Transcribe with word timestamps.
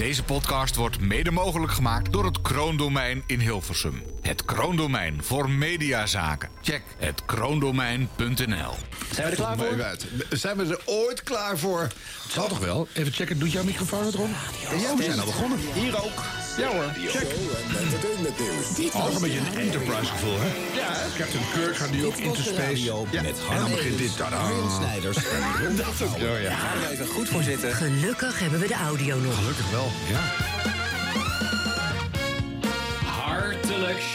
Deze 0.00 0.24
podcast 0.24 0.76
wordt 0.76 1.00
mede 1.00 1.30
mogelijk 1.30 1.72
gemaakt 1.72 2.12
door 2.12 2.24
het 2.24 2.40
Kroondomein 2.40 3.22
in 3.26 3.40
Hilversum. 3.40 4.02
Het 4.20 4.44
Kroondomein 4.44 5.22
voor 5.22 5.50
mediazaken. 5.50 6.48
Check 6.62 6.82
het 6.98 7.24
kroondomein.nl. 7.24 8.74
Zijn 9.12 9.26
we 9.26 9.30
er 9.30 9.34
klaar 9.34 9.56
voor? 9.58 9.96
Zijn 10.30 10.56
we 10.56 10.64
er 10.64 10.80
ooit 10.84 11.22
klaar 11.22 11.58
voor? 11.58 11.80
Het 11.80 12.32
zal 12.32 12.48
toch 12.48 12.58
wel? 12.58 12.88
Even 12.92 13.12
checken, 13.12 13.38
doet 13.38 13.52
jouw 13.52 13.64
microfoon 13.64 14.06
het 14.06 14.14
rond? 14.14 14.36
Ja, 14.80 14.96
we 14.96 15.02
zijn 15.02 15.18
al 15.18 15.24
begonnen. 15.24 15.58
Hier 15.74 16.04
ook. 16.04 16.22
Ja 16.56 16.68
hoor, 16.68 16.92
check. 17.06 17.26
Oh, 18.92 19.04
nog 19.04 19.14
een 19.14 19.20
beetje 19.20 19.38
een 19.38 19.58
Enterprise 19.58 20.12
gevoel, 20.12 20.36
hè? 20.38 20.46
Ja. 20.80 20.92
Captain 21.16 21.44
Kirk 21.54 21.76
gaat 21.76 21.90
nu 21.90 22.06
ook 22.06 22.16
into 22.16 22.42
space. 22.42 22.82
Ja. 22.82 23.22
Met 23.22 23.38
En 23.50 23.56
dan 23.58 23.70
begint 23.70 23.98
dit. 23.98 24.16
Tada. 24.16 24.50
Snijders 24.76 25.16
Dat 25.76 25.94
is 25.94 26.02
ook 26.02 26.18
zo, 26.18 26.36
ja. 26.36 26.54
Gaan 26.54 26.80
we 26.80 26.88
even 26.90 27.06
goed 27.06 27.28
voor 27.28 27.42
zitten. 27.42 27.72
Gelukkig 27.72 28.38
hebben 28.38 28.60
we 28.60 28.66
de 28.66 28.74
audio 28.74 29.18
nog. 29.18 29.34
Gelukkig 29.34 29.70
wel, 29.70 29.90
ja. 30.08 30.49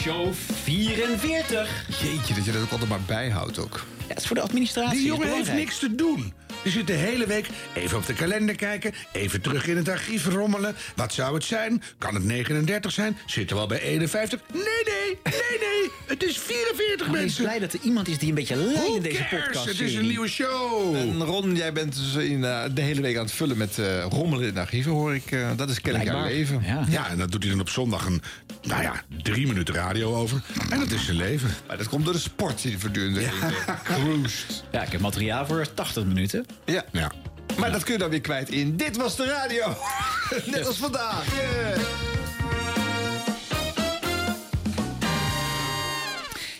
Show 0.02 0.32
44. 0.62 1.84
Jeetje, 2.02 2.34
dat 2.34 2.44
je 2.44 2.52
dat 2.52 2.62
ook 2.62 2.70
altijd 2.70 2.88
maar 2.90 3.00
bijhoudt 3.06 3.58
ook. 3.58 3.84
Ja, 3.98 4.04
het 4.08 4.18
is 4.20 4.26
voor 4.26 4.36
de 4.36 4.42
administratie. 4.42 4.98
Die 4.98 5.06
jongen 5.06 5.32
heeft 5.34 5.52
niks 5.52 5.78
te 5.78 5.94
doen. 5.94 6.32
Die 6.62 6.72
zit 6.72 6.86
de 6.86 6.92
hele 6.92 7.26
week 7.26 7.48
even 7.74 7.96
op 7.98 8.06
de 8.06 8.12
kalender 8.12 8.54
kijken... 8.56 8.92
even 9.12 9.40
terug 9.40 9.66
in 9.66 9.76
het 9.76 9.88
archief 9.88 10.26
rommelen. 10.26 10.74
Wat 10.96 11.12
zou 11.12 11.34
het 11.34 11.44
zijn? 11.44 11.82
Kan 11.98 12.14
het 12.14 12.24
39 12.24 12.92
zijn? 12.92 13.16
Zitten 13.26 13.56
we 13.56 13.62
al 13.62 13.68
bij 13.68 13.80
51? 13.80 14.40
Nee, 14.52 14.62
nee, 14.62 15.18
nee, 15.24 15.58
nee. 15.60 15.90
Het 16.06 16.22
is 16.22 16.38
44 16.38 17.06
Maar 17.06 17.16
ik 17.16 17.20
mensen. 17.22 17.42
blij 17.44 17.58
dat 17.58 17.72
er 17.72 17.78
iemand 17.82 18.08
is 18.08 18.18
die 18.18 18.28
een 18.28 18.34
beetje 18.34 18.56
leidt 18.56 18.94
in 18.96 19.02
deze 19.02 19.26
podcast. 19.30 19.64
Het 19.68 19.80
is 19.80 19.94
een 19.94 20.06
nieuwe 20.06 20.28
show. 20.28 20.94
En 20.96 21.24
Ron, 21.24 21.54
jij 21.56 21.72
bent 21.72 21.94
dus 21.94 22.14
in, 22.24 22.44
eh, 22.44 22.62
de 22.74 22.80
hele 22.80 23.00
week 23.00 23.16
aan 23.16 23.24
het 23.24 23.32
vullen 23.34 23.56
met 23.56 23.78
eh, 23.78 24.04
rommelen 24.08 24.48
in 24.48 24.58
archieven, 24.58 24.92
hoor 24.92 25.14
ik. 25.14 25.30
eh, 25.30 25.50
dat 25.56 25.70
is 25.70 25.80
kennelijk 25.80 26.10
jouw 26.10 26.24
leven. 26.24 26.62
Ja. 26.66 26.84
Ja, 26.88 27.08
en 27.08 27.18
dat 27.18 27.32
doet 27.32 27.42
hij 27.42 27.50
dan 27.50 27.60
op 27.60 27.68
zondag 27.68 28.06
een, 28.06 28.22
nou 28.62 28.82
ja, 28.82 29.02
drie 29.22 29.36
minuten 29.36 29.55
radio 29.64 30.14
over. 30.14 30.42
En 30.70 30.78
dat 30.78 30.90
is 30.90 31.04
zijn 31.04 31.16
leven. 31.16 31.54
Maar 31.66 31.78
dat 31.78 31.88
komt 31.88 32.04
door 32.04 32.14
de 32.14 32.20
sport 32.20 32.62
die 32.62 32.78
voortdurend 32.78 33.16
ja. 33.20 33.80
cruised. 33.84 34.64
ja, 34.70 34.82
ik 34.82 34.92
heb 34.92 35.00
materiaal 35.00 35.46
voor 35.46 35.74
80 35.74 36.04
minuten. 36.04 36.46
Ja. 36.64 36.84
Ja. 36.92 37.12
Maar 37.58 37.72
dat 37.72 37.84
kun 37.84 37.92
je 37.92 37.98
dan 37.98 38.10
weer 38.10 38.20
kwijt 38.20 38.48
in 38.48 38.76
Dit 38.76 38.96
Was 38.96 39.16
De 39.16 39.24
Radio. 39.24 39.76
Net 40.52 40.66
als 40.66 40.76
vandaag. 40.76 41.34
Yeah. 41.34 41.80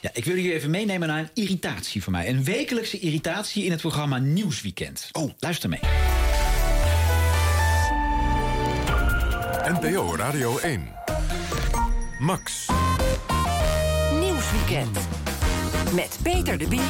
Ja, 0.00 0.10
ik 0.12 0.24
wil 0.24 0.36
jullie 0.36 0.52
even 0.52 0.70
meenemen 0.70 1.08
naar 1.08 1.18
een 1.18 1.30
irritatie 1.34 2.02
van 2.02 2.12
mij. 2.12 2.28
Een 2.28 2.44
wekelijkse 2.44 2.98
irritatie 2.98 3.64
in 3.64 3.70
het 3.70 3.80
programma 3.80 4.18
Nieuwsweekend. 4.18 5.08
Oh, 5.12 5.30
luister 5.38 5.68
mee. 5.68 5.80
NPO 9.68 10.16
Radio 10.16 10.58
1. 10.58 10.88
Max. 12.18 12.66
Met 15.94 16.18
Peter 16.22 16.58
de 16.58 16.68
Bie 16.68 16.88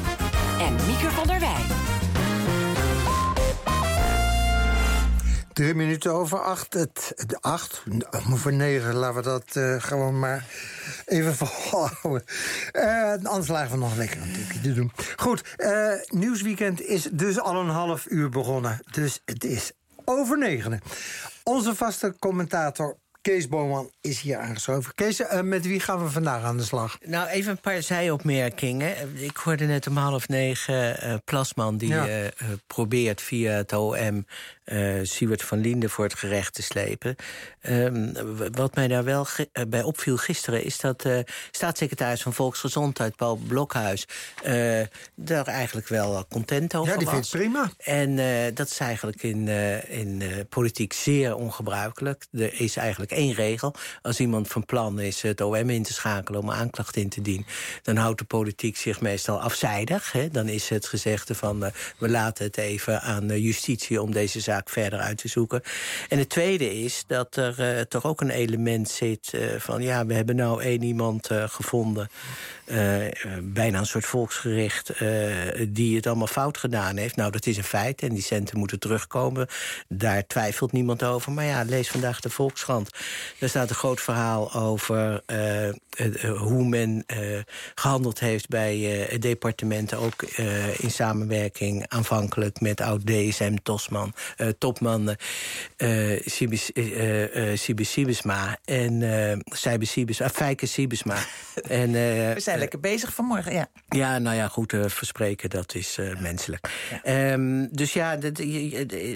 en 0.59 0.75
Mieke 0.87 1.11
van 1.11 1.27
der 1.27 1.41
Wij. 1.41 1.65
Drie 5.53 5.75
minuten 5.75 6.13
over 6.13 6.41
acht. 6.41 6.73
Het, 6.75 7.15
acht, 7.41 7.83
voor 8.35 8.53
negen, 8.53 8.95
laten 8.95 9.17
we 9.17 9.23
dat 9.23 9.57
eh, 9.57 9.83
gewoon 9.83 10.19
maar 10.19 10.45
even 11.07 11.37
volhouden. 11.41 12.25
Eh 12.73 13.13
anders 13.13 13.49
lagen 13.49 13.71
we 13.71 13.77
nog 13.79 13.97
lekker 13.97 14.19
natuurlijk 14.19 14.63
te 14.63 14.73
doen. 14.73 14.93
Goed, 15.17 15.55
eh, 15.57 15.93
Nieuwsweekend 16.09 16.81
is 16.81 17.09
dus 17.13 17.41
al 17.41 17.57
een 17.57 17.69
half 17.69 18.07
uur 18.09 18.29
begonnen. 18.29 18.81
Dus 18.91 19.21
het 19.25 19.45
is 19.45 19.73
over 20.05 20.39
negenen. 20.39 20.81
Onze 21.43 21.75
vaste 21.75 22.17
commentator 22.19 22.97
Kees 23.27 23.49
Boman 23.49 23.91
is 24.01 24.21
hier 24.21 24.39
aangeschoven. 24.39 24.95
Kees, 24.95 25.21
eh, 25.21 25.41
met 25.41 25.67
wie 25.67 25.81
gaan 25.81 26.03
we 26.05 26.11
vandaag 26.11 26.43
aan 26.43 26.57
de 26.57 26.63
slag? 26.63 26.99
Nou, 27.05 27.29
even 27.29 27.51
een 27.51 27.61
paar 27.61 27.83
zijopmerkingen. 27.83 28.95
Ik 29.23 29.37
hoorde 29.37 29.65
net 29.65 29.87
om 29.87 29.97
half 29.97 30.29
negen 30.29 31.01
eh, 31.01 31.15
Plasman 31.25 31.77
die 31.77 31.89
Ja. 31.89 32.07
eh, 32.07 32.29
probeert 32.67 33.21
via 33.23 33.53
het 33.53 33.73
OM 33.73 34.27
eh 34.67 34.95
Siewert 35.03 35.43
van 35.43 35.61
Linden 35.61 35.91
voor 35.91 36.05
het 36.05 36.15
gerecht 36.15 36.55
te 36.55 36.63
slepen. 36.63 37.17
Ehm, 37.61 38.13
wat 38.53 38.75
mij 38.75 38.89
daar 38.89 39.05
wel 39.05 39.27
eh, 39.53 39.63
bij 39.69 39.83
opviel 39.83 40.17
gisteren 40.17 40.65
is 40.65 40.79
dat 40.79 41.05
eh 41.05 41.19
staatssecretaris 41.51 42.23
van 42.23 42.33
Volksgezondheid 42.33 43.17
Paul 43.17 43.37
Blokhuis 43.37 44.07
daar 45.15 45.47
eigenlijk 45.47 45.89
wel 45.89 46.27
content 46.29 46.75
over 46.75 46.93
Ja, 46.93 46.99
die 46.99 47.07
was. 47.07 47.15
vindt 47.15 47.33
het 47.33 47.41
prima. 47.41 47.71
En 47.79 48.55
dat 48.55 48.71
is 48.71 48.79
eigenlijk 48.79 49.23
in, 49.23 49.49
in 49.89 50.23
politiek 50.49 50.93
zeer 50.93 51.37
ongebruikelijk. 51.37 52.27
Er 52.33 52.61
is 52.61 52.77
eigenlijk 52.77 53.11
één 53.11 53.35
regel. 53.35 53.75
Als 54.03 54.21
iemand 54.21 54.49
van 54.49 54.65
plan 54.65 55.01
is 55.01 55.23
het 55.23 55.41
OM 55.41 55.71
in 55.71 55.83
te 55.83 55.93
schakelen 55.93 56.41
om 56.41 56.51
aanklacht 56.51 56.97
in 56.97 57.09
te 57.09 57.23
dienen... 57.23 57.47
dan 57.83 57.97
houdt 57.97 58.19
de 58.19 58.25
politiek 58.25 58.77
zich 58.77 59.01
meestal 59.01 59.41
afzijdig. 59.41 60.13
Hè? 60.13 60.29
Dan 60.29 60.49
is 60.49 60.69
het 60.69 60.87
gezegde 60.87 61.35
van 61.35 61.61
we 61.99 62.09
laten 62.09 62.45
het 62.45 62.57
even 62.57 63.01
aan 63.01 63.41
justitie... 63.41 64.03
om 64.03 64.13
deze 64.13 64.41
zaak 64.41 64.56
verder 64.65 64.99
uit 64.99 65.19
te 65.19 65.29
zoeken. 65.29 65.63
En 66.09 66.19
het 66.19 66.29
tweede 66.29 66.83
is 66.83 67.05
dat 67.07 67.37
er 67.37 67.61
eh, 67.61 67.81
toch 67.81 68.05
ook 68.05 68.21
een 68.21 68.31
element 68.31 68.89
zit 68.89 69.31
eh, 69.33 69.41
van... 69.59 69.83
ja, 69.83 70.07
we 70.07 70.15
hebben 70.15 70.37
nou 70.37 70.63
één 70.63 70.83
iemand 70.83 71.27
eh, 71.27 71.45
gevonden... 71.49 72.09
bijna 73.43 73.79
een 73.79 73.87
soort 73.87 74.07
volksgericht 74.07 74.93
die 75.69 75.97
het 75.97 76.07
allemaal 76.07 76.27
fout 76.27 76.59
gedaan 76.59 76.97
heeft. 76.97 77.17
Nou, 77.17 77.31
dat 77.31 77.47
is 77.47 77.57
een 77.57 77.65
feit 77.65 78.03
en 78.03 78.15
die 78.15 78.23
centen 78.23 78.59
moeten 78.59 78.79
terugkomen. 78.79 79.47
Daar 79.89 80.27
twijfelt 80.27 80.73
niemand 80.73 81.03
over. 81.03 81.33
Maar 81.33 81.45
ja, 81.45 81.63
lees 81.63 81.89
vandaag 81.89 82.21
de 82.21 82.31
Volkskrant. 82.31 82.91
Daar 83.39 83.49
staat 83.49 83.71
een 83.71 83.77
groot 83.77 84.01
verhaal 84.01 84.55
over 84.55 85.23
hoe 86.39 86.65
men 86.65 87.05
eh, 87.07 87.19
gehandeld 87.75 88.21
heeft 88.21 88.49
bij 88.49 89.03
eh, 89.03 89.13
het 89.13 89.23
departement. 89.23 89.95
Ook 89.95 90.23
in 90.77 90.91
samenwerking 90.91 91.85
aanvankelijk 91.89 92.61
met 92.61 92.81
oud-DSM-topman 92.81 94.13
eh, 94.37 94.46
topman, 94.59 95.17
eh, 95.77 96.21
Sibis, 96.25 96.73
eh, 96.73 97.51
eh, 97.53 97.59
Sibis 97.59 97.91
Sibisma 97.93 98.57
en 98.65 99.03
eh 99.03 99.39
Sijbe 99.45 99.85
Sibis, 99.85 100.21
Fijke 100.33 100.67
Sibisma. 100.67 101.15
en, 101.69 101.87
eh, 101.87 102.33
We 102.35 102.41
zijn 102.41 102.59
lekker 102.59 102.81
bezig 102.81 103.15
vanmorgen, 103.15 103.53
ja. 103.53 103.67
ja, 103.89 104.19
nou 104.19 104.37
ja, 104.37 104.49
goed, 104.49 104.73
eh, 104.73 104.85
verspreken, 104.87 105.51
dat 105.51 105.75
is 105.75 105.99
eh, 105.99 106.21
menselijk. 106.21 106.69
Ehm, 107.03 107.67
dus 107.71 107.93
ja, 107.93 108.17
dat- 108.17 108.39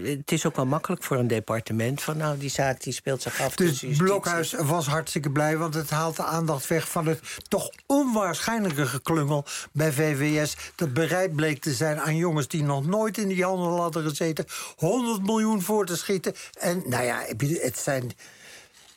het 0.03 0.33
is 0.33 0.47
ook 0.47 0.57
wel 0.57 0.67
makkelijk 0.67 1.03
voor 1.05 1.17
een 1.17 1.27
departement... 1.27 2.03
van 2.03 2.17
nou, 2.17 2.39
die 2.39 2.51
zaak 2.51 2.83
die 2.83 2.93
speelt 2.93 3.23
zich 3.23 3.41
af. 3.41 3.55
Dus 3.55 3.69
tussen 3.69 3.89
justitie. 3.89 4.13
Blokhuis 4.13 4.53
was 4.53 4.87
hartstikke 4.87 5.31
blij, 5.31 5.57
want 5.57 5.75
het 5.75 5.91
haalt 5.91 6.17
de 6.17 6.25
aandacht 6.25 6.67
weg 6.67 6.89
van 6.89 7.07
het 7.07 7.21
toch 7.49 7.71
onwaarschijnlijke 7.87 8.87
geklungel 8.87 9.45
bij 9.73 9.93
VWS. 9.93 10.57
Dat 10.75 10.93
bereid 10.93 11.37
bleek 11.37 11.61
te 11.61 11.73
zijn 11.75 12.01
aan 12.01 12.17
jongens 12.17 12.49
die 12.49 12.63
nog 12.63 12.87
nooit 12.87 13.19
in 13.19 13.29
die 13.29 13.45
handel 13.45 13.81
hadden 13.81 14.03
gezeten. 14.09 14.45
100 14.77 15.20
miljoen 15.23 15.63
voor 15.63 15.87
te 15.87 15.97
schieten. 15.97 16.35
En 16.59 16.83
nou 16.87 17.05
ja, 17.05 17.25
het 17.61 17.79
zijn 17.79 18.13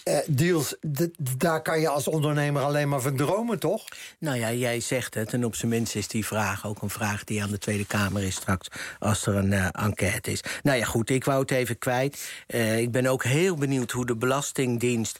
eh, 0.03 0.17
deals, 0.27 0.75
daar 1.37 1.61
kan 1.61 1.79
je 1.79 1.87
als 1.87 2.07
ondernemer 2.07 2.61
alleen 2.61 2.89
maar 2.89 3.01
van 3.01 3.15
dromen, 3.15 3.59
toch? 3.59 3.83
Nou 4.19 4.37
ja, 4.37 4.51
jij 4.51 4.79
zegt 4.79 5.13
het. 5.13 5.33
En 5.33 5.45
op 5.45 5.55
zijn 5.55 5.71
minst 5.71 5.95
is 5.95 6.07
die 6.07 6.25
vraag 6.25 6.65
ook 6.65 6.81
een 6.81 6.89
vraag 6.89 7.23
die 7.23 7.43
aan 7.43 7.49
de 7.49 7.57
Tweede 7.57 7.85
Kamer 7.85 8.23
is 8.23 8.35
straks. 8.35 8.67
Als 8.99 9.25
er 9.25 9.35
een 9.35 9.53
eh, 9.53 9.67
enquête 9.71 10.31
is. 10.31 10.43
Nou 10.63 10.77
ja, 10.77 10.85
goed, 10.85 11.09
ik 11.09 11.23
wou 11.23 11.41
het 11.41 11.51
even 11.51 11.77
kwijt. 11.77 12.31
Eh, 12.47 12.79
ik 12.79 12.91
ben 12.91 13.05
ook 13.05 13.23
heel 13.23 13.55
benieuwd 13.55 13.91
hoe 13.91 14.05
de 14.05 14.15
Belastingdienst 14.15 15.17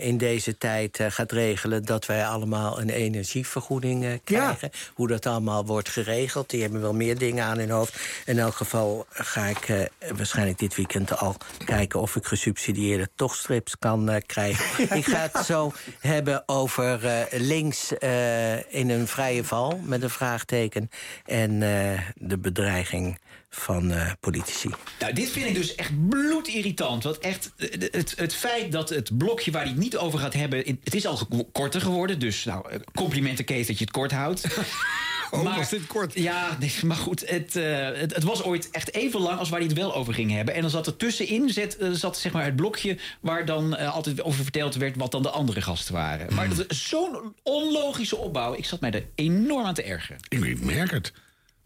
in 0.00 0.18
deze 0.18 0.58
tijd 0.58 0.98
gaat 1.08 1.32
regelen. 1.32 1.84
dat 1.84 2.06
wij 2.06 2.26
allemaal 2.26 2.80
een 2.80 2.90
energievergoeding 2.90 4.20
krijgen. 4.24 4.70
Hoe 4.94 5.08
dat 5.08 5.26
allemaal 5.26 5.66
wordt 5.66 5.88
geregeld. 5.88 6.50
Die 6.50 6.62
hebben 6.62 6.80
wel 6.80 6.94
meer 6.94 7.18
dingen 7.18 7.44
aan 7.44 7.58
hun 7.58 7.70
hoofd. 7.70 7.98
In 8.26 8.38
elk 8.38 8.54
geval 8.54 9.06
ga 9.10 9.46
ik 9.46 9.90
waarschijnlijk 10.16 10.58
dit 10.58 10.74
weekend 10.74 11.18
al 11.18 11.36
kijken 11.64 12.00
of 12.00 12.16
ik 12.16 12.26
gesubsidieerde 12.26 13.08
tochtstrips 13.14 13.78
kan 13.78 14.05
eh, 14.08 14.20
krijgen. 14.26 14.82
ik 14.98 15.04
ga 15.04 15.28
het 15.32 15.46
zo 15.46 15.72
hebben 16.00 16.42
over 16.46 17.06
eh, 17.06 17.40
links 17.40 17.98
eh, 17.98 18.74
in 18.74 18.90
een 18.90 19.06
vrije 19.06 19.44
val 19.44 19.80
met 19.82 20.02
een 20.02 20.10
vraagteken. 20.10 20.90
En 21.24 21.62
eh, 21.62 22.00
de 22.14 22.38
bedreiging 22.38 23.18
van 23.50 23.92
eh, 23.92 24.10
politici. 24.20 24.70
Nou, 25.00 25.12
dit 25.12 25.28
vind 25.28 25.46
ik 25.46 25.54
dus 25.54 25.74
echt 25.74 26.08
bloedirritant. 26.08 27.02
Want 27.02 27.18
echt, 27.18 27.52
het, 27.90 28.14
het 28.16 28.34
feit 28.34 28.72
dat 28.72 28.88
het 28.88 29.18
blokje 29.18 29.50
waar 29.50 29.62
hij 29.62 29.70
het 29.70 29.80
niet 29.80 29.96
over 29.96 30.18
gaat 30.18 30.32
hebben... 30.32 30.78
het 30.84 30.94
is 30.94 31.06
al 31.06 31.46
korter 31.52 31.80
geworden, 31.80 32.18
dus 32.18 32.44
nou, 32.44 32.64
complimenten 32.94 33.44
Kees 33.44 33.66
dat 33.66 33.78
je 33.78 33.84
het 33.84 33.92
kort 33.92 34.12
houdt. 34.12 34.44
Oh, 35.30 35.56
was 35.56 35.68
dit 35.68 35.86
kort? 35.86 36.14
Ja, 36.14 36.56
nee, 36.60 36.72
maar 36.84 36.96
goed, 36.96 37.28
het, 37.30 37.56
eh, 37.56 37.88
het, 37.92 38.14
het 38.14 38.22
was 38.22 38.42
ooit 38.42 38.70
echt 38.70 38.94
even 38.94 39.20
lang 39.20 39.38
als 39.38 39.48
waar 39.48 39.58
hij 39.58 39.68
het 39.68 39.78
wel 39.78 39.94
over 39.94 40.14
ging 40.14 40.30
hebben. 40.30 40.54
En 40.54 40.60
dan 40.60 40.70
zat 40.70 40.86
er 40.86 40.96
tussenin 40.96 41.48
zet, 41.48 41.76
eh, 41.76 41.90
zat, 41.90 42.18
zeg 42.18 42.32
maar, 42.32 42.44
het 42.44 42.56
blokje 42.56 42.98
waar 43.20 43.44
dan 43.44 43.76
eh, 43.76 43.94
altijd 43.94 44.22
over 44.22 44.42
verteld 44.42 44.74
werd... 44.74 44.96
wat 44.96 45.10
dan 45.10 45.22
de 45.22 45.30
andere 45.30 45.60
gasten 45.60 45.94
waren. 45.94 46.34
Maar 46.34 46.48
is 46.68 46.88
zo'n 46.88 47.34
onlogische 47.42 48.16
opbouw. 48.16 48.54
Ik 48.54 48.64
zat 48.64 48.80
mij 48.80 48.90
er 48.90 49.06
enorm 49.14 49.66
aan 49.66 49.74
te 49.74 49.82
ergeren. 49.82 50.20
Ik 50.28 50.60
merk 50.60 50.90
het. 50.90 51.12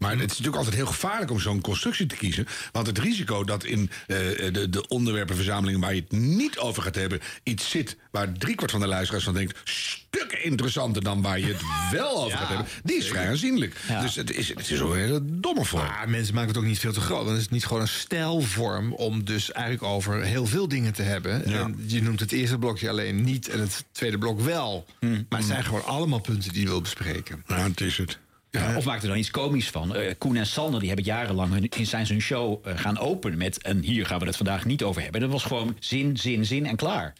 Maar 0.01 0.11
het 0.11 0.19
is 0.19 0.27
natuurlijk 0.27 0.57
altijd 0.57 0.75
heel 0.75 0.85
gevaarlijk 0.85 1.31
om 1.31 1.39
zo'n 1.39 1.61
constructie 1.61 2.05
te 2.05 2.15
kiezen. 2.15 2.47
Want 2.71 2.87
het 2.87 2.97
risico 2.97 3.43
dat 3.43 3.63
in 3.63 3.89
eh, 4.07 4.17
de, 4.51 4.69
de 4.69 4.87
onderwerpenverzamelingen 4.87 5.79
waar 5.79 5.95
je 5.95 6.01
het 6.01 6.19
niet 6.19 6.57
over 6.57 6.83
gaat 6.83 6.95
hebben, 6.95 7.19
iets 7.43 7.69
zit 7.69 7.97
waar 8.11 8.33
driekwart 8.33 8.71
van 8.71 8.79
de 8.79 8.87
luisteraars 8.87 9.23
van 9.23 9.33
denkt. 9.33 9.59
stukken 9.63 10.43
interessanter 10.43 11.03
dan 11.03 11.21
waar 11.21 11.39
je 11.39 11.45
het 11.45 11.61
wel 11.91 12.23
over 12.23 12.37
gaat 12.37 12.47
hebben, 12.47 12.67
die 12.83 12.97
is 12.97 13.07
vrij 13.07 13.29
aanzienlijk. 13.29 13.75
Dus 14.01 14.15
het 14.15 14.31
is, 14.31 14.47
het 14.47 14.69
is 14.69 14.79
een 14.79 14.95
hele 14.95 15.21
domme 15.23 15.65
vorm. 15.65 15.85
Maar 15.85 16.09
mensen 16.09 16.33
maken 16.33 16.49
het 16.49 16.57
ook 16.57 16.63
niet 16.63 16.79
veel 16.79 16.93
te 16.93 17.01
groot. 17.01 17.25
Dan 17.25 17.35
is 17.35 17.41
het 17.41 17.51
niet 17.51 17.65
gewoon 17.65 17.81
een 17.81 17.87
stijlvorm 17.87 18.93
om 18.93 19.23
dus 19.23 19.51
eigenlijk 19.51 19.83
over 19.83 20.23
heel 20.23 20.45
veel 20.45 20.67
dingen 20.67 20.93
te 20.93 21.01
hebben. 21.01 21.49
Ja. 21.49 21.59
En 21.59 21.83
je 21.85 22.01
noemt 22.01 22.19
het 22.19 22.31
eerste 22.31 22.57
blokje 22.57 22.89
alleen 22.89 23.23
niet 23.23 23.47
en 23.47 23.59
het 23.59 23.85
tweede 23.91 24.17
blok 24.17 24.39
wel. 24.39 24.85
Maar 24.99 25.39
het 25.39 25.47
zijn 25.47 25.63
gewoon 25.63 25.85
allemaal 25.85 26.19
punten 26.19 26.53
die 26.53 26.61
je 26.61 26.67
wil 26.67 26.81
bespreken. 26.81 27.43
Nou, 27.47 27.69
het 27.69 27.81
is 27.81 27.97
het. 27.97 28.19
Ja. 28.51 28.75
Of 28.77 28.85
maak 28.85 29.01
er 29.01 29.07
dan 29.07 29.17
iets 29.17 29.31
komisch 29.31 29.69
van. 29.69 29.95
Eh, 29.95 30.13
Koen 30.17 30.35
en 30.35 30.45
Sander 30.45 30.79
die 30.79 30.87
hebben 30.87 31.05
jarenlang 31.05 31.53
hun, 31.53 31.69
in 31.69 31.85
zijn 31.85 32.07
hun 32.07 32.21
show 32.21 32.67
eh, 32.67 32.77
gaan 32.77 32.97
openen 32.99 33.37
met... 33.37 33.61
en 33.61 33.81
hier 33.81 34.05
gaan 34.05 34.19
we 34.19 34.25
het 34.25 34.37
vandaag 34.37 34.65
niet 34.65 34.83
over 34.83 35.01
hebben. 35.01 35.21
Dat 35.21 35.29
was 35.29 35.43
gewoon 35.43 35.77
zin, 35.79 36.17
zin, 36.17 36.45
zin 36.45 36.65
en 36.65 36.75
klaar. 36.75 37.13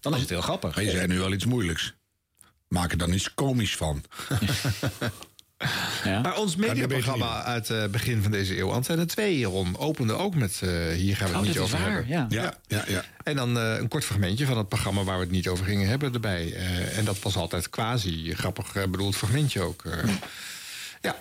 Dan 0.00 0.14
is 0.14 0.20
het 0.20 0.28
heel 0.30 0.40
grappig. 0.40 0.74
Maar 0.74 0.84
je 0.84 0.90
zei 0.90 1.06
nu 1.06 1.18
wel 1.18 1.32
iets 1.32 1.44
moeilijks. 1.44 1.94
Maak 2.68 2.90
er 2.92 2.98
dan 2.98 3.12
iets 3.12 3.34
komisch 3.34 3.76
van. 3.76 4.02
Ja. 6.04 6.20
Maar 6.20 6.36
ons 6.36 6.56
mediaprogramma 6.56 7.42
uit 7.42 7.68
het 7.68 7.90
begin 7.90 8.22
van 8.22 8.30
deze 8.30 8.58
eeuw, 8.58 8.70
Antenne 8.72 9.04
2, 9.04 9.44
Ron, 9.44 9.78
opende 9.78 10.12
ook 10.12 10.34
met 10.34 10.60
eh, 10.62 10.68
hier 10.92 11.16
gaan 11.16 11.26
we 11.28 11.32
het 11.32 11.40
Oh, 11.40 11.46
niet 11.46 11.54
dat 11.54 11.66
is 11.66 11.72
over 11.74 11.78
waar, 11.84 11.92
hebben. 11.94 12.08
ja. 12.08 12.26
Ja, 12.28 12.54
ja, 12.66 12.84
ja. 12.88 13.04
En 13.22 13.36
dan 13.36 13.58
eh, 13.58 13.76
een 13.78 13.88
kort 13.88 14.04
fragmentje 14.04 14.46
van 14.46 14.58
het 14.58 14.68
programma 14.68 15.04
waar 15.04 15.16
we 15.16 15.22
het 15.22 15.30
niet 15.30 15.48
over 15.48 15.64
gingen 15.64 15.88
hebben 15.88 16.14
erbij. 16.14 16.52
Eh, 16.54 16.98
en 16.98 17.04
dat 17.04 17.18
was 17.18 17.36
altijd 17.36 17.70
quasi 17.70 18.34
grappig 18.34 18.74
eh, 18.74 18.82
bedoeld 18.88 19.16
fragmentje 19.16 19.60
ook. 19.60 19.82
Ja. 21.00 21.16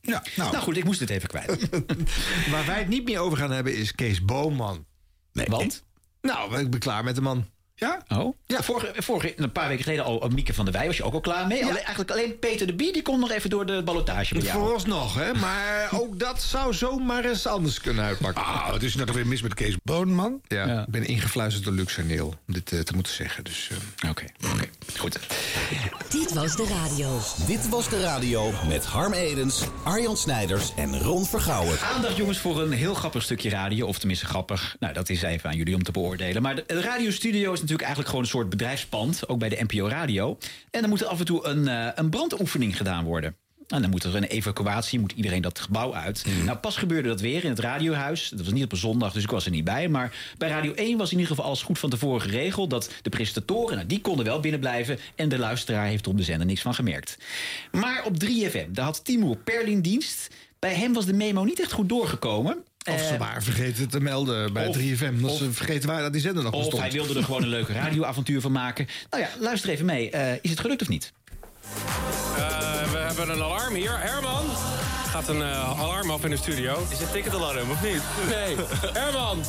ja 0.00 0.22
nou, 0.36 0.52
Nou 0.52 0.62
goed, 0.64 0.76
ik 0.76 0.84
moest 0.84 1.00
het 1.00 1.10
even 1.10 1.28
kwijt. 1.28 1.68
Waar 2.52 2.66
wij 2.66 2.78
het 2.78 2.88
niet 2.88 3.04
meer 3.04 3.18
over 3.18 3.38
gaan 3.38 3.50
hebben 3.50 3.76
is 3.76 3.94
Kees 3.94 4.24
Boomman. 4.24 4.86
Nee, 5.32 5.46
Want? 5.48 5.84
Nou, 6.20 6.58
ik 6.58 6.70
ben 6.70 6.80
klaar 6.80 7.04
met 7.04 7.14
de 7.14 7.20
man. 7.20 7.46
Ja? 7.78 8.02
Oh? 8.08 8.36
Ja, 8.46 8.62
vorige, 8.62 8.92
vorige, 9.02 9.32
een 9.36 9.52
paar 9.52 9.68
weken 9.68 9.82
geleden 9.84 10.04
al, 10.04 10.28
Mieke 10.34 10.54
van 10.54 10.64
der 10.64 10.74
Wij 10.74 10.86
was 10.86 10.96
je 10.96 11.02
ook 11.02 11.12
al 11.12 11.20
klaar 11.20 11.46
mee. 11.46 11.62
Alleen, 11.62 11.76
eigenlijk 11.76 12.10
alleen 12.10 12.38
Peter 12.38 12.66
de 12.66 12.74
Bie, 12.74 12.92
die 12.92 13.02
komt 13.02 13.20
nog 13.20 13.30
even 13.30 13.50
door 13.50 13.66
de 13.66 13.82
ballotage 13.82 14.34
bij 14.34 14.42
jou. 14.42 14.58
Vooralsnog, 14.58 15.14
hè? 15.14 15.34
Maar 15.34 15.88
ook 16.00 16.18
dat 16.18 16.42
zou 16.42 16.74
zomaar 16.74 17.24
eens 17.24 17.46
anders 17.46 17.80
kunnen 17.80 18.04
uitpakken. 18.04 18.44
Ah, 18.44 18.70
wat 18.70 18.82
is 18.82 18.90
er 18.90 18.96
nou 18.96 19.06
toch 19.06 19.16
weer 19.16 19.26
mis 19.26 19.42
met 19.42 19.54
Kees 19.54 19.76
Boonman? 19.82 20.40
Ja, 20.48 20.66
Ja. 20.66 20.80
ik 20.80 20.88
ben 20.88 21.04
ingefluisterd 21.06 21.64
door 21.64 21.74
Luxaneel 21.74 22.26
om 22.46 22.54
dit 22.54 22.72
eh, 22.72 22.80
te 22.80 22.94
moeten 22.94 23.12
zeggen. 23.12 23.44
Dus, 23.44 23.70
eh, 24.02 24.10
Oké, 24.10 24.24
oké, 24.52 24.68
goed. 24.98 25.18
Dit 26.08 26.32
was 26.32 26.56
de 26.56 26.66
radio. 26.66 27.18
Dit 27.46 27.68
was 27.68 27.88
de 27.88 28.00
radio 28.00 28.52
met 28.68 28.84
Harm 28.84 29.12
Edens, 29.12 29.62
Arjan 29.84 30.16
Snijders 30.16 30.72
en 30.76 30.98
Ron 30.98 31.26
Vergouwen. 31.26 31.80
Aandacht 31.94 32.16
jongens 32.16 32.38
voor 32.38 32.62
een 32.62 32.72
heel 32.72 32.94
grappig 32.94 33.22
stukje 33.22 33.50
radio. 33.50 33.86
Of 33.86 33.98
tenminste 33.98 34.26
grappig. 34.26 34.76
Nou, 34.80 34.92
dat 34.94 35.08
is 35.08 35.22
even 35.22 35.50
aan 35.50 35.56
jullie 35.56 35.74
om 35.74 35.82
te 35.82 35.92
beoordelen. 35.92 36.42
Maar 36.42 36.54
de, 36.56 36.64
de 36.66 36.80
radiostudio 36.80 37.52
is 37.52 37.60
natuurlijk 37.68 37.88
eigenlijk 37.88 38.08
gewoon 38.08 38.24
een 38.24 38.30
soort 38.30 38.50
bedrijfspand. 38.50 39.28
Ook 39.28 39.38
bij 39.38 39.48
de 39.48 39.64
NPO 39.68 39.88
Radio. 39.88 40.38
En 40.70 40.80
dan 40.80 40.90
moet 40.90 41.00
er 41.00 41.06
af 41.06 41.18
en 41.18 41.24
toe 41.24 41.46
een, 41.46 41.68
eh, 41.68 41.88
een 41.94 42.10
brandoefening 42.10 42.76
gedaan 42.76 43.04
worden. 43.04 43.36
En 43.68 43.80
dan 43.80 43.90
moet 43.90 44.04
er 44.04 44.16
een 44.16 44.24
evacuatie, 44.24 45.00
moet 45.00 45.12
iedereen 45.12 45.42
dat 45.42 45.58
gebouw 45.58 45.94
uit. 45.94 46.24
Nou, 46.44 46.58
pas 46.58 46.76
gebeurde 46.76 47.08
dat 47.08 47.20
weer 47.20 47.44
in 47.44 47.50
het 47.50 47.58
radiohuis. 47.58 48.28
Dat 48.28 48.44
was 48.44 48.52
niet 48.52 48.64
op 48.64 48.72
een 48.72 48.78
zondag, 48.78 49.12
dus 49.12 49.22
ik 49.22 49.30
was 49.30 49.44
er 49.44 49.50
niet 49.50 49.64
bij. 49.64 49.88
Maar 49.88 50.34
bij 50.38 50.48
Radio 50.48 50.72
1 50.74 50.98
was 50.98 51.10
in 51.10 51.18
ieder 51.18 51.30
geval 51.30 51.44
alles 51.44 51.62
goed 51.62 51.78
van 51.78 51.90
tevoren 51.90 52.20
geregeld... 52.20 52.70
dat 52.70 52.90
de 53.02 53.10
presentatoren, 53.10 53.76
nou, 53.76 53.86
die 53.86 54.00
konden 54.00 54.24
wel 54.24 54.40
binnen 54.40 54.60
blijven... 54.60 54.98
en 55.14 55.28
de 55.28 55.38
luisteraar 55.38 55.86
heeft 55.86 56.06
op 56.06 56.16
de 56.16 56.22
zender 56.22 56.46
niks 56.46 56.60
van 56.60 56.74
gemerkt. 56.74 57.18
Maar 57.72 58.04
op 58.04 58.24
3FM, 58.24 58.70
daar 58.70 58.84
had 58.84 59.04
Timoer 59.04 59.36
Perlin 59.36 59.80
dienst. 59.80 60.28
Bij 60.58 60.74
hem 60.74 60.92
was 60.92 61.06
de 61.06 61.12
memo 61.12 61.44
niet 61.44 61.60
echt 61.60 61.72
goed 61.72 61.88
doorgekomen. 61.88 62.64
Of 62.92 63.00
ze 63.00 63.12
Eh, 63.12 63.18
waren 63.18 63.42
vergeten 63.42 63.88
te 63.88 64.00
melden 64.00 64.52
bij 64.52 64.66
of- 64.66 64.76
3FM. 64.76 65.20
Dat 65.20 65.30
of- 65.30 65.38
ze 65.38 65.52
vergeten 65.52 65.88
waren 65.88 66.02
dat 66.02 66.12
die 66.12 66.20
zender 66.20 66.42
nog 66.42 66.52
Of 66.52 66.58
bestond. 66.60 66.82
hij 66.82 66.92
wilde 66.92 67.14
er 67.18 67.24
gewoon 67.24 67.42
een 67.42 67.48
leuke 67.48 67.72
radioavontuur 67.72 68.40
van 68.40 68.52
maken. 68.52 68.88
Nou 69.10 69.22
ja, 69.22 69.28
luister 69.38 69.70
even 69.70 69.84
mee. 69.86 70.10
Eh, 70.10 70.32
is 70.42 70.50
het 70.50 70.60
gelukt 70.60 70.82
of 70.82 70.88
niet? 70.88 71.12
Eh, 72.36 72.90
we 72.92 72.98
hebben 72.98 73.28
een 73.30 73.42
alarm 73.42 73.74
hier. 73.74 73.98
Herman! 74.00 74.44
Gaat 75.08 75.28
een 75.28 75.42
eh, 75.42 75.80
alarm 75.80 76.10
af 76.10 76.24
in 76.24 76.30
de 76.30 76.36
studio. 76.36 76.86
Is 76.90 76.98
het 76.98 77.12
ticketalarm 77.12 77.70
of 77.70 77.82
niet? 77.82 78.02
Nee. 78.34 78.56
Herman! 78.92 79.44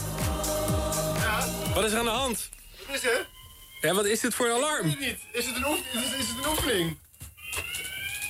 Wat 1.73 1.85
is 1.85 1.91
er 1.91 1.97
aan 1.99 2.05
de 2.05 2.11
hand? 2.11 2.49
Wat 2.87 2.95
is 2.95 3.01
het? 3.01 3.25
Ja, 3.81 3.93
wat 3.93 4.05
is 4.05 4.19
dit 4.19 4.33
voor 4.33 4.45
een 4.45 4.55
Ik 4.55 4.57
alarm? 4.63 4.83
weet 4.83 4.91
het 4.91 4.99
niet. 4.99 5.17
Is 5.31 5.45
het 5.45 5.55
een, 5.55 5.65
oef 5.67 5.77
is 5.93 5.99
het, 6.09 6.19
is 6.19 6.27
het 6.27 6.45
een 6.45 6.51
oefening? 6.51 6.97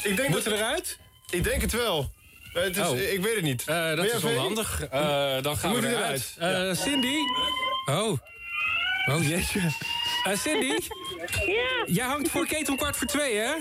Ik 0.03 0.15
denk 0.15 0.29
Moeten 0.29 0.51
we 0.51 0.57
eruit? 0.57 0.97
Ik 1.29 1.43
denk 1.43 1.61
het 1.61 1.71
wel. 1.71 2.11
Eh, 2.53 2.63
Het 2.63 2.77
is, 2.77 2.87
Oh. 2.87 2.99
Ik 2.99 3.21
weet 3.21 3.35
het 3.35 3.43
niet. 3.43 3.63
Eh, 3.67 3.95
dat 3.95 4.05
is 4.05 4.23
onhandig. 4.23 4.83
Eh 4.91 5.41
dan 5.41 5.57
gaan 5.57 5.71
Moet 5.71 5.79
we 5.79 5.87
eruit. 5.87 6.35
eruit? 6.39 6.77
Eh, 6.77 6.83
Cindy? 6.83 7.15
Oh. 7.85 8.17
Oh, 9.09 9.27
jeetje. 9.27 9.59
Eh, 10.23 10.37
Cindy? 10.37 10.77
Ja, 11.45 11.83
Jij 11.85 12.05
hangt 12.05 12.29
voor 12.29 12.47
Kate 12.47 12.71
om 12.71 12.77
kwart 12.77 12.97
voor 12.97 13.07
twee, 13.07 13.35
hè? 13.37 13.53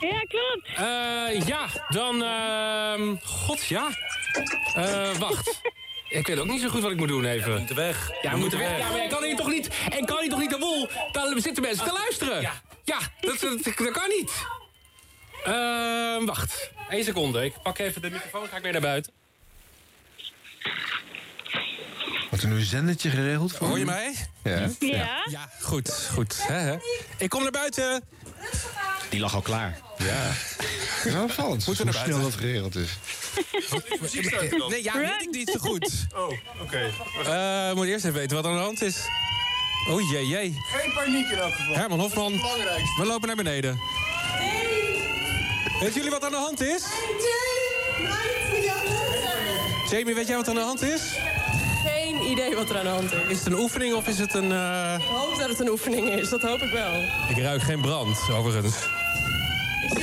ja, 0.00 0.20
klopt. 0.28 0.68
Eh, 0.76 1.46
ja, 1.46 1.66
dan... 1.88 2.22
ehm 2.22 3.14
God, 3.24 3.64
ja. 3.66 3.88
Eh, 4.74 5.16
wacht. 5.18 5.60
Ik 6.08 6.26
weet 6.26 6.38
ook 6.38 6.46
niet 6.46 6.60
zo 6.60 6.68
goed 6.68 6.82
wat 6.82 6.90
ik 6.90 6.96
moet 6.96 7.08
doen 7.08 7.24
even. 7.24 7.52
We 7.52 7.58
moeten 7.58 7.76
weg. 7.76 8.10
Ja, 8.22 8.30
we 8.30 8.36
moeten 8.38 8.58
weg. 8.58 8.78
Ja, 8.78 8.90
maar 8.90 9.02
ik 9.04 9.10
kan 9.10 9.22
hier 9.22 9.36
toch 9.36 9.48
niet... 9.50 9.68
En 9.90 10.04
kan 10.04 10.20
hier 10.20 10.30
toch 10.30 10.38
niet 10.40 10.50
de 10.50 10.58
wol... 10.58 10.88
Dan 11.12 11.40
zitten 11.40 11.62
mensen 11.62 11.84
te 11.86 11.92
luisteren. 11.92 12.40
Ja, 12.40 12.52
ja 12.84 12.98
dat, 13.20 13.38
dat, 13.40 13.64
dat 13.64 13.90
kan 13.90 14.08
niet. 14.08 14.32
Ehm, 15.44 16.24
wacht. 16.24 16.70
Eén 16.88 17.04
seconde. 17.04 17.44
Ik 17.44 17.52
pak 17.62 17.78
even 17.78 18.02
de 18.02 18.10
microfoon. 18.10 18.46
Ga 18.48 18.56
ik 18.56 18.62
weer 18.62 18.72
naar 18.72 18.80
buiten. 18.80 19.12
Wordt 22.28 22.44
er 22.44 22.50
nu 22.50 22.56
een 22.56 22.64
zendertje 22.64 23.10
geregeld 23.10 23.52
voor? 23.52 23.66
Hoor 23.66 23.78
je 23.78 23.84
mij? 23.84 24.14
Ja. 24.44 24.68
Ja, 24.78 25.22
Ja, 25.30 25.50
goed, 25.60 26.08
goed. 26.12 26.46
Hè, 26.46 26.54
hè. 26.58 26.76
Ik 27.18 27.28
kom 27.28 27.42
naar 27.42 27.50
buiten. 27.50 28.04
Die 29.08 29.20
lag 29.20 29.34
al 29.34 29.40
klaar. 29.40 29.80
Ja. 29.98 30.32
Wel 31.12 31.22
opvallend 31.22 31.64
hoe 31.64 31.74
snel 31.74 31.92
buiten? 31.92 32.20
dat 32.22 32.34
geregeld 32.34 32.74
is. 32.76 32.90
Nee, 34.68 34.82
ja, 34.82 34.92
weet 34.94 35.20
ik 35.22 35.28
niet 35.30 35.50
zo 35.50 35.58
goed. 35.58 36.06
Oh, 36.14 36.32
oké. 36.62 36.90
Eh, 37.24 37.72
moet 37.74 37.86
eerst 37.86 38.04
even 38.04 38.18
weten 38.18 38.36
wat 38.36 38.44
er 38.44 38.50
aan 38.50 38.56
de 38.56 38.62
hand 38.62 38.82
is. 38.82 39.06
Oh 39.90 40.10
jee, 40.10 40.26
jee. 40.26 40.56
Geen 40.72 40.92
paniek 40.92 41.28
in 41.30 41.38
elk 41.38 41.52
geval. 41.52 41.74
Herman 41.74 42.00
Hofman, 42.00 42.32
we 42.32 43.04
lopen 43.04 43.26
naar 43.26 43.36
beneden. 43.36 43.78
Weten 45.80 45.94
jullie 45.94 46.10
wat 46.10 46.24
aan 46.24 46.30
de 46.30 46.36
hand 46.36 46.60
is? 46.60 46.84
Jamie, 49.90 50.14
weet 50.14 50.26
jij 50.26 50.36
wat 50.36 50.48
aan 50.48 50.54
de 50.54 50.60
hand 50.60 50.82
is? 50.82 51.02
Geen 51.84 52.22
idee 52.30 52.54
wat 52.54 52.70
er 52.70 52.76
aan 52.78 52.84
de 52.84 52.90
hand 52.90 53.12
is. 53.12 53.18
Is 53.28 53.38
het 53.38 53.46
een 53.46 53.58
oefening 53.58 53.94
of 53.94 54.06
is 54.06 54.18
het 54.18 54.34
een... 54.34 54.52
eh, 54.52 54.94
Ik 54.98 55.04
hoop 55.04 55.38
dat 55.38 55.48
het 55.48 55.60
een 55.60 55.68
oefening 55.68 56.08
is, 56.10 56.28
dat 56.28 56.42
hoop 56.42 56.62
ik 56.62 56.70
wel. 56.70 57.02
Ik 57.28 57.38
ruik 57.38 57.62
geen 57.62 57.80
brand, 57.80 58.18
overigens. 58.32 58.76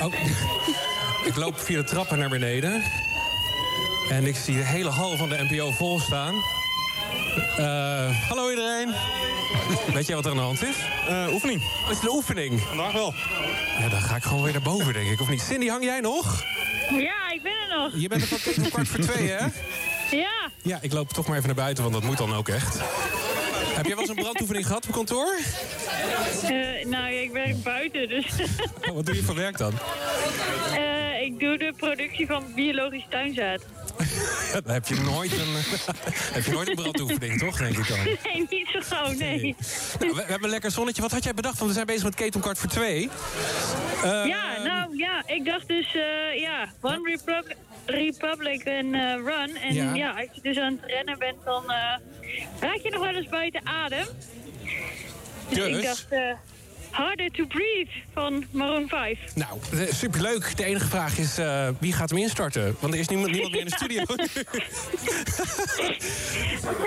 Oh. 0.02 0.14
ik 1.30 1.36
loop 1.36 1.60
via 1.60 1.78
de 1.78 1.84
trappen 1.84 2.18
naar 2.20 2.30
beneden. 2.30 2.84
En 4.10 4.26
ik 4.26 4.36
zie 4.36 4.56
de 4.58 4.64
hele 4.64 4.90
hal 4.90 5.18
van 5.18 5.30
de 5.30 5.48
NPO 5.50 5.72
vol 5.72 6.00
staan. 6.00 6.36
Eh, 7.58 8.28
hallo 8.30 8.50
iedereen. 8.50 8.94
Weet 9.94 10.08
jij 10.08 10.16
wat 10.16 10.26
er 10.26 10.32
aan 10.32 10.38
de 10.38 10.44
hand 10.44 10.64
is? 10.64 10.76
oefening. 11.34 11.62
Is 11.90 11.96
het 11.96 12.02
een 12.02 12.10
oefening? 12.16 12.62
Vandaag 12.62 12.92
wel. 12.94 13.14
Ja, 13.80 13.90
dan 13.90 14.02
ga 14.02 14.16
ik 14.16 14.24
gewoon 14.24 14.44
weer 14.44 14.54
naar 14.54 14.62
boven, 14.62 14.94
denk 14.94 15.10
ik. 15.10 15.22
Of 15.22 15.30
niet? 15.30 15.42
Cindy, 15.42 15.68
hang 15.68 15.84
jij 15.84 16.00
nog? 16.00 16.44
ja, 16.90 17.32
ik 17.34 17.42
ben 17.44 17.52
er 17.52 17.78
nog. 17.78 17.92
Je 17.96 18.08
bent 18.08 18.22
er 18.22 18.28
van 18.28 18.38
tegen 18.54 18.70
kwart 18.72 18.88
voor 18.88 19.00
twee, 19.00 19.30
hè? 19.30 19.46
Ja, 20.12 20.50
Ja, 20.62 20.78
ik 20.82 20.94
loop 20.94 21.14
toch 21.14 21.26
maar 21.28 21.36
even 21.38 21.48
naar 21.48 21.64
buiten, 21.64 21.84
want 21.84 21.96
dat 21.96 22.04
moet 22.04 22.18
dan 22.18 22.34
ook 22.36 22.48
echt. 22.50 22.80
Heb 23.76 23.86
jij 23.86 23.96
wel 23.96 24.00
eens 24.00 24.10
een 24.18 24.24
brandoefening 24.24 24.66
gehad 24.68 24.86
op 24.88 24.92
kantoor? 24.94 25.36
Eh, 26.44 26.50
nou 26.86 27.12
ja, 27.14 27.22
ik 27.22 27.32
werk 27.32 27.64
buiten, 27.64 28.08
dus 28.10 28.26
Oh, 28.90 28.96
wat 28.96 29.06
doe 29.06 29.16
je 29.16 29.24
voor 29.24 29.36
werk 29.36 29.58
dan? 29.58 29.72
eh, 30.74 30.85
ik 31.36 31.42
doe 31.42 31.58
de 31.58 31.74
productie 31.78 32.28
van 32.28 32.44
biologisch 32.56 33.06
tuinzaad. 33.10 33.62
Dan 34.64 34.74
heb 34.74 34.88
je 34.88 34.96
nooit 34.96 35.32
een, 35.32 35.54
heb 36.36 36.44
je 36.46 36.52
nooit 36.52 36.68
een 36.70 36.76
brandoefening, 36.76 37.40
toch? 37.40 37.58
Denk 37.58 37.78
ik 37.78 37.88
dan. 37.88 37.98
Nee, 38.34 38.46
niet 38.50 38.68
zo 38.68 38.80
gauw, 38.84 39.12
nee. 39.12 39.56
Nou, 40.00 40.12
we, 40.12 40.16
we 40.16 40.22
hebben 40.22 40.44
een 40.44 40.50
lekker 40.50 40.72
zonnetje. 40.72 41.02
Wat 41.02 41.12
had 41.12 41.24
jij 41.24 41.34
bedacht? 41.34 41.58
Want 41.58 41.68
we 41.70 41.76
zijn 41.76 41.86
bezig 41.86 42.04
met 42.04 42.40
kwart 42.40 42.58
voor 42.60 42.70
twee. 42.70 43.10
Eh, 44.04 44.26
Ja, 44.26 44.64
nou 44.64 44.98
ja, 44.98 45.24
ik 45.26 45.46
dacht 45.46 45.68
dus, 45.68 45.96
eh, 45.96 46.40
ja, 46.42 46.70
One 46.82 47.10
Republic, 47.10 47.56
Republic 47.86 48.64
en 48.64 48.94
eh, 48.94 49.16
Run. 49.16 49.56
En 49.56 49.74
Ja. 49.74 49.94
ja. 49.94 50.10
als 50.12 50.28
je 50.32 50.42
dus 50.42 50.58
aan 50.58 50.80
het 50.82 50.92
rennen 50.92 51.20
bent, 51.20 51.44
dan 51.46 51.64
raak 52.60 52.80
je 52.84 52.90
nog 52.90 53.02
wel 53.02 53.16
eens 53.16 53.30
buiten 53.30 53.62
adem. 53.68 54.06
Dus, 55.50 55.58
Dus? 55.58 55.78
ik 55.78 55.84
dacht, 55.84 56.06
eh, 56.10 56.32
Harder 56.96 57.30
to 57.32 57.46
Breathe 57.46 57.92
van 58.14 58.46
Maroon 58.52 58.88
5. 58.88 59.20
Nou, 59.36 59.60
eh, 59.72 59.94
superleuk. 59.94 60.58
De 60.58 60.66
enige 60.66 60.88
vraag 60.88 61.18
is, 61.18 61.38
eh, 61.38 61.68
wie 61.80 61.94
gaat 61.94 62.10
hem 62.10 62.20
instarten? 62.20 62.76
Want 62.80 62.94
er 62.94 63.00
is 63.00 63.08
niemand, 63.08 63.32
niemand 63.32 63.52
meer 63.52 63.62
in 63.62 63.68
de 63.68 63.76
studio. 63.76 64.04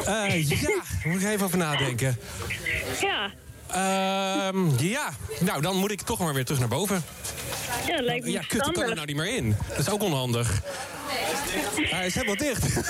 Eh, 0.05 0.49
ja, 0.49 0.83
moet 1.05 1.23
ik 1.23 1.29
even 1.29 1.45
over 1.45 1.59
nadenken. 1.59 2.17
Ja, 3.01 3.31
ja, 4.79 5.11
nou 5.41 5.61
dan 5.61 5.77
moet 5.77 5.91
ik 5.91 6.01
toch 6.03 6.19
maar 6.19 6.35
weer 6.35 6.45
terug 6.45 6.61
naar 6.61 6.69
boven. 6.69 7.05
ja 7.87 8.01
lijkt 8.03 8.25
me 8.25 8.31
Ja, 8.31 8.41
kut, 8.41 8.67
ik 8.67 8.73
kan 8.73 8.83
er 8.83 8.95
nou 8.95 9.07
niet 9.07 9.17
meer 9.17 9.37
in. 9.37 9.57
Dat 9.69 9.79
is 9.79 9.89
ook 9.91 10.03
onhandig. 10.03 10.61
Hij 11.77 12.07
is 12.07 12.15
helemaal 12.15 12.37
dicht. 12.37 12.65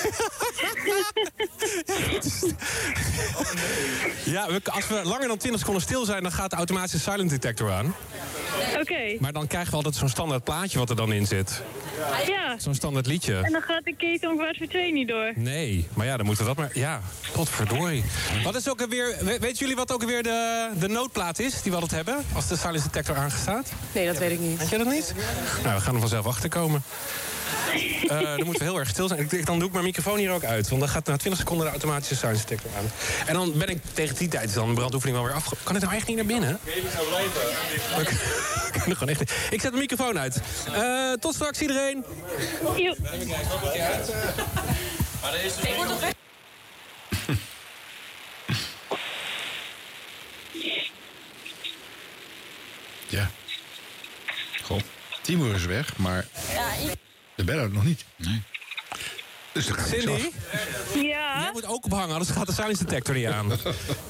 ja, 4.25 4.47
als 4.63 4.87
we 4.87 5.01
langer 5.03 5.27
dan 5.27 5.37
20 5.37 5.59
seconden 5.59 5.83
stil 5.83 6.05
zijn, 6.05 6.23
dan 6.23 6.31
gaat 6.31 6.49
de 6.49 6.55
automatische 6.55 6.99
silent 7.11 7.29
detector 7.29 7.71
aan. 7.71 7.95
Oké. 8.79 9.15
Maar 9.19 9.33
dan 9.33 9.47
krijgen 9.47 9.69
we 9.69 9.75
altijd 9.75 9.95
zo'n 9.95 10.09
standaard 10.09 10.43
plaatje 10.43 10.79
wat 10.79 10.89
er 10.89 10.95
dan 10.95 11.11
in 11.13 11.25
zit. 11.27 11.61
Ja. 12.27 12.55
Zo'n 12.59 12.75
standaard 12.75 13.05
En 13.05 13.11
liedje. 13.11 13.47
dan 13.51 13.61
gaat 13.61 13.83
de 13.83 13.95
keten 13.95 14.29
om 14.29 14.35
kwart 14.37 14.57
voor 14.57 14.67
twee 14.67 14.91
niet 14.91 15.07
door. 15.07 15.31
Nee, 15.35 15.87
maar 15.93 16.05
ja, 16.05 16.17
dan 16.17 16.25
moeten 16.25 16.43
we 16.45 16.49
dat 16.55 16.59
maar... 16.65 16.77
Ja, 16.77 17.01
potverdorie. 17.33 18.03
Wat 18.43 18.55
is 18.55 18.69
ook 18.69 18.81
alweer... 18.81 19.15
we- 19.19 19.37
Weten 19.39 19.57
jullie 19.57 19.75
wat 19.75 19.91
ook 19.91 20.01
alweer 20.01 20.23
de, 20.23 20.68
de 20.77 20.87
noodplaat 20.87 21.39
is 21.39 21.61
die 21.61 21.71
we 21.71 21.77
altijd 21.77 22.05
hebben? 22.05 22.25
Als 22.33 22.47
de 22.47 22.57
silent 22.57 22.83
detector 22.83 23.15
aangestaat? 23.15 23.71
Nee, 23.91 24.05
dat 24.05 24.17
weet 24.17 24.31
ik 24.31 24.39
niet. 24.39 24.59
Weet 24.59 24.69
jij 24.69 24.77
dat 24.77 24.87
niet? 24.87 25.13
Nou, 25.63 25.75
we 25.75 25.81
gaan 25.81 25.93
er 25.93 25.99
vanzelf 25.99 26.25
achter 26.25 26.49
komen. 26.49 26.83
Eh, 28.07 28.19
dan 28.19 28.45
moeten 28.45 28.57
we 28.57 28.63
heel 28.63 28.79
erg 28.79 28.89
stil 28.89 29.07
zijn. 29.07 29.19
Ik, 29.29 29.45
dan 29.45 29.59
doe 29.59 29.67
ik 29.67 29.73
mijn 29.73 29.85
microfoon 29.85 30.17
hier 30.17 30.31
ook 30.31 30.43
uit. 30.43 30.69
Want 30.69 30.81
dan 30.81 30.89
gaat 30.89 31.05
na 31.05 31.17
20 31.17 31.39
seconden 31.39 31.65
de 31.65 31.71
automatische 31.71 32.15
silence 32.15 32.45
detector 32.45 32.71
aan. 32.77 32.91
En 33.25 33.33
dan 33.33 33.57
ben 33.57 33.67
ik 33.67 33.81
tegen 33.93 34.15
die 34.15 34.27
tijd 34.27 34.47
is 34.49 34.53
dan 34.53 34.67
de 34.67 34.73
brandoefening 34.73 35.17
wel 35.17 35.27
weer 35.27 35.35
afge... 35.35 35.55
Kan 35.63 35.75
het 35.75 35.83
nou 35.83 35.95
echt 35.95 36.07
niet 36.07 36.15
naar 36.15 36.25
binnen? 36.25 36.59
Ik 36.63 36.83
kan 38.71 38.81
er 38.89 38.95
gewoon 38.95 39.09
echt 39.09 39.19
niet. 39.19 39.33
Ik 39.49 39.61
zet 39.61 39.71
de 39.71 39.77
microfoon 39.77 40.19
uit. 40.19 40.41
Eh, 40.73 41.11
tot 41.13 41.33
straks 41.33 41.59
iedereen. 41.59 42.05
Ik 45.61 45.75
word 45.75 45.91
op 45.91 45.99
weg. 45.99 46.13
Ja. 53.07 53.29
Goh. 54.63 54.79
Timur 55.29 55.55
is 55.55 55.65
weg, 55.65 55.97
maar 55.97 56.27
de 57.35 57.43
beller 57.43 57.69
nog 57.71 57.83
niet. 57.83 58.05
Nee. 58.15 58.41
Dus 59.51 59.65
dan 59.65 59.75
gaat 59.75 59.89
niks 59.91 60.03
Cindy? 60.03 60.21
af. 60.21 60.95
Ja? 60.95 61.41
Jij 61.41 61.49
moet 61.53 61.65
ook 61.65 61.85
ophangen, 61.85 62.11
anders 62.13 62.29
gaat 62.29 62.47
de 62.47 62.53
silence 62.53 62.83
detector 62.85 63.15
niet 63.15 63.25
aan. 63.25 63.51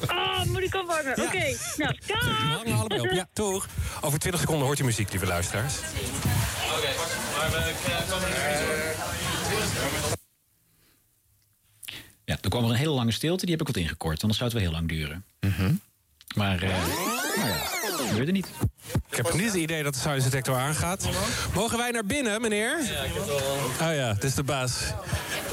Ah, 0.08 0.44
moet 0.52 0.62
ik 0.62 0.76
ophangen? 0.76 1.14
Ja. 1.16 1.24
Oké. 1.24 1.56
Nou, 1.78 1.96
dag. 2.08 2.38
Hangen 2.38 2.78
allebei 2.78 3.02
op. 3.02 3.12
Ja, 3.12 3.28
toch. 3.34 3.68
Over 4.02 4.20
20 4.20 4.40
seconden 4.42 4.66
hoort 4.66 4.80
u 4.80 4.84
muziek, 4.84 5.12
lieve 5.12 5.26
luisteraars. 5.26 5.74
Ja, 12.26 12.38
er 12.42 12.50
kwam 12.50 12.64
er 12.64 12.70
een 12.70 12.76
hele 12.76 12.92
lange 12.92 13.12
stilte, 13.12 13.46
die 13.46 13.52
heb 13.52 13.68
ik 13.68 13.74
wat 13.74 13.84
ingekort. 13.84 14.22
Anders 14.22 14.40
zou 14.40 14.52
het 14.52 14.60
wel 14.60 14.70
heel 14.70 14.80
lang 14.80 14.90
duren. 14.90 15.26
Maar, 16.36 16.64
eh 16.64 16.70
nou 17.36 17.50
ja, 17.50 17.98
dat 17.98 18.08
gebeurde 18.08 18.32
niet. 18.32 18.48
Ik 19.10 19.18
heb 19.18 19.34
niet 19.34 19.46
het 19.46 19.54
idee 19.54 19.84
dat 19.84 19.94
de 19.94 20.00
silence 20.00 20.30
detector 20.30 20.56
aangaat. 20.56 21.06
Mogen 21.54 21.78
wij 21.78 21.92
naar 21.92 22.06
binnen, 22.06 22.42
meneer? 22.42 22.78
Ja, 22.84 23.02
ik 23.02 23.14
heb 23.14 23.22
het 23.22 23.32
al. 23.32 23.88
Oh 23.88 23.96
ja, 23.96 24.14
het 24.14 24.24
is 24.24 24.34
de 24.34 24.44
baas. 24.44 24.74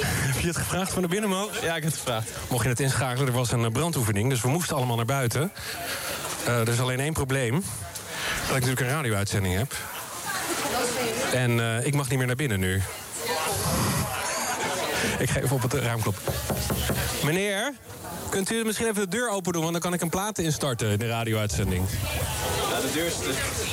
Heb 0.01 0.41
je 0.41 0.47
het 0.47 0.57
gevraagd 0.57 0.93
van 0.93 1.01
naar 1.01 1.11
binnen 1.11 1.31
mogen? 1.31 1.65
Ja, 1.65 1.77
ik 1.77 1.83
heb 1.83 1.93
het 1.93 2.01
gevraagd. 2.01 2.31
Mocht 2.51 2.63
je 2.63 2.69
het 2.69 2.81
inschakelen, 2.81 3.27
er 3.27 3.33
was 3.33 3.53
een 3.53 3.65
eh, 3.65 3.71
brandoefening, 3.71 4.31
dus 4.31 4.41
we 4.41 4.49
moesten 4.49 4.77
allemaal 4.77 4.97
naar 4.97 5.05
buiten. 5.05 5.53
Eh, 6.47 6.61
er 6.61 6.69
is 6.69 6.81
alleen 6.81 7.01
één 7.01 7.13
probleem. 7.13 7.53
Dat 7.53 8.57
ik 8.57 8.63
natuurlijk 8.63 8.81
een 8.81 8.89
radio-uitzending 8.89 9.57
heb. 9.57 9.75
En 11.33 11.61
eh, 11.61 11.87
ik 11.87 11.95
mag 11.95 12.09
niet 12.09 12.19
meer 12.19 12.27
naar 12.27 12.37
binnen 12.37 12.61
nu. 12.61 12.83
Ik 15.19 15.31
ga 15.31 15.41
even 15.41 15.57
op 15.57 15.63
het 15.63 15.73
raam 15.73 16.03
kloppen. 16.03 16.23
Meneer, 17.25 17.73
kunt 18.29 18.51
u 18.51 18.65
misschien 18.65 18.87
even 18.87 19.11
de 19.11 19.17
deur 19.17 19.31
open 19.31 19.53
doen? 19.53 19.61
Want 19.61 19.73
dan 19.73 19.83
kan 19.83 19.93
ik 19.93 20.01
een 20.01 20.09
plaat 20.09 20.39
instarten 20.39 20.91
in 20.91 20.99
de 20.99 21.09
radio-uitzending. 21.09 21.85
De 22.87 22.93
deur 22.93 23.07
is... 23.07 23.15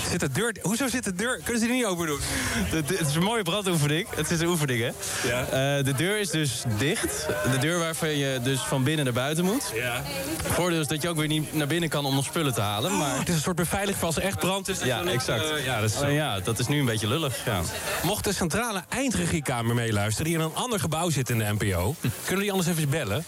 Zit 0.09 0.19
de 0.19 0.29
deur... 0.31 0.55
Hoezo 0.61 0.87
zit 0.87 1.03
de 1.03 1.13
deur... 1.13 1.39
Kunnen 1.43 1.61
ze 1.61 1.67
die 1.67 1.75
niet 1.75 1.85
open 1.85 2.07
doen? 2.07 2.19
De, 2.71 2.83
de- 2.83 2.97
het 2.97 3.07
is 3.07 3.15
een 3.15 3.23
mooie 3.23 3.43
brandoefening. 3.43 4.07
Het 4.15 4.31
is 4.31 4.39
een 4.39 4.47
oefening, 4.47 4.79
hè? 4.81 4.91
Ja. 5.27 5.41
Eh, 5.77 5.83
de 5.85 5.93
deur 5.93 6.19
is 6.19 6.29
dus 6.29 6.63
dicht. 6.77 7.27
De 7.51 7.57
deur 7.57 7.79
waarvan 7.79 8.17
je 8.17 8.39
dus 8.43 8.59
van 8.59 8.83
binnen 8.83 9.05
naar 9.05 9.13
buiten 9.13 9.45
moet. 9.45 9.71
Ja. 9.73 10.03
Voordeel 10.43 10.79
is 10.81 10.87
dat 10.87 11.01
je 11.01 11.09
ook 11.09 11.17
weer 11.17 11.27
niet 11.27 11.53
naar 11.53 11.67
binnen 11.67 11.89
kan 11.89 12.05
om 12.05 12.15
nog 12.15 12.25
spullen 12.25 12.53
te 12.53 12.61
halen. 12.61 12.97
Maar... 12.97 13.17
Het 13.19 13.29
is 13.29 13.35
een 13.35 13.41
soort 13.41 13.55
beveiliging 13.55 13.97
voor 13.97 14.07
als 14.07 14.15
er 14.17 14.23
echt 14.23 14.39
brand 14.39 14.67
is. 14.67 14.79
Ja, 14.83 15.03
exact. 15.05 15.49
eh, 15.51 15.65
ja, 15.65 15.81
dat 15.81 15.89
is 15.89 15.99
ja, 16.09 16.39
dat 16.39 16.59
is 16.59 16.67
nu 16.67 16.79
een 16.79 16.85
beetje 16.85 17.07
lullig. 17.07 17.45
Ja. 17.45 17.61
Mocht 18.03 18.23
de 18.23 18.33
centrale 18.33 18.83
eindregiekamer 18.89 19.75
meeluisteren... 19.75 20.31
die 20.31 20.39
in 20.39 20.45
een 20.45 20.55
ander 20.55 20.79
gebouw 20.79 21.09
zit 21.09 21.29
in 21.29 21.37
de 21.37 21.55
NPO... 21.59 21.95
kunnen 22.25 22.41
die 22.43 22.51
anders 22.51 22.69
even 22.69 22.89
bellen? 22.89 23.25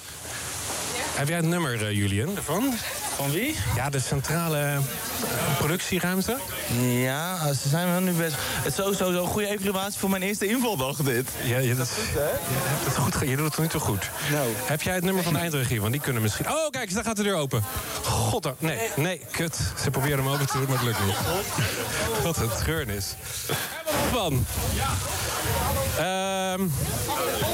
Heb 1.16 1.28
jij 1.28 1.38
het 1.38 1.46
nummer, 1.46 1.86
eh, 1.86 1.92
Julian, 1.92 2.36
ervan? 2.36 2.74
Van 3.16 3.32
wie? 3.32 3.56
Ja, 3.76 3.90
de 3.90 4.00
centrale 4.00 4.58
eh, 4.58 4.78
productieruimte. 5.58 6.38
Ja, 6.82 7.54
ze 7.54 7.70
zijn 7.70 7.92
wel 7.92 8.00
nu 8.00 8.12
bezig. 8.12 8.38
Het 8.42 8.66
is 8.66 8.76
sowieso 8.84 9.10
een 9.10 9.28
goede 9.28 9.48
evaluatie 9.48 10.00
voor 10.00 10.10
mijn 10.10 10.22
eerste 10.22 10.48
invaldag, 10.48 10.98
dit. 10.98 11.30
Ja, 11.44 11.58
ja, 11.58 11.76
dat, 11.76 11.90
je 12.14 12.20
het 12.86 12.96
goed, 12.98 13.16
ge- 13.16 13.30
je 13.30 13.36
doet 13.36 13.52
het 13.52 13.60
niet 13.62 13.72
zo 13.72 13.80
goed. 13.80 14.10
Nou. 14.32 14.50
Heb 14.66 14.82
jij 14.82 14.94
het 14.96 15.04
nummer 15.04 15.24
van 15.24 15.34
de 15.34 15.40
eindregie? 15.40 15.80
Want 15.82 15.92
die 15.92 16.02
kunnen 16.02 16.22
misschien... 16.22 16.48
Oh, 16.50 16.70
kijk 16.70 16.86
eens, 16.86 16.94
daar 16.94 17.04
gaat 17.04 17.16
de 17.16 17.24
deur 17.24 17.36
open. 17.36 17.64
God, 18.04 18.44
daar- 18.44 18.54
nee, 18.58 18.78
nee, 18.96 19.22
kut. 19.32 19.58
Ze 19.84 19.92
proberen 19.92 20.18
hem 20.18 20.28
open 20.28 20.46
te 20.48 20.58
doen, 20.58 20.66
maar 20.70 20.78
het 20.78 20.86
lukt 20.86 21.06
niet. 21.06 21.16
Wat 22.24 22.38
een 22.38 22.50
treurnis. 22.64 23.06
Van. 24.12 24.46
Ehm 25.98 26.62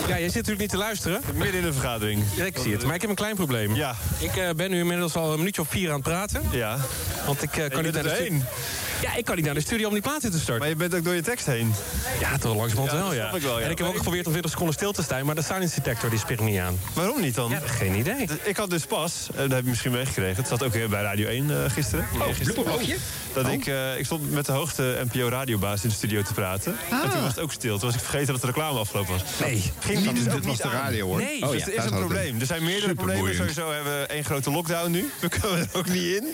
ja, 0.08 0.16
je 0.18 0.24
zit 0.26 0.34
natuurlijk 0.36 0.60
niet 0.60 0.70
te 0.70 0.78
luisteren. 0.78 1.22
Midden 1.34 1.60
in 1.60 1.66
de 1.66 1.74
vergadering. 1.74 2.24
Ja, 2.36 2.46
ik 2.46 2.58
zie 2.62 2.72
het, 2.74 2.86
maar 2.86 2.96
ik 2.96 3.02
heb 3.02 3.10
een 3.10 3.16
klein 3.16 3.36
probleem. 3.36 3.76
Ja. 3.76 3.96
Ik 4.18 4.36
eh, 4.36 4.50
ben 4.56 4.70
nu 4.72 4.80
inmiddels 4.80 5.16
al 5.16 5.34
een 5.34 5.44
minuutje 5.52 5.62
of 5.62 5.70
vier 5.70 5.90
aan 5.90 5.96
het 5.96 6.04
praten. 6.04 6.42
Ja. 6.52 6.78
Want 7.26 7.44
ik 7.44 7.58
eh, 7.58 7.70
kan 7.70 7.84
de 7.84 8.00
erheen. 8.00 8.44
stu- 8.46 8.91
Ja, 9.02 9.16
ik 9.16 9.26
kan 9.26 9.36
niet 9.36 9.46
naar 9.46 9.54
de 9.54 9.62
studio 9.62 9.88
om 9.88 9.94
die 9.94 10.02
plaat 10.02 10.24
in 10.24 10.32
te 10.32 10.38
starten. 10.40 10.60
Maar 10.60 10.70
je 10.70 10.76
bent 10.76 10.96
ook 10.96 11.04
door 11.04 11.14
je 11.14 11.22
tekst 11.22 11.46
heen. 11.46 11.74
Ja, 12.20 12.38
toch 12.38 12.56
langzamerhand 12.56 12.92
Ja, 12.92 12.98
wel, 12.98 13.08
dat 13.08 13.16
ja. 13.18 13.24
snap 13.28 13.36
ik 13.40 13.42
wel, 13.46 13.60
ja. 13.60 13.66
En 13.66 13.72
ik 13.72 13.78
heb 13.78 13.88
ook 13.88 13.96
geprobeerd 13.98 14.26
om 14.26 14.32
20 14.32 14.52
seconden 14.52 14.76
stil 14.76 14.92
te 14.92 15.04
staan, 15.04 15.26
maar 15.26 15.36
de 15.36 15.42
silence 15.44 15.76
detector 15.76 16.10
die 16.10 16.20
springt 16.20 16.44
niet 16.44 16.60
aan. 16.60 16.80
Waarom 16.94 17.22
niet 17.22 17.36
dan? 17.36 17.50
Ja, 17.52 17.60
geen 17.66 17.96
idee. 17.96 18.28
Ik 18.44 18.58
had 18.58 18.70
dus 18.70 18.86
pas, 18.86 19.28
eh, 19.32 19.38
dat 19.38 19.52
heb 19.52 19.64
je 19.64 19.70
misschien 19.70 19.92
meegekregen. 19.92 20.36
Het 20.36 20.48
zat 20.48 20.64
ook 20.64 20.74
weer 20.74 20.90
bij 20.90 21.02
Radio 21.02 21.28
1 21.28 21.64
eh, 21.64 21.72
gisteren. 21.72 22.06
blooperblokje? 22.44 22.96
Dat 23.34 23.46
Oh. 23.46 23.52
ik, 23.52 23.68
eh, 23.68 23.98
ik 24.00 24.06
stond 24.06 24.32
met 24.32 24.46
de 24.46 24.52
hoogste 24.52 25.06
NPO-radiobaas 25.12 25.84
in 25.84 25.90
de 25.90 25.96
studio 25.96 26.22
te 26.22 26.34
praten. 26.34 26.76
En 26.90 27.10
toen 27.12 27.22
was 27.22 27.30
het 27.36 27.40
ook 27.40 27.52
stil. 27.52 27.78
Toen 27.78 27.88
was 27.88 27.96
ik 27.98 28.04
vergeten 28.04 28.32
dat 28.34 28.42
de 28.42 28.48
reclame 28.48 28.80
afgelopen 28.80 29.12
was. 29.14 29.24
Nee. 29.42 29.72
Ging 29.80 30.00
niet, 30.06 30.16
dus 30.16 30.24
dit 30.24 30.34
ook 30.34 30.40
was 30.40 30.46
niet 30.48 30.58
de 30.62 30.64
aan. 30.68 30.72
radio, 30.72 31.06
hoor. 31.06 31.18
Nee. 31.18 31.42
Oh, 31.44 31.52
dus 31.52 31.60
ja, 31.60 31.68
er 31.68 31.74
is 31.78 31.84
een 31.84 31.98
probleem. 32.00 32.40
Er 32.40 32.46
zijn 32.46 32.64
meerdere 32.64 32.94
problemen. 32.94 33.36
Sowieso 33.36 33.72
hebben 33.72 34.00
we 34.00 34.06
één 34.06 34.24
grote 34.26 34.52
lockdown 34.52 34.92
nu. 34.92 35.10
We 35.20 35.30
komen 35.42 35.60
er 35.60 35.68
ook 35.74 35.88
niet 35.88 36.16
in. 36.16 36.26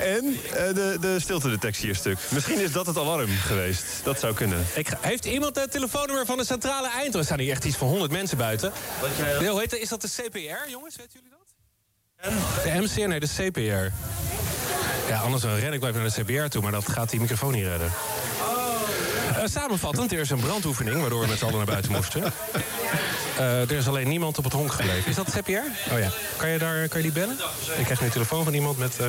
En 0.00 0.36
eh, 0.54 0.74
de, 0.74 0.96
de 1.00 1.16
stiltedetectie 1.20 1.90
is 1.90 1.98
stuk. 1.98 2.18
Misschien 2.30 2.58
is 2.60 2.72
dat 2.72 2.86
het 2.86 2.96
alarm 2.98 3.28
geweest. 3.46 3.84
Dat 4.02 4.20
zou 4.20 4.34
kunnen. 4.34 4.66
Ik 4.74 4.88
ga- 4.88 4.98
heeft 5.00 5.24
iemand 5.24 5.56
het 5.56 5.70
telefoonnummer 5.72 6.26
van 6.26 6.36
de 6.36 6.44
centrale 6.44 6.88
eind? 6.90 7.14
Er 7.14 7.24
staan 7.24 7.38
hier 7.38 7.50
echt 7.52 7.64
iets 7.64 7.76
van 7.76 7.88
100 7.88 8.12
mensen 8.12 8.36
buiten. 8.36 8.72
Heet 9.00 9.70
dat? 9.70 9.78
Is 9.78 9.88
dat 9.88 10.00
de 10.00 10.08
CPR, 10.08 10.70
jongens? 10.70 10.96
Weten 10.96 11.12
jullie 11.12 11.30
dat? 11.30 12.64
De 12.64 12.80
MCR? 12.80 13.08
Nee, 13.08 13.20
de 13.20 13.28
CPR. 13.36 13.92
Ja, 15.08 15.20
anders 15.20 15.42
dan 15.42 15.54
ren 15.54 15.72
ik 15.72 15.80
wel 15.80 15.88
even 15.88 16.02
naar 16.02 16.10
de 16.14 16.22
CPR 16.22 16.48
toe, 16.48 16.62
maar 16.62 16.72
dat 16.72 16.88
gaat 16.88 17.10
die 17.10 17.20
microfoon 17.20 17.52
niet 17.52 17.64
redden. 17.64 17.92
Eh, 19.40 19.46
samenvattend, 19.46 20.12
er 20.12 20.18
is 20.18 20.30
een 20.30 20.40
brandoefening 20.40 21.00
waardoor 21.00 21.20
we 21.20 21.26
met 21.26 21.38
z'n 21.38 21.44
allen 21.44 21.56
naar 21.56 21.66
buiten 21.66 21.92
moesten. 21.92 22.22
Eh, 23.36 23.60
er 23.60 23.72
is 23.72 23.86
alleen 23.88 24.08
niemand 24.08 24.38
op 24.38 24.44
het 24.44 24.52
honk 24.52 24.72
gebleven. 24.72 25.10
Is 25.10 25.14
dat 25.14 25.30
CPR? 25.30 25.92
Oh 25.92 25.98
ja. 25.98 26.10
Kan 26.36 26.48
je, 26.48 26.58
daar, 26.58 26.88
kan 26.88 26.98
je 26.98 27.02
die 27.02 27.12
bellen? 27.12 27.38
Ik 27.76 27.84
krijg 27.84 28.00
nu 28.00 28.06
een 28.06 28.12
telefoon 28.12 28.44
van 28.44 28.54
iemand 28.54 28.78
met... 28.78 28.98
eh, 28.98 29.06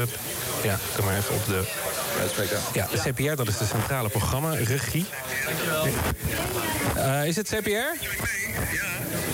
ja, 0.64 0.80
kom 0.96 1.06
maar 1.06 1.18
even 1.18 1.36
op 1.36 1.46
de... 1.46 1.64
Ja, 2.74 2.88
de 2.92 3.10
CPR, 3.10 3.36
dat 3.36 3.48
is 3.48 3.58
de 3.58 3.66
centrale 3.66 4.10
programma, 4.10 4.54
regie. 4.54 5.06
Eh, 6.96 7.26
is 7.26 7.36
het 7.36 7.48
CPR? 7.48 8.06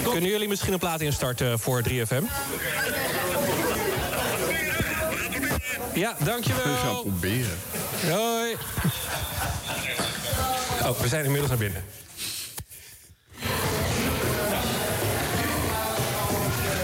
Kunnen 0.10 0.30
jullie 0.30 0.48
misschien 0.48 0.74
een 0.74 0.80
plaat 0.80 1.02
instarten 1.02 1.60
voor 1.60 1.82
3FM? 1.90 2.24
Ja, 5.94 6.16
dankjewel. 6.24 6.64
Ik 6.66 6.80
ga 6.80 6.92
proberen. 6.92 7.58
Hoi. 8.10 8.56
Oh, 10.88 11.00
we 11.00 11.08
zijn 11.08 11.24
inmiddels 11.24 11.50
naar 11.50 11.60
binnen. 11.60 11.84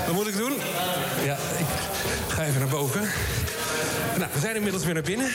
Wat 0.05 0.15
moet 0.15 0.27
ik 0.27 0.37
doen? 0.37 0.53
Ja, 1.23 1.37
ik 1.57 1.65
ga 2.33 2.43
even 2.43 2.59
naar 2.59 2.69
boven. 2.69 3.01
Nou, 4.17 4.29
we 4.33 4.39
zijn 4.39 4.55
inmiddels 4.55 4.83
weer 4.83 4.93
naar 4.93 5.03
binnen. 5.03 5.31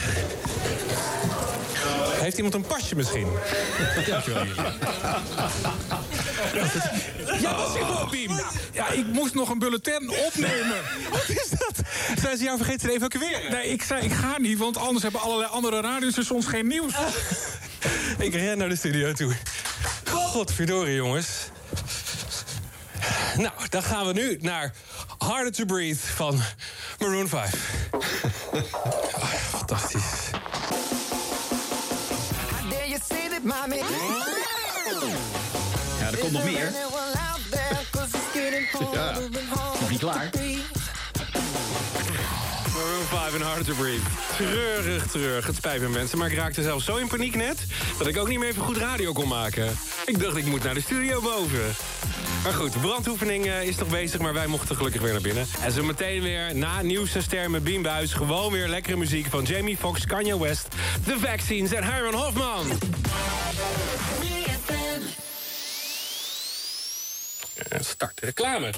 Heeft 2.20 2.36
iemand 2.36 2.54
een 2.54 2.66
pasje 2.66 2.96
misschien? 2.96 3.28
Dankjewel. 4.06 4.44
Ja, 7.40 7.56
wat 7.56 7.76
is 7.76 8.10
Biem? 8.10 8.40
Ja, 8.72 8.90
ik 8.90 9.06
moest 9.06 9.34
nog 9.34 9.48
een 9.48 9.58
bulletin 9.58 10.10
opnemen. 10.26 10.76
Wat 11.10 11.28
is 11.28 11.48
dat? 11.50 11.86
Zijn 12.20 12.36
ze 12.36 12.44
jou 12.44 12.56
vergeten 12.56 12.88
te 12.88 12.94
evacueren? 12.94 13.50
Nee, 13.50 13.68
ik 13.68 13.82
zei 13.82 14.04
ik 14.04 14.12
ga 14.12 14.38
niet, 14.38 14.58
want 14.58 14.76
anders 14.76 15.02
hebben 15.02 15.20
allerlei 15.20 15.50
andere 15.50 15.80
radiostations 15.80 16.46
geen 16.46 16.66
nieuws. 16.66 16.94
Ik 18.26 18.34
ren 18.34 18.58
naar 18.58 18.68
de 18.68 18.76
studio 18.76 19.12
toe. 19.12 19.34
Godverdorie, 20.04 20.94
jongens. 20.94 21.28
Nou, 23.36 23.52
dan 23.68 23.82
gaan 23.82 24.06
we 24.06 24.12
nu 24.12 24.38
naar 24.40 24.72
Harder 25.18 25.52
to 25.52 25.64
Breathe 25.64 26.06
van 26.06 26.40
Maroon 26.98 27.28
5. 27.28 27.52
Ah, 29.14 29.22
fantastisch. 29.32 30.30
Ja, 36.00 36.10
komt 36.18 36.32
nog 36.32 36.44
meer. 36.44 36.72
Ja. 38.92 39.18
Nog 39.80 39.90
niet 39.90 39.98
klaar. 39.98 40.30
Maroon 42.78 43.04
5 43.04 43.34
en 43.34 43.40
Hard 43.40 43.64
to 43.64 43.74
Breathe. 43.74 44.02
Treurig, 44.36 45.06
treurig. 45.06 45.46
Het 45.46 45.56
spijt 45.56 45.80
me 45.80 45.88
mensen, 45.88 46.18
maar 46.18 46.30
ik 46.30 46.36
raakte 46.36 46.62
zelf 46.62 46.82
zo 46.82 46.96
in 46.96 47.08
paniek 47.08 47.34
net... 47.34 47.64
dat 47.98 48.06
ik 48.06 48.18
ook 48.18 48.28
niet 48.28 48.38
meer 48.38 48.48
even 48.48 48.62
goed 48.62 48.76
radio 48.76 49.12
kon 49.12 49.28
maken. 49.28 49.78
Ik 50.04 50.20
dacht, 50.20 50.36
ik 50.36 50.46
moet 50.46 50.62
naar 50.62 50.74
de 50.74 50.80
studio 50.80 51.20
boven. 51.20 51.74
Maar 52.42 52.52
goed, 52.52 52.72
de 52.72 52.78
brandoefening 52.78 53.46
eh, 53.46 53.62
is 53.62 53.76
nog 53.76 53.88
bezig, 53.88 54.20
maar 54.20 54.32
wij 54.32 54.46
mochten 54.46 54.76
gelukkig 54.76 55.00
weer 55.00 55.12
naar 55.12 55.20
binnen. 55.20 55.46
En 55.62 55.72
zo 55.72 55.82
meteen 55.82 56.22
weer, 56.22 56.54
na 56.54 56.82
nieuwste 56.82 57.22
ster 57.22 57.50
met 57.50 57.64
Beambuis... 57.64 58.12
gewoon 58.12 58.52
weer 58.52 58.68
lekkere 58.68 58.96
muziek 58.96 59.26
van 59.26 59.44
Jamie 59.44 59.76
Foxx, 59.76 60.06
Kanye 60.06 60.38
West... 60.38 60.68
The 61.04 61.16
Vaccines 61.18 61.72
en 61.72 61.84
Herman 61.84 62.14
Hofman. 62.14 62.66
En 67.68 67.84
start 67.84 68.20
de 68.20 68.26
reclame. 68.26 68.70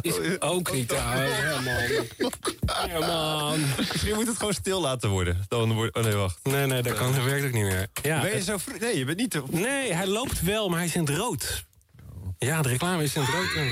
Is 0.00 0.40
ook 0.40 0.72
niet 0.72 0.92
uit. 0.92 1.30
Ja, 2.88 2.98
man. 3.06 3.60
Misschien 3.76 4.14
moet 4.14 4.26
het 4.26 4.36
gewoon 4.36 4.52
stil 4.54 4.80
laten 4.80 5.08
worden. 5.10 5.46
Oh 5.48 5.92
nee, 6.02 6.14
wacht. 6.14 6.38
Nee, 6.42 6.66
nee, 6.66 6.82
dat 6.82 6.94
kan. 6.94 7.14
Dat 7.14 7.24
werkt 7.24 7.44
ook 7.46 7.52
niet 7.52 7.62
meer. 7.64 7.86
Ja, 8.02 8.20
ben 8.20 8.34
je 8.36 8.42
zo 8.42 8.56
Nee, 8.80 8.98
je 8.98 9.04
bent 9.04 9.18
niet... 9.18 9.30
te- 9.30 9.42
Nee, 9.50 9.92
hij 9.92 10.06
loopt 10.06 10.40
wel, 10.42 10.68
maar 10.68 10.78
hij 10.78 10.86
is 10.86 10.94
in 10.94 11.00
het 11.06 11.16
rood. 11.16 11.64
Ja, 12.38 12.62
de 12.62 12.68
reclame 12.68 13.02
is 13.02 13.14
in 13.14 13.22
het 13.22 13.30
rood. 13.30 13.54
en 13.56 13.68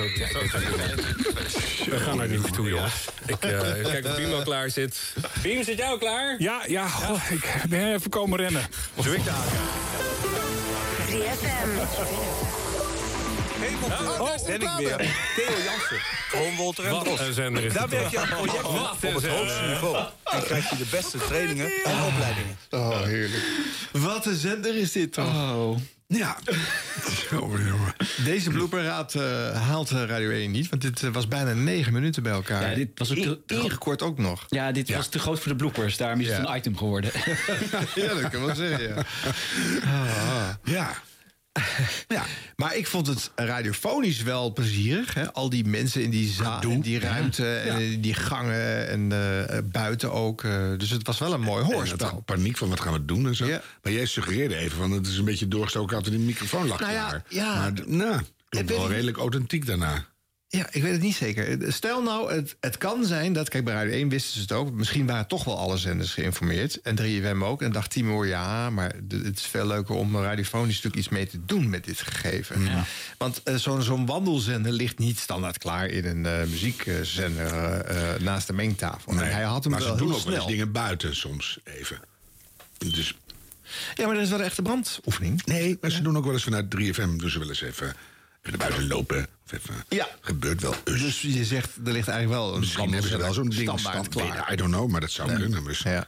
We 1.90 2.00
gaan 2.00 2.20
er 2.20 2.28
niet 2.28 2.52
toe, 2.52 2.68
jongens. 2.68 2.94
Ik 3.26 3.34
eh, 3.44 3.60
kijk 3.82 4.06
of 4.06 4.14
Piem 4.16 4.32
al 4.32 4.42
klaar 4.42 4.70
zit. 4.70 5.14
Biem, 5.42 5.64
zit 5.64 5.78
jou 5.78 5.98
klaar? 5.98 6.34
Ja, 6.38 6.62
ja, 6.66 6.84
oh, 6.84 7.30
ik 7.30 7.62
ben 7.68 7.94
even 7.94 8.10
komen 8.10 8.38
rennen. 8.38 8.66
Zo 9.02 9.12
ik 9.12 9.24
de 9.24 9.30
3FM. 11.08 12.67
Hemeltoren. 13.68 14.20
Oh, 14.20 14.46
ben 14.46 14.60
ik 14.60 14.70
weer. 14.78 14.96
Theo 15.36 15.62
Jansen. 15.64 16.00
Kroonwolter 16.28 16.84
en 16.84 17.72
Daar 17.72 17.88
werk 17.88 18.10
je 18.10 18.18
aan 18.18 18.38
op 18.38 18.46
het 19.00 19.26
hoogste 19.26 19.62
niveau. 19.66 19.96
En 20.24 20.42
krijg 20.42 20.70
je 20.70 20.76
de 20.76 20.86
beste 20.90 21.16
oh, 21.16 21.26
trainingen 21.26 21.70
en 21.84 22.04
opleidingen. 22.04 22.56
Oh, 22.70 23.02
heerlijk. 23.02 23.44
Wat 23.92 24.26
een 24.26 24.36
zender 24.36 24.76
is 24.76 24.92
dit 24.92 25.12
toch? 25.12 25.26
Oh. 25.26 25.76
Ja. 26.08 26.36
Deze 28.24 28.50
blooperraad 28.50 29.14
eh, 29.14 29.22
haalt 29.68 29.90
eh, 29.90 30.04
Radio 30.04 30.30
1 30.30 30.50
niet. 30.50 30.68
Want 30.68 30.82
dit 30.82 31.02
eh, 31.02 31.10
was 31.10 31.28
bijna 31.28 31.52
negen 31.52 31.92
minuten 31.92 32.22
bij 32.22 32.32
elkaar. 32.32 32.70
Ja, 32.70 32.74
dit 32.74 32.88
was 32.94 33.10
ook 33.10 33.38
te, 33.46 34.04
ook 34.04 34.18
nog. 34.18 34.46
Ja, 34.48 34.72
dit 34.72 34.94
was 34.94 35.08
te 35.08 35.18
groot 35.18 35.38
voor 35.40 35.52
de 35.52 35.56
bloopers. 35.56 35.96
Daarom 35.96 36.20
is 36.20 36.28
het 36.28 36.48
een 36.48 36.56
item 36.56 36.76
geworden. 36.76 37.10
ja, 37.94 38.14
dat 38.14 38.30
kan 38.30 38.44
wel 38.46 38.54
zeggen, 38.54 38.88
ja. 38.88 38.94
Ah. 39.84 40.48
Ja. 40.64 41.02
ja. 42.16 42.24
Maar 42.56 42.76
ik 42.76 42.86
vond 42.86 43.06
het 43.06 43.30
radiofonisch 43.34 44.22
wel 44.22 44.52
plezierig. 44.52 45.14
Hè? 45.14 45.32
Al 45.32 45.50
die 45.50 45.64
mensen 45.64 46.02
in 46.02 46.10
die 46.10 46.28
zaal, 46.28 46.62
in 46.62 46.80
die 46.80 46.98
ruimte, 46.98 47.54
en 47.54 47.80
in 47.80 48.00
die 48.00 48.14
gangen 48.14 48.88
en 48.88 49.12
eh, 49.12 49.58
buiten 49.64 50.12
ook. 50.12 50.44
eh, 50.44 50.52
dus 50.76 50.90
het 50.90 51.06
was 51.06 51.18
wel 51.18 51.32
een 51.32 51.40
mooi 51.40 51.64
hoorspel. 51.64 52.22
paniek 52.24 52.56
van 52.56 52.68
wat 52.68 52.80
gaan 52.80 52.92
we 52.92 53.04
doen 53.04 53.26
en 53.26 53.36
zo. 53.36 53.46
Ja. 53.46 53.62
Maar 53.82 53.92
jij 53.92 54.06
suggereerde 54.06 54.56
even 54.56 54.76
van 54.76 54.90
het 54.90 55.06
is 55.06 55.18
een 55.18 55.24
beetje 55.24 55.48
doorgestoken 55.48 55.96
altijd 55.96 56.14
in 56.14 56.20
de 56.20 56.26
microfoon 56.26 56.66
lag 56.66 56.80
Nou 56.80 56.92
ja. 56.92 57.22
Maar 57.54 57.72
nou, 57.86 58.20
klonk 58.48 58.68
wel 58.68 58.88
redelijk 58.88 59.16
authentiek 59.16 59.66
daarna. 59.66 60.06
Ja, 60.50 60.66
ik 60.70 60.82
weet 60.82 60.92
het 60.92 61.00
niet 61.00 61.16
zeker. 61.16 61.72
Stel 61.72 62.02
nou, 62.02 62.32
het, 62.32 62.56
het 62.60 62.78
kan 62.78 63.04
zijn 63.04 63.32
dat... 63.32 63.48
Kijk, 63.48 63.64
bij 63.64 63.74
Radio 63.74 63.92
1 63.92 64.08
wisten 64.08 64.32
ze 64.32 64.40
het 64.40 64.52
ook. 64.52 64.72
Misschien 64.72 65.06
waren 65.06 65.26
toch 65.26 65.44
wel 65.44 65.58
alle 65.58 65.76
zenders 65.76 66.12
geïnformeerd. 66.12 66.80
En 66.80 66.98
3FM 67.00 67.42
ook. 67.42 67.62
En 67.62 67.72
dacht 67.72 67.90
Timo, 67.90 68.26
ja, 68.26 68.70
maar 68.70 68.94
het 69.08 69.38
is 69.38 69.46
veel 69.46 69.66
leuker... 69.66 69.94
om 69.94 70.16
radiofonisch 70.16 70.74
natuurlijk 70.74 70.96
iets 70.96 71.08
mee 71.08 71.26
te 71.26 71.44
doen 71.44 71.70
met 71.70 71.84
dit 71.84 72.00
gegeven. 72.00 72.86
Want 73.18 73.42
eh, 73.42 73.54
zo'n 73.54 73.82
zo'n 73.82 74.06
wandelzender 74.06 74.72
ligt 74.72 74.98
niet 74.98 75.18
standaard 75.18 75.58
klaar... 75.58 75.86
in 75.86 76.04
een 76.04 76.26
eh, 76.26 76.46
muziekzender 76.46 77.80
eh, 77.80 78.20
naast 78.20 78.46
de 78.46 78.52
mengtafel. 78.52 79.12
En 79.12 79.18
hij 79.18 79.42
had 79.42 79.64
hem 79.64 79.72
maar 79.72 79.82
wel 79.82 79.92
ze 79.92 80.04
doen 80.04 80.14
ook 80.14 80.24
wel 80.24 80.34
eens 80.34 80.46
dingen 80.46 80.72
buiten 80.72 81.16
soms 81.16 81.58
even. 81.64 82.00
Dus, 82.78 83.18
Ja, 83.94 84.06
maar 84.06 84.14
dat 84.14 84.24
is 84.24 84.30
wel 84.30 84.42
echt 84.42 84.56
de 84.56 84.62
brandoefening. 84.62 85.44
nee, 85.44 85.78
maar 85.80 85.90
ze 85.90 86.02
doen 86.02 86.16
ook 86.16 86.24
wel 86.24 86.32
eens 86.32 86.44
vanuit 86.44 86.64
3FM. 86.64 87.16
Dus 87.16 87.32
ze 87.32 87.38
willen 87.38 87.48
eens 87.48 87.62
even 87.62 87.96
naar 88.50 88.68
buiten 88.68 88.86
lopen. 88.88 89.26
Of 89.44 89.52
even, 89.52 89.74
Ja. 89.88 90.08
Gebeurt 90.20 90.60
wel 90.60 90.74
eens. 90.84 91.00
Dus 91.02 91.22
je 91.22 91.44
zegt, 91.44 91.68
er 91.84 91.92
ligt 91.92 92.08
eigenlijk 92.08 92.40
wel 92.40 92.52
een 92.54 92.60
Misschien 92.60 92.92
hebben 92.92 93.10
ze 93.10 93.16
wel 93.16 93.32
zo'n 93.32 93.48
ding 93.48 93.80
stand, 93.80 94.08
klaar. 94.08 94.52
I 94.52 94.56
don't 94.56 94.72
know, 94.72 94.90
maar 94.90 95.00
dat 95.00 95.10
zou 95.10 95.32
kunnen. 95.34 95.64
Dus. 95.64 95.78
Ja. 95.78 96.06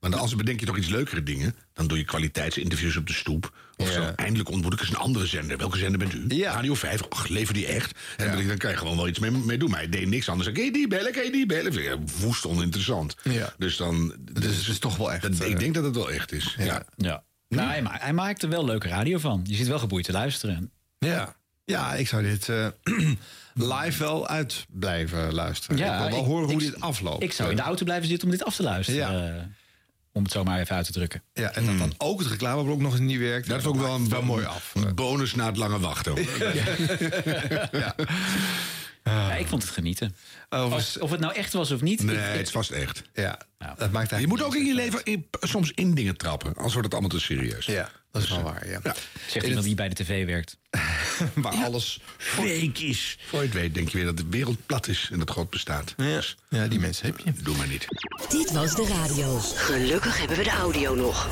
Maar 0.00 0.16
als 0.16 0.36
bedenk 0.36 0.60
je 0.60 0.66
toch 0.66 0.76
iets 0.76 0.88
leukere 0.88 1.22
dingen. 1.22 1.54
Dan 1.72 1.86
doe 1.86 1.98
je 1.98 2.04
kwaliteitsinterviews 2.04 2.96
op 2.96 3.06
de 3.06 3.12
stoep. 3.12 3.52
Of 3.76 3.86
Ja. 3.88 3.92
zo. 3.94 4.02
Eindelijk 4.16 4.48
ontmoet 4.50 4.72
ik 4.72 4.80
eens 4.80 4.88
een 4.88 4.96
andere 4.96 5.26
zender. 5.26 5.56
Welke 5.58 5.78
zender 5.78 5.98
bent 5.98 6.14
u? 6.14 6.24
Ja. 6.28 6.52
Radio 6.52 6.74
5. 6.74 7.02
Ach, 7.08 7.28
lever 7.28 7.54
die 7.54 7.66
echt? 7.66 7.98
En 8.16 8.32
dan, 8.36 8.46
dan 8.46 8.56
kan 8.56 8.70
je 8.70 8.76
gewoon 8.76 8.96
wel 8.96 9.08
iets 9.08 9.18
mee, 9.18 9.30
mee 9.30 9.58
doen. 9.58 9.70
Maar 9.70 9.78
hij 9.78 9.88
deed 9.88 10.08
niks 10.08 10.28
anders. 10.28 10.52
Kan 10.52 10.64
je 10.64 10.72
die 10.72 10.88
bellen? 10.88 11.12
Kan 11.12 11.24
je 11.24 11.30
die 11.32 11.46
bellen? 11.46 11.72
Ik 11.72 11.96
Woest 12.20 12.46
oninteressant. 12.46 13.16
Ja. 13.22 13.52
Dus 13.58 13.76
dan... 13.76 14.14
Dus 14.32 14.56
het 14.56 14.66
is 14.68 14.78
toch 14.78 14.96
wel 14.96 15.12
echt... 15.12 15.22
dat- 15.22 15.38
eh, 15.38 15.48
ik 15.50 15.58
denk 15.58 15.74
dat 15.74 15.84
het 15.84 15.94
wel 15.94 16.10
echt 16.10 16.32
is. 16.32 16.54
Ja. 16.58 16.82
ja. 16.96 17.22
Nou, 17.48 17.68
hij, 17.68 17.82
ma 17.82 17.96
hij 18.00 18.12
maakt 18.12 18.42
er 18.42 18.48
wel 18.48 18.64
leuke 18.64 18.88
radio 18.88 19.18
van. 19.18 19.40
Je 19.48 19.54
zit 19.56 19.66
wel 19.66 19.78
geboeid 19.78 20.04
te 20.04 20.12
luisteren. 20.12 20.70
Ja. 20.98 21.36
Ja, 21.64 21.94
ik 21.94 22.08
zou 22.08 22.22
dit 22.22 22.48
eh, 22.48 22.66
live 23.54 23.98
wel 23.98 24.28
uit 24.28 24.66
blijven 24.70 25.32
luisteren. 25.34 25.76
Ja, 25.76 25.92
ik 25.94 26.00
wil 26.00 26.08
wel 26.10 26.18
ik- 26.18 26.24
horen 26.24 26.44
hoe 26.44 26.62
ik- 26.62 26.70
dit 26.72 26.80
afloopt. 26.80 27.22
Ik 27.22 27.32
zou 27.32 27.50
in 27.50 27.56
de 27.56 27.62
auto 27.62 27.84
blijven 27.84 28.08
zitten 28.08 28.28
om 28.28 28.34
dit 28.34 28.44
af 28.44 28.56
te 28.56 28.62
luisteren. 28.62 29.36
eh, 29.38 29.42
om 30.12 30.22
het 30.22 30.32
zomaar 30.32 30.60
even 30.60 30.76
uit 30.76 30.86
te 30.86 30.92
drukken. 30.92 31.22
Ja, 31.32 31.50
en 31.54 31.66
dat 31.66 31.78
dan 31.78 31.94
ook 31.98 32.18
het 32.18 32.28
reclameblok 32.28 32.80
nog 32.80 32.92
eens 32.92 33.00
niet 33.00 33.18
werkt. 33.18 33.48
Dat 33.48 33.60
is 33.60 33.66
ook 33.66 33.76
wel 33.76 33.94
een, 33.94 34.08
wel 34.08 34.22
mooi 34.22 34.44
af. 34.44 34.72
een 34.74 34.94
bonus 34.94 35.34
na 35.34 35.46
het 35.46 35.56
lange 35.56 35.78
wachten. 35.78 36.14
Ja, 39.04 39.34
ik 39.34 39.46
vond 39.46 39.62
het 39.62 39.72
genieten. 39.72 40.16
Of, 40.50 40.96
of 40.96 41.10
het 41.10 41.20
nou 41.20 41.34
echt 41.34 41.52
was 41.52 41.70
of 41.70 41.80
niet. 41.80 42.02
Nee, 42.02 42.16
ik- 42.16 42.22
ik- 42.22 42.32
het 42.32 42.46
is 42.46 42.50
vast 42.52 42.70
echt. 42.70 43.02
Ja, 43.14 43.38
Nou. 43.58 43.74
dat 43.78 43.90
maakt 43.92 44.20
Je 44.20 44.26
moet 44.26 44.42
ook 44.42 44.54
in 44.54 44.64
je 44.64 44.74
leven 44.74 45.00
in- 45.04 45.26
soms 45.40 45.72
in 45.74 45.94
dingen 45.94 46.16
trappen. 46.16 46.48
Anders 46.54 46.72
wordt 46.72 46.84
het 46.84 46.92
allemaal 46.92 47.18
te 47.18 47.24
serieus. 47.24 47.66
Ja, 47.66 47.90
dat 48.12 48.22
is 48.22 48.28
wel 48.28 48.42
waar, 48.42 48.68
ja. 48.68 48.80
Ja. 48.82 48.94
Zegt 49.26 49.46
iemand 49.46 49.64
die 49.64 49.74
bij 49.74 49.88
de 49.88 49.94
tv 49.94 50.26
werkt. 50.26 50.56
Waar 51.34 51.54
alles... 51.64 52.00
Fake 52.18 52.86
is. 52.86 53.18
Voor 53.26 53.38
je 53.40 53.44
het 53.44 53.54
weet 53.54 53.74
denk 53.74 53.88
je 53.88 53.96
weer 53.96 54.06
dat 54.06 54.16
de 54.16 54.26
wereld 54.30 54.66
plat 54.66 54.88
is 54.88 55.08
en 55.12 55.18
dat 55.18 55.30
God 55.30 55.50
bestaat. 55.50 55.94
Dus 55.96 56.36
Ja, 56.48 56.66
die 56.66 56.78
mensen 56.78 57.06
heb 57.06 57.18
je. 57.18 57.32
doe 57.42 57.56
maar 57.56 57.68
niet. 57.68 57.86
Dit 58.28 58.50
was 58.52 58.74
de 58.74 58.86
radio. 58.86 59.38
Gelukkig 59.38 60.18
hebben 60.18 60.36
we 60.36 60.42
de 60.42 60.50
audio 60.50 60.94
nog. 60.94 61.28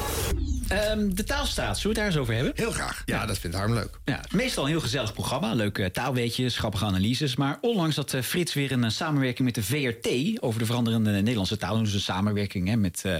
Ehm, 0.70 1.14
de 1.14 1.24
taalstaat, 1.24 1.78
zullen 1.78 1.82
we 1.82 1.88
het 1.88 1.96
daar 1.96 2.06
eens 2.06 2.16
over 2.16 2.34
hebben? 2.34 2.52
Heel 2.56 2.70
graag. 2.70 3.02
Ja, 3.04 3.26
dat 3.26 3.38
vindt 3.38 3.56
Harm 3.56 3.74
leuk. 3.74 4.00
Ja, 4.04 4.20
meestal 4.30 4.64
een 4.64 4.70
heel 4.70 4.80
gezellig 4.80 5.12
programma. 5.12 5.54
Leuke 5.54 5.90
taalweetjes, 5.90 6.58
grappige 6.58 6.84
analyses. 6.84 7.36
Maar 7.36 7.58
onlangs 7.60 7.96
had 7.96 8.14
eh, 8.14 8.22
Frits 8.22 8.54
weer 8.54 8.72
een 8.72 8.84
eh, 8.84 8.90
samenwerking 8.90 9.44
met 9.44 9.54
de 9.54 9.62
VRT... 9.62 10.08
over 10.42 10.60
de 10.60 10.66
veranderende 10.66 11.10
Nederlandse 11.10 11.56
taal. 11.56 11.78
Dus 11.78 11.94
een 11.94 12.00
samenwerking 12.00 12.68
hè, 12.68 12.76
met 12.76 13.02
eh, 13.04 13.14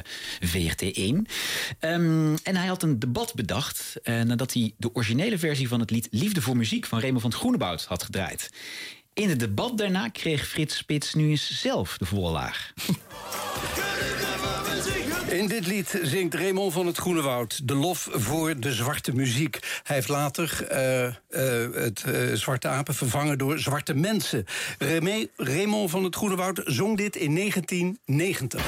VRT1. 0.47 1.17
Ehm, 1.79 2.37
en 2.43 2.57
hij 2.57 2.67
had 2.67 2.83
een 2.83 2.99
debat 2.99 3.35
bedacht... 3.35 3.97
eh, 4.03 4.21
nadat 4.21 4.53
hij 4.53 4.75
de 4.77 4.95
originele 4.95 5.39
versie 5.39 5.69
van 5.69 5.81
het 5.81 5.91
lied... 5.91 6.09
Liefde 6.11 6.43
voor 6.43 6.57
Muziek 6.57 6.87
van 6.87 7.01
Raymond 7.01 7.23
van 7.23 7.31
het 7.31 7.39
Groeneboud 7.39 7.85
had 7.85 8.03
gedraaid. 8.03 8.51
In 9.15 9.29
het 9.29 9.41
debat 9.41 9.79
daarna 9.79 10.09
kreeg 10.09 10.47
Frits 10.47 10.77
Spits 10.77 11.15
nu 11.15 11.31
eens 11.31 11.61
zelf 11.61 11.99
de 11.99 12.05
volle 12.05 12.31
laag. 12.31 12.73
In 15.41 15.47
dit 15.49 15.67
lied 15.67 16.01
zingt 16.03 16.35
Raymond 16.35 16.73
van 16.73 16.87
het 16.87 16.97
Groene 16.97 17.23
Woud 17.23 17.69
de 17.69 17.75
lof 17.75 18.09
voor 18.13 18.61
de 18.61 18.73
zwarte 18.73 19.13
muziek. 19.15 19.59
Hij 19.83 19.97
heeft 19.97 20.09
later 20.09 20.67
eh, 20.69 21.07
eh, 21.07 21.15
het 21.75 22.03
eh, 22.07 22.33
Zwarte 22.33 22.69
Apen 22.69 22.95
vervangen 22.95 23.39
door 23.39 23.59
Zwarte 23.59 23.95
Mensen. 23.95 24.45
Raymond 25.37 25.91
van 25.91 26.05
het 26.05 26.17
Groene 26.17 26.37
Woud 26.37 26.63
zong 26.65 26.97
dit 26.97 27.17
in 27.17 27.35
1990. 27.35 28.65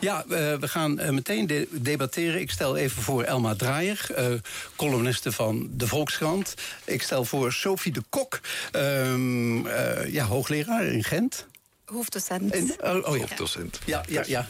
Ja, 0.00 0.24
we 0.60 0.68
gaan 0.68 0.94
meteen 1.14 1.46
de- 1.46 1.68
debatteren. 1.70 2.40
Ik 2.40 2.50
stel 2.50 2.76
even 2.76 3.02
voor 3.02 3.22
Elma 3.22 3.54
Draaier, 3.54 4.06
eh, 4.14 4.26
columniste 4.76 5.32
van 5.32 5.68
de 5.70 5.86
Volkskrant. 5.86 6.54
Ik 6.84 7.02
stel 7.02 7.24
voor 7.24 7.52
Sophie 7.52 7.92
de 7.92 8.02
Kok, 8.08 8.40
ehm, 8.72 9.66
eh, 9.66 10.12
ja, 10.12 10.24
hoogleraar 10.24 10.84
in 10.84 11.04
Gent. 11.04 11.46
Hoofddocent. 11.84 12.52
En, 12.54 12.70
oh, 12.82 13.08
oh 13.08 13.16
ja. 13.16 13.20
Hoofddocent. 13.20 13.78
Ja, 13.84 14.04
ja, 14.08 14.22
ja. 14.26 14.48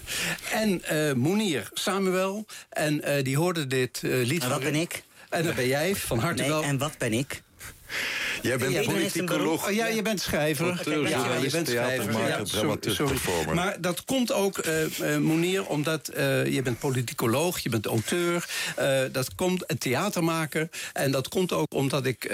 En 0.52 0.82
eh 0.84 1.12
Moenier 1.12 1.68
Samuel. 1.72 2.46
En 2.68 3.02
eh, 3.02 3.24
die 3.24 3.36
hoorde 3.36 3.66
dit 3.66 4.00
eh, 4.02 4.10
lied 4.10 4.42
En 4.42 4.48
wat 4.48 4.62
van... 4.62 4.72
ben 4.72 4.80
ik? 4.80 5.02
En 5.30 5.44
dat 5.44 5.54
ben 5.54 5.66
jij, 5.66 5.96
van 5.96 6.18
harte 6.18 6.40
Nee, 6.42 6.50
wel. 6.50 6.62
en 6.62 6.78
wat 6.78 6.98
ben 6.98 7.12
ik? 7.12 7.42
Jij 8.42 8.58
bent 8.58 8.86
politicoloog. 8.86 9.66
Oh, 9.68 9.72
ja, 9.72 9.86
je 9.86 10.02
bent 10.02 10.20
schrijver. 10.20 10.66
Auteur, 10.66 11.08
ja, 11.08 11.34
je 11.36 11.50
bent 11.50 11.68
schrijver. 11.68 12.28
Ja, 12.28 12.44
sorry, 12.44 12.78
sorry. 13.18 13.54
Maar 13.54 13.80
dat 13.80 14.04
komt 14.04 14.32
ook, 14.32 14.58
eh 14.58 15.14
eh 15.14 15.20
Monier, 15.20 15.66
omdat 15.66 16.08
eh, 16.08 16.46
je 16.46 16.62
bent 16.62 16.78
politicoloog, 16.78 17.58
je 17.58 17.68
bent 17.68 17.86
auteur. 17.86 18.48
eh, 18.76 19.00
dat 19.12 19.34
komt 19.34 19.64
een 19.66 19.78
theatermaker. 19.78 20.68
En 20.92 21.10
dat 21.10 21.28
komt 21.28 21.52
ook 21.52 21.74
omdat 21.74 22.06
ik... 22.06 22.24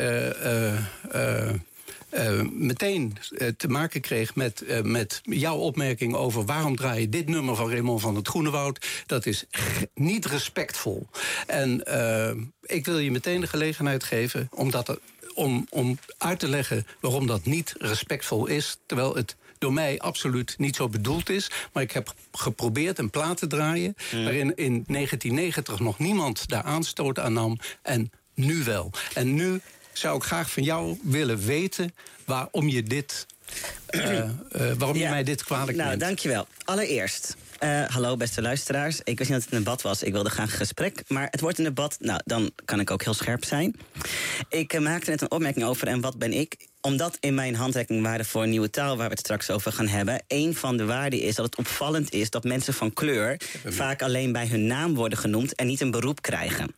eh, 2.11 2.41
meteen 2.53 3.17
eh, 3.39 3.49
te 3.57 3.69
maken 3.69 4.01
kreeg 4.01 4.35
met, 4.35 4.61
eh, 4.61 4.81
met 4.81 5.21
jouw 5.23 5.57
opmerking 5.57 6.15
over 6.15 6.45
waarom 6.45 6.77
draai 6.77 7.01
je 7.01 7.09
dit 7.09 7.29
nummer 7.29 7.57
van 7.57 7.71
Raymond 7.71 8.01
van 8.01 8.17
het 8.17 8.29
Groenewoud. 8.29 8.87
Dat 9.07 9.27
is 9.27 9.45
niet 9.95 10.27
respectvol. 10.27 11.07
En 11.47 11.83
ik 12.63 12.85
wil 12.85 12.99
je 12.99 13.11
meteen 13.11 13.41
de 13.41 13.47
gelegenheid 13.47 14.05
geven, 14.05 14.49
omdat 14.51 14.89
er 14.89 14.99
om, 15.35 15.67
om 15.71 15.99
uit 16.19 16.39
te 16.39 16.49
leggen 16.49 16.87
waarom 17.01 17.27
dat 17.27 17.45
niet 17.45 17.75
respectvol 17.79 18.47
is. 18.47 18.79
Terwijl 18.87 19.15
het 19.15 19.37
door 19.59 19.73
mij 19.73 19.99
absoluut 19.99 20.55
niet 20.59 20.77
zo 20.77 20.89
bedoeld 20.89 21.31
is. 21.31 21.51
Maar 21.73 21.83
ik 21.83 21.93
heb 21.93 22.15
geprobeerd 22.33 22.99
een 22.99 23.11
plaat 23.11 23.37
te 23.37 23.47
draaien... 23.47 23.95
waarin 24.11 24.57
in 24.57 24.85
1990 24.87 25.81
nog 25.81 25.99
niemand 25.99 26.49
daar 26.49 26.63
aanstoot 26.63 27.19
aan 27.19 27.33
nam. 27.33 27.59
En 27.83 28.11
nu 28.35 28.65
wel. 28.65 28.91
En 29.15 29.35
nu 29.35 29.61
zou 30.01 30.17
ik 30.17 30.23
graag 30.23 30.51
van 30.51 30.63
jou 30.63 30.99
willen 31.03 31.39
weten... 31.47 31.95
waarom 32.25 32.69
je 32.69 32.83
dit... 32.83 33.27
eh, 33.87 34.19
eh, 34.19 34.31
waarom 34.79 34.97
je 34.97 35.09
mij 35.09 35.25
dit 35.25 35.45
kwalijk 35.45 35.77
Nou, 35.77 35.89
neemt. 35.89 36.01
dankjewel. 36.01 36.47
Allereerst, 36.65 37.37
eh, 37.59 37.85
hallo 37.87 38.17
beste 38.17 38.43
luisteraars. 38.43 39.01
Ik 39.05 39.19
wist 39.19 39.31
niet 39.31 39.39
dat 39.39 39.43
het 39.49 39.53
een 39.53 39.65
debat 39.65 39.83
was. 39.83 40.03
Ik 40.03 40.13
wilde 40.13 40.31
graag 40.31 40.51
een 40.53 40.57
gesprek. 40.59 41.03
Maar 41.09 41.29
het 41.31 41.41
wordt 41.41 41.59
een 41.59 41.65
debat. 41.65 41.97
Nou, 42.01 42.21
dan 42.25 42.51
kan 42.65 42.81
ik 42.81 42.91
ook 42.91 43.03
heel 43.05 43.15
scherp 43.15 43.45
zijn. 43.45 43.77
Ik 44.49 44.81
maakte 44.81 45.11
net 45.11 45.21
een 45.21 45.31
opmerking 45.31 45.65
over 45.67 45.87
en 45.89 46.01
wat 46.01 46.19
ben 46.19 46.33
ik? 46.33 46.57
Omdat 46.81 47.17
in 47.21 47.35
mijn 47.35 47.55
handreikingwaarde 47.55 48.25
voor 48.25 48.43
een 48.43 48.51
nieuwe 48.51 48.71
taal... 48.71 48.97
waar 48.97 49.07
we 49.07 49.13
het 49.13 49.21
straks 49.21 49.51
over 49.51 49.73
gaan 49.73 49.89
hebben... 49.89 50.23
een 50.29 50.57
van 50.57 50.77
de 50.77 50.85
waarden 50.85 51.21
is 51.21 51.35
dat 51.35 51.45
het 51.47 51.57
opvallend 51.57 52.13
is... 52.13 52.31
dat 52.31 52.45
mensen 52.45 52.75
van 52.75 52.93
kleur 52.93 53.41
vaak 53.65 54.03
alleen 54.03 54.33
bij 54.33 54.47
hun 54.47 54.67
naam 54.67 54.95
worden 54.95 55.19
genoemd... 55.19 55.55
en 55.55 55.67
niet 55.67 55.81
een 55.81 55.91
beroep 55.91 56.23
krijgen. 56.23 56.75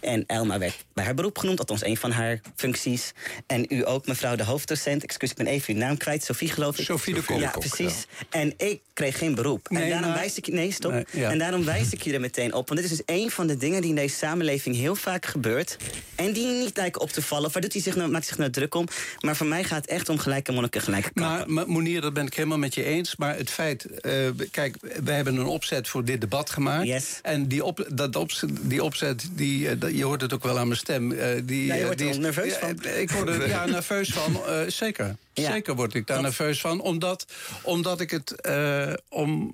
En 0.00 0.24
Elma 0.26 0.58
werd 0.58 0.84
bij 0.94 1.04
haar 1.04 1.14
beroep 1.14 1.38
genoemd, 1.38 1.58
althans 1.58 1.84
een 1.84 1.96
van 1.96 2.10
haar 2.10 2.40
functies. 2.56 3.12
En 3.46 3.66
u 3.68 3.86
ook, 3.86 4.06
mevrouw 4.06 4.36
de 4.36 4.44
hoofddocent. 4.44 5.02
Excuus, 5.02 5.30
ik 5.30 5.36
ben 5.36 5.46
even 5.46 5.74
uw 5.74 5.80
naam 5.80 5.96
kwijt. 5.96 6.24
Sophie, 6.24 6.48
geloof 6.48 6.78
ik. 6.78 6.84
Sophie 6.84 7.14
de 7.14 7.22
Kok. 7.22 7.40
Ja, 7.40 7.50
precies. 7.50 8.06
En 8.30 8.54
ik 8.56 8.80
kreeg 8.92 9.18
geen 9.18 9.34
beroep. 9.34 9.70
Nee, 9.70 9.82
en 9.82 9.88
daarom 9.88 10.08
maar- 10.08 10.18
wijs 10.18 10.36
ik 10.36 10.46
je... 10.46 10.52
Nee, 10.52 10.72
stop. 10.72 10.92
Nee, 10.92 11.04
ja. 11.10 11.30
En 11.30 11.38
daarom 11.38 11.64
wijs 11.64 11.92
ik 11.92 12.02
je 12.02 12.12
er 12.12 12.20
meteen 12.20 12.52
op. 12.54 12.68
Want 12.68 12.80
dit 12.80 12.90
is 12.90 12.96
dus 12.96 13.16
een 13.16 13.30
van 13.30 13.46
de 13.46 13.56
dingen 13.56 13.80
die 13.80 13.90
in 13.90 13.96
deze 13.96 14.16
samenleving 14.16 14.76
heel 14.76 14.94
vaak 14.94 15.26
gebeurt. 15.26 15.76
En 16.14 16.32
die 16.32 16.46
niet 16.46 16.76
lijken 16.76 17.00
op 17.00 17.10
te 17.10 17.22
vallen. 17.22 17.52
Waar 17.52 17.62
doet 17.62 17.72
hij 17.72 17.82
zich 17.82 17.96
nou, 17.96 18.10
maakt 18.10 18.26
zich 18.26 18.38
nou 18.38 18.50
druk 18.50 18.74
om? 18.74 18.88
Maar 19.20 19.36
voor 19.36 19.46
mij 19.46 19.64
gaat 19.64 19.80
het 19.80 19.90
echt 19.90 20.08
om 20.08 20.18
gelijke 20.18 20.52
monniken, 20.52 20.80
gelijke 20.80 21.10
kappen. 21.12 21.52
Maar, 21.54 21.68
Monier, 21.68 22.00
dat 22.00 22.12
ben 22.12 22.26
ik 22.26 22.34
helemaal 22.34 22.58
met 22.58 22.74
je 22.74 22.84
eens. 22.84 23.16
Maar 23.16 23.36
het 23.36 23.50
feit, 23.50 24.00
eh, 24.00 24.12
kijk, 24.50 24.76
we 25.04 25.10
hebben 25.12 25.36
een 25.36 25.46
opzet 25.46 25.88
voor 25.88 26.04
dit 26.04 26.20
debat 26.20 26.50
gemaakt. 26.50 27.20
En 27.22 27.48
die, 27.48 27.64
op, 27.64 27.86
dat 27.92 28.16
opzet, 28.16 28.50
die 28.62 28.82
opzet, 28.84 29.28
die, 29.32 29.45
eh, 29.54 29.96
je 29.96 30.04
hoort 30.04 30.20
het 30.20 30.32
ook 30.32 30.42
wel 30.42 30.58
aan 30.58 30.66
mijn 30.66 30.78
stem. 30.78 31.12
eh, 31.12 31.40
die, 31.44 31.66
Ja, 31.66 31.74
je 31.74 31.80
eh, 31.80 31.84
wordt 31.84 31.98
die 31.98 32.08
er 32.08 32.18
nerveus 32.18 32.52
Ja, 32.52 32.58
van. 32.58 32.84
Ik 32.84 33.10
word 33.10 33.28
er 33.28 33.48
ja, 33.48 33.64
nerveus 33.78 34.08
van, 34.12 34.40
zeker. 34.66 35.16
Ja. 35.32 35.50
Zeker 35.52 35.74
word 35.74 35.94
ik 35.94 36.06
daar 36.06 36.20
nerveus 36.22 36.60
van, 36.60 36.80
omdat, 36.80 37.26
omdat 37.62 38.00
ik 38.00 38.10
het... 38.10 38.34
om, 39.08 39.50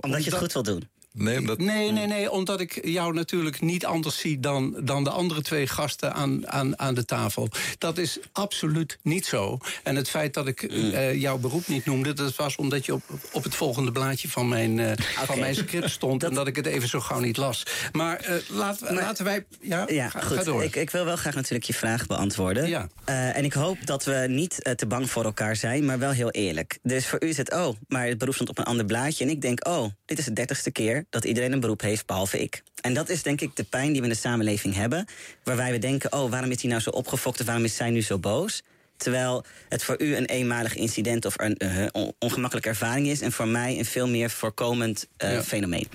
Omdat 0.00 0.24
je 0.24 0.30
het 0.30 0.38
goed 0.38 0.52
wil 0.52 0.62
doen. 0.62 0.88
Nee, 1.18 1.38
omdat... 1.38 1.58
Nee, 1.58 1.90
nee, 1.90 2.06
nee, 2.06 2.30
omdat 2.30 2.60
ik 2.60 2.86
jou 2.86 3.14
natuurlijk 3.14 3.60
niet 3.60 3.86
anders 3.86 4.18
zie 4.18 4.40
dan, 4.40 4.76
dan 4.78 5.04
de 5.04 5.10
andere 5.10 5.42
twee 5.42 5.66
gasten 5.66 6.14
aan, 6.14 6.48
aan, 6.48 6.78
aan 6.78 6.94
de 6.94 7.04
tafel. 7.04 7.48
Dat 7.78 7.98
is 7.98 8.18
absoluut 8.32 8.98
niet 9.02 9.26
zo. 9.26 9.58
En 9.82 9.96
het 9.96 10.08
feit 10.10 10.34
dat 10.34 10.46
ik 10.46 10.62
eh, 10.62 11.14
jouw 11.14 11.38
beroep 11.38 11.66
niet 11.66 11.84
noemde, 11.84 12.12
dat 12.12 12.36
was 12.36 12.56
omdat 12.56 12.86
je 12.86 12.94
op, 12.94 13.02
op 13.32 13.44
het 13.44 13.54
volgende 13.54 13.92
blaadje 13.92 14.28
van 14.28 14.48
mijn, 14.48 14.78
eh, 14.78 14.92
van 15.26 15.38
mijn 15.38 15.54
script 15.54 15.90
stond. 15.90 16.22
En 16.28 16.34
dat 16.34 16.46
ik 16.46 16.56
het 16.56 16.66
even 16.66 16.88
zo 16.88 17.00
gauw 17.00 17.20
niet 17.20 17.36
las. 17.36 17.62
Maar 17.92 18.16
eh, 18.16 18.34
laat, 18.48 18.80
laten 18.80 19.24
wij. 19.24 19.46
Ja, 19.60 19.84
Ja, 19.88 20.08
ga, 20.08 20.20
goed. 20.20 20.36
ga 20.36 20.42
door. 20.42 20.64
Ik, 20.64 20.76
ik 20.76 20.90
wil 20.90 21.04
wel 21.04 21.16
graag 21.16 21.34
natuurlijk 21.34 21.64
je 21.64 21.74
vraag 21.74 22.06
beantwoorden. 22.06 22.68
Ja. 22.68 22.88
Eh, 23.04 23.36
en 23.36 23.44
ik 23.44 23.52
hoop 23.52 23.78
dat 23.84 24.04
we 24.04 24.26
niet 24.28 24.70
te 24.76 24.86
bang 24.86 25.10
voor 25.10 25.24
elkaar 25.24 25.56
zijn, 25.56 25.84
maar 25.84 25.98
wel 25.98 26.10
heel 26.10 26.30
eerlijk. 26.30 26.78
Dus 26.82 27.06
voor 27.06 27.24
u 27.24 27.28
is 27.28 27.36
het, 27.36 27.52
oh, 27.52 27.76
maar 27.88 28.06
het 28.06 28.18
beroep 28.18 28.34
stond 28.34 28.48
op 28.48 28.58
een 28.58 28.64
ander 28.64 28.84
blaadje. 28.84 29.24
En 29.24 29.30
ik 29.30 29.40
denk, 29.40 29.66
oh, 29.66 29.84
dit 30.04 30.18
is 30.18 30.24
de 30.24 30.32
dertigste 30.32 30.70
keer 30.70 31.04
dat 31.10 31.24
iedereen 31.24 31.52
een 31.52 31.60
beroep 31.60 31.80
heeft, 31.80 32.06
behalve 32.06 32.40
ik. 32.40 32.62
En 32.80 32.94
dat 32.94 33.08
is 33.08 33.22
denk 33.22 33.40
ik 33.40 33.56
de 33.56 33.64
pijn 33.64 33.92
die 33.92 34.00
we 34.00 34.06
in 34.06 34.12
de 34.12 34.18
samenleving 34.18 34.74
hebben. 34.74 35.06
Waarbij 35.44 35.70
we 35.70 35.78
denken, 35.78 36.12
oh, 36.12 36.30
waarom 36.30 36.50
is 36.50 36.60
hij 36.60 36.70
nou 36.70 36.82
zo 36.82 36.90
opgefokt 36.90 37.40
of 37.40 37.46
waarom 37.46 37.64
is 37.64 37.76
zij 37.76 37.90
nu 37.90 38.02
zo 38.02 38.18
boos? 38.18 38.62
Terwijl 39.02 39.44
het 39.68 39.84
voor 39.84 39.94
u 40.02 40.16
een 40.16 40.24
eenmalig 40.24 40.74
incident 40.74 41.24
of 41.24 41.34
een 41.36 41.56
on- 41.92 42.12
ongemakkelijke 42.18 42.68
ervaring 42.68 43.06
is. 43.08 43.20
En 43.20 43.32
voor 43.32 43.48
mij 43.48 43.78
een 43.78 43.84
veel 43.84 44.08
meer 44.08 44.30
voorkomend 44.30 45.06
eh, 45.16 45.32
Ja. 45.32 45.42
fenomeen. 45.42 45.88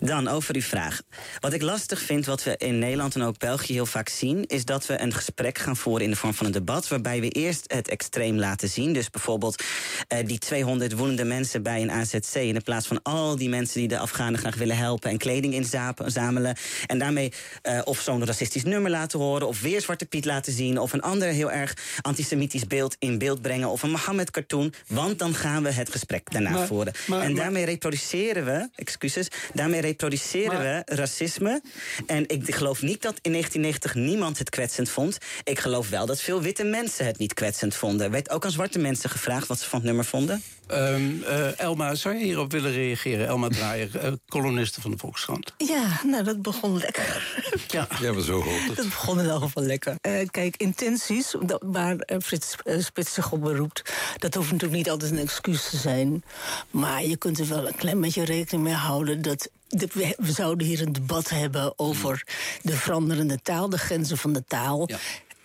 Dan 0.00 0.28
over 0.28 0.54
uw 0.54 0.60
vraag. 0.62 1.00
Wat 1.40 1.52
ik 1.52 1.62
lastig 1.62 2.00
vind, 2.00 2.26
wat 2.26 2.42
we 2.44 2.54
in 2.56 2.78
Nederland 2.78 3.14
en 3.14 3.22
ook 3.22 3.38
België 3.38 3.72
heel 3.72 3.86
vaak 3.86 4.08
zien, 4.08 4.44
is 4.46 4.64
dat 4.64 4.86
we 4.86 5.00
een 5.00 5.12
gesprek 5.12 5.58
gaan 5.58 5.76
voeren 5.76 6.04
in 6.04 6.10
de 6.10 6.16
vorm 6.16 6.34
van 6.34 6.46
een 6.46 6.52
debat. 6.52 6.88
Waarbij 6.88 7.20
we 7.20 7.28
eerst 7.28 7.64
het 7.72 7.88
extreem 7.88 8.38
laten 8.38 8.68
zien. 8.68 8.92
Dus 8.92 9.10
bijvoorbeeld 9.10 9.62
eh, 10.08 10.26
die 10.26 10.38
200 10.38 10.92
woedende 10.92 11.24
mensen 11.24 11.62
bij 11.62 11.82
een 11.82 11.90
AZC. 11.90 12.34
In 12.34 12.62
plaats 12.62 12.86
van 12.86 13.02
al 13.02 13.36
die 13.36 13.48
mensen 13.48 13.78
die 13.80 13.88
de 13.88 13.98
Afghanen 13.98 14.38
graag 14.40 14.56
willen 14.56 14.76
helpen 14.76 15.10
en 15.10 15.18
kleding 15.18 15.54
inzamelen. 15.54 16.56
En 16.86 16.98
daarmee 16.98 17.32
of 17.84 18.00
zo'n 18.00 18.24
racistisch 18.26 18.64
nummer 18.64 18.90
laten 18.90 19.18
horen. 19.18 19.48
Of 19.48 19.60
weer 19.60 19.80
Zwarte 19.80 20.06
Piet 20.06 20.24
laten 20.24 20.52
zien. 20.52 20.78
Of 20.78 20.92
een 20.92 21.00
ander 21.02 21.28
heel 21.28 21.50
erg 21.50 21.74
antisemitisch 22.00 22.38
beeld 22.68 22.96
in 22.98 23.18
beeld 23.18 23.42
brengen. 23.42 23.68
Of 23.68 23.82
een 23.82 23.90
Mohammed-cartoon. 23.90 24.72
Want 24.86 25.18
dan 25.18 25.34
gaan 25.34 25.62
we 25.62 25.70
het 25.70 25.90
gesprek 25.90 26.32
daarna 26.32 26.50
Maar- 26.50 26.66
voeren. 26.66 26.92
maar- 27.06 27.20
en 27.20 27.34
daarmee 27.34 27.64
reproduceren 27.64 28.44
we, 28.44 28.68
excuses, 28.74 29.28
daarmee 29.54 29.80
reproduceren 29.80 30.58
we 30.60 30.82
racisme. 30.94 31.62
En 32.06 32.28
ik 32.28 32.54
geloof 32.54 32.82
niet 32.82 33.02
dat 33.02 33.18
in 33.20 33.30
1990 33.30 33.94
niemand 33.94 34.38
het 34.38 34.50
kwetsend 34.50 34.88
vond. 34.88 35.18
Ik 35.44 35.58
geloof 35.58 35.88
wel 35.88 36.06
dat 36.06 36.20
veel 36.20 36.42
witte 36.42 36.64
mensen 36.64 37.06
het 37.06 37.18
niet 37.18 37.34
kwetsend 37.34 37.74
vonden. 37.74 38.06
Er 38.06 38.12
werd 38.12 38.30
ook 38.30 38.44
aan 38.44 38.50
zwarte 38.50 38.78
mensen 38.78 39.10
gevraagd 39.10 39.46
wat 39.46 39.58
ze 39.60 39.68
van 39.68 39.78
het 39.78 39.86
nummer 39.86 40.04
vonden. 40.04 40.42
Ehm, 40.70 41.22
eh, 41.22 41.58
Elma, 41.60 41.94
zou 41.94 42.14
je 42.14 42.24
hierop 42.24 42.52
willen 42.52 42.72
reageren? 42.72 43.26
Elma 43.26 43.48
Draaier, 43.48 44.18
columniste 44.28 44.80
van 44.80 44.90
de 44.90 44.98
Volkskrant. 44.98 45.54
Ja, 45.56 46.00
nou, 46.04 46.24
dat 46.24 46.42
begon 46.42 46.78
lekker. 46.78 47.38
Ja, 47.68 47.88
ja 48.00 48.12
maar 48.12 48.22
zo 48.22 48.42
hoort 48.42 48.76
Dat 48.76 48.84
begon 48.88 49.20
in 49.20 49.28
elk 49.28 49.42
geval 49.42 49.62
lekker. 49.62 49.96
Eh, 50.00 50.28
kijk, 50.30 50.56
intenties, 50.56 51.34
dat- 51.42 51.62
waar 51.66 51.96
Frits 52.22 52.54
Spits 52.78 53.14
zich 53.14 53.32
op 53.32 53.40
beroept... 53.40 53.92
dat 54.18 54.34
hoeft 54.34 54.50
natuurlijk 54.52 54.78
niet 54.78 54.90
altijd 54.90 55.10
een 55.10 55.18
excuus 55.18 55.68
te 55.70 55.76
zijn. 55.76 56.22
Maar 56.70 57.04
je 57.04 57.16
kunt 57.16 57.38
er 57.38 57.48
wel 57.48 57.66
een 57.66 57.76
klein 57.76 58.00
beetje 58.00 58.24
rekening 58.24 58.64
mee 58.64 58.74
houden... 58.74 59.22
dat 59.22 59.48
de- 59.68 59.88
we, 59.92 60.14
we 60.18 60.32
zouden 60.32 60.66
hier 60.66 60.82
een 60.82 60.92
debat 60.92 61.28
hebben 61.28 61.72
over 61.78 62.26
de 62.62 62.72
veranderende 62.76 63.38
taal... 63.42 63.68
de 63.68 63.78
grenzen 63.78 64.18
van 64.18 64.32
de 64.32 64.44
taal... 64.46 64.88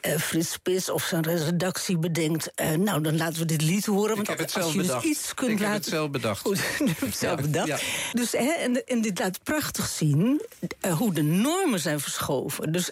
Eh, 0.06 0.18
Frits 0.18 0.52
Spits 0.52 0.90
of 0.90 1.04
zijn 1.04 1.24
redactie 1.24 1.98
bedenkt... 1.98 2.52
eh, 2.56 2.72
nou, 2.72 3.02
dan 3.02 3.18
laten 3.18 3.40
we 3.40 3.46
dit 3.46 3.62
lied 3.62 3.86
horen. 3.86 4.16
Want 4.16 4.28
heb 4.28 4.38
het 4.38 4.56
als 4.56 4.64
zelf 4.64 4.74
je 4.74 4.82
dus 4.82 5.04
iets 5.04 5.34
kunt 5.34 5.52
Ik 5.52 5.58
heb 5.58 5.68
laten... 5.68 5.82
het 5.82 5.92
zelf 5.92 6.10
bedacht. 6.10 6.42
Goed, 6.42 6.60
het 7.00 7.16
zelf 7.16 7.42
bedacht. 7.42 7.68
ja. 7.68 7.78
Dus, 8.12 8.32
hè, 8.32 8.52
en, 8.52 8.86
en 8.86 9.02
dit 9.02 9.20
laat 9.20 9.44
prachtig 9.44 9.88
zien 9.88 10.42
eh, 10.80 10.98
hoe 10.98 11.14
de 11.14 11.22
normen 11.22 11.80
zijn 11.80 12.00
verschoven. 12.00 12.72
Dus 12.72 12.92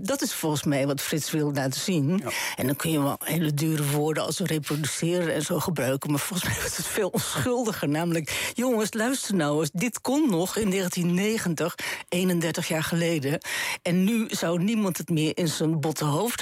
dat 0.00 0.22
is 0.22 0.34
volgens 0.34 0.62
mij 0.64 0.86
wat 0.86 1.00
Frits 1.00 1.30
wil 1.30 1.52
laten 1.52 1.80
zien. 1.80 2.24
En 2.56 2.66
dan 2.66 2.76
kun 2.76 2.90
je 2.90 3.02
wel 3.02 3.16
hele 3.24 3.54
dure 3.54 3.84
woorden 3.84 4.24
als 4.24 4.38
reproduceren 4.38 5.34
en 5.34 5.42
zo 5.42 5.60
gebruiken. 5.60 6.10
Maar 6.10 6.20
volgens 6.20 6.48
mij 6.48 6.66
is 6.66 6.76
het 6.76 6.86
veel 6.86 7.08
onschuldiger. 7.08 7.88
Namelijk, 7.88 8.52
jongens, 8.54 8.94
luister 8.94 9.34
nou 9.34 9.60
eens. 9.60 9.70
Dit 9.72 10.00
kon 10.00 10.30
nog 10.30 10.56
in 10.56 10.70
1990, 10.70 11.74
31 12.08 12.68
jaar 12.68 12.84
geleden. 12.84 13.38
En 13.82 14.04
nu 14.04 14.26
zou 14.28 14.62
niemand 14.62 14.98
het 14.98 15.10
meer 15.10 15.36
in 15.36 15.48
zijn 15.48 15.80
botte 15.80 16.04
hoofd 16.04 16.40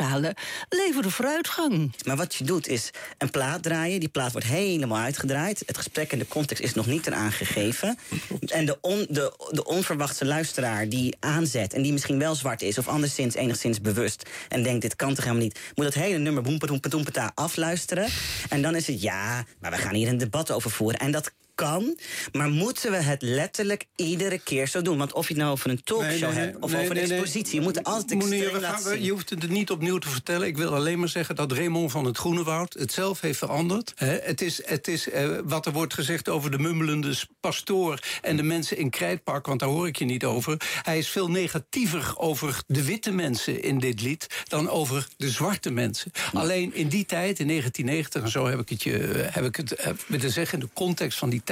Lever 0.69 1.03
de 1.03 1.11
vooruitgang. 1.11 1.93
Maar 2.07 2.17
wat 2.17 2.35
je 2.35 2.45
doet 2.45 2.69
is 2.69 2.91
een 3.19 3.31
plaat 3.31 3.63
draaien. 3.63 4.01
Die 4.01 4.09
plaat 4.09 4.33
wordt 4.33 4.47
helemaal 4.47 4.99
uitgedraaid. 4.99 5.63
Het 5.67 5.77
gesprek 5.77 6.13
en 6.13 6.19
de 6.19 6.29
context 6.29 6.63
is 6.63 6.75
nog 6.75 6.87
niet 6.87 7.07
eraan 7.07 7.33
gegeven. 7.33 7.99
En 8.47 8.67
de, 8.67 8.79
on, 8.81 9.07
de, 9.09 9.49
de 9.51 9.65
onverwachte 9.65 10.25
luisteraar 10.25 10.89
die 10.89 11.17
aanzet... 11.21 11.75
en 11.75 11.83
die 11.83 11.93
misschien 11.93 12.19
wel 12.19 12.35
zwart 12.35 12.63
is 12.63 12.79
of 12.79 12.89
anderszins 12.89 13.35
enigszins 13.35 13.81
bewust... 13.81 14.29
en 14.49 14.63
denkt, 14.63 14.83
dit 14.83 14.97
kan 14.97 15.15
toch 15.15 15.25
helemaal 15.25 15.45
niet... 15.45 15.59
moet 15.75 15.85
dat 15.85 15.95
hele 15.95 16.19
nummer 16.19 16.43
boempedoempetoempeta 16.43 17.33
afluisteren. 17.35 18.09
En 18.49 18.63
dan 18.63 18.75
is 18.75 18.87
het, 18.87 19.03
ja, 19.03 19.45
maar 19.61 19.71
we 19.71 19.77
gaan 19.77 19.95
hier 19.95 20.09
een 20.09 20.19
debat 20.19 20.51
over 20.51 20.71
voeren. 20.71 21.01
En 21.01 21.11
dat 21.11 21.33
kan, 21.61 21.99
maar 22.33 22.49
moeten 22.49 22.91
we 22.91 22.97
het 22.97 23.23
letterlijk 23.23 23.85
iedere 23.97 24.39
keer 24.39 24.67
zo 24.69 24.83
doen? 24.83 24.99
Want 24.99 25.13
of 25.13 25.29
je 25.29 25.35
het 25.35 25.43
nou 25.43 25.53
over 25.53 25.71
een 25.71 25.83
talkshow 25.85 26.11
Nee, 26.11 26.21
nee, 26.21 26.33
nee, 26.35 26.45
hebt 26.45 26.63
of 26.65 26.73
nee, 26.73 26.83
over 26.85 26.97
een 26.97 27.11
expositie... 27.11 27.55
je 27.55 27.61
moet 27.61 27.85
altijd 27.85 28.19
Meneer, 28.19 28.53
we 28.53 28.61
gaan, 28.61 28.83
we- 28.83 29.03
je 29.03 29.11
hoeft 29.11 29.31
het 29.31 29.49
niet 29.49 29.71
opnieuw 29.71 29.99
te 29.99 30.09
vertellen. 30.09 30.47
Ik 30.47 30.57
wil 30.57 30.75
alleen 30.75 30.99
maar 30.99 31.09
zeggen 31.09 31.35
dat 31.35 31.53
Raymond 31.53 31.91
van 31.91 32.05
het 32.05 32.19
Groenewoud 32.19 32.73
het 32.79 32.93
zelf 32.93 33.21
heeft 33.21 33.39
veranderd. 33.39 33.93
Het 33.97 34.41
is, 34.41 34.67
het 34.67 34.89
is 34.89 35.11
eh, 35.11 35.29
wat 35.45 35.67
er 35.67 35.73
wordt 35.73 35.95
gezegd 35.95 36.29
over 36.29 36.51
de 36.51 36.59
mummelende 36.59 37.15
pastoor 37.41 37.99
en 38.23 38.37
de 38.37 38.43
mensen 38.43 38.77
in 38.77 38.91
Krijtpark, 38.91 39.47
want 39.47 39.61
daar 39.61 39.69
hoor 39.69 39.87
ik 39.87 39.97
je 39.99 40.05
niet 40.05 40.25
over. 40.25 40.57
Hij 40.83 40.99
is 40.99 41.09
veel 41.09 41.31
negatiever 41.31 42.13
over 42.17 42.63
de 42.67 42.85
witte 42.85 43.13
mensen 43.13 43.63
in 43.63 43.79
dit 43.79 44.01
lied 44.01 44.27
dan 44.49 44.69
over 44.69 45.09
de 45.17 45.31
zwarte 45.31 45.71
mensen. 45.71 46.11
Alleen 46.33 46.75
in 46.75 46.89
die 46.89 47.07
tijd, 47.07 47.39
in 47.39 47.47
1990 47.47 48.23
en 48.23 48.31
zo 48.31 48.47
heb 48.47 48.61
ik 48.61 48.69
het, 48.69 48.83
je, 48.83 49.27
heb 49.31 49.45
ik 49.45 49.57
het 49.57 49.73
eh, 49.75 49.93
willen 50.07 50.31
zeggen, 50.31 50.59
in 50.61 50.65
de 50.67 50.71
context 50.75 51.19
van 51.19 51.31
die 51.31 51.41
tijd 51.45 51.49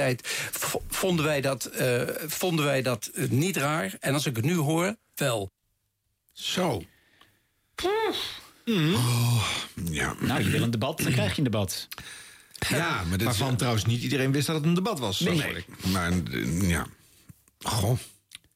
vonden 0.87 1.25
wij 1.25 1.41
dat, 1.41 1.65
eh, 1.65 2.01
vonden 2.27 2.65
wij 2.65 2.81
dat 2.81 3.05
eh, 3.05 3.29
niet 3.29 3.57
raar. 3.57 3.95
En 3.99 4.13
als 4.13 4.25
ik 4.25 4.35
het 4.35 4.45
nu 4.45 4.55
hoor, 4.55 4.95
wel. 5.15 5.51
Zo. 6.31 6.83
ja. 9.73 10.15
Nou, 10.19 10.43
je 10.43 10.49
wil 10.49 10.61
een 10.61 10.71
debat, 10.71 10.97
dan 10.97 11.11
krijg 11.11 11.31
je 11.31 11.37
een 11.37 11.43
debat. 11.43 11.87
Ja, 12.69 13.03
maar 13.03 13.17
dit 13.17 13.27
Waarvan 13.27 13.55
trouwens 13.55 13.85
niet 13.85 14.01
iedereen 14.01 14.31
wist 14.31 14.47
dat 14.47 14.55
het 14.55 14.65
een 14.65 14.73
debat 14.73 14.99
was. 14.99 15.19
Nee. 15.19 15.65
Maar 15.91 16.11
eh, 16.11 16.69
ja. 16.69 16.87
Goh. 17.59 17.97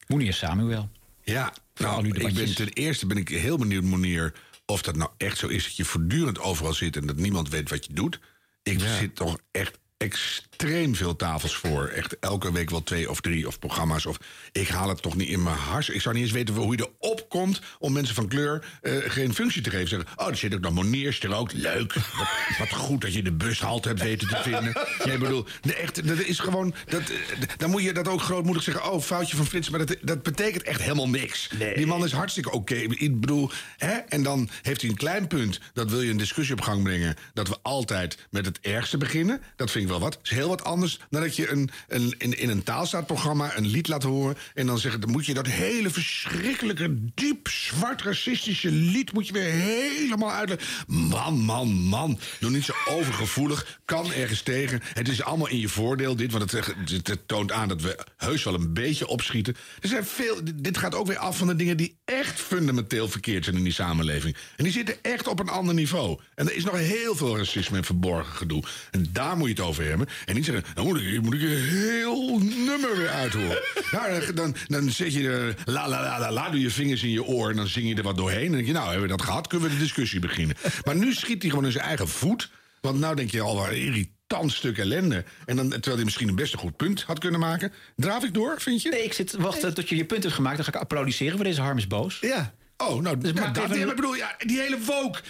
Monier 0.06 0.34
Samuel. 0.34 0.90
Ja, 1.22 1.52
nou, 1.74 2.06
ik 2.06 2.34
ben, 2.34 2.54
ten 2.54 2.68
eerste 2.68 3.06
ben 3.06 3.16
ik 3.16 3.28
heel 3.28 3.58
benieuwd, 3.58 3.82
Monier... 3.82 4.34
of 4.66 4.82
dat 4.82 4.96
nou 4.96 5.10
echt 5.16 5.38
zo 5.38 5.46
is 5.46 5.64
dat 5.64 5.76
je 5.76 5.84
voortdurend 5.84 6.38
overal 6.38 6.72
zit 6.72 6.96
en 6.96 7.06
dat 7.06 7.16
niemand 7.16 7.48
weet 7.48 7.70
wat 7.70 7.84
je 7.84 7.92
doet. 7.92 8.20
Ik 8.62 8.80
zit 8.80 9.16
toch 9.16 9.38
echt 9.50 9.78
extreem 10.56 10.94
veel 10.94 11.16
tafels 11.16 11.56
voor. 11.56 11.86
Echt 11.86 12.18
elke 12.18 12.52
week 12.52 12.70
wel 12.70 12.82
twee 12.82 13.10
of 13.10 13.20
drie 13.20 13.46
of 13.46 13.58
programma's. 13.58 14.06
Of 14.06 14.18
ik 14.52 14.68
haal 14.68 14.88
het 14.88 15.02
toch 15.02 15.16
niet 15.16 15.28
in 15.28 15.42
mijn 15.42 15.56
hars. 15.56 15.88
Ik 15.88 16.00
zou 16.00 16.14
niet 16.14 16.24
eens 16.24 16.32
weten 16.32 16.54
hoe 16.54 16.76
je 16.76 16.90
erop 17.00 17.28
komt 17.28 17.60
om 17.78 17.92
mensen 17.92 18.14
van 18.14 18.28
kleur 18.28 18.64
eh, 18.82 18.92
geen 19.06 19.34
functie 19.34 19.62
te 19.62 19.70
geven. 19.70 19.88
Zeggen, 19.88 20.08
oh, 20.16 20.28
er 20.28 20.36
zit 20.36 20.54
ook 20.54 20.60
nog 20.60 20.72
Moniers 20.72 21.20
er 21.20 21.34
ook. 21.34 21.52
Leuk. 21.52 21.94
Wat, 21.94 22.58
wat 22.58 22.72
goed 22.72 23.00
dat 23.00 23.12
je 23.12 23.22
de 23.22 23.32
bushalte 23.32 23.88
hebt 23.88 24.02
weten 24.02 24.28
te 24.28 24.36
vinden. 24.42 24.72
Nee, 25.04 25.14
ik 25.14 25.20
bedoel, 25.20 25.46
echt, 25.76 26.08
dat 26.08 26.18
is 26.18 26.38
gewoon. 26.38 26.74
Dat, 26.86 27.00
eh, 27.00 27.48
dan 27.56 27.70
moet 27.70 27.82
je 27.82 27.92
dat 27.92 28.08
ook 28.08 28.20
grootmoedig 28.20 28.62
zeggen. 28.62 28.92
Oh, 28.92 29.00
foutje 29.00 29.36
van 29.36 29.46
Frits. 29.46 29.70
Maar 29.70 29.86
dat, 29.86 29.96
dat 30.02 30.22
betekent 30.22 30.62
echt 30.62 30.82
helemaal 30.82 31.08
niks. 31.08 31.48
Die 31.74 31.86
man 31.86 32.04
is 32.04 32.12
hartstikke 32.12 32.50
oké. 32.50 32.74
Ik 32.74 33.20
bedoel, 33.20 33.50
hè? 33.76 33.92
En 33.92 34.22
dan 34.22 34.48
heeft 34.62 34.80
hij 34.80 34.90
een 34.90 34.96
klein 34.96 35.26
punt. 35.26 35.60
Dat 35.72 35.90
wil 35.90 36.00
je 36.00 36.10
een 36.10 36.16
discussie 36.16 36.54
op 36.54 36.60
gang 36.60 36.82
brengen. 36.82 37.16
Dat 37.32 37.48
we 37.48 37.56
altijd 37.62 38.18
met 38.30 38.46
het 38.46 38.58
ergste 38.60 38.96
beginnen. 38.96 39.42
Dat 39.56 39.70
vind 39.70 39.84
ik 39.84 39.90
wel 39.90 40.00
wat. 40.00 40.12
Dat 40.12 40.22
is 40.22 40.30
heel 40.30 40.43
wat 40.48 40.64
anders 40.64 41.00
dan 41.10 41.22
dat 41.22 41.36
je 41.36 41.50
een, 41.50 41.70
in, 42.18 42.38
in 42.38 42.50
een 42.50 42.62
taalstaatprogramma 42.62 43.56
een 43.56 43.66
lied 43.66 43.88
laat 43.88 44.02
horen. 44.02 44.36
En 44.54 44.66
dan 44.66 44.78
zeggen, 44.78 45.00
dan 45.00 45.10
moet 45.10 45.26
je 45.26 45.34
dat 45.34 45.46
hele 45.46 45.90
verschrikkelijke, 45.90 46.96
diep 47.14 47.48
zwart 47.48 48.02
racistische 48.02 48.70
lied. 48.70 49.12
moet 49.12 49.26
je 49.26 49.32
weer 49.32 49.52
helemaal 49.52 50.32
uitleggen. 50.32 50.66
Man, 50.86 51.38
man, 51.38 51.68
man. 51.68 52.18
Doe 52.40 52.50
niet 52.50 52.64
zo 52.64 52.72
overgevoelig. 52.88 53.80
Kan 53.84 54.12
ergens 54.12 54.42
tegen. 54.42 54.80
Het 54.92 55.08
is 55.08 55.22
allemaal 55.22 55.48
in 55.48 55.60
je 55.60 55.68
voordeel, 55.68 56.16
dit. 56.16 56.32
Want 56.32 56.52
het 56.52 57.18
toont 57.26 57.52
aan 57.52 57.68
dat 57.68 57.82
we 57.82 57.98
heus 58.16 58.44
wel 58.44 58.54
een 58.54 58.72
beetje 58.72 59.06
opschieten. 59.06 59.56
Er 59.80 59.88
zijn 59.88 60.04
veel, 60.04 60.40
dit 60.54 60.78
gaat 60.78 60.94
ook 60.94 61.06
weer 61.06 61.18
af 61.18 61.38
van 61.38 61.46
de 61.46 61.56
dingen 61.56 61.76
die 61.76 61.96
echt 62.04 62.40
fundamenteel 62.40 63.08
verkeerd 63.08 63.44
zijn 63.44 63.56
in 63.56 63.62
die 63.62 63.72
samenleving. 63.72 64.36
En 64.56 64.64
die 64.64 64.72
zitten 64.72 64.96
echt 65.02 65.28
op 65.28 65.40
een 65.40 65.48
ander 65.48 65.74
niveau. 65.74 66.20
En 66.34 66.48
er 66.48 66.56
is 66.56 66.64
nog 66.64 66.76
heel 66.76 67.16
veel 67.16 67.36
racisme 67.36 67.76
en 67.76 67.84
verborgen 67.84 68.36
gedoe. 68.36 68.62
En 68.90 69.08
daar 69.12 69.36
moet 69.36 69.48
je 69.48 69.54
het 69.54 69.62
over 69.62 69.84
hebben. 69.84 70.08
En 70.24 70.33
niet 70.34 70.44
zeggen, 70.44 70.64
dan 70.74 70.86
moet 70.86 71.00
ik, 71.00 71.22
moet 71.22 71.34
ik 71.34 71.42
een 71.42 71.64
heel 71.64 72.38
nummer 72.38 72.96
weer 72.96 73.08
uithoren. 73.08 73.62
nou, 73.90 74.32
dan, 74.34 74.56
dan, 74.66 74.90
zet 74.90 75.12
je 75.12 75.54
eh, 75.56 75.64
la 75.74 75.88
la 75.88 76.02
la 76.02 76.18
la 76.18 76.32
la, 76.32 76.50
doe 76.50 76.60
je 76.60 76.70
vingers 76.70 77.02
in 77.02 77.10
je 77.10 77.24
oor 77.24 77.50
en 77.50 77.56
dan 77.56 77.66
zing 77.66 77.88
je 77.88 77.94
er 77.94 78.02
wat 78.02 78.16
doorheen. 78.16 78.40
En 78.40 78.46
dan 78.46 78.56
denk 78.56 78.66
je, 78.66 78.72
nou, 78.72 78.84
hebben 78.84 79.02
we 79.02 79.16
dat 79.16 79.22
gehad, 79.22 79.46
kunnen 79.46 79.68
we 79.68 79.74
de 79.74 79.80
discussie 79.80 80.20
beginnen. 80.20 80.56
Maar 80.84 80.96
nu 80.96 81.12
schiet 81.12 81.42
hij 81.42 81.50
gewoon 81.50 81.66
in 81.66 81.72
zijn 81.72 81.84
eigen 81.84 82.08
voet. 82.08 82.50
Want 82.80 82.98
nou 82.98 83.14
denk 83.14 83.30
je 83.30 83.40
al, 83.40 83.56
wat 83.56 83.68
een 83.68 83.76
irritant 83.76 84.52
stuk 84.52 84.78
ellende. 84.78 85.24
En 85.44 85.56
dan, 85.56 85.68
terwijl 85.68 85.94
hij 85.94 86.04
misschien 86.04 86.28
een 86.28 86.34
best 86.34 86.52
een 86.52 86.58
goed 86.58 86.76
punt 86.76 87.02
had 87.02 87.18
kunnen 87.18 87.40
maken. 87.40 87.72
Draaf 87.96 88.24
ik 88.24 88.34
door, 88.34 88.60
vind 88.60 88.82
je? 88.82 88.88
Nee, 88.88 89.04
ik 89.04 89.12
zit 89.12 89.32
wachten 89.32 89.74
tot 89.74 89.88
je 89.88 89.96
je 89.96 90.04
punt 90.04 90.22
hebt 90.22 90.34
gemaakt. 90.34 90.56
Dan 90.56 90.64
ga 90.64 90.72
ik 90.72 90.80
applaudisseren 90.80 91.34
voor 91.34 91.44
deze 91.44 91.60
Harm 91.60 91.78
is 91.78 91.86
boos. 91.86 92.18
Ja. 92.20 92.54
Oh, 92.76 93.02
nou, 93.02 93.18
Dus 93.18 93.32
maar 93.32 93.52
dat, 93.52 93.94
bedoel, 93.94 94.14
ja, 94.14 94.34
die 94.38 94.60
hele 94.60 94.78
woke. 94.86 95.20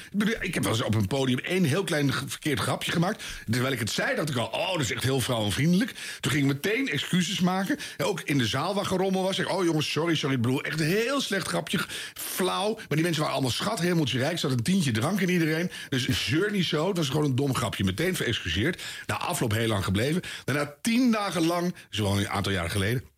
Ik, 0.40 0.54
heb 0.54 0.62
wel 0.62 0.72
eens 0.72 0.82
op 0.82 0.94
een 0.94 1.06
podium 1.06 1.38
één 1.38 1.64
heel 1.64 1.84
klein 1.84 2.12
verkeerd 2.12 2.60
grapje 2.60 2.92
gemaakt. 2.92 3.22
Terwijl 3.50 3.72
ik 3.72 3.78
het 3.78 3.90
zei, 3.90 4.16
dacht 4.16 4.30
ik 4.30 4.36
al, 4.36 4.46
oh, 4.46 4.72
dat 4.72 4.80
is 4.80 4.92
echt 4.92 5.02
heel 5.02 5.20
vrouwenvriendelijk. 5.20 5.92
Toen 6.20 6.32
ging 6.32 6.44
ik 6.44 6.52
meteen 6.52 6.88
excuses 6.88 7.40
maken. 7.40 7.78
En 7.96 8.04
ook 8.04 8.20
in 8.20 8.38
de 8.38 8.46
zaal 8.46 8.74
waar 8.74 8.86
gerommel 8.86 9.22
was. 9.22 9.38
Ik, 9.38 9.50
oh 9.50 9.64
jongens, 9.64 9.90
sorry, 9.90 10.14
sorry, 10.14 10.34
ik 10.34 10.42
bedoel, 10.42 10.62
echt 10.62 10.80
een 10.80 10.86
heel 10.86 11.20
slecht 11.20 11.48
grapje. 11.48 11.78
Flauw. 12.14 12.74
Maar 12.74 12.86
die 12.88 13.02
mensen 13.02 13.20
waren 13.20 13.34
allemaal 13.34 13.54
schat, 13.54 13.80
hemeltje 13.80 14.18
rijk. 14.18 14.38
Zat 14.38 14.50
een 14.50 14.62
tientje 14.62 14.90
drank 14.90 15.20
in 15.20 15.28
iedereen. 15.28 15.70
Dus 15.88 16.08
zeur 16.08 16.50
niet 16.50 16.64
zo. 16.64 16.86
Dat 16.86 16.96
was 16.96 17.08
gewoon 17.08 17.24
een 17.24 17.36
dom 17.36 17.54
grapje. 17.54 17.84
Meteen 17.84 18.16
verexcuseerd. 18.16 18.82
Na 19.06 19.18
afloop 19.18 19.52
heel 19.52 19.68
lang 19.68 19.84
gebleven. 19.84 20.22
Daarna 20.44 20.74
tien 20.82 21.10
dagen 21.10 21.46
lang, 21.46 21.74
zo'n 21.90 22.18
een 22.18 22.28
aantal 22.28 22.52
jaren 22.52 22.70
geleden 22.70 23.13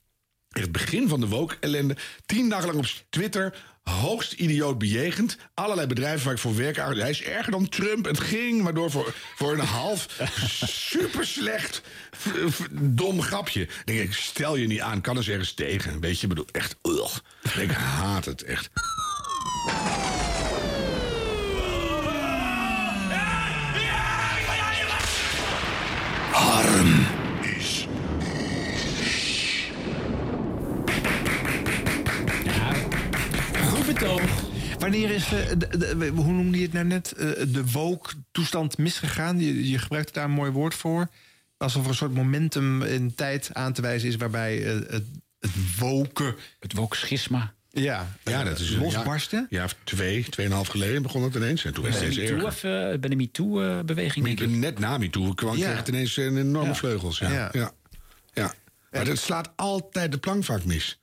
het 0.63 0.73
begin 0.73 1.09
van 1.09 1.21
de 1.21 1.29
woke-ellende... 1.29 1.97
tien 2.27 2.49
dagen 2.49 2.67
lang 2.67 2.79
op 2.79 2.87
Twitter 3.09 3.55
hoogst 3.83 4.33
idioot 4.33 4.79
bejegend. 4.79 5.37
Allerlei 5.55 5.87
bedrijven 5.87 6.25
waar 6.25 6.35
ik 6.35 6.41
voor 6.41 6.57
werk... 6.57 6.77
Hij 6.77 7.11
is 7.11 7.23
erger 7.23 7.53
dan 7.53 7.69
Trump. 7.69 8.05
Het 8.05 8.21
ging 8.21 8.63
maar 8.63 8.75
door 8.75 8.91
voor, 8.91 9.15
voor 9.37 9.53
een 9.53 9.67
half 9.67 10.07
super 10.91 11.27
slecht 11.27 11.83
dom 12.71 13.23
grapje. 13.23 13.69
Denk 13.85 14.01
ik, 14.01 14.13
stel 14.13 14.57
je 14.57 14.67
niet 14.67 14.81
aan, 14.81 15.01
kan 15.01 15.17
eens 15.17 15.29
ergens 15.29 15.53
tegen. 15.53 16.01
Weet 16.01 16.21
je, 16.21 16.27
bedoel, 16.27 16.47
echt... 16.53 16.77
Ugh. 16.83 17.17
Ik 17.59 17.71
haat 17.71 18.25
het, 18.25 18.43
echt. 18.43 18.71
Wanneer 34.79 35.11
is, 35.11 35.29
de, 35.29 35.57
de- 35.57 35.79
de- 35.99 36.07
hoe 36.15 36.33
noemde 36.33 36.57
je 36.59 36.63
het 36.65 36.73
nou 36.73 36.85
net, 36.87 37.13
eh, 37.13 37.27
de 37.49 37.71
woke-toestand 37.73 38.79
misgegaan? 38.79 39.41
Je, 39.41 39.71
je 39.71 39.79
gebruikte 39.79 40.13
daar 40.13 40.25
een 40.25 40.31
mooi 40.31 40.51
woord 40.51 40.75
voor. 40.75 41.09
Alsof 41.57 41.83
er 41.83 41.89
een 41.89 41.95
soort 41.95 42.15
momentum 42.15 42.83
in 42.83 43.15
tijd 43.15 43.51
aan 43.53 43.73
te 43.73 43.83
wijzen 43.83 44.09
is... 44.09 44.17
waarbij 44.17 44.65
eh, 44.65 44.73
het, 44.75 45.05
het 45.41 45.79
woken... 45.79 46.35
Het 46.61 46.73
woke-schisma. 46.73 47.55
Ja, 47.71 48.17
Ja, 48.25 48.45
dat 48.45 48.59
is 48.59 48.71
een 48.71 48.79
losbarsten. 48.81 49.47
Ja, 49.51 49.63
ja, 49.63 49.69
twee, 49.85 50.25
tweeënhalf 50.29 50.69
geleden 50.69 51.03
begon 51.03 51.23
het 51.23 51.35
ineens. 51.35 51.65
En 51.65 51.75
toen 51.75 51.85
was 51.85 51.95
het 51.95 52.13
steeds 52.13 52.31
erger. 52.31 52.47
of 52.47 52.55
eh, 52.65 52.71
bij 52.71 52.99
de 53.09 53.17
MeToo-beweging, 53.17 54.25
denk 54.25 54.41
ik. 54.41 54.49
Net 54.51 54.79
na 54.79 54.99
MeToo 54.99 55.33
kwam 55.35 55.57
Ja. 55.57 55.65
kreeg 55.65 55.77
het 55.79 55.89
ineens 55.89 56.17
een 56.17 56.37
enorme 56.37 56.69
Ja. 56.69 56.75
vleugels. 56.75 57.19
Ja. 57.19 57.31
Ja. 57.31 57.49
Ja. 57.53 57.73
Ja. 58.33 58.55
Maar 58.91 59.05
dat 59.05 59.19
slaat 59.19 59.51
altijd 59.57 60.13
de 60.13 60.19
plank 60.19 60.45
vaak 60.45 60.65
mis. 60.65 61.01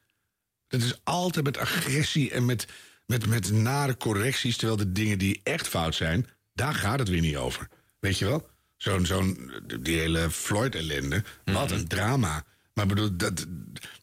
Dat 0.74 0.82
is 0.82 1.00
altijd 1.04 1.46
met 1.46 1.58
agressie 1.58 2.32
en 2.32 2.46
met, 2.46 2.68
met, 3.06 3.26
met 3.28 3.52
nare 3.52 3.98
correcties... 3.98 4.58
terwijl 4.58 4.78
de 4.78 4.92
dingen 4.92 5.18
die 5.18 5.42
echt 5.44 5.68
fout 5.68 5.96
zijn, 5.96 6.28
daar 6.54 6.74
gaat 6.74 7.00
het 7.00 7.10
weer 7.10 7.22
niet 7.22 7.36
over. 7.36 7.68
Weet 8.00 8.18
je 8.18 8.26
wel? 8.26 8.50
Zo'n, 8.78 9.06
zo'n, 9.06 9.52
die 9.82 10.00
hele 10.00 10.32
Floyd-ellende, 10.32 11.24
wat 11.46 11.72
een 11.72 11.88
drama. 11.88 12.44
Maar 12.74 12.86
bedoel, 12.86 13.18
dat, 13.18 13.46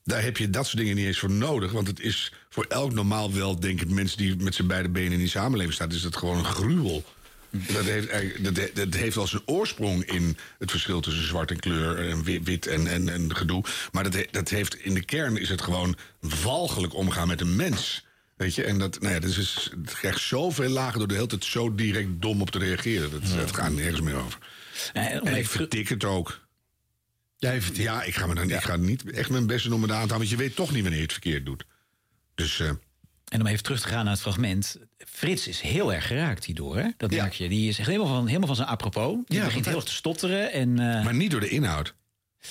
daar 0.04 0.22
heb 0.22 0.36
je 0.36 0.50
dat 0.50 0.66
soort 0.66 0.76
dingen 0.76 0.96
niet 0.96 1.06
eens 1.06 1.18
voor 1.18 1.30
nodig. 1.30 1.72
Want 1.72 1.86
het 1.86 2.00
is 2.00 2.32
voor 2.48 2.64
elk 2.64 2.92
normaal 2.92 3.32
weldenkend 3.32 3.90
mens... 3.90 4.16
die 4.16 4.36
met 4.36 4.54
zijn 4.54 4.68
beide 4.68 4.88
benen 4.88 5.12
in 5.12 5.18
die 5.18 5.28
samenleving 5.28 5.74
staat... 5.74 5.92
is 5.92 6.02
dat 6.02 6.16
gewoon 6.16 6.38
een 6.38 6.44
gruwel. 6.44 7.04
Dat 7.74 7.84
heeft, 7.84 8.44
dat, 8.44 8.70
dat 8.74 8.94
heeft 8.94 9.14
wel 9.14 9.26
zijn 9.26 9.42
oorsprong 9.46 10.04
in 10.04 10.36
het 10.58 10.70
verschil 10.70 11.00
tussen 11.00 11.26
zwart 11.26 11.50
en 11.50 11.60
kleur 11.60 12.08
en 12.08 12.22
wi- 12.22 12.42
wit 12.42 12.66
en, 12.66 12.86
en, 12.86 13.08
en 13.08 13.36
gedoe. 13.36 13.64
Maar 13.92 14.10
dat, 14.10 14.26
dat 14.30 14.48
heeft 14.48 14.74
in 14.74 14.94
de 14.94 15.04
kern 15.04 15.36
is 15.36 15.48
het 15.48 15.62
gewoon 15.62 15.96
walgelijk 16.42 16.94
omgaan 16.94 17.28
met 17.28 17.40
een 17.40 17.56
mens. 17.56 18.06
Weet 18.36 18.54
je, 18.54 18.64
en 18.64 18.78
dat, 18.78 19.00
nou 19.00 19.14
ja, 19.14 19.20
dus 19.20 19.38
is, 19.38 19.70
het 19.84 19.94
krijgt 19.94 20.20
zoveel 20.20 20.68
lagen 20.68 20.98
door 20.98 21.08
de 21.08 21.14
hele 21.14 21.26
tijd 21.26 21.44
zo 21.44 21.74
direct 21.74 22.08
dom 22.12 22.40
op 22.40 22.50
te 22.50 22.58
reageren. 22.58 23.10
Dat, 23.10 23.22
dat 23.36 23.54
gaat 23.54 23.72
nergens 23.72 24.00
meer 24.00 24.14
over. 24.14 24.38
En 24.92 25.36
ik 25.36 25.48
vertik 25.48 25.88
het 25.88 26.04
ook. 26.04 26.40
Jij 27.36 27.62
vertikt. 27.62 27.84
Ja, 27.84 28.02
ik 28.02 28.14
ga, 28.14 28.26
me 28.26 28.34
dan, 28.34 28.50
ik 28.50 28.62
ga 28.62 28.76
niet 28.76 29.10
echt 29.10 29.30
mijn 29.30 29.46
beste 29.46 29.74
om 29.74 29.80
me 29.80 29.86
aan 29.86 29.88
te 29.88 29.94
houden, 29.94 30.16
want 30.16 30.30
je 30.30 30.36
weet 30.36 30.56
toch 30.56 30.70
niet 30.72 30.80
wanneer 30.80 30.98
je 30.98 31.04
het 31.04 31.12
verkeerd 31.12 31.46
doet. 31.46 31.64
Dus 32.34 32.60
eh, 32.60 32.70
En 33.30 33.40
om 33.40 33.46
even 33.46 33.62
terug 33.62 33.80
te 33.80 33.88
gaan 33.88 34.04
naar 34.04 34.12
het 34.12 34.22
fragment. 34.22 34.76
Frits 34.98 35.48
is 35.48 35.60
heel 35.60 35.92
erg 35.94 36.06
geraakt 36.06 36.44
hierdoor, 36.44 36.76
hè? 36.76 36.86
Dat 36.96 37.10
merk 37.10 37.32
je. 37.32 37.48
Die 37.48 37.68
is 37.68 37.78
echt 37.78 37.88
helemaal 37.88 38.14
van, 38.14 38.26
helemaal 38.26 38.46
van 38.46 38.56
zijn 38.56 38.68
apropos. 38.68 39.16
Die 39.24 39.38
Ja, 39.38 39.44
begint 39.44 39.64
heel 39.66 39.74
erg 39.74 39.84
te 39.84 39.92
stotteren. 39.94 40.52
En, 40.52 40.78
eh, 40.78 41.04
maar 41.04 41.14
niet 41.14 41.30
door 41.30 41.40
de 41.40 41.48
inhoud. 41.48 41.94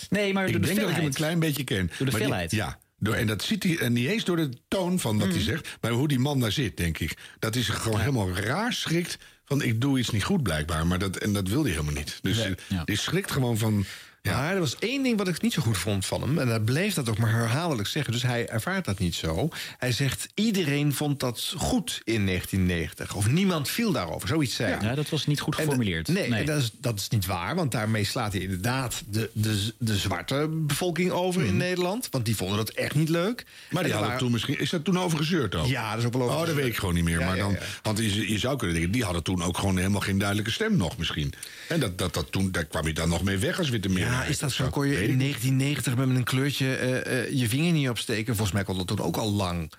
nee, 0.09 0.33
maar 0.33 0.45
door 0.45 0.55
ik 0.55 0.61
de 0.61 0.67
denk 0.67 0.79
dat 0.79 0.89
ik 0.89 0.95
hem 0.95 1.05
een 1.05 1.13
klein 1.13 1.39
beetje 1.39 1.63
ken. 1.63 1.91
Door 1.97 2.09
de 2.09 2.27
Maar 2.27 2.47
die- 2.47 2.57
ja, 2.59 2.79
door, 2.97 3.13
en 3.13 3.27
dat 3.27 3.43
ziet 3.43 3.63
hij 3.63 3.77
en 3.77 3.93
niet 3.93 4.07
eens 4.07 4.23
door 4.23 4.35
de 4.35 4.49
toon 4.67 4.99
van 4.99 5.17
wat 5.17 5.27
Mm. 5.27 5.33
hij 5.33 5.41
zegt, 5.43 5.67
maar 5.81 5.91
hoe 5.91 6.07
die 6.07 6.19
man 6.19 6.39
daar 6.39 6.51
zit, 6.51 6.77
denk 6.77 6.97
ik. 6.99 7.17
Dat 7.39 7.55
is 7.55 7.67
gewoon 7.69 7.99
helemaal 7.99 8.29
raar 8.31 8.73
schrikt 8.73 9.17
van 9.45 9.61
ik 9.61 9.81
doe 9.81 9.99
iets 9.99 10.09
niet 10.09 10.23
goed 10.23 10.43
blijkbaar, 10.43 10.87
maar 10.87 10.99
dat 10.99 11.17
en 11.17 11.33
dat 11.33 11.47
wil 11.47 11.61
hij 11.63 11.71
helemaal 11.71 11.93
niet. 11.93 12.19
Dus 12.21 12.45
die 12.85 12.97
schrikt 12.97 13.31
gewoon 13.31 13.57
van 13.57 13.85
Maar 14.23 14.53
er 14.53 14.59
was 14.59 14.75
één 14.79 15.03
ding 15.03 15.17
wat 15.17 15.27
ik 15.27 15.41
niet 15.41 15.53
zo 15.53 15.61
goed 15.61 15.77
vond 15.77 16.05
van 16.05 16.21
hem. 16.21 16.39
En 16.39 16.47
hij 16.47 16.59
bleef 16.59 16.93
dat 16.93 17.09
ook 17.09 17.17
maar 17.17 17.31
herhaaldelijk 17.31 17.87
zeggen. 17.87 18.13
Dus 18.13 18.21
hij 18.23 18.47
ervaart 18.47 18.85
dat 18.85 18.99
niet 18.99 19.15
zo. 19.15 19.49
Hij 19.77 19.91
zegt, 19.91 20.27
iedereen 20.33 20.93
vond 20.93 21.19
dat 21.19 21.53
goed 21.57 22.01
in 22.03 22.25
1990. 22.25 23.15
Of 23.15 23.29
niemand 23.29 23.69
viel 23.69 23.91
daarover. 23.91 24.27
Zoiets 24.27 24.55
zei 24.55 24.73
hij. 24.73 24.87
Ja, 24.89 24.95
dat 24.95 25.09
was 25.09 25.25
niet 25.25 25.39
goed 25.39 25.55
En, 25.57 25.63
geformuleerd. 25.63 26.07
nee, 26.07 26.29
Nee. 26.29 26.39
en 26.39 26.45
dat, 26.45 26.61
is, 26.61 26.71
dat 26.81 26.99
is 26.99 27.09
niet 27.09 27.25
waar. 27.25 27.55
Want 27.55 27.71
daarmee 27.71 28.03
slaat 28.03 28.33
hij 28.33 28.41
inderdaad 28.41 29.01
de, 29.09 29.29
de, 29.33 29.73
de 29.77 29.97
zwarte 29.97 30.47
bevolking 30.51 31.11
over 31.11 31.43
in 31.45 31.57
Nederland. 31.57 32.07
Want 32.11 32.25
die 32.25 32.35
vonden 32.35 32.57
dat 32.57 32.69
echt 32.69 32.95
niet 32.95 33.09
leuk. 33.09 33.43
Mhm. 33.45 33.73
Maar 33.73 33.83
die 33.83 33.91
En 33.91 33.97
hadden 33.97 34.01
waren- 34.01 34.17
toen 34.17 34.31
misschien. 34.31 34.59
Is 34.59 34.69
dat 34.69 34.83
toen 34.83 34.99
over 34.99 35.17
gezeurd 35.17 35.55
ook? 35.55 35.65
Ja, 35.67 35.89
dat 35.89 35.99
is 35.99 36.05
ook 36.05 36.13
wel 36.13 36.21
over 36.21 36.35
Oh, 36.39 36.45
dat 36.45 36.55
weet 36.55 36.65
ik 36.65 36.77
gewoon 36.77 36.93
niet 36.93 37.03
meer. 37.03 37.19
Ja, 37.19 37.25
maar 37.25 37.35
ja, 37.35 37.43
dan, 37.43 37.51
ja. 37.51 37.59
Want 37.81 37.97
je, 37.97 38.31
je 38.31 38.39
zou 38.39 38.57
kunnen 38.57 38.75
denken, 38.75 38.93
die 38.93 39.03
hadden 39.03 39.23
toen 39.23 39.43
ook 39.43 39.57
gewoon 39.57 39.77
helemaal 39.77 40.01
geen 40.01 40.17
duidelijke 40.17 40.51
stem 40.51 40.77
nog 40.77 40.97
misschien. 40.97 41.33
En 41.67 41.79
dat, 41.79 41.97
dat, 41.97 42.13
dat 42.13 42.31
toen, 42.31 42.51
daar 42.51 42.65
kwam 42.65 42.87
je 42.87 42.93
dan 42.93 43.09
nog 43.09 43.23
mee 43.23 43.37
weg 43.37 43.57
als 43.59 43.69
witte 43.69 43.89
Ja, 44.19 44.25
is 44.25 44.39
dat 44.39 44.51
zo? 44.51 44.69
Kon 44.69 44.87
je 44.87 44.93
in 45.03 45.09
niet. 45.09 45.19
1990 45.19 45.95
met 45.95 46.09
een 46.09 46.23
kleurtje 46.23 46.75
eh, 46.75 47.19
eh, 47.23 47.31
je 47.31 47.49
vinger 47.49 47.71
niet 47.71 47.89
opsteken? 47.89 48.33
Volgens 48.35 48.51
mij 48.55 48.63
kon 48.63 48.77
dat 48.77 48.87
toen 48.87 48.99
ook 49.01 49.17
al 49.17 49.31
lang. 49.31 49.71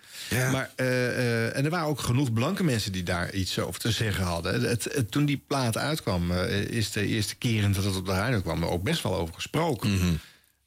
Maar, 0.53 0.71
eh, 0.77 1.57
en 1.57 1.65
er 1.65 1.71
waren 1.71 1.87
ook 1.89 2.01
genoeg 2.01 2.33
blanke 2.33 2.65
mensen 2.65 2.93
die 2.93 3.03
daar 3.03 3.33
iets 3.35 3.59
over 3.59 3.81
te 3.81 3.91
zeggen 3.91 4.25
hadden. 4.25 4.69
Het, 4.69 4.85
het- 4.85 5.11
toen 5.11 5.25
die 5.25 5.43
plaat 5.47 5.77
uitkwam, 5.77 6.33
is 6.71 6.91
de 6.91 7.07
eerste 7.07 7.35
keer 7.37 7.73
dat 7.73 7.85
het 7.85 7.97
op 7.97 8.07
de 8.07 8.13
radio 8.13 8.41
kwam... 8.41 8.63
er 8.63 8.69
ook 8.69 8.83
best 8.83 9.03
wel 9.03 9.15
over 9.17 9.35
gesproken. 9.35 9.91
Zwarte 9.99 10.09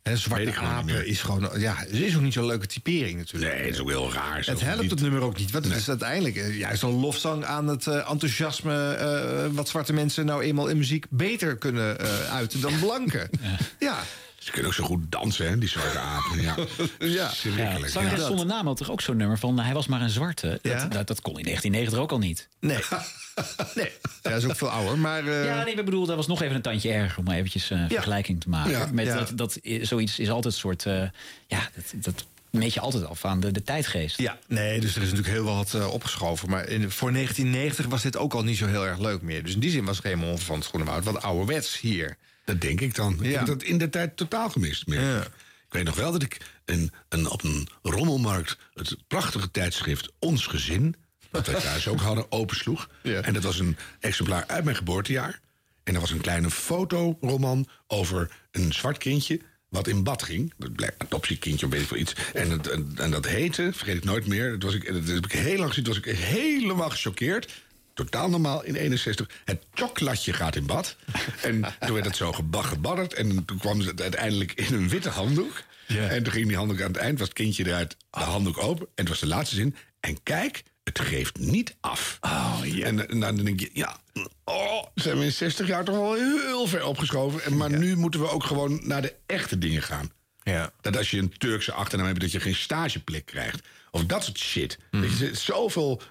Gewoon 0.04 0.46
niet 0.46 0.56
apen 0.56 1.08
is 1.08 1.22
gewoon... 1.22 1.50
Ja, 1.58 1.76
het 1.78 1.90
is 1.90 2.16
ook 2.16 2.22
niet 2.22 2.34
zo'n 2.34 2.46
leuke 2.46 2.68
typering 2.68 3.18
natuurlijk. 3.18 3.54
Nee, 3.54 3.64
het 3.64 3.74
is 3.74 3.82
ook 3.82 3.90
heel 3.90 4.14
raar. 4.14 4.44
zo. 4.44 4.52
Het 4.52 4.62
helpt 4.62 4.90
het 4.90 5.02
nummer 5.02 5.22
ook 5.22 5.38
niet. 5.38 5.52
Want 5.52 5.66
het 5.66 5.76
is 5.76 5.90
uiteindelijk 5.90 6.36
eh, 6.36 6.58
juist 6.58 6.84
een 6.84 6.90
lofzang 6.90 7.46
aan 7.46 7.68
het 7.68 7.88
eh, 7.88 8.10
enthousiasme... 8.10 8.94
eh, 8.94 9.46
wat 9.52 9.70
zwarte 9.70 9.94
mensen 9.94 10.26
nou 10.26 10.44
eenmaal 10.44 10.68
in 10.68 10.78
muziek 10.78 11.06
beter 11.10 11.58
kunnen 11.58 11.98
uiten 12.30 12.62
dan 12.62 12.80
blanken. 12.80 13.30
Ja. 13.80 14.04
Ze 14.44 14.52
kunnen 14.52 14.70
ook 14.70 14.78
zo 14.78 14.84
goed 14.84 15.12
dansen, 15.12 15.50
hè, 15.50 15.58
die 15.58 15.70
zwarte 15.70 15.98
apen. 16.00 16.42
Ja, 16.42 16.56
Ja. 17.00 17.30
Zangeres 17.34 17.94
ja. 17.94 18.18
zonder 18.18 18.46
naam 18.46 18.68
had 18.68 18.78
toch 18.78 18.92
ook 18.92 19.02
zo'n 19.02 19.18
nummer 19.18 19.40
van... 19.40 19.60
hij 19.60 19.74
was 19.74 19.88
maar 19.88 20.02
een 20.02 20.10
zwarte. 20.10 20.48
Dat, 20.48 20.72
Ja. 20.72 20.86
dat, 20.86 21.08
dat 21.08 21.22
kon 21.22 21.38
in 21.38 21.44
1990 21.44 22.00
ook 22.00 22.12
al 22.12 22.18
niet. 22.18 22.48
Nee. 22.60 22.78
nee. 23.76 23.92
Ja, 24.22 24.30
dat 24.30 24.44
is 24.44 24.46
ook 24.50 24.56
veel 24.56 24.70
ouder. 24.70 24.98
Maar, 24.98 25.28
eh, 25.28 25.46
Ja, 25.46 25.64
nee, 25.64 25.74
ik 25.76 25.86
bedoel, 25.86 26.06
dat 26.06 26.16
was 26.16 26.28
nog 26.28 26.42
even 26.42 26.56
een 26.56 26.62
tandje 26.62 26.92
erger... 26.92 27.18
om 27.18 27.24
maar 27.24 27.36
eventjes 27.36 27.72
eh, 27.72 27.86
vergelijking 27.88 28.42
te 28.42 28.50
maken. 28.50 28.72
Ja, 28.72 28.90
Met 28.92 29.06
ja. 29.06 29.16
Dat, 29.16 29.32
dat, 29.36 29.60
zoiets 29.82 30.20
is 30.20 30.30
altijd 30.30 30.54
een 30.54 30.60
soort... 30.60 30.86
eh, 30.86 31.04
ja, 31.48 31.70
dat, 31.76 32.04
dat 32.04 32.26
meet 32.50 32.74
je 32.74 32.80
altijd 32.80 33.06
af 33.06 33.26
aan 33.26 33.40
de, 33.40 33.52
de 33.52 33.64
tijdgeest. 33.64 34.18
Ja, 34.18 34.38
nee, 34.48 34.80
dus 34.80 34.96
er 34.96 35.02
is 35.02 35.10
natuurlijk 35.10 35.36
heel 35.36 35.44
wat 35.56 35.88
opgeschoven. 35.90 36.50
Maar 36.50 36.68
in, 36.68 36.92
voor 36.92 37.12
1990 37.12 37.86
was 37.86 38.02
dit 38.02 38.18
ook 38.18 38.34
al 38.34 38.44
niet 38.44 38.58
zo 38.58 38.68
heel 38.68 38.86
erg 38.88 39.00
leuk 39.00 39.22
meer. 39.22 39.44
Dus 39.44 39.54
in 39.54 39.60
die 39.60 39.72
zin 39.72 39.86
was 39.86 40.02
Raymond 40.02 40.44
van 40.44 40.56
het 40.56 40.66
Groenewoud 40.68 41.04
wat 41.04 41.22
ouderwets 41.22 41.80
hier. 41.80 42.18
Dat 42.46 42.62
denk 42.62 42.82
ik 42.82 42.96
dan. 42.96 43.24
Ik 43.24 43.36
heb 43.36 43.46
dat 43.46 43.64
in 43.64 43.78
de 43.78 43.90
tijd 43.90 44.18
totaal 44.18 44.50
gemist. 44.50 44.88
Meer. 44.88 45.02
Ja. 45.02 45.22
Ik 45.74 45.80
weet 45.80 45.84
nog 45.84 45.96
wel 45.96 46.12
dat 46.12 46.22
ik 46.22 46.38
een, 46.66 46.92
een, 47.10 47.30
op 47.30 47.44
een 47.44 47.68
rommelmarkt 47.82 48.58
het 48.74 48.98
prachtige 49.08 49.52
tijdschrift 49.52 50.12
Ons 50.20 50.48
Gezin... 50.48 50.96
dat 51.32 51.48
wij 51.48 51.62
thuis 51.62 51.88
ook 51.88 52.00
hadden, 52.00 52.32
opensloeg. 52.42 52.90
En 53.02 53.34
dat 53.34 53.44
was 53.44 53.60
een 53.60 53.78
exemplaar 54.00 54.44
uit 54.48 54.64
mijn 54.64 54.76
geboortejaar. 54.76 55.40
En 55.84 55.94
dat 55.94 56.02
was 56.02 56.12
een 56.12 56.22
kleine 56.22 56.52
fotoroman 56.52 57.68
over 57.88 58.32
een 58.52 58.74
zwart 58.74 58.98
kindje... 58.98 59.40
wat 59.70 59.88
in 59.88 60.04
bad 60.04 60.24
ging. 60.24 60.54
Dat 60.58 60.74
blijkt 60.74 61.02
een 61.02 61.06
adoptiekindje 61.06 61.66
of 61.66 61.72
weet 61.72 61.82
ik 61.82 61.88
veel 61.88 61.98
iets. 61.98 62.16
En, 62.34 62.50
het, 62.50 62.68
en, 62.70 62.92
en 62.96 63.12
dat 63.12 63.26
heette, 63.26 63.72
vergeet 63.74 63.98
ik 63.98 64.04
nooit 64.04 64.28
meer... 64.28 64.52
dat, 64.52 64.64
was 64.64 64.74
ik, 64.74 64.94
dat 64.94 65.08
heb 65.08 65.26
ik 65.26 65.32
heel 65.32 65.58
lang 65.58 65.70
gezien, 65.70 65.84
toen 65.84 65.94
was 65.94 66.04
ik 66.04 66.18
helemaal 66.18 66.90
gechoqueerd... 66.90 67.64
Totaal 67.94 68.30
normaal 68.30 68.64
in 68.64 68.76
61. 68.76 69.30
Het 69.46 69.64
choklatje 69.74 70.34
gaat 70.34 70.56
in 70.56 70.66
bad. 70.66 70.96
En 71.42 71.62
toen 71.80 71.94
werd 71.94 72.06
het 72.06 72.16
zo 72.16 72.32
geba- 72.32 72.62
gebadderd. 72.62 73.14
En 73.14 73.46
toen 73.46 73.58
kwam 73.58 73.80
het 73.80 74.02
uiteindelijk 74.02 74.52
in 74.54 74.74
een 74.74 74.90
witte 74.90 75.10
handdoek. 75.10 75.64
En 75.88 76.24
toen 76.24 76.34
ging 76.34 76.48
die 76.48 76.58
handdoek 76.58 76.82
aan 76.82 76.88
het 76.88 76.98
eind, 76.98 77.20
was 77.20 77.28
het 77.28 77.38
kindje 77.38 77.66
eruit, 77.68 77.98
de 78.12 78.20
handdoek 78.20 78.58
open. 78.58 78.86
En 78.86 78.92
het 78.96 79.08
was 79.08 79.20
de 79.20 79.28
laatste 79.28 79.56
zin. 79.56 79.76
En 80.00 80.24
kijk, 80.24 80.64
het 80.84 81.00
geeft 81.00 81.38
niet 81.40 81.76
af. 81.80 82.18
En, 82.84 83.10
en 83.10 83.20
dan 83.20 83.36
denk 83.36 83.60
je, 83.60 83.70
ja, 83.74 83.98
oh, 84.44 84.84
zijn 84.96 85.18
we 85.20 85.26
in 85.26 85.32
60 85.32 85.68
jaar 85.68 85.84
toch 85.84 85.96
wel 85.96 86.14
heel 86.14 86.68
ver 86.68 86.86
opgeschoven. 86.86 87.44
En, 87.44 87.58
maar 87.58 87.70
nu 87.78 87.96
moeten 87.98 88.20
we 88.20 88.30
ook 88.30 88.44
gewoon 88.44 88.80
naar 88.84 89.02
de 89.02 89.14
echte 89.26 89.58
dingen 89.58 89.82
gaan. 89.84 90.12
Ja. 90.44 90.72
Dat 90.82 90.98
als 90.98 91.12
je 91.12 91.18
een 91.18 91.38
Turkse 91.38 91.72
achternaam 91.74 92.08
hebt, 92.08 92.20
dat 92.20 92.32
je 92.32 92.40
geen 92.40 92.56
stageplek 92.56 93.26
krijgt. 93.26 93.68
Of 93.92 94.06
dat 94.06 94.24
soort 94.24 94.38
shit. 94.38 94.78
Weet 94.92 95.02
je, 95.04 95.08
er 95.10 95.16
zit 95.16 95.38
zoveel 95.40 96.02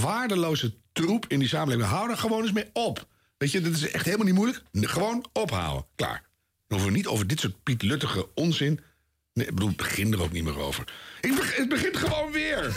waardeloze 0.00 0.74
troep 1.04 1.24
in 1.28 1.38
die 1.38 1.48
samenleving. 1.48 1.88
Hou 1.88 2.10
er 2.10 2.16
gewoon 2.16 2.42
eens 2.42 2.52
mee 2.52 2.70
op. 2.72 3.06
Weet 3.36 3.50
je, 3.52 3.60
dat 3.60 3.72
is 3.72 3.90
echt 3.90 4.04
helemaal 4.04 4.26
niet 4.26 4.34
moeilijk. 4.34 4.62
Gewoon 4.72 5.24
ophouden. 5.32 5.86
Klaar. 5.96 6.22
Dan 6.68 6.78
hoeven 6.78 6.86
we 6.86 6.96
niet 6.96 7.06
over 7.06 7.26
dit 7.26 7.40
soort 7.40 7.62
pietluttige 7.62 8.28
onzin. 8.34 8.80
Nee, 9.34 9.46
ik 9.46 9.54
bedoel, 9.54 9.72
begin 9.76 10.12
er 10.12 10.22
ook 10.22 10.32
niet 10.32 10.44
meer 10.44 10.58
over. 10.58 10.84
Ik 11.20 11.34
beg- 11.34 11.56
het 11.56 11.68
begint 11.68 11.96
gewoon 11.96 12.32
weer. 12.32 12.64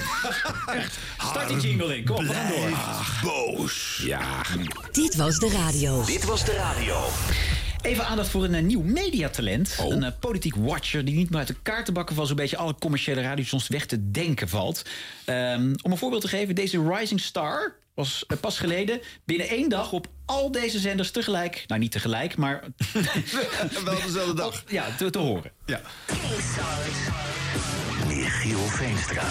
Echt. 0.66 0.98
Start 1.18 1.48
die 1.48 1.58
jingle 1.60 1.98
in, 1.98 2.06
kom, 2.06 2.28
we 2.28 2.34
gaan 2.34 2.48
door. 2.50 2.78
Boos. 3.24 4.02
Ja. 4.06 4.42
Dit 4.92 5.16
was 5.16 5.40
de 5.40 5.50
radio. 5.50 6.06
Dit 6.06 6.24
was 6.24 6.46
de 6.46 6.54
radio. 6.54 7.08
Even 7.82 8.06
aandacht 8.06 8.30
voor 8.30 8.44
een 8.44 8.54
eh, 8.54 8.64
nieuw 8.64 8.82
mediatalent. 8.82 9.76
Oh. 9.80 9.92
Een 9.94 10.04
eh, 10.04 10.12
politiek 10.20 10.56
watcher 10.56 11.06
die 11.06 11.16
niet 11.16 11.30
meer 11.30 11.40
uit 11.40 11.48
de 11.48 11.56
kaartenbakken 11.62 12.16
van 12.16 12.28
zo'n 12.28 12.36
beetje 12.36 12.58
alle 12.58 12.76
commerciële 12.80 13.22
radiostations 13.22 13.68
weg 13.68 13.86
te 13.86 14.12
denken 14.12 14.50
valt. 14.50 14.86
Ehm, 15.26 15.74
om 15.82 15.92
een 15.92 15.98
voorbeeld 15.98 16.22
te 16.22 16.28
geven, 16.28 16.56
deze 16.56 16.84
Rising 16.94 17.20
Star 17.22 17.76
was 18.02 18.24
eh, 18.28 18.38
pas 18.38 18.60
geleden 18.60 19.02
binnen 19.26 19.48
één 19.48 19.70
dag 19.70 19.92
op 19.92 20.08
al 20.26 20.52
deze 20.52 20.80
zenders 20.80 21.12
tegelijk. 21.12 21.64
Nou, 21.68 21.82
niet 21.82 21.92
tegelijk, 21.92 22.38
maar. 22.38 22.64
Wel 23.86 24.02
dezelfde 24.06 24.34
dag. 24.34 24.64
Ja, 24.68 24.86
te, 24.98 25.10
te 25.10 25.20
horen. 25.20 25.52
Ja. 25.66 25.82
Michiel 28.08 28.60
Veenstra. 28.60 29.24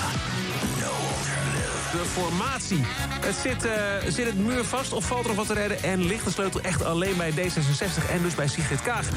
De 1.92 2.04
formatie. 2.04 2.84
Het 3.20 3.36
zit, 3.36 3.64
eh, 3.64 3.96
zit 4.08 4.26
het 4.26 4.38
muur 4.38 4.64
vast 4.64 4.92
of 4.92 5.04
valt 5.04 5.22
er 5.22 5.26
nog 5.26 5.36
wat 5.36 5.46
te 5.46 5.54
redden? 5.54 5.82
En 5.82 6.06
ligt 6.06 6.24
de 6.24 6.30
sleutel 6.30 6.60
echt 6.60 6.84
alleen 6.84 7.16
bij 7.16 7.32
D66 7.32 8.10
en 8.10 8.22
dus 8.22 8.34
bij 8.34 8.48
Sigrid 8.48 8.82
Kaag? 8.82 9.08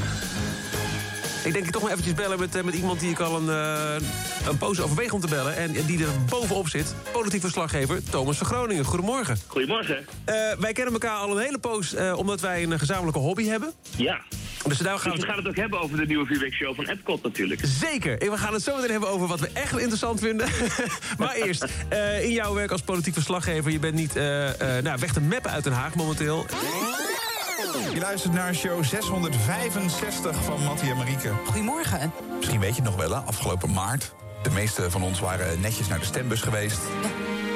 Ik 1.44 1.52
denk 1.52 1.64
ik 1.66 1.72
toch 1.72 1.82
maar 1.82 1.90
eventjes 1.90 2.14
bellen 2.14 2.38
met, 2.38 2.54
eh, 2.54 2.62
met 2.62 2.74
iemand 2.74 3.00
die 3.00 3.10
ik 3.10 3.20
al 3.20 3.36
een, 3.36 3.48
eh, 3.48 4.06
een 4.48 4.58
poos 4.58 4.80
overweeg 4.80 5.12
om 5.12 5.20
te 5.20 5.26
bellen. 5.26 5.56
En 5.56 5.72
die 5.72 6.04
er 6.04 6.10
bovenop 6.28 6.68
zit. 6.68 6.94
Politiek 7.12 7.40
verslaggever 7.40 8.02
Thomas 8.10 8.36
van 8.36 8.46
Groningen. 8.46 8.84
Goedemorgen. 8.84 9.38
Goedemorgen. 9.46 10.06
Eh, 10.24 10.34
wij 10.58 10.72
kennen 10.72 10.92
elkaar 10.92 11.16
al 11.16 11.36
een 11.36 11.42
hele 11.42 11.58
poos 11.58 11.94
omdat 12.16 12.40
wij 12.40 12.62
een 12.62 12.78
gezamenlijke 12.78 13.18
hobby 13.18 13.46
hebben. 13.46 13.72
Ja. 13.96 14.20
Dus 14.66 14.78
daar 14.78 14.92
Dus 14.92 15.02
gaan 15.02 15.16
we 15.16 15.26
gaan 15.26 15.36
het 15.36 15.48
ook 15.48 15.56
hebben 15.56 15.80
over 15.80 15.96
de 15.96 16.06
nieuwe 16.06 16.26
vuurwerkshow 16.26 16.74
van 16.74 16.86
Epcot 16.86 17.22
natuurlijk. 17.22 17.60
Zeker. 17.64 18.22
En 18.22 18.30
we 18.30 18.38
gaan 18.38 18.52
het 18.52 18.62
zo 18.62 18.74
meteen 18.74 18.90
hebben 18.90 19.08
over 19.08 19.26
wat 19.26 19.40
we 19.40 19.48
echt 19.52 19.78
interessant 19.78 20.20
vinden. 20.20 20.48
maar 21.18 21.34
eerst, 21.34 21.66
in 22.22 22.32
jouw 22.32 22.54
werk 22.54 22.70
als 22.70 22.82
politiek 22.82 23.14
verslaggever... 23.14 23.70
je 23.70 23.78
bent 23.78 23.94
niet 23.94 24.14
nou, 24.14 24.98
weg 24.98 25.12
te 25.12 25.20
meppen 25.20 25.50
uit 25.50 25.64
Den 25.64 25.72
Haag 25.72 25.94
momenteel. 25.94 26.46
Je 27.74 28.00
luistert 28.00 28.32
naar 28.32 28.54
show 28.54 28.84
665 28.84 30.44
van 30.44 30.62
Mattie 30.64 30.90
en 30.90 30.96
Marieke. 30.96 31.32
Goedemorgen. 31.44 32.12
Misschien 32.36 32.60
weet 32.60 32.76
je 32.76 32.82
het 32.82 32.90
nog 32.90 32.96
wel, 32.96 33.10
hè? 33.10 33.16
afgelopen 33.16 33.72
maart. 33.72 34.14
De 34.42 34.50
meeste 34.50 34.90
van 34.90 35.02
ons 35.02 35.20
waren 35.20 35.60
netjes 35.60 35.88
naar 35.88 35.98
de 35.98 36.04
stembus 36.04 36.40
geweest. 36.40 36.78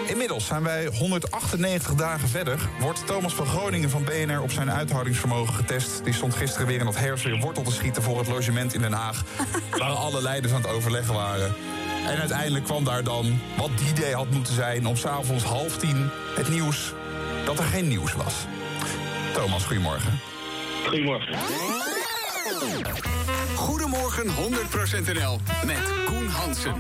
Inmiddels 0.07 0.47
zijn 0.47 0.63
wij 0.63 0.87
198 0.87 1.95
dagen 1.95 2.29
verder. 2.29 2.69
Wordt 2.81 3.07
Thomas 3.07 3.35
van 3.35 3.47
Groningen 3.47 3.91
van 3.91 4.05
BNR 4.05 4.43
op 4.43 4.51
zijn 4.51 4.71
uithoudingsvermogen 4.71 5.55
getest. 5.55 6.05
Die 6.05 6.15
stond 6.15 6.35
gisteren 6.35 6.67
weer 6.67 6.79
in 6.79 6.85
dat 6.85 6.99
herfst 6.99 7.25
weer 7.25 7.39
wortel 7.39 7.63
te 7.63 7.73
schieten 7.73 8.03
voor 8.03 8.19
het 8.19 8.29
logement 8.29 8.75
in 8.75 8.81
Den 8.81 8.93
Haag. 8.93 9.25
waar 9.79 9.91
alle 9.91 10.23
leiders 10.23 10.53
aan 10.53 10.63
het 10.63 10.71
overleggen 10.71 11.15
waren. 11.15 11.55
En 12.07 12.19
uiteindelijk 12.19 12.65
kwam 12.65 12.85
daar 12.85 13.05
dan 13.05 13.41
wat 13.57 13.71
die 13.77 13.89
idee 13.89 14.15
had 14.15 14.31
moeten 14.31 14.55
zijn... 14.55 14.87
om 14.87 14.97
s'avonds 14.97 15.45
half 15.45 15.77
tien 15.77 16.11
het 16.35 16.49
nieuws 16.49 16.93
dat 17.45 17.59
er 17.59 17.65
geen 17.65 17.89
nieuws 17.89 18.13
was. 18.13 18.35
Thomas, 19.39 19.65
goedemorgen. 19.65 20.21
Goedemorgen. 20.87 21.35
Goedemorgen 23.55 24.27
100% 24.29 25.13
NL 25.13 25.41
met 25.67 25.93
Koen 26.05 26.29
Hansen. 26.29 26.75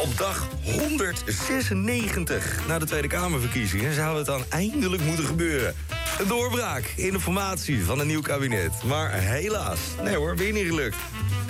Op 0.00 0.18
dag 0.18 0.48
196 0.62 2.66
na 2.68 2.78
de 2.78 2.86
Tweede 2.86 3.08
Kamerverkiezingen 3.08 3.94
zou 3.94 4.16
het 4.16 4.26
dan 4.26 4.44
eindelijk 4.48 5.02
moeten 5.02 5.24
gebeuren. 5.24 5.74
Een 6.18 6.28
doorbraak 6.28 6.92
in 6.96 7.12
de 7.12 7.20
formatie 7.20 7.84
van 7.84 8.00
een 8.00 8.06
nieuw 8.06 8.20
kabinet. 8.20 8.82
Maar 8.84 9.12
helaas, 9.12 9.80
nee 10.02 10.16
hoor, 10.16 10.36
weer 10.36 10.52
niet 10.52 10.66
gelukt. 10.66 10.96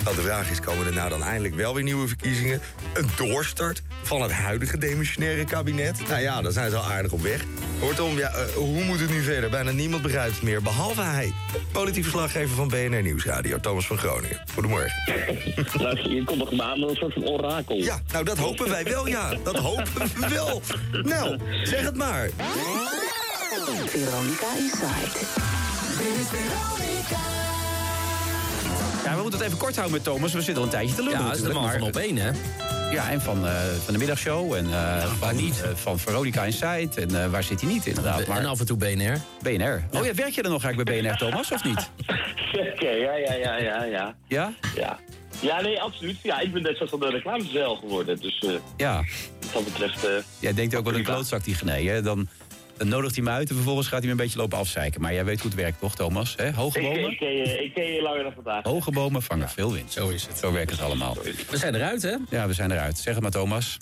De 0.03 0.21
vraag 0.21 0.51
is, 0.51 0.59
komen 0.59 0.85
er 0.85 0.93
nou 0.93 1.09
dan 1.09 1.23
eindelijk 1.23 1.55
wel 1.55 1.73
weer 1.73 1.83
nieuwe 1.83 2.07
verkiezingen? 2.07 2.61
Een 2.93 3.07
doorstart 3.17 3.81
van 4.03 4.21
het 4.21 4.31
huidige 4.31 4.77
demissionaire 4.77 5.45
kabinet? 5.45 6.07
Nou 6.07 6.21
ja, 6.21 6.41
daar 6.41 6.51
zijn 6.51 6.69
ze 6.69 6.75
al 6.75 6.83
aardig 6.83 7.11
op 7.11 7.21
weg. 7.21 7.43
Kortom, 7.79 8.17
ja, 8.17 8.29
eh, 8.29 8.45
hoe 8.45 8.83
moet 8.83 8.99
het 8.99 9.09
nu 9.09 9.21
verder? 9.21 9.49
Bijna 9.49 9.71
niemand 9.71 10.01
begrijpt 10.01 10.33
het 10.33 10.43
meer, 10.43 10.61
behalve 10.61 11.01
hij. 11.01 11.33
Politiek 11.71 12.03
verslaggever 12.03 12.55
van 12.55 12.67
BNR 12.67 13.01
Nieuwsradio, 13.01 13.59
Thomas 13.59 13.87
van 13.87 13.97
Groningen. 13.97 14.41
Goedemorgen. 14.53 14.91
Nou, 15.73 16.09
je 16.09 16.23
komt 16.23 16.39
toch 16.39 16.59
aan 16.59 16.81
een 16.81 17.27
orakel. 17.27 17.82
Ja, 17.83 17.99
nou 18.11 18.25
dat 18.25 18.37
hopen 18.37 18.69
wij 18.69 18.83
wel, 18.83 19.07
ja. 19.07 19.35
Dat 19.43 19.57
hopen 19.57 19.93
we 19.93 20.27
wel. 20.29 20.61
Nou, 21.03 21.39
zeg 21.63 21.81
het 21.81 21.95
maar. 21.95 22.29
Veronica 23.87 24.47
Inside. 24.57 25.25
Ja, 29.03 29.15
we 29.15 29.21
moeten 29.21 29.39
het 29.39 29.47
even 29.47 29.57
kort 29.57 29.75
houden 29.75 29.95
met 29.95 30.03
Thomas. 30.03 30.33
We 30.33 30.41
zitten 30.41 30.57
al 30.57 30.63
een 30.63 30.69
tijdje 30.69 30.95
te 30.95 31.03
lullen 31.03 31.19
Ja, 31.19 31.25
dat 31.25 31.35
is 31.35 31.41
de 31.41 31.53
man 31.53 31.63
natuurlijk, 31.63 31.95
van 31.95 32.03
op 32.03 32.09
één, 32.09 32.17
hè? 32.17 32.31
Ja, 32.91 33.09
en 33.09 33.21
van, 33.21 33.47
eh, 33.47 33.53
van 33.83 33.93
de 33.93 33.99
middagshow. 33.99 34.53
En 34.53 34.73
eh, 34.73 35.05
van, 35.19 35.35
niet? 35.35 35.63
van 35.73 35.99
Veronica 35.99 36.43
Insight. 36.43 36.97
En 36.97 37.23
eh, 37.23 37.29
waar 37.29 37.43
zit 37.43 37.61
hij 37.61 37.69
niet, 37.69 37.85
inderdaad. 37.85 38.27
Maar... 38.27 38.37
En 38.37 38.45
af 38.45 38.59
en 38.59 38.65
toe 38.65 38.77
BNR. 38.77 39.17
BNR. 39.41 39.83
Oh 39.91 40.05
ja, 40.05 40.13
werk 40.13 40.33
je 40.33 40.41
er 40.41 40.49
nog 40.49 40.63
eigenlijk 40.63 41.03
bij 41.03 41.11
BNR, 41.11 41.17
Thomas, 41.17 41.51
of 41.51 41.63
niet? 41.63 41.89
Zeker, 42.51 42.99
ja, 43.05 43.15
ja, 43.15 43.33
ja, 43.33 43.57
ja, 43.57 43.83
ja. 43.83 44.15
Ja? 44.27 44.53
Ja. 44.75 44.99
Ja, 45.41 45.61
nee, 45.61 45.81
absoluut. 45.81 46.17
Ja, 46.23 46.39
ik 46.39 46.53
ben 46.53 46.61
net 46.61 46.75
zoals 46.75 46.89
van 46.91 46.99
de 46.99 47.09
reclamezeil 47.09 47.75
geworden. 47.75 48.19
Dus 48.21 48.39
eh, 48.39 48.49
Ja. 48.77 48.95
wat 49.41 49.53
dat 49.53 49.63
betreft... 49.63 50.03
eh, 50.05 50.11
Jij 50.39 50.53
denkt 50.53 50.75
ook 50.75 50.85
wel 50.85 50.95
een 50.95 51.03
klootzak 51.03 51.43
die 51.43 51.55
genee, 51.55 51.87
hè? 51.89 52.01
Dan, 52.01 52.27
dan 52.77 52.87
nodigt 52.87 53.15
hij 53.15 53.23
me 53.23 53.29
uit 53.29 53.49
en 53.49 53.55
vervolgens 53.55 53.87
gaat 53.87 53.97
hij 53.97 54.05
me 54.05 54.11
een 54.11 54.17
beetje 54.23 54.37
lopen 54.39 54.57
afzeiken. 54.57 55.01
Maar 55.01 55.13
jij 55.13 55.25
weet 55.25 55.39
hoe 55.41 55.51
het 55.51 55.59
werkt, 55.59 55.79
toch, 55.79 55.95
Thomas? 55.95 56.33
Hè? 56.37 56.51
Hoge 56.51 56.79
ik, 56.79 56.83
bomen? 56.93 57.11
ik, 57.11 57.17
ken 57.17 57.35
je, 57.35 57.63
ik 57.63 57.73
ken 57.73 57.93
je 57.93 58.01
langer 58.01 58.23
dan 58.23 58.33
vandaag. 58.33 58.63
Hoge 58.63 58.91
bomen 58.91 59.21
vangen 59.21 59.49
veel 59.49 59.71
wind. 59.73 59.91
Zo 59.91 60.09
is 60.09 60.25
het. 60.27 60.37
Zo 60.37 60.51
werkt 60.51 60.71
het 60.71 60.81
allemaal. 60.81 61.17
We 61.49 61.57
zijn 61.57 61.75
eruit, 61.75 62.01
hè? 62.01 62.15
Ja, 62.29 62.47
we 62.47 62.53
zijn 62.53 62.71
eruit. 62.71 62.97
Zeg 62.97 63.13
het 63.13 63.23
maar, 63.23 63.31
Thomas. 63.31 63.77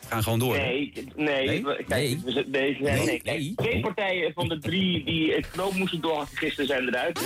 We 0.00 0.10
gaan 0.10 0.22
gewoon 0.22 0.38
door. 0.38 0.56
Nee, 0.56 0.92
nee, 1.16 1.46
Nee? 1.46 1.62
kijk, 1.62 1.88
Nee? 1.88 2.20
we 2.24 2.30
zitten- 2.32 2.52
nee, 2.52 2.76
nee, 2.80 2.92
Nee? 2.96 3.04
nee, 3.06 3.20
kijk, 3.22 3.56
Twee 3.56 3.80
partijen 3.80 4.32
van 4.32 4.48
de 4.48 4.58
drie 4.58 5.04
die 5.04 5.32
het 5.34 5.50
knoop 5.50 5.74
moesten 5.74 6.00
doorhakken 6.00 6.36
gisteren 6.36 6.66
zijn 6.66 6.88
eruit. 6.88 7.20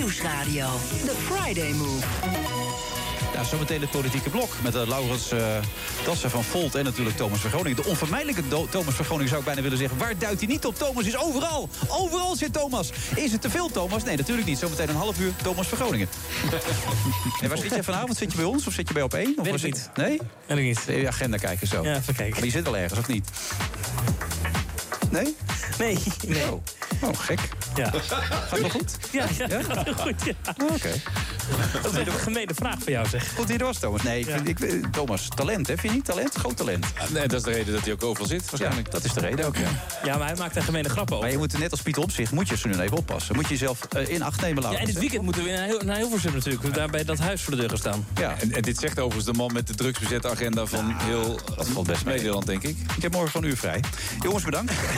Nieuwsradio. 0.00 0.66
The 1.04 1.14
Friday 1.28 1.72
Move. 1.72 2.06
Ja, 3.34 3.44
zometeen 3.44 3.80
het 3.80 3.90
politieke 3.90 4.30
blok 4.30 4.48
met 4.62 4.74
uh, 4.74 4.86
Laurens 4.86 5.32
uh, 5.32 5.40
Dassen 6.04 6.30
van 6.30 6.44
Volt 6.44 6.74
en 6.74 6.84
natuurlijk 6.84 7.16
Thomas 7.16 7.40
van 7.40 7.50
Groningen. 7.50 7.82
De 7.82 7.88
onvermijdelijke 7.88 8.42
Thomas 8.70 8.94
van 8.94 9.04
Groningen 9.04 9.28
zou 9.28 9.40
ik 9.40 9.46
bijna 9.46 9.62
willen 9.62 9.78
zeggen. 9.78 9.98
Waar 9.98 10.18
duidt 10.18 10.40
hij 10.40 10.48
niet 10.48 10.66
op? 10.66 10.74
Thomas 10.74 11.06
is 11.06 11.16
overal. 11.16 11.68
Overal 11.88 12.36
zit 12.36 12.52
Thomas. 12.52 12.90
Is 13.14 13.32
het 13.32 13.40
te 13.40 13.50
veel, 13.50 13.70
Thomas? 13.70 14.04
Nee, 14.04 14.16
natuurlijk 14.16 14.46
niet. 14.46 14.58
Zometeen 14.58 14.88
een 14.88 14.94
half 14.94 15.20
uur 15.20 15.32
Thomas 15.42 15.66
van 15.66 15.78
Groningen. 15.78 16.08
en 17.42 17.48
waar 17.48 17.58
zit 17.58 17.74
je 17.74 17.82
vanavond? 17.82 18.16
Zit 18.16 18.30
je 18.30 18.36
bij 18.36 18.46
ons 18.46 18.66
of 18.66 18.72
zit 18.72 18.88
je 18.88 18.94
bij 18.94 19.02
op 19.02 19.14
één? 19.14 19.38
Of 19.38 19.44
Weet 19.44 19.62
niet. 19.62 19.90
Nee? 19.94 20.20
Weet 20.46 20.58
ik 20.58 20.64
niet. 20.64 20.78
Even 20.78 21.00
je 21.00 21.08
agenda 21.08 21.36
kijken 21.36 21.66
zo. 21.66 21.82
Ja, 21.82 21.96
even 21.96 22.14
kijken. 22.14 22.34
Maar 22.34 22.44
je 22.44 22.50
zit 22.50 22.64
wel 22.64 22.76
ergens, 22.76 22.98
of 22.98 23.08
niet? 23.08 23.30
Nee? 25.10 25.36
Nee. 25.78 25.98
nee. 26.26 26.52
Oh, 26.52 26.62
oh 27.02 27.18
gek. 27.18 27.38
Ja. 27.74 27.90
Gaat 27.90 28.50
het 28.50 28.60
wel 28.60 28.70
goed? 28.70 28.96
Ja, 29.10 29.24
ja, 29.38 29.46
Ja? 29.48 29.62
gaat 29.62 29.84
heel 29.84 29.94
goed. 29.94 30.24
Ja. 30.24 30.32
Oh, 30.62 30.74
Oké. 30.74 30.92
Dat 31.82 31.92
is 31.92 31.98
een 32.06 32.12
gemene 32.12 32.54
vraag 32.54 32.78
voor 32.78 32.90
jou, 32.90 33.08
zeg. 33.08 33.32
Goed, 33.36 33.48
hier 33.48 33.58
was 33.58 33.78
Thomas. 33.78 34.02
Nee, 34.02 34.26
ik 34.44 34.58
Thomas, 34.92 35.28
talent, 35.34 35.66
hè? 35.66 35.76
Vind 35.76 35.92
je 35.92 35.98
niet 35.98 36.04
talent? 36.04 36.34
Groot 36.34 36.56
talent. 36.56 36.86
Nee, 37.12 37.28
dat 37.28 37.38
is 37.38 37.42
de 37.42 37.50
reden 37.52 37.74
dat 37.74 37.82
hij 37.84 37.92
ook 37.92 38.04
overal 38.04 38.28
zit, 38.28 38.50
waarschijnlijk. 38.50 38.86
Ja, 38.86 38.92
dat 38.92 39.04
is 39.04 39.12
de 39.12 39.20
reden 39.20 39.46
ook, 39.46 39.56
ja. 39.56 39.68
Ja, 40.04 40.16
maar 40.16 40.26
hij 40.26 40.36
maakt 40.36 40.56
een 40.56 40.62
gemene 40.62 40.88
grap 40.88 41.10
over. 41.10 41.22
Maar 41.22 41.30
je 41.30 41.38
moet 41.38 41.58
net 41.58 41.70
als 41.70 41.80
Pieter 41.82 42.02
Opzicht, 42.02 42.32
moet 42.32 42.48
je 42.48 42.56
ze 42.56 42.68
nu 42.68 42.78
even 42.78 42.96
oppassen. 42.96 43.34
Moet 43.34 43.44
je 43.44 43.50
jezelf 43.50 43.84
eh, 43.84 44.08
in 44.08 44.22
acht 44.22 44.40
nemen 44.40 44.62
laten. 44.62 44.78
Ja, 44.78 44.84
en 44.84 44.90
dit 44.90 44.98
weekend 44.98 45.22
moeten 45.22 45.44
we 45.44 45.50
naar, 45.50 45.64
Heel- 45.64 45.80
naar 45.84 45.96
Hilversum 45.96 46.32
natuurlijk. 46.34 46.74
Daar 46.74 46.88
bij 46.90 47.04
dat 47.04 47.18
huis 47.18 47.42
voor 47.42 47.52
de 47.54 47.58
deur 47.60 47.68
gaan 47.68 47.78
staan. 47.78 48.06
Ja. 48.18 48.34
En, 48.40 48.52
en 48.52 48.62
dit 48.62 48.78
zegt 48.78 48.98
overigens 48.98 49.32
de 49.32 49.38
man 49.38 49.52
met 49.52 49.66
de 49.66 49.74
drugsbezette 49.74 50.30
agenda 50.30 50.66
van 50.66 50.94
heel 50.98 51.40
dat 51.56 51.68
valt 51.68 51.86
best 51.86 52.04
mee. 52.04 52.16
Nederland, 52.16 52.46
denk 52.46 52.62
ik. 52.62 52.76
Ik 52.96 53.02
heb 53.02 53.12
morgen 53.12 53.30
van 53.30 53.44
uur 53.44 53.56
vrij. 53.56 53.80
Jongens, 54.20 54.44
bedankt. 54.44 54.72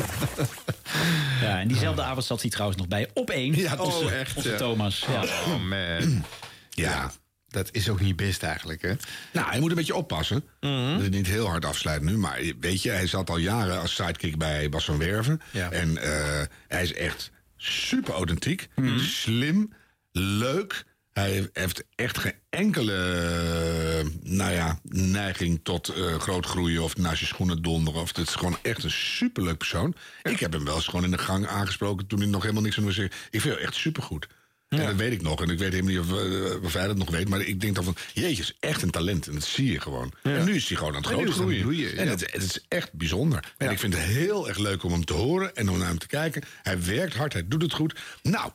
Ja, 1.40 1.60
en 1.60 1.68
diezelfde 1.68 2.02
avond 2.02 2.24
zat 2.24 2.40
hij 2.40 2.50
trouwens 2.50 2.78
nog 2.78 2.88
bij 2.88 3.10
op 3.14 3.30
één. 3.30 3.54
Ja, 3.54 3.74
oh, 3.76 4.12
echt, 4.12 4.36
Onze 4.36 4.50
ja. 4.50 4.56
Thomas. 4.56 5.04
Ja. 5.08 5.22
Oh 5.22 5.62
man. 5.62 6.24
Ja, 6.70 7.12
dat 7.48 7.68
is 7.72 7.88
ook 7.88 8.00
niet 8.00 8.16
best 8.16 8.42
eigenlijk, 8.42 8.82
hè? 8.82 8.92
Nou, 9.32 9.50
hij 9.50 9.60
moet 9.60 9.70
een 9.70 9.76
beetje 9.76 9.94
oppassen. 9.94 10.44
Dat 10.60 11.00
is 11.00 11.08
niet 11.08 11.26
heel 11.26 11.46
hard 11.46 11.64
afsluiten 11.64 12.08
nu. 12.08 12.16
Maar 12.16 12.40
weet 12.60 12.82
je, 12.82 12.90
hij 12.90 13.06
zat 13.06 13.30
al 13.30 13.36
jaren 13.36 13.80
als 13.80 13.94
sidekick 13.94 14.38
bij 14.38 14.68
Bas 14.68 14.84
van 14.84 14.98
Werven. 14.98 15.40
Ja. 15.50 15.70
En 15.70 15.98
eh, 15.98 16.42
hij 16.68 16.82
is 16.82 16.92
echt 16.92 17.30
super 17.56 18.14
authentiek. 18.14 18.68
Slim, 18.98 19.72
leuk. 20.12 20.84
Hij 21.16 21.48
heeft 21.52 21.84
echt 21.94 22.18
geen 22.18 22.34
enkele 22.50 22.92
eh, 22.92 24.30
nou 24.32 24.52
ja, 24.52 24.78
neiging 24.82 25.60
tot 25.62 25.88
eh, 25.88 26.18
groot 26.18 26.46
groeien 26.46 26.82
of 26.82 26.96
naast 26.96 27.20
je 27.20 27.26
schoenen 27.26 27.62
donderen. 27.62 28.00
Of, 28.00 28.16
het 28.16 28.28
is 28.28 28.34
gewoon 28.34 28.58
echt 28.62 28.84
een 28.84 28.90
superleuk 28.90 29.58
persoon. 29.58 29.94
Ik 30.22 30.40
heb 30.40 30.52
hem 30.52 30.64
wel 30.64 30.74
eens 30.74 30.86
gewoon 30.86 31.04
in 31.04 31.10
de 31.10 31.18
gang 31.18 31.46
aangesproken 31.46 32.06
toen 32.06 32.18
hij 32.18 32.28
nog 32.28 32.42
helemaal 32.42 32.62
niks 32.62 32.78
aan 32.78 32.92
zei. 32.92 33.06
Ik 33.06 33.40
vind 33.40 33.54
jou 33.54 33.60
echt 33.60 33.74
supergoed. 33.74 34.26
En 34.68 34.86
dat 34.86 34.94
weet 34.94 35.12
ik 35.12 35.22
nog. 35.22 35.42
En 35.42 35.50
ik 35.50 35.58
weet 35.58 35.72
helemaal 35.72 35.92
niet 35.92 36.00
of, 36.00 36.62
of 36.64 36.72
hij 36.72 36.86
dat 36.86 36.96
nog 36.96 37.10
weet. 37.10 37.28
Maar 37.28 37.40
ik 37.40 37.60
denk 37.60 37.74
dan 37.74 37.84
van, 37.84 37.96
jeetje, 38.12 38.42
is 38.42 38.56
echt 38.60 38.82
een 38.82 38.90
talent. 38.90 39.26
En 39.26 39.34
dat 39.34 39.44
zie 39.44 39.72
je 39.72 39.80
gewoon. 39.80 40.12
En 40.22 40.44
nu 40.44 40.54
is 40.54 40.68
hij 40.68 40.76
gewoon 40.76 40.94
aan 40.94 41.02
het 41.02 41.12
groot 41.12 41.30
groeien. 41.30 41.96
En 41.96 42.04
ja. 42.04 42.10
het, 42.10 42.32
het 42.32 42.42
is 42.42 42.64
echt 42.68 42.92
bijzonder. 42.92 43.52
En 43.56 43.70
ik 43.70 43.78
vind 43.78 43.94
het 43.94 44.02
heel 44.02 44.48
erg 44.48 44.58
leuk 44.58 44.82
om 44.82 44.92
hem 44.92 45.04
te 45.04 45.12
horen 45.12 45.54
en 45.54 45.68
om 45.68 45.78
naar 45.78 45.88
hem 45.88 45.98
te 45.98 46.06
kijken. 46.06 46.42
Hij 46.62 46.82
werkt 46.82 47.14
hard, 47.14 47.32
hij 47.32 47.48
doet 47.48 47.62
het 47.62 47.72
goed. 47.72 47.94
Nou, 48.22 48.50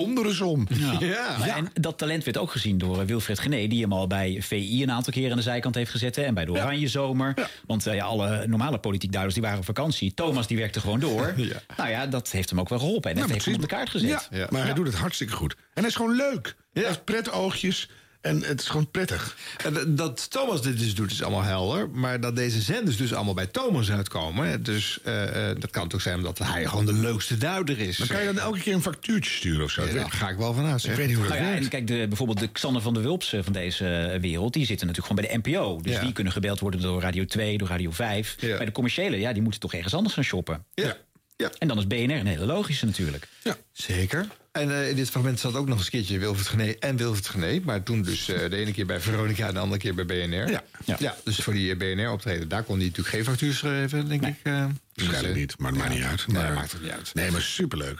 kom 0.00 0.18
er 0.18 0.26
eens 0.26 0.40
om. 0.40 0.66
Ja. 1.00 1.56
En 1.56 1.70
dat 1.74 1.98
talent 1.98 2.24
werd 2.24 2.38
ook 2.38 2.50
gezien 2.50 2.78
door 2.78 3.00
eh, 3.00 3.06
Wilfred 3.06 3.38
Gené... 3.38 3.66
die 3.66 3.82
hem 3.82 3.92
al 3.92 4.06
bij 4.06 4.38
VI 4.42 4.82
een 4.82 4.90
aantal 4.90 5.12
keer 5.12 5.30
aan 5.30 5.36
de 5.36 5.42
zijkant 5.42 5.74
heeft 5.74 5.90
gezet... 5.90 6.16
hè, 6.16 6.22
en 6.22 6.34
bij 6.34 6.44
de 6.44 6.50
Oranje 6.50 6.88
Zomer. 6.88 7.50
Want 7.66 7.86
eh, 7.86 7.94
ja, 7.94 8.04
alle 8.04 8.46
normale 8.46 8.78
politiek 8.78 9.10
duiders 9.10 9.34
die 9.34 9.42
waren 9.42 9.58
op 9.58 9.64
vakantie. 9.64 10.14
Thomas 10.14 10.46
die 10.46 10.56
werkte 10.56 10.80
gewoon 10.80 11.00
door. 11.00 11.34
Nou 11.76 11.90
ja, 11.90 12.06
dat 12.06 12.30
heeft 12.30 12.50
hem 12.50 12.60
ook 12.60 12.68
wel 12.68 12.78
geholpen. 12.78 13.10
En 13.10 13.16
dat 13.16 13.24
Nou, 13.24 13.32
heeft 13.34 13.44
hem 13.44 13.54
op 13.54 13.60
de 13.60 13.66
kaart 13.66 13.90
gezet. 13.90 14.28
Ja, 14.30 14.46
maar 14.50 14.64
hij 14.64 14.74
doet 14.74 14.86
het 14.86 14.94
hartstikke 14.96 15.32
goed. 15.32 15.52
En 15.54 15.58
hij 15.74 15.86
is 15.86 15.94
gewoon 15.94 16.16
leuk. 16.16 16.56
Hij 16.72 16.84
heeft 16.84 17.04
pret 17.04 17.30
oogjes. 17.32 17.88
En 18.22 18.42
het 18.42 18.60
is 18.60 18.66
gewoon 18.68 18.90
prettig. 18.90 19.36
En 19.64 19.94
dat- 19.94 20.30
Thomas 20.30 20.62
dit 20.62 20.78
dus 20.78 20.94
doet 20.94 21.10
is 21.10 21.22
allemaal 21.22 21.42
helder. 21.42 21.90
Maar 21.90 22.20
dat 22.20 22.36
deze 22.36 22.60
zenders 22.60 22.96
dus 22.96 23.14
allemaal 23.14 23.34
bij 23.34 23.46
Thomas 23.46 23.90
uitkomen. 23.90 24.62
Dus 24.62 24.98
eh, 25.04 25.50
eh, 25.50 25.56
dat 25.60 25.70
kan 25.70 25.88
toch 25.88 26.00
zijn 26.00 26.16
omdat 26.16 26.38
hij 26.38 26.66
gewoon 26.66 26.86
de 26.86 26.92
leukste 26.92 27.36
duider 27.38 27.78
is. 27.78 27.98
Maar 27.98 28.08
kan 28.08 28.20
je 28.20 28.26
dan 28.26 28.38
elke 28.38 28.58
keer 28.60 28.74
een 28.74 28.82
factuurtje 28.82 29.30
sturen 29.30 29.64
of 29.64 29.70
zo? 29.70 29.84
Ja, 29.84 29.92
daar 29.92 30.10
ga 30.10 30.28
ik 30.28 30.36
wel 30.36 30.54
vanuit. 30.54 30.84
Ik 30.84 30.92
weet 30.94 31.06
niet 31.06 31.16
hoe 31.16 31.26
dat 31.26 31.38
Nou 31.38 31.50
ja, 31.50 31.56
en 31.56 31.68
kijk, 31.68 31.86
de, 31.86 32.06
bijvoorbeeld 32.08 32.38
de 32.38 32.48
Xander 32.52 32.82
van 32.82 32.94
der 32.94 33.02
Wulps 33.02 33.32
eh, 33.32 33.40
van 33.42 33.52
deze 33.52 33.86
eh, 33.88 34.20
wereld... 34.20 34.52
die 34.52 34.66
zitten 34.66 34.86
natuurlijk 34.86 35.14
gewoon 35.16 35.28
bij 35.30 35.42
de 35.42 35.50
NPO. 35.50 35.80
Dus 35.82 35.92
Ja. 35.92 36.00
die 36.00 36.12
kunnen 36.12 36.32
gebeld 36.32 36.60
worden 36.60 36.80
door 36.80 37.00
Radio 37.00 37.24
2, 37.24 37.58
door 37.58 37.68
Radio 37.68 37.90
5. 37.90 38.34
Ja. 38.38 38.56
Bij 38.56 38.66
de 38.66 38.72
commerciële, 38.72 39.18
ja, 39.18 39.32
die 39.32 39.42
moeten 39.42 39.60
toch 39.60 39.74
ergens 39.74 39.94
anders 39.94 40.14
gaan 40.14 40.24
shoppen. 40.24 40.64
Ja. 40.74 40.96
Ja. 41.36 41.50
En 41.58 41.68
dan 41.68 41.78
is 41.78 41.86
BNR 41.86 41.96
een 42.16 42.26
hele 42.26 42.46
logische 42.46 42.86
natuurlijk. 42.86 43.28
Zeker. 43.72 44.26
En 44.52 44.70
eh, 44.70 44.88
in 44.88 44.96
dit 44.96 45.10
fragment 45.10 45.40
zat 45.40 45.54
ook 45.54 45.66
nog 45.66 45.76
eens 45.76 45.84
een 45.84 45.90
keertje 45.92 46.18
Wilfried 46.18 46.46
Gené 46.48 46.70
en 46.80 46.96
Wilfried 46.96 47.28
Gené. 47.28 47.60
Maar 47.64 47.82
toen 47.82 48.02
dus 48.02 48.28
eh, 48.28 48.50
de 48.50 48.56
ene 48.56 48.72
keer 48.72 48.86
bij 48.86 49.00
Veronica 49.00 49.46
en 49.48 49.54
de 49.54 49.60
andere 49.60 49.80
keer 49.80 49.94
bij 49.94 50.06
BNR. 50.06 50.50
Ja. 50.50 50.62
ja. 50.98 51.16
dus 51.24 51.36
voor 51.36 51.52
die 51.52 51.76
BNR-optreden, 51.76 52.48
daar 52.48 52.62
kon 52.62 52.76
hij 52.76 52.84
natuurlijk 52.86 53.14
geen 53.14 53.24
factuur 53.24 53.54
schrijven, 53.54 54.08
denk 54.08 54.26
ik. 54.26 54.34
eh. 54.42 54.64
Waarschijnlijk 54.94 55.34
niet, 55.34 55.58
maar 55.58 55.70
het 55.70 55.80
maakt 55.80 55.94
niet 55.94 56.02
uit. 56.04 56.26
Nee, 56.26 56.42
Maar, 56.42 56.52
maakt 56.52 56.72
het 56.72 56.82
niet 56.82 56.90
uit. 56.90 57.14
Nee, 57.14 57.30
maar 57.30 57.40
superleuk. 57.42 57.98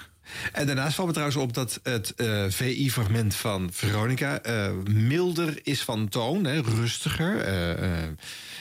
En 0.52 0.66
daarnaast 0.66 0.94
valt 0.94 1.06
me 1.06 1.12
trouwens 1.14 1.40
op 1.42 1.54
dat 1.54 1.80
het 1.82 2.14
eh, 2.16 2.44
VI-fragment 2.48 3.34
van 3.34 3.68
Veronica 3.72 4.40
eh, 4.42 4.70
milder 4.90 5.58
is 5.62 5.82
van 5.82 6.08
toon, 6.08 6.44
hè, 6.44 6.60
rustiger. 6.60 7.38
eh, 7.40 7.70
eh. 8.02 8.08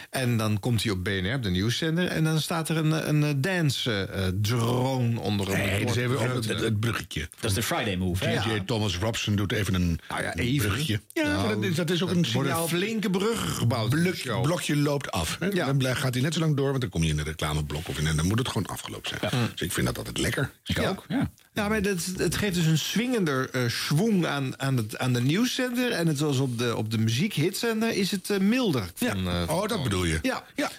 en 0.09 0.37
dan 0.37 0.59
komt 0.59 0.83
hij 0.83 0.91
op 0.91 1.03
BNR, 1.03 1.33
op 1.35 1.43
de 1.43 1.49
nieuwszender, 1.49 2.07
en 2.07 2.23
dan 2.23 2.39
staat 2.41 2.69
er 2.69 2.77
een, 2.77 3.09
een 3.09 3.41
dance-drone 3.41 5.19
onder 5.19 5.47
hem. 5.47 5.57
Nee, 5.67 5.85
dus 5.85 5.95
even 5.95 6.19
op 6.19 6.33
het, 6.33 6.45
het 6.59 6.79
bruggetje. 6.79 7.29
Dat 7.39 7.49
is 7.49 7.55
de 7.55 7.63
Friday 7.63 7.95
move. 7.95 8.25
hè? 8.25 8.41
DJ 8.55 8.59
Thomas 8.65 8.97
Robson 8.97 9.35
doet 9.35 9.51
even 9.51 9.73
een 9.73 9.99
Nou 10.09 10.21
ja, 10.23 10.31
een 10.33 10.39
even. 10.39 10.67
bruggetje. 10.67 10.99
Ja, 11.13 11.23
Nou, 11.23 11.45
maar 11.45 11.55
dat, 11.55 11.63
is, 11.63 11.75
dat 11.75 11.89
is 11.89 12.03
ook 12.03 12.09
een 12.09 12.23
er 12.23 12.31
worden 12.33 12.51
signaal. 12.51 12.67
flinke 12.67 13.09
bruggen 13.09 13.49
gebouwd. 13.49 13.89
Blok, 13.89 14.41
blokje 14.41 14.75
loopt 14.77 15.11
af. 15.11 15.37
Hè? 15.39 15.49
Dan 15.49 15.77
blijft- 15.77 15.99
gaat 15.99 16.13
hij 16.13 16.23
net 16.23 16.33
zo 16.33 16.39
lang 16.39 16.55
door, 16.57 16.69
want 16.69 16.81
dan 16.81 16.89
kom 16.89 17.03
je 17.03 17.09
in 17.09 17.17
een 17.19 17.25
reclameblok 17.25 17.87
of 17.87 17.99
in, 17.99 18.07
en 18.07 18.15
dan 18.15 18.27
moet 18.27 18.39
het 18.39 18.47
gewoon 18.47 18.67
afgelopen 18.67 19.09
zijn. 19.19 19.49
Dus 19.51 19.61
ik 19.61 19.71
vind 19.71 19.85
dat 19.87 19.97
altijd 19.97 20.17
lekker. 20.17 20.51
Ik 20.65 20.77
Ja. 20.81 20.89
ook, 20.89 21.05
ja. 21.07 21.31
Ja, 21.53 21.67
maar 21.67 21.81
dat, 21.81 21.97
het 22.17 22.35
geeft 22.35 22.55
dus 22.55 22.65
een 22.65 22.77
swingender 22.77 23.49
eh 23.49 23.61
schwung 23.67 24.25
aan, 24.25 24.59
aan, 24.59 24.77
het, 24.77 24.97
aan 24.97 25.13
de 25.13 25.21
nieuwszender. 25.21 25.91
En 25.91 26.07
het 26.07 26.19
was 26.19 26.39
op 26.39 26.57
de, 26.57 26.75
op 26.75 26.91
de 26.91 26.97
muziekhitsender 26.97 27.93
is 27.93 28.11
het 28.11 28.29
eh, 28.29 28.39
milder. 28.39 28.91
Van, 28.95 29.27
eh, 29.27 29.43
Oh, 29.47 29.67
dat 29.67 29.83
bedoel 29.83 30.03
je? 30.03 30.19
Ja, 30.21 30.43
Ja. 30.55 30.71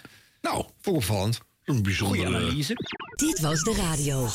Nou, 0.42 0.64
opvallend. 0.84 1.34
een 1.36 1.42
Goeie 1.64 1.82
bijzondere... 1.82 2.26
analyse. 2.26 2.74
Dit 3.16 3.40
was 3.40 3.60
de 3.62 3.74
radio. 3.74 4.28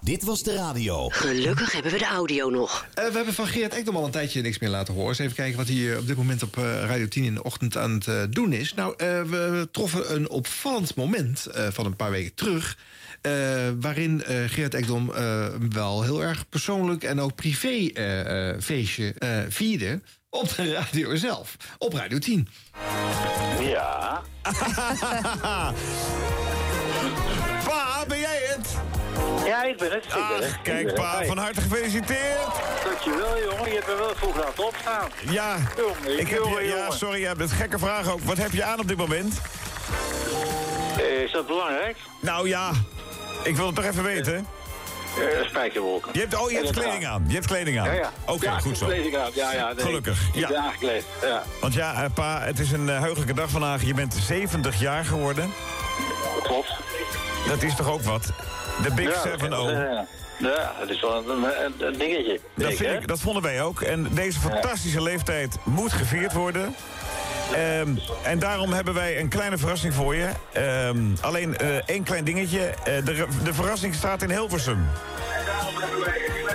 Dit 0.00 0.22
was 0.22 0.42
de 0.42 0.54
radio. 0.54 1.08
Gelukkig 1.08 1.72
hebben 1.72 1.92
we 1.92 1.98
de 1.98 2.04
audio 2.06 2.50
nog. 2.50 2.86
Eh, 2.94 3.06
we 3.08 3.16
hebben 3.16 3.34
van 3.34 3.46
Geert 3.46 3.74
Ekdom 3.74 3.96
al 3.96 4.04
een 4.04 4.10
tijdje 4.10 4.40
niks 4.42 4.58
meer 4.58 4.70
laten 4.70 4.94
horen. 4.94 5.08
Eens 5.08 5.18
even 5.18 5.34
kijken 5.34 5.56
wat 5.56 5.68
hij 5.68 5.96
op 5.96 6.06
dit 6.06 6.16
moment 6.16 6.42
op 6.42 6.56
eh, 6.56 6.64
Radio 6.64 7.08
10 7.08 7.24
in 7.24 7.34
de 7.34 7.42
ochtend 7.42 7.76
aan 7.76 8.00
het 8.04 8.32
doen 8.32 8.52
is. 8.52 8.74
Nou, 8.74 8.94
eh, 8.96 9.22
we 9.22 9.68
troffen 9.72 10.14
een 10.14 10.28
opvallend 10.28 10.94
moment 10.94 11.46
eh, 11.46 11.68
van 11.70 11.86
een 11.86 11.96
paar 11.96 12.10
weken 12.10 12.34
terug. 12.34 12.76
Eh, 13.20 13.32
waarin 13.80 14.24
eh 14.24 14.36
Geert 14.46 14.74
Ekdom 14.74 15.12
eh, 15.14 15.46
wel 15.70 16.02
heel 16.02 16.22
erg 16.22 16.48
persoonlijk 16.48 17.04
en 17.04 17.20
ook 17.20 17.34
privé 17.34 17.90
feestje 18.60 19.14
vierde. 19.48 20.00
Op 20.30 20.56
de 20.56 20.72
radio 20.72 21.16
zelf. 21.16 21.56
Op 21.78 21.92
Radio 21.92 22.18
10. 22.18 22.48
Ja. 23.60 24.22
Pa, 27.64 28.04
ben 28.08 28.18
jij 28.18 28.40
het? 28.56 28.68
Ja, 29.46 29.64
ik 29.64 29.76
ben 29.76 29.90
het. 29.90 30.04
Ik 30.04 30.10
ben 30.12 30.36
het. 30.36 30.44
Ach, 30.44 30.54
Ik 30.56 30.62
kijk 30.62 30.86
ben 30.86 30.94
pa, 30.94 31.18
het. 31.18 31.26
van 31.26 31.38
harte 31.38 31.60
gefeliciteerd. 31.60 32.38
Dankjewel, 32.84 33.42
jongen. 33.42 33.68
Je 33.68 33.74
hebt 33.74 33.86
me 33.86 33.94
wel 33.96 34.14
vroeg 34.14 34.36
laten 34.36 34.66
opstaan. 34.66 35.08
Ja, 35.30 35.56
Jongen, 35.76 36.18
ik 36.20 36.28
heb 36.28 36.38
jongen, 36.38 36.62
je, 36.62 36.68
ja, 36.68 36.90
sorry, 36.90 37.20
ja, 37.20 37.34
dat 37.34 37.44
is 37.46 37.50
een 37.50 37.56
gekke 37.56 37.78
vraag 37.78 38.10
ook. 38.12 38.20
Wat 38.20 38.36
heb 38.36 38.52
je 38.52 38.64
aan 38.64 38.78
op 38.80 38.88
dit 38.88 38.96
moment? 38.96 39.40
Is 41.24 41.32
dat 41.32 41.46
belangrijk? 41.46 41.96
Nou 42.20 42.48
ja, 42.48 42.72
ik 43.42 43.56
wil 43.56 43.66
het 43.66 43.74
toch 43.74 43.84
even 43.84 44.02
weten. 44.02 44.46
Eh, 45.16 45.46
spijkerwolken. 45.48 46.10
Je 46.12 46.20
hebt, 46.20 46.36
oh, 46.36 46.50
je 46.50 46.56
hebt 46.56 46.70
kleding 46.70 47.06
aan. 47.06 47.24
Je 47.26 47.34
hebt 47.34 47.46
kleding 47.46 47.78
aan. 47.80 47.86
Ja, 47.86 47.92
ja. 47.92 48.12
Oké, 48.26 48.44
Ja, 48.44 48.58
goed 48.58 48.78
zo. 48.78 48.86
kleding 48.86 49.16
aan. 49.16 49.30
Ja, 49.34 49.52
ja, 49.52 49.72
nee. 49.72 49.84
Gelukkig, 49.84 50.20
ja. 50.34 50.54
aangekleed, 50.54 51.04
ja. 51.22 51.42
Want 51.60 51.74
ja, 51.74 52.02
eh, 52.04 52.10
pa, 52.14 52.40
het 52.40 52.58
is 52.58 52.72
een 52.72 52.88
eh, 52.88 53.00
heugelijke 53.00 53.34
dag 53.34 53.50
vandaag. 53.50 53.82
Je 53.82 53.94
bent 53.94 54.14
70 54.14 54.80
jaar 54.80 55.04
geworden. 55.04 55.52
Klopt. 56.42 56.74
Dat 57.46 57.62
is 57.62 57.74
toch 57.74 57.90
ook 57.90 58.02
wat? 58.02 58.32
De 58.82 58.94
Big 58.94 59.26
Ja, 60.38 60.72
dat, 60.80 60.88
is 60.88 61.00
wel 61.00 61.30
een, 61.30 61.42
een, 61.42 61.74
een 61.78 61.98
dingetje. 61.98 62.40
Dat, 62.54 62.74
vind 62.74 63.02
ik, 63.02 63.08
dat 63.08 63.20
vonden 63.20 63.42
wij 63.42 63.62
ook. 63.62 63.80
En 63.80 64.08
deze 64.10 64.40
fantastische 64.40 65.02
leeftijd 65.02 65.56
moet 65.64 65.92
gevierd 65.92 66.32
worden. 66.32 66.74
Ehm, 67.54 67.88
en 68.22 68.38
daarom 68.38 68.72
hebben 68.72 68.94
wij 68.94 69.20
een 69.20 69.28
kleine 69.28 69.58
verrassing 69.58 69.94
voor 69.94 70.14
je. 70.14 70.28
Ehm, 70.52 70.98
alleen 71.20 71.56
eh, 71.56 71.76
één 71.86 72.02
klein 72.02 72.24
dingetje. 72.24 72.60
Eh, 72.60 73.04
de, 73.04 73.26
de 73.44 73.54
verrassing 73.54 73.94
staat 73.94 74.22
in 74.22 74.30
Hilversum. 74.30 74.86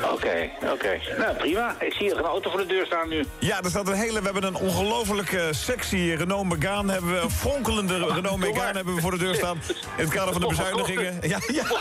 Oké, 0.01 0.49
oké. 0.71 0.99
Nou, 1.17 1.35
prima. 1.35 1.75
Ik 1.79 1.93
zie 1.93 2.11
er 2.11 2.17
een 2.17 2.23
auto 2.23 2.49
voor 2.49 2.59
de 2.59 2.65
deur 2.65 2.85
staan 2.85 3.09
nu. 3.09 3.25
Ja, 3.39 3.61
er 3.63 3.69
staat 3.69 3.87
een 3.87 3.93
hele... 3.93 4.19
We 4.19 4.25
hebben 4.25 4.43
een 4.43 4.55
ongelooflijk 4.55 5.31
eh, 5.31 5.43
sexy 5.51 6.13
Renault 6.17 6.49
Megane. 6.49 6.91
Hebben 6.91 7.11
we 7.11 7.19
een 7.19 7.31
fonkelende 7.31 7.97
Renault 8.13 8.37
Megane 8.37 8.73
hebben 8.73 8.95
we 8.95 9.01
voor 9.01 9.11
de 9.11 9.17
deur 9.17 9.35
staan. 9.35 9.61
In 9.97 10.03
het 10.03 10.13
kader 10.13 10.33
van 10.33 10.41
de 10.41 10.47
bezuinigingen. 10.47 11.19
Ja, 11.21 11.39
ja. 11.47 11.63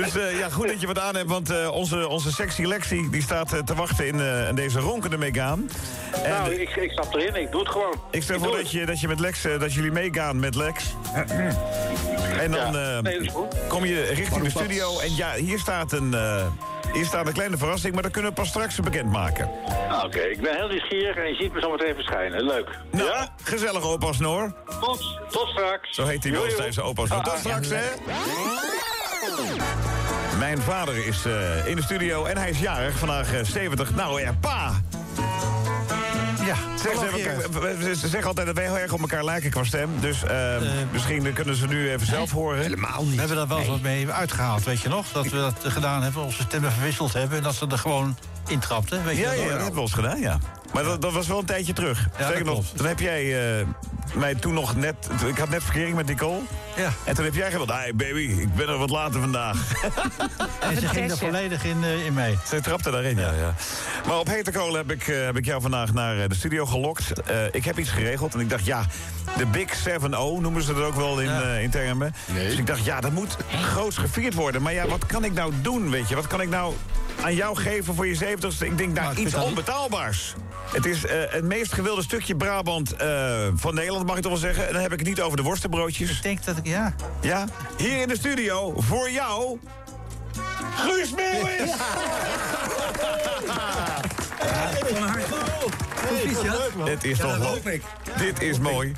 dus 0.00 0.16
eh, 0.16 0.38
ja, 0.38 0.48
goed 0.48 0.68
dat 0.68 0.80
je 0.80 0.86
wat 0.86 0.98
aan 0.98 1.16
hebt. 1.16 1.30
Want 1.30 1.50
eh, 1.50 1.70
onze, 1.72 2.08
onze 2.08 2.32
sexy 2.32 2.64
Lexi 2.64 3.08
die 3.10 3.22
staat 3.22 3.52
eh, 3.52 3.58
te 3.58 3.74
wachten 3.74 4.06
in, 4.06 4.20
eh, 4.20 4.48
in 4.48 4.54
deze 4.54 4.78
ronkende 4.78 5.18
Megane. 5.18 5.62
En 6.22 6.30
nou, 6.30 6.54
ik, 6.54 6.76
ik 6.76 6.90
stap 6.90 7.14
erin. 7.14 7.34
Ik 7.34 7.50
doe 7.50 7.60
het 7.60 7.70
gewoon. 7.70 7.94
ik 8.10 8.22
stel 8.22 8.38
voor 8.38 8.56
dat 8.56 8.70
je, 8.70 8.86
dat 8.86 9.00
je 9.00 9.08
met 9.08 9.20
Lex... 9.20 9.42
dat 9.42 9.72
jullie 9.72 9.92
meegaan 9.92 10.40
met 10.40 10.54
Lex. 10.54 10.84
En 12.38 12.50
dan 12.50 12.76
eh, 12.76 12.98
Nee, 12.98 13.30
kom 13.68 13.84
je 13.84 14.02
richting 14.02 14.42
de 14.42 14.50
studio. 14.66 14.98
En 14.98 15.14
ja, 15.14 15.34
hier 15.34 15.58
staat 15.58 15.92
een... 15.92 16.14
eh, 16.14 16.46
hier 16.92 17.04
staat 17.04 17.26
een 17.26 17.32
kleine 17.32 17.56
verrassing, 17.56 17.94
maar 17.94 18.02
dat 18.02 18.12
kunnen 18.12 18.30
we 18.30 18.36
pas 18.36 18.48
straks 18.48 18.80
bekendmaken. 18.80 19.50
Ah, 19.88 20.04
Oké, 20.04 20.18
ik 20.20 20.40
ben 20.40 20.56
heel 20.56 20.68
nieuwsgierig 20.68 21.16
en 21.16 21.28
je 21.28 21.34
ziet 21.34 21.52
me 21.52 21.60
zo 21.60 21.70
meteen 21.70 21.94
verschijnen. 21.94 22.44
Leuk. 22.44 22.68
Nou, 22.90 23.26
gezellig 23.42 23.82
opa 23.82 24.12
Snor. 24.12 24.52
Tot, 24.80 25.20
tot 25.30 25.48
straks. 25.48 25.94
Zo 25.94 26.04
heet 26.06 26.22
hij 26.22 26.32
wel 26.32 26.46
tijdens 26.46 26.80
opa 26.80 27.06
Snor. 27.06 27.22
Tot 27.22 27.32
Ah, 27.32 27.38
straks, 27.38 27.68
ja. 27.68 27.74
hè. 27.76 27.88
Mijn 30.38 30.58
vader 30.58 31.06
is 31.06 31.24
eh, 31.24 31.66
in 31.66 31.76
de 31.76 31.82
studio 31.82 32.24
en 32.24 32.36
hij 32.36 32.50
is 32.50 32.60
jarig, 32.60 32.98
vandaag 32.98 33.32
eh, 33.34 33.44
70. 33.44 33.94
Nou 33.94 34.20
ja, 34.20 34.32
pa! 34.40 34.72
Ja, 36.46 36.56
Zeg, 36.74 36.94
ze, 37.96 38.08
zeggen 38.08 38.24
altijd 38.24 38.46
dat 38.46 38.56
wij 38.56 38.64
heel 38.64 38.78
erg 38.78 38.92
op 38.92 39.00
elkaar 39.00 39.24
lijken 39.24 39.50
qua 39.50 39.64
stem. 39.64 39.90
Dus 40.00 40.24
eh, 40.24 40.56
misschien 40.92 41.32
kunnen 41.32 41.56
ze 41.56 41.66
nu 41.66 41.90
even 41.90 42.06
zelf 42.06 42.30
horen. 42.30 42.62
Helemaal 42.62 43.04
niet. 43.04 43.12
We 43.12 43.18
hebben 43.18 43.36
daar 43.36 43.48
wel 43.48 43.58
eens 43.58 43.68
wat 43.68 43.80
mee 43.80 44.10
uitgehaald, 44.10 44.64
weet 44.64 44.80
je 44.80 44.88
nog? 44.88 45.06
Dat 45.12 45.28
we 45.28 45.36
dat 45.36 45.54
gedaan 45.62 46.02
hebben, 46.02 46.22
onze 46.22 46.42
stemmen 46.42 46.72
verwisseld 46.72 47.12
hebben... 47.12 47.36
en 47.38 47.42
dat 47.42 47.54
ze 47.54 47.66
er 47.66 47.78
gewoon 47.78 48.16
intrapten, 48.46 49.04
weet 49.04 49.16
je 49.16 49.22
Ja, 49.22 49.28
dat 49.28 49.38
ja, 49.38 49.44
dat 49.44 49.52
hebben 49.52 49.74
we 49.74 49.80
eens 49.80 49.92
gedaan, 49.92 50.20
ja. 50.20 50.38
Maar 50.72 50.84
dat, 50.84 51.02
dat 51.02 51.12
was 51.12 51.26
wel 51.26 51.38
een 51.38 51.44
tijdje 51.44 51.72
terug. 51.72 52.08
dat 52.18 52.26
Zeker 52.26 52.44
nog, 52.44 52.64
toen 52.76 52.86
heb 52.86 53.00
jij 53.00 53.58
eh, 53.58 53.66
mij 54.14 54.34
toen 54.34 54.54
nog 54.54 54.76
net... 54.76 55.08
Ik 55.26 55.38
had 55.38 55.48
net 55.48 55.62
verkering 55.62 55.96
met 55.96 56.06
Nicole. 56.06 56.40
Ja. 56.76 56.92
En 57.04 57.14
toen 57.14 57.24
heb 57.24 57.34
jij 57.34 57.50
gezegd, 57.50 57.70
hey 57.70 57.92
baby, 57.94 58.34
ik 58.38 58.54
ben 58.54 58.68
er 58.68 58.78
wat 58.78 58.90
later 58.90 59.20
vandaag. 59.20 59.56
En 60.60 60.80
ze 60.80 60.88
ging 60.88 61.10
er 61.10 61.18
volledig 61.18 61.64
in, 61.64 61.84
eh, 61.84 62.06
in 62.06 62.14
mee. 62.14 62.38
Ze 62.48 62.60
trapte 62.60 62.90
daarin, 62.90 63.16
ja. 63.16 63.32
ja. 63.32 63.54
Maar 64.06 64.18
op 64.18 64.26
hete 64.26 64.50
kolen 64.50 64.76
heb 64.76 64.90
ik, 64.90 65.08
eh, 65.08 65.24
heb 65.24 65.36
ik 65.36 65.44
jou 65.44 65.60
vandaag 65.60 65.92
naar 65.92 66.18
eh, 66.18 66.28
de 66.28 66.34
studio 66.34 66.66
gelokt. 66.66 67.20
Eh, 67.20 67.44
ik 67.50 67.64
heb 67.64 67.78
iets 67.78 67.90
geregeld 67.90 68.34
en 68.34 68.40
ik 68.40 68.50
dacht, 68.50 68.64
ja, 68.64 68.86
de 69.36 69.46
Big 69.46 69.74
7-0 69.74 70.40
noemen 70.40 70.62
ze 70.62 70.74
dat 70.74 70.82
ook 70.82 70.94
wel 70.94 71.20
in, 71.20 71.28
eh, 71.28 71.62
in 71.62 71.70
termen. 71.70 72.14
Dus 72.32 72.56
ik 72.56 72.66
dacht, 72.66 72.84
ja, 72.84 73.00
dat 73.00 73.12
moet 73.12 73.36
groots 73.62 73.96
gevierd 73.96 74.34
worden. 74.34 74.62
Maar 74.62 74.72
ja, 74.72 74.86
wat 74.86 75.06
kan 75.06 75.24
ik 75.24 75.32
nou 75.32 75.52
doen, 75.62 75.90
weet 75.90 76.08
je? 76.08 76.14
Wat 76.14 76.26
kan 76.26 76.40
ik 76.40 76.48
nou 76.48 76.74
aan 77.22 77.34
jou 77.34 77.56
geven 77.56 77.94
voor 77.94 78.06
je 78.06 78.16
70ste? 78.16 78.66
Ik 78.66 78.78
denk, 78.78 78.94
nou, 78.94 79.16
iets 79.16 79.34
onbetaalbaars. 79.34 80.34
Het 80.72 80.86
is 80.86 81.06
eh, 81.06 81.18
het 81.28 81.44
meest 81.44 81.72
gewilde 81.72 82.02
stukje 82.02 82.36
Brabant 82.36 82.92
eh, 82.92 83.46
van 83.54 83.74
Nederland, 83.74 84.06
mag 84.06 84.16
ik 84.16 84.22
toch 84.22 84.32
wel 84.32 84.40
zeggen. 84.40 84.66
En 84.66 84.72
dan 84.72 84.82
heb 84.82 84.92
ik 84.92 84.98
het 84.98 85.08
niet 85.08 85.20
over 85.20 85.36
de 85.36 85.42
worstenbroodjes. 85.42 86.10
Ik 86.10 86.22
denk 86.22 86.44
dat 86.44 86.56
ik, 86.56 86.65
ja. 86.66 86.94
Ja, 87.20 87.44
hier 87.76 88.00
in 88.00 88.08
de 88.08 88.16
studio, 88.16 88.74
voor 88.76 89.10
jou... 89.10 89.58
Guus 90.76 91.10
Meeuwis! 91.14 91.70
Dit 96.84 97.04
is 97.04 97.18
toch 97.18 97.38
wel... 97.38 97.58
Dit 98.18 98.42
is 98.42 98.58
mooi. 98.58 98.92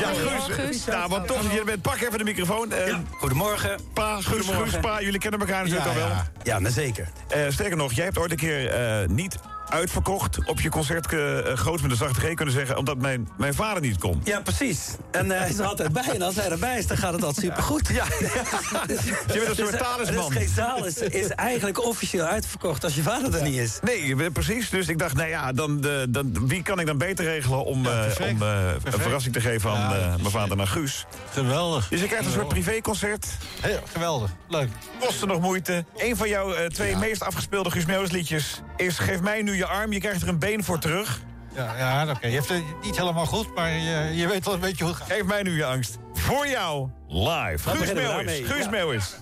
Ja, 0.00 0.10
Guus. 0.48 0.84
Nou, 0.84 1.08
wat 1.08 1.26
tof. 1.26 1.52
Je 1.54 1.62
bent, 1.64 1.82
pak 1.82 2.00
even 2.00 2.18
de 2.18 2.24
microfoon. 2.24 2.72
Eh, 2.72 2.96
Goedemorgen. 3.18 3.78
Pa, 3.92 4.14
Guus, 4.14 4.24
Goedemorgen. 4.26 4.68
Guus, 4.70 4.80
pa, 4.80 5.00
jullie 5.02 5.18
kennen 5.20 5.40
elkaar 5.40 5.62
natuurlijk 5.64 5.84
Ja, 5.94 6.00
al 6.00 6.08
wel. 6.08 6.08
ja. 6.08 6.26
Ja, 6.42 6.58
maar 6.58 6.70
zeker. 6.70 7.08
Eh, 7.28 7.40
sterker 7.48 7.76
nog, 7.76 7.92
jij 7.92 8.04
hebt 8.04 8.18
ooit 8.18 8.30
een 8.30 8.36
keer 8.36 8.68
eh, 8.70 9.08
niet 9.08 9.38
uitverkocht 9.72 10.38
op 10.44 10.60
je 10.60 10.68
concert 10.68 11.12
uh, 11.12 11.38
groot 11.54 11.80
met 11.80 11.90
de 11.90 11.96
zachte 11.96 12.20
G 12.20 12.34
kunnen 12.34 12.54
zeggen, 12.54 12.76
omdat 12.76 12.98
mijn, 12.98 13.28
mijn 13.36 13.54
vader 13.54 13.82
niet 13.82 13.98
kon. 13.98 14.20
Ja, 14.24 14.40
precies. 14.40 14.80
En 15.10 15.26
uh, 15.26 15.38
hij 15.38 15.48
is 15.48 15.58
er 15.58 15.64
altijd 15.64 15.92
bij. 15.92 16.08
En 16.14 16.22
als 16.22 16.34
hij 16.34 16.50
erbij 16.50 16.78
is, 16.78 16.86
dan 16.86 16.96
gaat 16.96 17.12
het 17.12 17.24
altijd 17.24 17.46
supergoed. 17.46 17.88
Ja, 17.88 18.04
dus, 18.86 19.04
je 19.04 19.42
bent 19.46 19.48
een 19.48 19.66
soort 19.66 19.78
talisman. 19.78 20.28
Dus 20.28 20.38
geen 20.38 20.48
zaal 20.48 20.86
is, 20.86 20.96
is 20.98 21.28
eigenlijk 21.28 21.84
officieel 21.84 22.24
uitverkocht 22.24 22.84
als 22.84 22.94
je 22.94 23.02
vader 23.02 23.34
er 23.34 23.42
niet 23.42 23.58
is. 23.58 23.78
Nee, 23.82 24.30
precies. 24.30 24.70
Dus 24.70 24.88
ik 24.88 24.98
dacht, 24.98 25.14
nou 25.14 25.28
ja, 25.28 25.52
dan, 25.52 25.80
de, 25.80 26.06
dan, 26.08 26.46
wie 26.46 26.62
kan 26.62 26.80
ik 26.80 26.86
dan 26.86 26.98
beter 26.98 27.24
regelen 27.24 27.64
om, 27.64 27.84
ja, 27.84 28.06
uh, 28.06 28.30
om 28.30 28.42
uh, 28.42 28.70
een 28.84 29.00
verrassing 29.00 29.34
te 29.34 29.40
geven 29.40 29.70
aan 29.70 29.98
ja, 29.98 29.98
uh, 29.98 30.16
mijn 30.16 30.30
vader 30.30 30.56
naar 30.56 30.66
Guus? 30.66 31.06
Geweldig. 31.30 31.88
Dus 31.88 32.00
je 32.00 32.06
krijgt 32.06 32.26
een 32.26 32.32
soort 32.32 32.48
privéconcert. 32.48 33.26
Heel 33.60 33.80
geweldig. 33.92 34.30
Leuk. 34.48 34.68
Kosten 34.98 35.28
nog 35.28 35.40
moeite. 35.40 35.84
Een 35.96 36.16
van 36.16 36.28
jouw 36.28 36.54
uh, 36.54 36.66
twee 36.66 36.90
ja. 36.90 36.98
meest 36.98 37.22
afgespeelde 37.22 37.70
Guus 37.70 37.86
Meeuwis 37.86 38.10
liedjes 38.10 38.62
is 38.76 38.98
Geef 38.98 39.20
mij 39.20 39.42
nu 39.42 39.56
je 39.62 39.68
arm, 39.68 39.92
je 39.92 40.00
krijgt 40.00 40.22
er 40.22 40.28
een 40.28 40.38
been 40.38 40.64
voor 40.64 40.78
terug. 40.78 41.20
Ja, 41.54 41.76
ja 41.76 42.02
oké. 42.02 42.10
Okay. 42.10 42.30
Je 42.30 42.36
hebt 42.36 42.48
het 42.48 42.62
niet 42.82 42.96
helemaal 42.96 43.26
goed, 43.26 43.54
maar 43.54 43.70
je, 43.70 44.16
je 44.16 44.28
weet 44.28 44.44
wel 44.44 44.54
een 44.54 44.60
beetje 44.60 44.84
hoe 44.84 44.92
het 44.92 45.02
gaat. 45.02 45.12
Geef 45.12 45.24
mij 45.24 45.42
nu 45.42 45.56
je 45.56 45.64
angst. 45.64 45.98
Voor 46.12 46.46
jou, 46.48 46.90
live. 47.08 47.64
Dan 47.64 47.76
Guus 47.76 47.92
Meeuwis. 47.92 48.40
Guus 48.44 48.64
ja. 48.64 48.70
Meeuwis. 48.70 49.16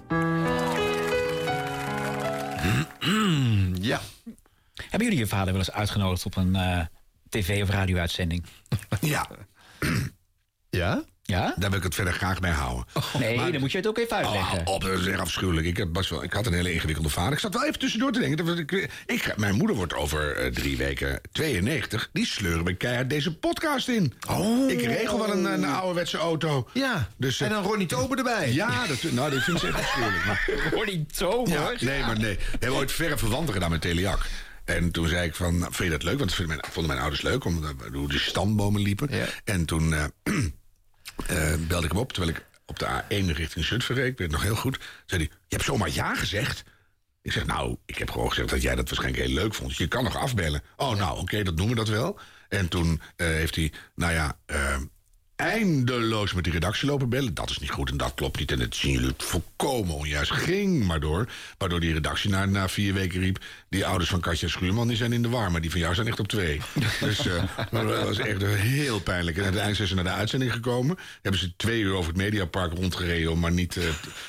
ja. 3.90 4.00
Hebben 4.74 5.08
jullie 5.08 5.18
je 5.18 5.26
vader 5.26 5.46
wel 5.46 5.56
eens 5.56 5.72
uitgenodigd 5.72 6.24
op 6.24 6.36
een 6.36 6.54
uh, 6.54 6.80
tv- 7.28 7.62
of 7.62 7.68
radio-uitzending? 7.68 8.44
Ja. 9.00 9.26
Ja? 10.70 11.02
Ja? 11.30 11.54
Daar 11.56 11.70
wil 11.70 11.78
ik 11.78 11.84
het 11.84 11.94
verder 11.94 12.12
graag 12.12 12.40
bij 12.40 12.50
houden. 12.50 12.84
Oh, 12.94 13.14
nee, 13.14 13.36
maar, 13.36 13.52
dan 13.52 13.60
moet 13.60 13.72
je 13.72 13.78
het 13.78 13.86
ook 13.86 13.98
even 13.98 14.16
uitleggen. 14.16 14.66
Oh, 14.66 14.74
op, 14.74 14.82
dat 14.82 14.98
is 14.98 15.06
echt 15.06 15.20
afschuwelijk. 15.20 15.66
Ik, 15.66 15.76
heb 15.76 15.92
best 15.92 16.10
wel, 16.10 16.22
ik 16.22 16.32
had 16.32 16.46
een 16.46 16.52
hele 16.52 16.72
ingewikkelde 16.72 17.10
vader. 17.10 17.32
Ik 17.32 17.38
zat 17.38 17.54
wel 17.54 17.64
even 17.64 17.78
tussendoor 17.78 18.12
te 18.12 18.18
denken. 18.18 18.58
Ik, 18.58 18.90
ik, 19.06 19.36
mijn 19.36 19.54
moeder 19.54 19.76
wordt 19.76 19.94
over 19.94 20.44
uh, 20.44 20.52
drie 20.52 20.76
weken 20.76 21.20
92. 21.32 22.08
Die 22.12 22.26
sleuren 22.26 22.64
we 22.64 22.74
keihard 22.74 23.10
deze 23.10 23.38
podcast 23.38 23.88
in. 23.88 24.12
Oh. 24.28 24.70
Ik 24.70 24.82
regel 24.82 25.18
wel 25.18 25.32
een, 25.32 25.44
een 25.44 25.64
ouderwetse 25.64 26.18
auto. 26.18 26.68
Ja, 26.72 27.08
dus, 27.16 27.40
uh, 27.40 27.46
en 27.46 27.52
dan 27.52 27.62
Ronnie 27.62 27.86
Tober 27.86 28.18
erbij. 28.18 28.52
Ja, 28.52 28.86
dat, 28.86 29.02
nou, 29.12 29.30
dat 29.30 29.42
vind 29.42 29.62
ik 29.62 29.68
echt 29.68 29.78
afschuwelijk. 29.78 30.24
Maar, 30.24 30.50
Ronnie 30.74 31.06
Tober? 31.06 31.52
Ja, 31.52 31.72
nee, 31.80 32.00
maar 32.00 32.18
nee. 32.18 32.36
We 32.36 32.42
hebben 32.50 32.78
ooit 32.78 32.92
verre 32.92 33.18
verwanten 33.18 33.54
gedaan 33.54 33.70
met 33.70 33.80
Teliak. 33.80 34.26
En 34.64 34.90
toen 34.90 35.08
zei 35.08 35.26
ik 35.26 35.34
van, 35.34 35.58
nou, 35.58 35.72
vind 35.72 35.90
je 35.90 35.98
dat 35.98 36.02
leuk? 36.02 36.18
Want 36.18 36.28
dat 36.28 36.38
vonden 36.38 36.56
mijn, 36.56 36.72
vonden 36.72 36.92
mijn 36.92 37.02
ouders 37.02 37.22
leuk, 37.22 37.44
omdat 37.44 37.74
hoe 37.92 38.08
de 38.08 38.18
stambomen 38.18 38.82
liepen. 38.82 39.08
Ja. 39.10 39.24
En 39.44 39.64
toen... 39.64 39.92
Uh, 39.92 40.04
Uh, 41.30 41.54
belde 41.68 41.84
ik 41.84 41.92
hem 41.92 42.00
op, 42.00 42.12
terwijl 42.12 42.36
ik 42.36 42.44
op 42.66 42.78
de 42.78 42.86
A1 42.86 43.36
richting 43.36 43.64
Zutphen 43.64 43.94
reed. 43.94 44.10
Ik 44.12 44.18
weet 44.18 44.26
het 44.26 44.36
nog 44.36 44.42
heel 44.46 44.56
goed. 44.56 44.78
Zei 45.06 45.22
hij, 45.22 45.30
je 45.46 45.56
hebt 45.56 45.64
zomaar 45.64 45.90
ja 45.90 46.14
gezegd? 46.14 46.64
Ik 47.22 47.32
zeg, 47.32 47.46
nou, 47.46 47.76
ik 47.86 47.98
heb 47.98 48.10
gewoon 48.10 48.28
gezegd 48.28 48.48
dat 48.48 48.62
jij 48.62 48.74
dat 48.74 48.88
waarschijnlijk 48.88 49.24
heel 49.24 49.34
leuk 49.34 49.54
vond. 49.54 49.76
Je 49.76 49.88
kan 49.88 50.04
nog 50.04 50.16
afbellen. 50.16 50.62
Oh, 50.76 50.96
nou, 50.96 51.18
oké, 51.18 51.42
dat 51.42 51.56
doen 51.56 51.68
we 51.68 51.74
dat 51.74 51.88
wel. 51.88 52.18
En 52.48 52.68
toen 52.68 53.00
uh, 53.16 53.26
heeft 53.26 53.54
hij, 53.54 53.72
nou 53.94 54.12
ja... 54.12 54.38
Uh, 54.46 54.76
eindeloos 55.40 56.32
met 56.32 56.44
die 56.44 56.52
redactie 56.52 56.88
lopen 56.88 57.08
bellen. 57.08 57.34
Dat 57.34 57.50
is 57.50 57.58
niet 57.58 57.70
goed 57.70 57.90
en 57.90 57.96
dat 57.96 58.14
klopt 58.14 58.38
niet. 58.38 58.52
En 58.52 58.60
het 58.60 58.74
zien 58.74 58.92
jullie 58.92 59.12
volkomen 59.16 59.94
onjuist. 59.94 60.30
Ging 60.32 60.84
maar 60.84 61.00
door. 61.00 61.28
Waardoor 61.58 61.80
die 61.80 61.92
redactie 61.92 62.30
na, 62.30 62.44
na 62.44 62.68
vier 62.68 62.94
weken 62.94 63.20
riep... 63.20 63.38
die 63.68 63.86
ouders 63.86 64.10
van 64.10 64.20
Katja 64.20 64.48
Schuurman 64.48 64.88
die 64.88 64.96
zijn 64.96 65.12
in 65.12 65.22
de 65.22 65.28
war... 65.28 65.50
maar 65.50 65.60
die 65.60 65.70
van 65.70 65.80
jou 65.80 65.94
zijn 65.94 66.06
echt 66.06 66.20
op 66.20 66.28
twee. 66.28 66.60
dus 67.00 67.26
uh, 67.26 67.42
dat 67.70 68.04
was 68.04 68.18
echt 68.18 68.42
heel 68.42 69.00
pijnlijk. 69.00 69.36
En 69.36 69.42
uiteindelijk 69.42 69.76
zijn 69.76 69.88
ze 69.88 69.94
naar 69.94 70.04
de 70.14 70.20
uitzending 70.20 70.52
gekomen. 70.52 70.98
Hebben 71.22 71.40
ze 71.40 71.56
twee 71.56 71.80
uur 71.80 71.94
over 71.94 72.08
het 72.08 72.16
Mediapark 72.16 72.72
rondgereden... 72.72 73.30
om 73.30 73.38
maar 73.38 73.52
niet 73.52 73.76
uh, 73.76 73.84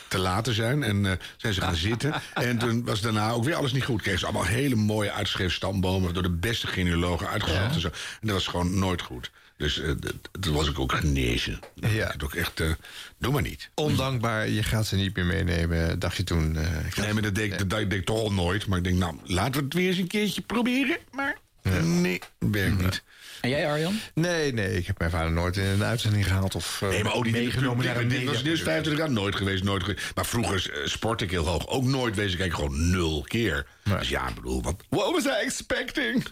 te 0.07 0.17
laat 0.17 0.43
te 0.43 0.53
zijn. 0.53 0.83
En 0.83 1.03
uh, 1.03 1.11
zijn 1.37 1.53
ze 1.53 1.61
gaan 1.61 1.75
zitten. 1.75 2.13
En 2.33 2.57
toen 2.57 2.85
was 2.85 3.01
daarna 3.01 3.31
ook 3.31 3.43
weer 3.43 3.55
alles 3.55 3.71
niet 3.71 3.85
goed. 3.85 4.01
Kregen 4.01 4.19
ze 4.19 4.25
allemaal 4.25 4.45
hele 4.45 4.75
mooie 4.75 5.11
uitgeschreven 5.11 5.53
stambomen... 5.53 6.13
door 6.13 6.23
de 6.23 6.29
beste 6.29 6.67
genealogen 6.67 7.27
uitgezocht 7.27 7.61
ja. 7.61 7.73
en 7.73 7.79
zo. 7.79 7.87
En 7.87 8.27
dat 8.27 8.35
was 8.35 8.47
gewoon 8.47 8.79
nooit 8.79 9.01
goed. 9.01 9.31
Dus 9.61 9.77
uh, 9.77 9.91
toen 10.39 10.53
was 10.53 10.69
ik 10.69 10.79
ook 10.79 10.91
genezen. 10.91 11.59
Ja. 11.75 12.13
Ik 12.13 12.23
ook 12.23 12.35
echt, 12.35 12.59
uh, 12.59 12.71
doe 13.17 13.31
maar 13.31 13.41
niet. 13.41 13.69
Ondankbaar, 13.73 14.49
je 14.49 14.63
gaat 14.63 14.85
ze 14.85 14.95
niet 14.95 15.15
meer 15.15 15.25
meenemen, 15.25 15.99
dacht 15.99 16.17
je 16.17 16.23
toen. 16.23 16.55
Uh, 16.55 16.61
nee, 16.95 17.13
maar 17.13 17.21
dat 17.21 17.35
deed, 17.35 17.57
dat 17.57 17.69
deed 17.69 17.93
ik 17.93 18.05
toch 18.05 18.19
al 18.19 18.33
nooit. 18.33 18.67
Maar 18.67 18.77
ik 18.77 18.83
denk, 18.83 18.97
nou, 18.97 19.15
laten 19.23 19.53
we 19.53 19.65
het 19.65 19.73
weer 19.73 19.87
eens 19.87 19.97
een 19.97 20.07
keertje 20.07 20.41
proberen. 20.41 20.97
Maar 21.11 21.37
ja. 21.61 21.79
nee, 21.79 22.21
werkt 22.37 22.81
niet. 22.81 23.03
En 23.41 23.49
jij, 23.49 23.69
Arjan? 23.69 23.99
Nee, 24.13 24.53
nee, 24.53 24.77
ik 24.77 24.87
heb 24.87 24.99
mijn 24.99 25.11
vader 25.11 25.31
nooit 25.31 25.57
in 25.57 25.63
een 25.63 25.83
uitzending 25.83 26.27
gehaald 26.27 26.55
of 26.55 26.81
uh, 26.83 26.89
nee, 26.89 27.03
maar 27.03 27.13
ook 27.13 27.23
niet 27.23 27.33
meegenomen 27.33 27.85
naar 27.85 27.97
een 27.97 28.07
dit 28.07 28.23
was 28.23 28.43
dus 28.43 28.61
25 28.61 29.05
jaar 29.05 29.11
nooit 29.11 29.35
geweest, 29.35 29.63
nooit 29.63 29.83
geweest. 29.83 30.15
Maar 30.15 30.25
vroeger 30.25 30.71
uh, 30.73 30.87
sportte 30.87 31.23
ik 31.23 31.31
heel 31.31 31.47
hoog. 31.47 31.67
Ook 31.67 31.83
nooit 31.83 32.15
wezen 32.15 32.37
kijken, 32.37 32.55
gewoon 32.55 32.89
nul 32.89 33.21
keer. 33.27 33.65
Nee. 33.83 33.97
Dus 33.97 34.09
ja, 34.09 34.27
ik 34.27 34.35
bedoel, 34.35 34.61
wat... 34.61 34.75
What 34.89 35.11
was 35.11 35.25
I 35.25 35.43
expecting? 35.45 36.23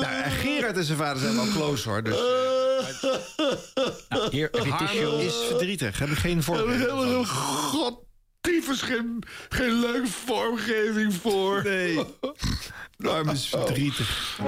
nou, 0.00 0.30
Gerard 0.30 0.76
en 0.76 0.84
zijn 0.84 0.98
vader 0.98 1.22
zijn 1.22 1.36
wel 1.36 1.48
close, 1.52 1.88
hoor. 1.88 2.02
Dus, 2.02 2.14
nou, 4.08 4.30
hier, 4.30 4.48
Harm 4.68 5.18
is 5.18 5.34
verdrietig, 5.48 5.98
heb 5.98 6.08
ik 6.08 6.18
geen 6.18 6.42
voorbeeld. 6.42 7.28
God 7.28 8.05
tyfus 8.46 8.82
geen, 8.82 9.22
geen 9.48 9.80
leuke 9.80 10.06
vormgeving 10.08 11.14
voor. 11.14 11.62
Nee. 11.64 11.98
Arm 13.12 13.28
is 13.28 13.46
verdrietig. 13.48 14.38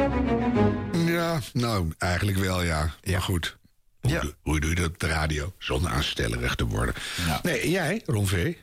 Ja, 1.06 1.40
nou, 1.52 1.92
eigenlijk 1.98 2.38
wel, 2.38 2.62
ja. 2.62 2.94
Ja, 3.02 3.12
maar 3.12 3.22
goed. 3.22 3.56
Hoe, 4.00 4.18
doe- 4.20 4.34
hoe 4.42 4.60
doe 4.60 4.70
je 4.70 4.76
dat 4.76 4.86
op 4.86 4.98
de 4.98 5.06
radio? 5.06 5.52
Zonder 5.58 5.90
aanstellerig 5.90 6.54
te 6.54 6.66
worden. 6.66 6.94
Nee, 7.42 7.70
jij, 7.70 8.02
Ron 8.06 8.26
V? 8.26 8.54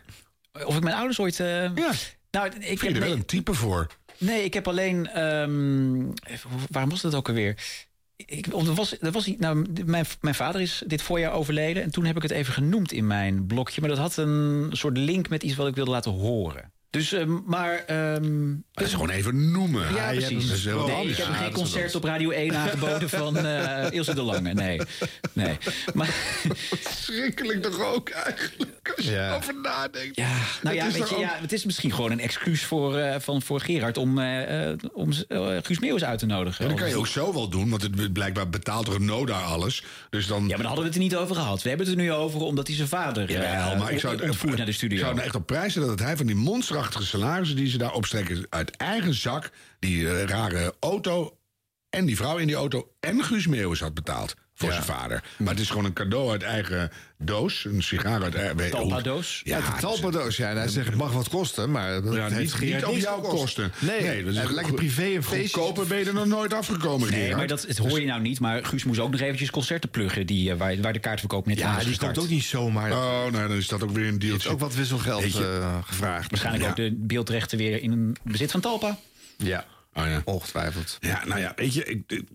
Of 0.65 0.75
ik 0.77 0.83
mijn 0.83 0.95
ouders 0.95 1.19
ooit... 1.19 1.39
eh, 1.39 1.75
Ja. 1.75 1.91
Nou, 2.31 2.47
ik 2.47 2.53
Vind 2.61 2.79
je 2.79 2.86
heb, 2.86 2.93
er 2.93 2.99
wel 2.99 3.07
nee, 3.09 3.11
een 3.17 3.25
type 3.25 3.53
voor? 3.53 3.88
nee, 4.17 4.43
ik 4.43 4.53
heb 4.53 4.67
alleen... 4.67 5.07
ehm, 5.07 6.03
waarom 6.69 6.89
was 6.89 7.01
dat 7.01 7.15
ook 7.15 7.27
alweer? 7.27 7.55
Ik, 8.16 8.45
was, 8.47 8.99
er 8.99 9.11
was, 9.11 9.36
nou, 9.38 9.66
mijn, 9.86 10.05
mijn 10.22 10.36
vader 10.36 10.61
is 10.61 10.84
dit 10.88 11.01
voorjaar 11.01 11.32
overleden... 11.32 11.84
en 11.84 11.91
toen 11.91 12.05
heb 12.05 12.16
ik 12.16 12.22
het 12.22 12.32
even 12.32 12.53
genoemd 12.53 12.91
in 12.91 13.07
mijn 13.07 13.45
blokje. 13.45 13.82
Maar 13.82 13.89
dat 13.89 13.99
had 13.99 14.18
een 14.18 14.70
soort 14.72 14.97
link 14.97 15.30
met 15.30 15.43
iets 15.43 15.55
wat 15.55 15.68
ik 15.68 15.76
wilde 15.76 15.91
laten 15.91 16.11
horen. 16.11 16.74
Dus, 16.95 17.11
ehm, 17.13 17.37
maar... 17.45 17.83
ehm, 17.85 18.53
Dat 18.73 18.85
is 18.87 18.93
gewoon 18.93 19.09
even 19.09 19.51
noemen. 19.51 19.93
Ja, 19.95 20.07
precies. 20.11 20.63
Nee, 20.65 21.07
ik 21.07 21.17
heb 21.17 21.27
Ja, 21.27 21.33
geen 21.33 21.51
concert 21.51 21.95
op 21.95 22.03
Radio 22.03 22.29
1 22.29 22.55
aangeboden 22.61 23.09
van 23.09 23.37
eh 23.37 23.91
Ilse 23.91 24.13
de 24.15 24.21
Lange. 24.21 24.53
Nee, 24.53 24.79
nee. 25.33 25.57
Maar, 25.93 26.09
Schrikkelijk 27.01 27.61
toch 27.61 27.79
ook 27.93 28.09
eigenlijk, 28.09 28.93
als 28.95 29.05
je 29.05 29.11
Ja. 29.11 29.29
erover 29.31 29.55
nadenkt. 29.61 30.15
ja, 30.15 30.37
nou 30.61 30.75
ja, 30.75 30.83
Het 30.85 30.93
is 30.93 30.99
weet 30.99 31.09
je, 31.09 31.17
ja, 31.17 31.37
het 31.41 31.51
is 31.53 31.65
misschien 31.65 31.91
gewoon 31.93 32.11
een 32.11 32.19
excuus 32.19 32.63
voor, 32.63 32.97
eh, 32.97 33.19
van, 33.19 33.41
voor 33.41 33.59
Gerard 33.61 33.97
om, 33.97 34.19
eh, 34.19 34.69
eh, 34.71 34.77
om 34.93 35.11
eh, 35.27 35.47
Guus 35.61 35.79
Meeuwis 35.79 36.03
uit 36.03 36.19
te 36.19 36.25
nodigen. 36.25 36.63
Ja, 36.63 36.69
dat 36.71 36.79
kan 36.79 36.89
je 36.89 36.95
ook 36.95 37.07
zo 37.07 37.33
wel 37.33 37.49
doen, 37.49 37.69
want 37.69 37.81
het 37.81 38.13
blijkbaar 38.13 38.49
betaalt 38.49 38.99
No 38.99 39.25
daar 39.25 39.43
alles. 39.43 39.83
Dus 40.09 40.27
dan... 40.27 40.41
Ja, 40.41 40.47
maar 40.47 40.57
daar 40.57 40.65
hadden 40.65 40.81
we 40.83 40.89
het 40.89 40.95
er 40.95 41.03
niet 41.03 41.15
over 41.15 41.35
gehad. 41.35 41.61
We 41.61 41.69
hebben 41.69 41.87
het 41.87 41.95
er 41.97 42.01
nu 42.03 42.11
over 42.11 42.41
omdat 42.41 42.67
hij 42.67 42.75
zijn 42.75 42.87
vader 42.87 43.29
eh 43.29 43.35
Jawel, 43.35 43.75
maar 43.75 43.91
ik 43.91 43.99
zou 43.99 44.15
het 44.15 44.43
naar 44.43 44.65
de 44.65 44.71
Ik 44.71 44.73
studio. 44.73 44.99
zou 44.99 45.17
er 45.17 45.23
echt 45.23 45.35
op 45.35 45.45
prijzen 45.45 45.81
dat 45.81 45.89
het 45.89 45.99
hij 45.99 46.17
van 46.17 46.25
die 46.25 46.35
monsterachtige 46.86 47.17
salarissen 47.17 47.55
die 47.55 47.67
ze 47.67 47.77
daar 47.77 47.93
opstrekken 47.93 48.45
uit 48.49 48.69
eigen 48.77 49.13
zak, 49.13 49.51
die 49.79 50.09
eh, 50.09 50.23
rare 50.23 50.75
auto 50.79 51.38
en 51.89 52.05
die 52.05 52.15
vrouw 52.15 52.38
in 52.38 52.47
die 52.47 52.55
auto 52.55 52.91
en 52.99 53.23
Guus 53.23 53.47
Meeuwis 53.47 53.79
had 53.79 53.93
betaald 53.93 54.36
voor 54.55 54.71
zijn 54.71 54.83
vader. 54.83 55.23
Maar 55.37 55.53
het 55.53 55.59
is 55.59 55.69
gewoon 55.69 55.85
een 55.85 55.93
cadeau 55.93 56.31
uit 56.31 56.43
eigen 56.43 56.91
doos, 57.17 57.65
een 57.65 57.83
sigaar 57.83 58.23
uit 58.23 58.35
eigen 58.35 58.69
Talpa-doos? 58.71 59.41
Ja, 59.43 59.57
Ja, 59.57 59.71
de 59.75 59.79
talpadoos. 59.81 60.37
Ja, 60.37 60.49
en 60.49 60.57
hij 60.57 60.67
zegt, 60.67 60.87
het 60.87 60.95
mag 60.95 61.11
wat 61.11 61.29
kosten, 61.29 61.71
maar 61.71 62.01
dat 62.01 62.13
Ja, 62.15 62.29
heeft 62.29 62.59
niet, 62.59 62.73
niet 62.73 62.85
op 62.85 62.97
jouw 62.97 63.19
kosten. 63.19 63.71
Nee, 63.79 64.23
dat 64.23 64.33
is 64.33 64.39
en 64.39 64.53
lekker 64.53 64.73
privé 64.73 65.03
een 65.05 65.23
feestje. 65.23 65.59
Goedkoper 65.59 65.87
ben 65.87 65.97
je 65.99 66.05
er 66.05 66.13
nog 66.13 66.25
nooit 66.25 66.53
afgekomen, 66.53 67.09
Nee, 67.09 67.19
Gerard. 67.19 67.37
maar 67.37 67.47
dat 67.47 67.61
het 67.67 67.77
hoor 67.77 67.99
je 67.99 68.05
nou 68.05 68.21
niet. 68.21 68.39
Maar 68.39 68.65
Guus 68.65 68.83
moest 68.83 68.99
ook 68.99 69.11
nog 69.11 69.19
eventjes 69.21 69.49
concerten 69.49 69.89
pluggen 69.89 70.25
die, 70.27 70.51
eh, 70.51 70.57
waar, 70.57 70.81
waar 70.81 70.93
de 70.93 70.99
kaartverkoop 70.99 71.45
net 71.45 71.61
aan 71.61 71.77
Ja, 71.79 71.83
die 71.83 71.97
komt 71.97 72.17
ook 72.19 72.29
niet 72.29 72.43
zomaar. 72.43 72.91
Oh, 72.91 73.31
nou, 73.31 73.47
dan 73.47 73.57
is 73.57 73.67
dat 73.67 73.83
ook 73.83 73.91
weer 73.91 74.07
een 74.07 74.19
deal. 74.19 74.37
ook 74.49 74.59
wat 74.59 74.75
wisselgeld 74.75 75.23
eh, 75.39 75.77
gevraagd. 75.85 76.29
Waarschijnlijk 76.29 76.63
Ja. 76.63 76.69
ook 76.69 76.75
de 76.75 76.95
beeldrechten 76.97 77.57
weer 77.57 77.81
in 77.83 78.15
bezit 78.23 78.51
van 78.51 78.61
Talpa. 78.61 78.97
Ja, 79.37 79.65
Oh, 79.93 80.05
ja. 80.05 80.21
ongetwijfeld. 80.25 80.97
Ja, 80.99 81.25
nou 81.25 81.39
ja, 81.39 81.53
weet 81.55 81.73
je, 81.73 81.83
ik, 81.85 82.01
ik- 82.07 82.27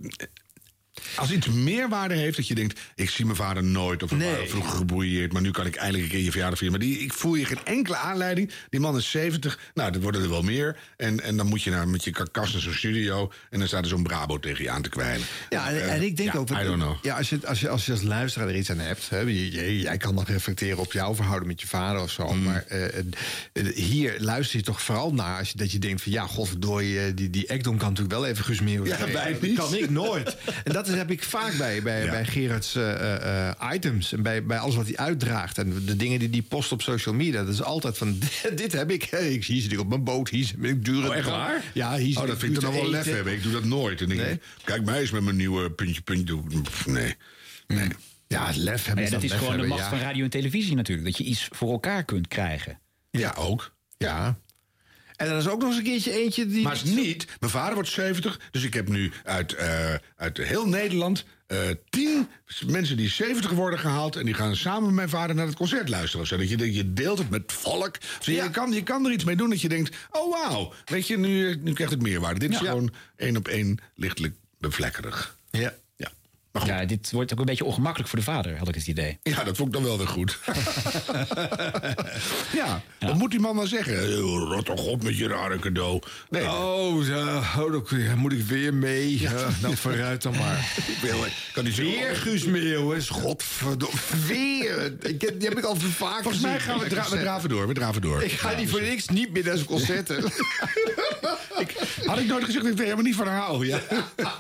als 1.16 1.30
iets 1.32 1.46
meerwaarde 1.48 2.14
heeft 2.14 2.36
dat 2.36 2.46
je 2.48 2.54
denkt, 2.54 2.80
ik 2.94 3.10
zie 3.10 3.24
mijn 3.24 3.36
vader 3.36 3.64
nooit 3.64 4.02
of 4.02 4.10
Nee. 4.10 4.48
vroeger 4.48 4.76
gebrouilleerd, 4.76 5.32
maar 5.32 5.42
nu 5.42 5.50
kan 5.50 5.66
ik 5.66 5.74
eindelijk 5.76 6.04
een 6.04 6.10
keer 6.10 6.20
je 6.24 6.30
verjaardag 6.30 6.58
vieren. 6.58 6.78
Maar 6.78 6.86
die, 6.88 6.98
ik 6.98 7.12
voel 7.12 7.34
je 7.34 7.44
geen 7.44 7.64
enkele 7.64 7.96
aanleiding. 7.96 8.50
Die 8.70 8.80
man 8.80 8.96
is 8.96 9.10
70, 9.10 9.58
nou, 9.74 9.92
er 9.94 10.00
worden 10.00 10.22
er 10.22 10.28
wel 10.30 10.42
meer. 10.42 10.76
En, 10.96 11.20
en 11.20 11.36
dan 11.36 11.46
moet 11.46 11.62
je 11.62 11.70
nou 11.70 11.86
met 11.86 12.04
je 12.04 12.10
karkas 12.10 12.52
naar 12.52 12.60
zo'n 12.62 12.72
studio 12.72 13.32
en 13.50 13.58
dan 13.58 13.68
staat 13.68 13.82
er 13.82 13.88
zo'n 13.88 14.02
Brabo 14.02 14.38
tegen 14.38 14.64
je 14.64 14.70
aan 14.70 14.82
te 14.82 14.88
kwijlen. 14.88 15.26
Ja, 15.50 15.68
en, 15.70 15.74
Eh, 15.82 15.94
en 15.94 16.02
ik 16.02 16.16
denk 16.16 16.32
ja, 16.32 16.38
ook... 16.38 16.50
I 16.50 16.54
don't 16.64 16.82
know. 16.82 16.96
Ja, 17.04 17.16
als, 17.16 17.28
je, 17.28 17.38
als, 17.46 17.60
je, 17.60 17.68
als 17.68 17.86
je 17.86 17.92
als 17.92 18.02
luisteraar 18.02 18.48
er 18.48 18.56
iets 18.56 18.70
aan 18.70 18.78
hebt... 18.78 19.08
Hè, 19.10 19.18
jij 19.20 19.96
kan 19.96 20.14
dan 20.14 20.24
reflecteren 20.24 20.78
op 20.78 20.92
jouw 20.92 21.14
verhouding 21.14 21.50
met 21.50 21.60
je 21.60 21.66
vader 21.66 22.02
of 22.02 22.10
zo... 22.10 22.32
Mm. 22.32 22.42
maar 22.42 22.64
eh, 22.68 22.98
eh, 22.98 23.04
hier 23.74 24.14
luister 24.18 24.58
je 24.58 24.64
toch 24.64 24.82
vooral 24.82 25.12
naar... 25.14 25.38
Als 25.38 25.50
je, 25.50 25.56
dat 25.58 25.72
je 25.72 25.78
denkt 25.78 26.02
van 26.02 26.12
ja, 26.12 26.26
godverdorie... 26.26 27.14
die, 27.14 27.30
die 27.30 27.46
Ekdom 27.46 27.76
kan 27.78 27.88
natuurlijk 27.88 28.14
wel 28.18 28.26
even 28.26 28.44
Guus 28.44 28.60
Meeuwis 28.60 28.90
Ja, 28.90 29.06
Dat 29.06 29.40
niet. 29.40 29.54
kan 29.56 29.74
ik 29.74 29.90
nooit. 29.90 30.36
en 30.64 30.72
dat 30.72 30.79
is, 30.88 30.94
heb 30.94 31.10
ik 31.10 31.22
vaak 31.22 31.56
bij, 31.58 31.82
bij, 31.82 32.04
Ja. 32.04 32.10
bij 32.10 32.24
Gerards 32.24 32.74
eh, 32.74 32.92
eh, 32.92 33.48
eh, 33.48 33.72
items... 33.74 34.12
en 34.12 34.22
bij, 34.22 34.44
bij 34.44 34.58
alles 34.58 34.74
wat 34.74 34.86
hij 34.86 34.96
uitdraagt... 34.96 35.58
en 35.58 35.84
de 35.84 35.96
dingen 35.96 36.18
die 36.18 36.28
hij 36.30 36.42
post 36.42 36.72
op 36.72 36.82
social 36.82 37.14
media... 37.14 37.44
dat 37.44 37.54
is 37.54 37.62
altijd 37.62 37.98
van, 37.98 38.18
dit 38.54 38.72
heb 38.72 38.90
ik. 38.90 39.02
Hey, 39.02 39.32
ik 39.32 39.44
hier 39.44 39.62
zit 39.62 39.72
ik 39.72 39.80
op 39.80 39.88
mijn 39.88 40.04
boot, 40.04 40.28
hier 40.28 40.44
zit 40.44 40.56
ik 40.62 40.84
dure... 40.84 41.08
Oh, 41.08 41.16
echt 41.16 41.28
waar? 41.28 41.62
Ja, 41.74 41.96
hier 41.96 42.06
zit 42.06 42.16
Oh, 42.16 42.26
dat 42.26 42.38
vind 42.38 42.54
ik 42.54 42.60
dan 42.60 42.72
nog 42.72 42.80
wel 42.80 42.90
lef 42.90 43.04
hebben. 43.04 43.32
Ik 43.32 43.42
doe 43.42 43.52
dat 43.52 43.64
nooit. 43.64 44.00
En 44.00 44.08
Nee? 44.08 44.32
ik, 44.32 44.42
kijk 44.64 44.84
mij 44.84 45.00
eens 45.00 45.10
met 45.10 45.22
mijn 45.22 45.36
nieuwe 45.36 45.70
puntje, 45.70 46.02
puntje. 46.02 46.38
Nee. 46.86 47.16
nee. 47.66 47.88
Ja, 48.26 48.50
lef 48.54 48.84
hebben 48.84 49.04
ja, 49.04 49.10
is 49.10 49.14
dat 49.14 49.22
is 49.22 49.32
gewoon 49.32 49.60
de 49.60 49.66
macht 49.66 49.80
ja. 49.80 49.88
van 49.88 49.98
radio 49.98 50.24
en 50.24 50.30
televisie 50.30 50.74
natuurlijk. 50.74 51.06
Dat 51.08 51.18
je 51.18 51.24
iets 51.24 51.48
voor 51.50 51.70
elkaar 51.70 52.04
kunt 52.04 52.28
krijgen. 52.28 52.80
Ja, 53.10 53.34
ook. 53.38 53.74
Ja. 53.96 54.38
En 55.20 55.30
er 55.30 55.36
is 55.36 55.48
ook 55.48 55.60
nog 55.60 55.68
eens 55.68 55.78
een 55.78 55.84
keertje 55.84 56.22
eentje 56.22 56.46
die... 56.46 56.62
Maar 56.62 56.72
is 56.72 56.84
niet. 56.84 57.26
Mijn 57.40 57.52
vader 57.52 57.74
wordt 57.74 57.88
70, 57.88 58.40
dus 58.50 58.64
ik 58.64 58.74
heb 58.74 58.88
nu 58.88 59.12
uit, 59.24 59.54
eh, 59.54 59.94
uit 60.16 60.36
heel 60.36 60.68
Nederland 60.68 61.24
eh, 61.46 61.58
tien 61.90 62.28
mensen 62.66 62.96
die 62.96 63.08
70 63.08 63.50
worden 63.50 63.78
gehaald. 63.78 64.16
En 64.16 64.24
die 64.24 64.34
gaan 64.34 64.56
samen 64.56 64.84
met 64.84 64.94
mijn 64.94 65.08
vader 65.08 65.36
naar 65.36 65.46
het 65.46 65.56
concert 65.56 65.88
luisteren. 65.88 66.26
Zodat 66.26 66.48
je, 66.48 66.72
je 66.74 66.92
deelt 66.92 67.18
het 67.18 67.30
met 67.30 67.52
volk. 67.52 67.96
Zo, 68.20 68.32
je, 68.32 68.50
kan, 68.50 68.72
je 68.72 68.82
kan 68.82 69.06
er 69.06 69.12
iets 69.12 69.24
mee 69.24 69.36
doen 69.36 69.50
dat 69.50 69.60
je 69.60 69.68
denkt: 69.68 69.96
oh 70.10 70.32
wauw, 70.32 70.72
weet 70.84 71.06
je, 71.06 71.18
nu, 71.18 71.56
nu 71.62 71.72
krijgt 71.72 71.92
het 71.92 72.02
meerwaarde. 72.02 72.40
Dit 72.40 72.50
is 72.50 72.56
gewoon 72.56 72.92
één 73.16 73.36
op 73.36 73.48
één 73.48 73.78
lichtelijk 73.94 74.34
bevlekkerig. 74.58 75.36
Ja. 75.50 75.74
Ja. 76.52 76.64
Ja, 76.66 76.84
dit 76.84 77.10
wordt 77.10 77.32
ook 77.32 77.38
een 77.38 77.44
beetje 77.44 77.64
ongemakkelijk 77.64 78.10
voor 78.10 78.18
de 78.18 78.24
vader, 78.24 78.58
had 78.58 78.68
ik 78.68 78.74
het 78.74 78.86
idee. 78.86 79.18
Ja, 79.22 79.44
dat 79.44 79.56
vond 79.56 79.68
ik 79.68 79.74
dan 79.74 79.84
wel 79.84 79.98
weer 79.98 80.08
goed. 80.08 80.38
ja, 82.60 82.82
wat 82.98 83.14
moet 83.14 83.30
die 83.30 83.40
man 83.40 83.56
dan 83.56 83.66
zeggen? 83.66 83.98
Eh, 83.98 84.14
Rot 84.18 84.64
toch 84.64 84.86
op 84.86 85.02
met 85.02 85.18
je 85.18 85.28
rare 85.28 85.58
cadeau. 85.58 86.02
Nee, 86.30 86.48
Oh, 86.50 87.06
ja, 87.06 87.36
oh 87.58 87.72
dan 87.88 88.18
moet 88.18 88.32
ik 88.32 88.42
weer 88.42 88.74
mee. 88.74 89.20
Ja, 89.20 89.48
nou, 89.62 89.76
vooruit 89.76 90.22
dan 90.22 90.36
maar. 90.36 90.72
ik 91.02 91.32
kan 91.52 91.64
die 91.64 91.74
Weer 91.74 92.16
Guus 92.16 92.44
Meeuwis. 92.44 93.08
Godverdomme. 93.08 93.96
Weer. 94.26 94.92
Ik, 95.02 95.20
heb- 95.20 95.40
die 95.40 95.48
heb 95.48 95.58
ik 95.58 95.64
al 95.64 95.76
vaak 95.76 96.22
Volgens 96.22 96.42
mij 96.42 96.60
gaan 96.60 96.78
we, 96.78 96.88
dra 96.88 97.08
we 97.10 97.18
draven 97.18 97.48
door. 97.48 97.66
We 97.68 97.74
draven 97.74 98.02
door. 98.02 98.22
Ik 98.22 98.32
ga 98.32 98.56
niet 98.56 98.70
voor 98.70 98.82
niks 98.82 99.08
niet 99.08 99.32
meer 99.32 99.44
naar 99.44 99.54
zijn 99.54 99.66
concerten. 99.66 100.22
Had 102.06 102.18
ik 102.18 102.26
nooit 102.26 102.44
gezegd 102.44 102.64
dat 102.64 102.72
ik 102.72 102.78
er 102.78 102.84
helemaal 102.84 103.04
niet 103.04 103.14
van 103.14 103.26
hou. 103.28 103.66
Ja. 103.66 103.80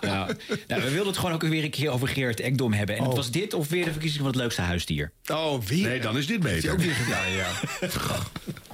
Ja. 0.00 0.26
Nou, 0.66 0.82
we 0.82 0.90
wilden 0.90 1.06
het 1.06 1.16
gewoon 1.16 1.34
ook 1.34 1.42
weer 1.42 1.64
een 1.64 1.70
keer 1.70 1.90
over 1.90 1.99
Gerard 2.08 2.40
Ekdom 2.40 2.72
hebben. 2.72 2.96
En 2.96 3.02
het 3.02 3.10
Oh. 3.10 3.16
was 3.16 3.30
dit 3.30 3.54
of 3.54 3.68
weer 3.68 3.84
de 3.84 3.90
verkiezing 3.90 4.22
van 4.22 4.30
het 4.30 4.40
leukste 4.40 4.60
huisdier? 4.62 5.12
Oh, 5.32 5.60
weer. 5.62 5.88
Nee, 5.88 6.00
dan 6.00 6.16
is 6.18 6.26
dit 6.26 6.40
beter. 6.40 6.72
ook 6.72 6.78
weer 6.80 6.94
gedaan, 6.94 7.30
ja. 7.32 7.48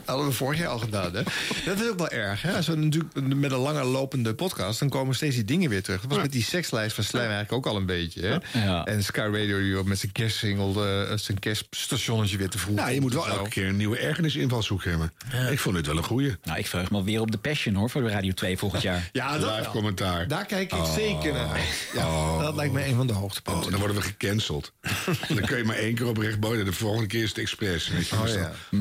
Hadden 0.07 0.26
we 0.26 0.32
vorig 0.32 0.59
jaar 0.59 0.68
al 0.68 0.78
gedaan, 0.78 1.14
hè? 1.14 1.22
Dat 1.64 1.80
is 1.80 1.88
ook 1.90 1.98
wel 1.98 2.09
erg, 2.09 2.42
hè? 2.42 2.52
Als 2.57 2.66
we 2.66 2.74
natuurlijk 2.76 3.14
met 3.14 3.52
een 3.52 3.59
langer 3.59 3.84
lopende 3.84 4.34
podcast... 4.34 4.78
dan 4.78 4.88
komen 4.88 5.14
steeds 5.14 5.34
die 5.34 5.44
dingen 5.44 5.70
weer 5.70 5.82
terug. 5.82 6.00
Dat 6.00 6.11
was 6.11 6.20
met 6.20 6.32
die 6.32 6.42
sekslijst 6.42 6.94
van 6.94 7.04
Slijm 7.04 7.30
eigenlijk 7.30 7.52
ook 7.52 7.66
al 7.72 7.76
een 7.80 7.86
beetje, 7.86 8.20
hè? 8.52 8.61
Ja. 8.64 8.84
En 8.84 9.04
Sky 9.04 9.18
Radio 9.20 9.59
die 9.59 9.82
met 9.84 9.98
zijn 9.98 10.12
kerstsingle... 10.12 11.07
eh, 11.09 11.16
zijn 11.16 11.38
kerststationnetje 11.38 12.36
weer 12.36 12.48
te 12.48 12.59
vroeg. 12.59 12.76
Nou, 12.76 12.90
je 12.90 13.00
moet 13.00 13.14
wel 13.14 13.28
elke 13.28 13.48
keer 13.48 13.66
een 13.66 13.76
nieuwe 13.76 13.98
ergernisinvalshoek 13.98 14.84
hebben. 14.84 15.12
Ik 15.50 15.59
vond 15.59 15.76
dit 15.76 15.86
wel 15.86 15.96
een 15.96 16.04
goeie. 16.04 16.34
Nou, 16.42 16.59
ik 16.59 16.66
verheug 16.66 16.90
me 16.90 17.04
weer 17.04 17.20
op 17.20 17.30
de 17.30 17.38
Passion 17.38 17.74
hoor, 17.74 17.90
voor 17.90 18.02
de 18.02 18.09
Radio 18.09 18.32
2 18.32 18.59
volgend 18.59 18.82
jaar. 18.82 19.09
Ja, 19.12 19.38
dat 19.38 19.57
Live 19.59 19.70
commentaar. 19.70 20.28
Daar 20.28 20.46
kijk 20.46 20.72
ik 20.72 20.78
Oh. 20.78 20.94
zeker 20.94 21.32
naar. 21.32 21.61
Ja, 21.94 22.38
Dat 22.38 22.54
lijkt 22.54 22.72
me 22.72 22.86
een 22.86 22.94
van 22.96 23.07
de 23.07 23.12
hoogtepunten. 23.12 23.64
Oh, 23.64 23.70
dan 23.70 23.78
worden 23.78 23.96
we 23.96 24.02
gecanceld. 24.02 24.72
dan 25.28 25.40
kun 25.40 25.57
je 25.57 25.64
maar 25.64 25.76
één 25.76 25.94
keer 25.94 26.07
op 26.07 26.16
rechtboden. 26.16 26.64
De 26.64 26.72
volgende 26.72 27.07
keer 27.07 27.22
is 27.22 27.28
het 27.28 27.38
expres. 27.38 27.88
Weet 27.88 28.09
je, 28.09 28.14
Oh, 28.16 28.22
dus 28.22 28.36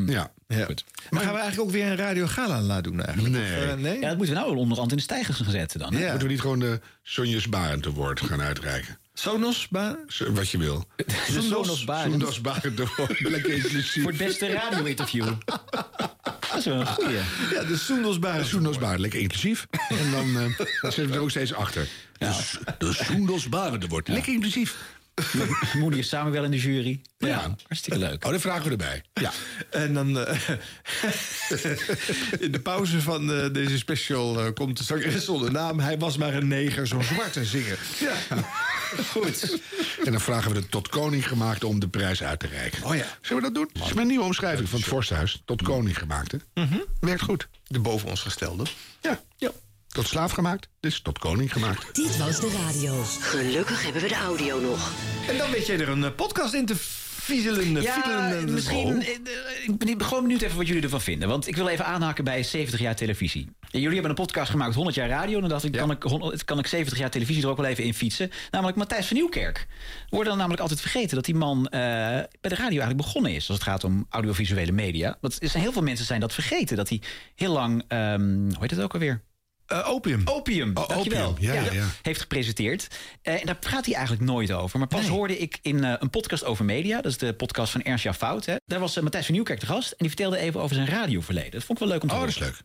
ja. 0.06 0.32
Ja. 0.48 0.68
Maar 1.10 1.22
gaan 1.24 1.34
we 1.34 1.40
eigenlijk 1.40 1.60
ook 1.60 1.72
weer 1.72 1.86
een 1.86 1.96
Radio 1.96 2.26
Gala 2.28 2.62
laten 2.62 2.84
doen 2.84 3.02
eigenlijk? 3.04 3.36
Nee. 3.36 3.58
Of, 3.58 3.64
eh, 3.70 3.74
nee? 3.74 4.00
Ja, 4.00 4.08
dat 4.08 4.18
moeten 4.18 4.36
we 4.36 4.42
nou 4.42 4.56
onderhand 4.58 4.92
in 4.92 4.98
de 4.98 5.04
stijgers 5.04 5.38
gaan 5.38 5.52
zetten 5.52 5.80
dan. 5.80 5.94
hè? 5.94 6.00
Ja. 6.00 6.10
Moeten 6.10 6.28
we 6.28 6.34
niet 6.34 6.42
gewoon 6.42 6.60
de 6.60 6.80
Sonjes 7.04 7.50
Barend 7.50 7.86
Award 7.86 8.22
gaan 8.22 8.42
uitreiken? 8.42 8.98
Sonos? 9.14 9.68
Ba 9.68 9.98
Zo, 10.08 10.32
Wat 10.32 10.50
je 10.50 10.58
wil. 10.58 10.86
De 10.96 11.42
Sonos 11.50 11.84
Barend. 11.84 12.14
Sonjas 12.14 12.42
Barend 12.42 12.80
Award. 12.80 13.20
Lekker 13.20 13.54
inclusief. 13.54 14.02
Voor 14.04 14.12
het 14.12 14.20
beste 14.26 14.48
radio-interview. 14.54 15.26
Dat 15.46 16.58
is 16.58 16.66
wel 16.66 16.80
een 16.80 16.88
goeie. 16.88 17.16
ja, 17.52 17.64
de 17.64 17.78
Sonos 17.78 18.20
Barend. 18.20 18.48
Soendos 18.48 18.78
Barend, 18.78 19.00
lekker 19.00 19.20
inclusief. 19.20 19.68
En 19.90 20.12
dan, 20.12 20.28
eh, 20.28 20.58
dan 20.82 20.92
zitten 20.92 21.08
we 21.08 21.14
er 21.14 21.20
ook 21.20 21.30
steeds 21.30 21.54
achter. 21.54 21.88
De, 22.18 22.32
de 22.78 22.94
Soendos 22.94 23.50
Barend 23.50 23.84
Award. 23.84 24.08
Lekker 24.08 24.34
inclusief. 24.34 24.76
Moeder 25.80 26.00
is 26.00 26.10
samen 26.10 26.32
wel 26.32 26.44
in 26.44 26.52
de 26.52 26.60
jury. 26.60 27.02
Ja, 27.18 27.28
Ja. 27.28 27.56
hartstikke 27.68 28.00
leuk. 28.00 28.26
Oh, 28.26 28.32
dat 28.32 28.42
vragen 28.42 28.64
we 28.64 28.70
erbij. 28.70 29.04
Ja. 29.14 29.32
En 29.70 29.94
dan 29.94 30.20
eh, 30.20 30.40
in 32.46 32.52
de 32.52 32.60
pauze 32.64 33.02
van 33.02 33.32
eh, 33.34 33.54
deze 33.54 33.78
special 33.78 34.40
eh, 34.46 34.54
komt 34.54 34.78
de 34.78 34.84
zangeres 34.84 35.26
zonder 35.26 35.52
naam. 35.52 35.80
Hij 35.80 35.98
was 35.98 36.18
maar 36.18 36.34
een 36.34 36.48
neger, 36.48 36.88
zo'n 36.88 37.04
zwarte 37.04 37.46
zinger. 37.46 37.80
Ja, 38.00 38.14
goed. 39.12 39.60
En 40.06 40.12
dan 40.12 40.22
vragen 40.22 40.54
we 40.54 40.62
de 40.62 40.68
tot 40.70 40.88
koning 40.88 41.28
gemaakte 41.28 41.68
om 41.68 41.80
de 41.80 41.88
prijs 41.88 42.24
uit 42.24 42.40
te 42.40 42.48
reiken. 42.48 42.84
Oh 42.84 42.96
ja. 42.96 43.06
Zullen 43.22 43.44
we 43.44 43.50
dat 43.52 43.56
doen? 43.56 43.70
Dat 43.74 43.86
is 43.88 43.94
mijn 43.94 44.08
nieuwe 44.08 44.24
omschrijving 44.26 44.70
van 44.70 44.80
het 44.80 44.88
Vorsthuis. 44.88 45.42
Tot 45.46 45.62
koning 45.62 45.98
gemaakte. 45.98 46.40
Werkt 47.00 47.22
goed. 47.22 47.48
De 47.68 47.80
boven 47.80 48.10
ons 48.10 48.22
gestelde. 48.22 48.64
Ja. 49.02 49.22
ja. 49.38 49.52
Tot 49.96 50.08
slaaf 50.08 50.32
gemaakt. 50.32 50.68
Is 50.80 51.02
tot 51.02 51.20
koning 51.20 51.52
gemaakt. 51.54 51.96
Dit 51.96 52.18
was 52.18 52.40
de 52.40 52.62
radio. 52.66 53.04
Gelukkig 53.20 53.84
hebben 53.84 54.02
we 54.02 54.08
de 54.08 54.16
audio 54.16 54.60
nog. 54.60 54.92
En 55.30 55.38
dan 55.38 55.52
weet 55.52 55.66
jij 55.66 55.80
er 55.80 55.90
een 55.90 56.04
eh, 56.04 56.12
podcast 56.16 56.54
in 56.54 56.66
te 56.66 56.74
Ja, 56.74 56.80
viezelende- 57.34 58.52
misschien. 58.52 58.78
Oh. 58.88 58.96
eh, 58.96 59.08
eh, 59.10 59.68
Ik 59.68 59.78
ben 59.78 60.04
gewoon 60.04 60.22
benieuwd 60.24 60.42
even 60.42 60.58
wat 60.58 60.68
jullie 60.68 60.84
ervan 60.84 61.02
vinden. 61.02 61.28
Want 61.28 61.48
ik 61.48 61.56
wil 61.56 61.68
even 61.68 61.86
aanhaken 61.86 62.24
bij 62.24 62.44
70 62.44 62.80
jaar 62.80 62.96
televisie. 62.96 63.50
En 63.72 63.80
jullie 63.80 63.94
hebben 63.94 64.10
een 64.10 64.26
podcast 64.26 64.50
gemaakt, 64.50 64.76
100 64.76 64.96
jaar 64.96 65.08
radio. 65.10 65.34
En 65.36 65.42
dan 65.42 65.50
dacht 65.50 65.64
ik, 65.64 65.72
kan, 65.72 65.92
ik, 65.92 66.04
100 66.04 66.44
kan 66.46 66.60
ik 66.60 66.68
70 66.68 66.98
jaar 67.00 67.10
televisie 67.10 67.44
er 67.44 67.50
ook 67.50 67.58
wel 67.58 67.66
even 67.66 67.84
in 67.84 67.94
fietsen. 67.94 68.32
Namelijk 68.52 68.78
Matthijs 68.78 69.06
van 69.08 69.18
Nieuwkerk. 69.18 69.68
We 69.70 70.06
worden 70.10 70.28
dan 70.28 70.38
namelijk 70.38 70.62
altijd 70.62 70.82
vergeten 70.82 71.16
dat 71.16 71.26
die 71.26 71.36
man 71.36 71.66
eh, 71.68 71.80
bij 71.80 72.28
de 72.42 72.50
radio 72.50 72.66
eigenlijk 72.68 72.98
begonnen 72.98 73.32
is. 73.32 73.48
Als 73.50 73.58
het 73.58 73.68
gaat 73.68 73.84
om 73.84 74.06
audiovisuele 74.10 74.72
media. 74.72 75.18
Want 75.22 75.42
er 75.44 75.50
zijn 75.50 75.64
heel 75.64 75.72
veel 75.72 75.82
mensen 75.84 76.06
zijn 76.06 76.20
dat 76.20 76.34
vergeten. 76.34 76.78
Dat 76.78 76.90
hij 76.90 77.02
heel 77.36 77.52
lang, 77.52 77.84
ehm, 77.88 78.22
hoe 78.40 78.58
heet 78.60 78.72
het 78.72 78.82
ook 78.82 78.94
alweer? 78.94 79.22
Eh, 79.68 79.90
opium. 79.90 80.22
Opium, 80.26 80.74
dankjewel. 80.74 81.30
opium, 81.30 81.54
ja, 81.54 81.62
ja, 81.62 81.72
ja. 81.72 81.86
Heeft 82.02 82.20
gepresenteerd. 82.22 82.88
Eh, 83.22 83.34
en 83.40 83.46
daar 83.46 83.56
praat 83.58 83.86
hij 83.86 83.94
eigenlijk 83.96 84.26
nooit 84.26 84.52
over. 84.52 84.80
Maar 84.80 84.88
pas 84.88 85.08
hoorde 85.08 85.38
ik 85.38 85.60
in 85.62 85.84
eh, 85.84 85.94
een 86.00 86.10
podcast 86.10 86.44
over 86.46 86.66
media... 86.66 86.96
dat 87.02 87.12
is 87.12 87.18
de 87.18 87.34
podcast 87.34 87.72
van 87.72 87.82
Ernst 87.82 88.04
Jan 88.04 88.14
Fout. 88.14 88.46
Hè. 88.46 88.56
Daar 88.66 88.80
was 88.80 88.96
eh, 88.96 89.04
Matthijs 89.04 89.26
van 89.26 89.34
Nieuwkerk 89.34 89.60
de 89.60 89.66
gast... 89.66 89.92
en 89.92 89.98
die 89.98 90.08
vertelde 90.08 90.38
even 90.38 90.62
over 90.62 90.76
zijn 90.76 90.88
radioverleden. 90.88 91.52
Dat 91.52 91.64
vond 91.64 91.80
ik 91.80 91.86
wel 91.86 91.94
leuk 91.94 92.04
om 92.04 92.08
te 92.10 92.14
Oh, 92.16 92.20
horen. 92.22 92.40
dat 92.40 92.44
is 92.44 92.50
leuk. 92.50 92.62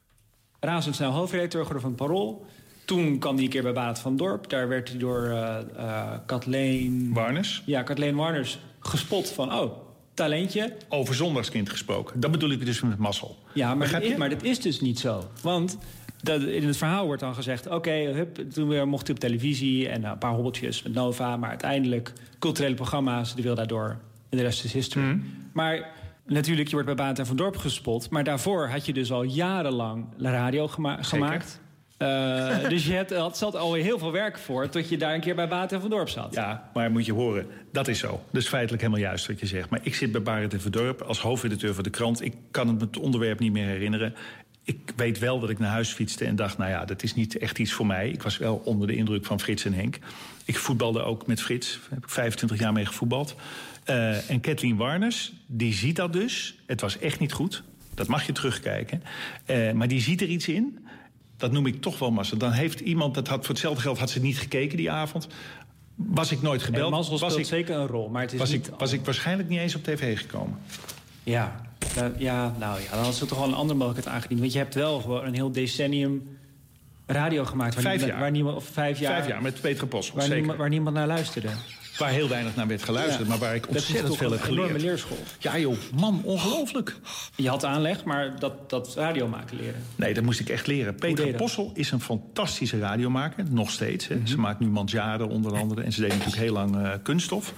razendsnel 0.61 1.13
hoofdredacteur 1.13 1.61
geworden 1.63 1.83
van 1.83 1.95
Parool. 2.07 2.47
Toen 2.85 3.19
kwam 3.19 3.35
hij 3.35 3.45
een 3.45 3.51
keer 3.51 3.63
bij 3.63 3.73
Barend 3.73 3.99
van 3.99 4.17
Dorp. 4.17 4.49
Daar 4.51 4.69
werd 4.69 4.89
hij 4.89 4.99
door 4.99 5.25
eh 5.25 5.59
eh, 5.77 6.13
Kathleen... 6.27 7.11
Warners? 7.13 7.63
Ja, 7.67 7.83
Kathleen 7.83 8.15
Warners 8.17 8.59
gespot 8.81 9.29
van... 9.31 9.53
oh, 9.55 9.73
talentje. 10.15 10.77
Over 10.89 11.15
zondagskind 11.15 11.71
gesproken. 11.71 12.21
Dat 12.21 12.31
bedoel 12.31 12.51
ik 12.51 12.65
dus 12.67 12.81
met 12.81 12.99
mazzel. 12.99 13.39
Ja, 13.55 13.75
maar, 13.75 14.03
is, 14.03 14.17
maar 14.17 14.29
dat 14.31 14.43
is 14.43 14.61
dus 14.61 14.81
niet 14.81 14.99
zo. 14.99 15.31
Want 15.43 15.77
dat, 16.23 16.43
in 16.43 16.67
het 16.67 16.77
verhaal 16.77 17.07
wordt 17.07 17.21
dan 17.21 17.35
gezegd... 17.35 17.69
oké, 17.69 18.27
toen 18.53 18.69
weer 18.69 18.89
mocht 18.89 19.07
hij 19.07 19.15
op 19.15 19.21
televisie... 19.21 19.89
en 19.89 20.01
nou, 20.01 20.13
een 20.13 20.19
paar 20.19 20.33
hobbeltjes 20.33 20.83
met 20.83 20.93
Nova... 20.93 21.37
maar 21.37 21.49
uiteindelijk 21.49 22.13
culturele 22.39 22.75
programma's... 22.75 23.35
de 23.35 23.43
wil 23.43 23.55
daardoor, 23.55 23.99
en 24.29 24.37
de 24.37 24.43
rest 24.43 24.65
is 24.65 24.73
history. 24.73 25.05
Mhm. 25.05 25.19
Maar 25.53 25.89
natuurlijk, 26.27 26.69
je 26.69 26.75
wordt 26.75 26.87
bij 26.87 27.07
Baat 27.07 27.19
en 27.19 27.27
van 27.27 27.37
Dorp 27.37 27.57
gespot... 27.57 28.11
maar 28.11 28.25
daarvoor 28.25 28.69
had 28.69 28.87
je 28.87 28.93
dus 28.93 29.13
al 29.13 29.23
jarenlang 29.23 30.07
radio 30.19 30.69
gema- 30.69 31.03
gemaakt... 31.03 31.61
Eh, 32.01 32.69
dus 32.69 32.87
je 32.87 32.93
hebt, 32.93 33.15
had, 33.15 33.39
zat 33.39 33.57
alweer 33.57 33.83
heel 33.83 33.99
veel 33.99 34.13
werk 34.13 34.39
voor... 34.39 34.69
tot 34.69 34.89
je 34.89 34.97
daar 34.97 35.15
een 35.15 35.21
keer 35.21 35.35
bij 35.35 35.49
Baat 35.49 35.73
en 35.73 35.81
van 35.81 35.91
Dorp 35.91 36.09
zat. 36.09 36.35
Ja, 36.35 36.71
maar 36.75 36.91
moet 36.91 37.07
je 37.07 37.13
horen, 37.13 37.47
dat 37.73 37.89
is 37.89 37.99
zo. 37.99 38.21
Dat 38.31 38.43
is 38.43 38.49
feitelijk 38.49 38.83
helemaal 38.83 39.03
juist 39.03 39.27
wat 39.27 39.41
je 39.41 39.47
zegt. 39.47 39.71
Maar 39.71 39.81
ik 39.83 39.95
zit 39.95 40.13
bij 40.13 40.23
Barend 40.23 40.53
en 40.53 40.61
Verdorp 40.61 41.03
als 41.03 41.21
hoofdredacteur 41.21 41.75
van 41.75 41.85
de 41.85 41.91
krant. 41.91 42.25
Ik 42.25 42.35
kan 42.51 42.81
het 42.81 42.99
onderwerp 42.99 43.39
niet 43.39 43.53
meer 43.53 43.67
herinneren. 43.67 44.15
Ik 44.65 44.93
weet 44.97 45.19
wel 45.19 45.41
dat 45.41 45.51
ik 45.51 45.59
naar 45.59 45.71
huis 45.71 45.93
fietste 45.93 46.25
en 46.25 46.37
dacht... 46.37 46.59
nou 46.59 46.71
ja, 46.71 46.85
dat 46.85 47.03
is 47.03 47.15
niet 47.15 47.39
echt 47.39 47.59
iets 47.59 47.73
voor 47.73 47.87
mij. 47.87 48.11
Ik 48.11 48.23
was 48.23 48.39
wel 48.39 48.57
onder 48.65 48.87
de 48.87 48.95
indruk 48.95 49.25
van 49.25 49.41
Frits 49.41 49.65
en 49.65 49.73
Henk. 49.73 49.99
Ik 50.45 50.59
voetbalde 50.59 51.03
ook 51.03 51.27
met 51.27 51.43
Frits. 51.43 51.73
Daar 51.73 51.91
heb 51.91 52.05
ik 52.05 52.11
25 52.11 52.59
jaar 52.59 52.73
mee 52.73 52.87
gevoetbald. 52.87 53.35
Eh, 53.85 54.31
en 54.31 54.41
Kathleen 54.41 54.77
Warners, 54.77 55.33
die 55.47 55.73
ziet 55.73 55.97
dat 55.97 56.13
dus. 56.13 56.59
Het 56.67 56.81
was 56.81 56.99
echt 56.99 57.19
niet 57.19 57.33
goed. 57.33 57.63
Dat 57.95 58.07
mag 58.07 58.27
je 58.27 58.33
terugkijken. 58.33 59.03
Eh, 59.45 59.73
maar 59.73 59.89
die 59.89 60.01
ziet 60.01 60.21
er 60.21 60.29
iets 60.29 60.49
in. 60.49 60.87
Dat 61.37 61.53
noem 61.53 61.67
ik 61.67 61.81
toch 61.81 61.99
wel 61.99 62.11
massa. 62.11 62.37
Dan 62.37 62.53
heeft 62.53 62.81
iemand, 62.81 63.15
dat 63.15 63.29
had 63.29 63.41
voor 63.41 63.55
hetzelfde 63.55 63.81
geld 63.81 63.99
had 63.99 64.11
ze 64.11 64.21
niet 64.21 64.39
gekeken 64.39 64.77
die 64.77 64.91
avond. 64.91 65.29
Was 65.95 66.33
ik 66.33 66.43
nooit 66.43 66.63
gebeld. 66.63 66.91
Mazzel 66.91 67.19
was 67.19 67.37
ik, 67.37 67.45
zeker 67.45 67.77
een 67.77 67.87
rol, 67.87 68.09
maar 68.09 68.23
het 68.23 68.33
is 68.33 68.39
was, 68.39 68.51
niet... 68.51 68.67
ik, 68.67 68.75
was 68.79 68.93
ik 68.93 69.05
waarschijnlijk 69.05 69.49
niet 69.49 69.59
eens 69.59 69.75
op 69.75 69.85
tv 69.85 70.19
gekomen. 70.19 70.59
Ja, 71.23 71.61
ja, 72.17 72.55
nou 72.59 72.81
ja, 72.81 72.97
dan 72.97 73.07
is 73.07 73.21
het 73.21 73.29
toch 73.29 73.39
wel 73.39 73.49
een 73.49 73.55
andere 73.55 73.79
mogelijkheid 73.79 74.17
aangediend. 74.17 74.41
Want 74.41 74.53
je 74.53 74.59
hebt 74.59 74.75
wel 74.75 75.01
gewoon 75.01 75.25
een 75.25 75.35
heel 75.35 75.53
decennium 75.53 76.39
radio 77.07 77.45
gemaakt. 77.45 77.75
Waar 77.75 77.83
Vijf 77.83 77.95
niemand, 77.95 78.13
jaar. 78.13 78.21
Waar 78.21 78.31
niemand, 78.31 78.57
of 78.57 78.65
vijf 78.65 78.99
jaar. 78.99 79.13
Vijf 79.13 79.27
jaar 79.27 79.43
met 79.43 79.61
Peter 79.61 79.89
waar, 80.15 80.29
niemand, 80.29 80.59
waar 80.59 80.69
niemand 80.69 80.97
naar 80.97 81.07
luisterde. 81.07 81.49
Waar 82.01 82.11
heel 82.11 82.29
weinig 82.29 82.57
naar 82.57 82.67
werd 82.67 82.83
geluisterd, 82.83 83.23
Ja. 83.23 83.29
maar 83.29 83.39
waar 83.39 83.55
ik 83.55 83.69
ontzettend 83.69 84.17
veel 84.17 84.33
een 84.33 84.39
heb 84.39 84.49
enorme 84.49 84.67
geleerd. 84.67 84.83
leerschool. 84.85 85.19
Ja 85.39 85.59
joh, 85.59 85.77
man, 85.95 86.21
ongelooflijk. 86.25 86.97
Je 87.37 87.49
had 87.49 87.65
aanleg, 87.65 88.05
maar 88.05 88.39
dat, 88.39 88.71
dat 88.71 88.95
radio 88.97 89.29
maken 89.29 89.57
leren. 89.57 89.83
Nee, 89.97 90.15
dat 90.15 90.25
moest 90.25 90.41
ik 90.41 90.49
echt 90.49 90.67
leren. 90.67 90.97
dat? 91.15 91.37
Possel 91.37 91.71
is 91.75 91.91
een 91.91 92.01
fantastische 92.01 92.79
radiomaker, 92.79 93.45
nog 93.51 93.71
steeds. 93.71 94.09
Mhm. 94.09 94.19
Hè. 94.19 94.27
Ze 94.27 94.39
maakt 94.39 94.61
nu 94.61 94.67
Mandjaren 94.67 95.29
onder 95.29 95.57
andere 95.57 95.83
en 95.83 95.93
ze 95.93 96.01
deed 96.01 96.11
natuurlijk 96.11 96.37
heel 96.37 96.53
lang 96.53 96.77
eh, 96.77 96.91
kunststof. 97.03 97.55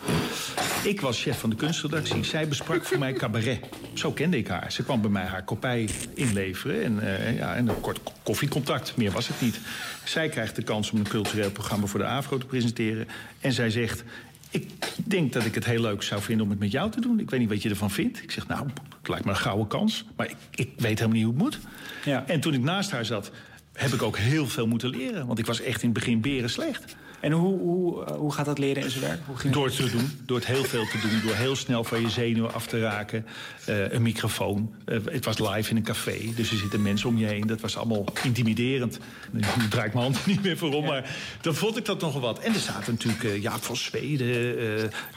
Ik 0.85 1.01
was 1.01 1.23
chef 1.23 1.39
van 1.39 1.51
de 1.51 1.57
kunstredactie. 1.57 2.25
Zij 2.25 2.49
besprak 2.49 2.85
voor 2.85 2.99
mij 2.99 3.13
cabaret. 3.13 3.61
Zo 3.95 4.13
kende 4.13 4.37
ik 4.37 4.49
haar. 4.49 4.73
Ze 4.73 4.83
kwam 4.83 5.01
bij 5.01 5.11
mij 5.11 5.25
haar 5.25 5.45
kopij 5.45 5.89
inleveren 6.15 6.83
en, 6.83 7.01
eh, 7.01 7.37
ja, 7.39 7.55
en 7.55 7.69
een 7.69 7.81
kort 7.81 8.01
koffiecontact. 8.23 8.97
Meer 8.97 9.11
was 9.11 9.29
het 9.29 9.41
niet. 9.41 9.61
Zij 10.05 10.29
krijgt 10.29 10.57
de 10.57 10.63
kans 10.63 10.91
om 10.91 10.99
een 10.99 11.09
cultureel 11.09 11.51
programma 11.51 11.87
voor 11.87 12.01
de 12.01 12.07
AVRO 12.07 12.39
te 12.39 12.47
presenteren. 12.47 13.09
En 13.41 13.53
zij 13.53 13.71
zegt... 13.71 14.05
Ik 14.53 14.69
denk 14.97 15.33
dat 15.33 15.45
ik 15.45 15.55
het 15.55 15.65
heel 15.65 15.81
leuk 15.81 16.03
zou 16.03 16.23
vinden 16.23 16.45
om 16.45 16.51
het 16.51 16.61
met 16.61 16.71
jou 16.71 16.91
te 16.91 17.01
doen. 17.01 17.21
Ik 17.21 17.31
weet 17.31 17.41
niet 17.41 17.49
wat 17.49 17.63
je 17.63 17.69
ervan 17.69 17.91
vindt. 17.91 18.23
Ik 18.23 18.31
zeg, 18.31 18.47
nou, 18.47 18.67
het 18.99 19.09
lijkt 19.09 19.25
me 19.25 19.31
een 19.31 19.37
gouden 19.37 19.67
kans. 19.67 20.05
Maar 20.17 20.31
ik, 20.31 20.37
ik 20.51 20.71
weet 20.77 20.99
helemaal 20.99 21.17
niet 21.17 21.25
hoe 21.25 21.35
het 21.35 21.43
moet. 21.43 21.59
Ja. 22.05 22.27
En 22.27 22.41
toen 22.41 22.55
ik 22.55 22.63
naast 22.63 22.91
haar 22.91 23.05
zat, 23.05 23.31
heb 23.73 23.93
ik 23.93 24.03
ook 24.03 24.19
heel 24.19 24.47
veel 24.47 24.67
moeten 24.67 24.91
leren. 24.91 25.27
Want 25.27 25.39
ik 25.39 25.47
was 25.47 25.61
echt 25.61 25.83
in 25.83 25.89
het 25.89 25.99
begin 25.99 26.21
beren 26.21 26.51
slecht. 26.51 26.97
En 27.23 27.33
hoe, 27.33 27.59
hoe, 27.59 28.05
eh, 28.05 28.15
hoe 28.17 28.33
gaat 28.33 28.45
dat 28.47 28.59
leren 28.59 28.83
in 28.83 28.91
zijn 28.91 29.05
werk? 29.05 29.21
Hoe 29.27 29.37
ging 29.37 29.53
Door 29.55 29.67
het 29.67 29.77
te 29.77 29.91
doen, 29.91 30.21
door 30.27 30.37
het 30.37 30.47
heel 30.47 30.65
veel 30.65 30.85
te 30.87 30.99
doen. 31.01 31.21
Door 31.25 31.35
heel 31.35 31.57
snel 31.57 31.85
van 31.85 32.01
je 32.01 32.11
zenuwen 32.11 32.55
af 32.55 32.67
te 32.67 32.81
raken. 32.81 33.27
Eh, 33.65 33.93
een 33.93 34.03
microfoon. 34.03 34.75
Eh, 34.85 34.99
het 35.05 35.25
was 35.25 35.39
live 35.39 35.71
in 35.71 35.77
een 35.77 35.83
café, 35.83 36.19
dus 36.37 36.51
er 36.51 36.57
zitten 36.57 36.83
mensen 36.83 37.09
om 37.09 37.19
je 37.19 37.27
heen. 37.27 37.47
Dat 37.47 37.61
was 37.61 37.77
allemaal 37.77 38.05
intimiderend. 38.23 38.99
Nu 39.31 39.41
draai 39.69 39.87
ik 39.87 39.93
mijn 39.95 40.05
hand 40.05 40.17
er 40.17 40.23
niet 40.27 40.43
meer 40.43 40.57
voor 40.59 40.73
om, 40.75 40.85
maar 40.85 41.17
dan 41.41 41.55
vond 41.55 41.77
ik 41.77 41.85
dat 41.85 42.01
nogal 42.01 42.21
wat. 42.21 42.39
En 42.39 42.55
er 42.55 42.61
zaten 42.61 42.93
natuurlijk 42.93 43.25
eh, 43.25 43.43
Jaap 43.43 43.63
van 43.63 43.77
Zweden. 43.77 44.59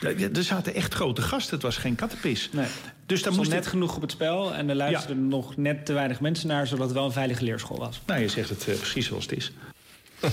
eh, 0.01 0.37
er 0.37 0.43
zaten 0.43 0.73
echt 0.73 0.93
grote 0.93 1.21
gasten. 1.21 1.53
Het 1.53 1.63
was 1.63 1.77
geen 1.77 1.95
kattenpis. 1.95 2.49
Nee. 2.51 2.65
Dus 3.05 3.21
daar 3.21 3.31
Er 3.31 3.37
moest 3.37 3.51
net 3.51 3.63
ik... 3.63 3.69
genoeg 3.69 3.95
op 3.95 4.01
het 4.01 4.11
spel 4.11 4.53
en 4.53 4.69
er 4.69 4.75
luisterden 4.75 5.27
nog 5.27 5.57
net 5.57 5.85
te 5.85 5.93
weinig 5.93 6.19
mensen 6.19 6.47
naar, 6.47 6.67
zodat 6.67 6.85
het 6.85 6.93
wel 6.95 7.05
een 7.05 7.11
veilige 7.11 7.43
leerschool 7.43 7.77
was. 7.77 8.01
Nou, 8.05 8.21
je 8.21 8.27
zegt 8.27 8.49
het 8.49 8.65
precies 8.79 9.05
zoals 9.07 9.23
het 9.23 9.37
is. 9.37 9.51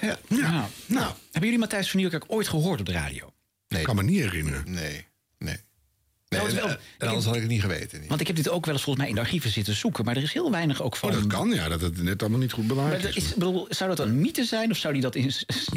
Ja. 0.00 0.18
Nou, 0.86 1.12
Hebben 1.22 1.40
jullie 1.42 1.58
Matthijs 1.58 1.90
van 1.90 2.00
Nieuwkerk 2.00 2.24
ooit 2.26 2.48
gehoord 2.48 2.80
op 2.80 2.86
de 2.86 2.92
radio? 2.92 3.32
Nee. 3.68 3.82
kan 3.82 3.96
me 3.96 4.02
niet 4.02 4.20
herinneren. 4.20 4.62
Nee, 4.66 5.06
nee. 6.32 6.40
Nou, 6.40 6.50
en, 6.60 6.66
wel- 6.66 6.76
en 6.98 7.08
anders 7.08 7.24
had 7.26 7.34
ik 7.34 7.40
het 7.40 7.50
niet 7.50 7.60
geweten. 7.60 8.00
Niet. 8.00 8.08
Want 8.08 8.20
ik 8.20 8.26
heb 8.26 8.36
dit 8.36 8.48
ook 8.48 8.64
wel 8.64 8.74
eens 8.74 8.82
volgens 8.82 9.04
mij 9.04 9.14
in 9.14 9.20
de 9.20 9.26
archieven 9.26 9.50
zitten 9.50 9.74
zoeken... 9.74 10.04
maar 10.04 10.16
er 10.16 10.22
is 10.22 10.32
heel 10.32 10.50
weinig 10.50 10.82
ook 10.82 10.96
van... 10.96 11.08
Oh, 11.08 11.14
dat 11.14 11.26
kan, 11.26 11.50
ja. 11.50 11.68
Dat 11.68 11.80
het 11.80 12.02
net 12.02 12.20
allemaal 12.20 12.38
niet 12.40 12.52
goed 12.52 12.66
bewaard 12.66 13.04
is. 13.04 13.16
is, 13.16 13.28
ik 13.30 13.34
bedoel, 13.34 13.66
zou 13.68 13.90
dat 13.94 14.06
een 14.06 14.20
mythe 14.20 14.44
zijn? 14.44 14.70
Of 14.70 14.76
zou 14.76 14.92
hij 14.92 15.02
dat 15.02 15.14
in, 15.14 15.32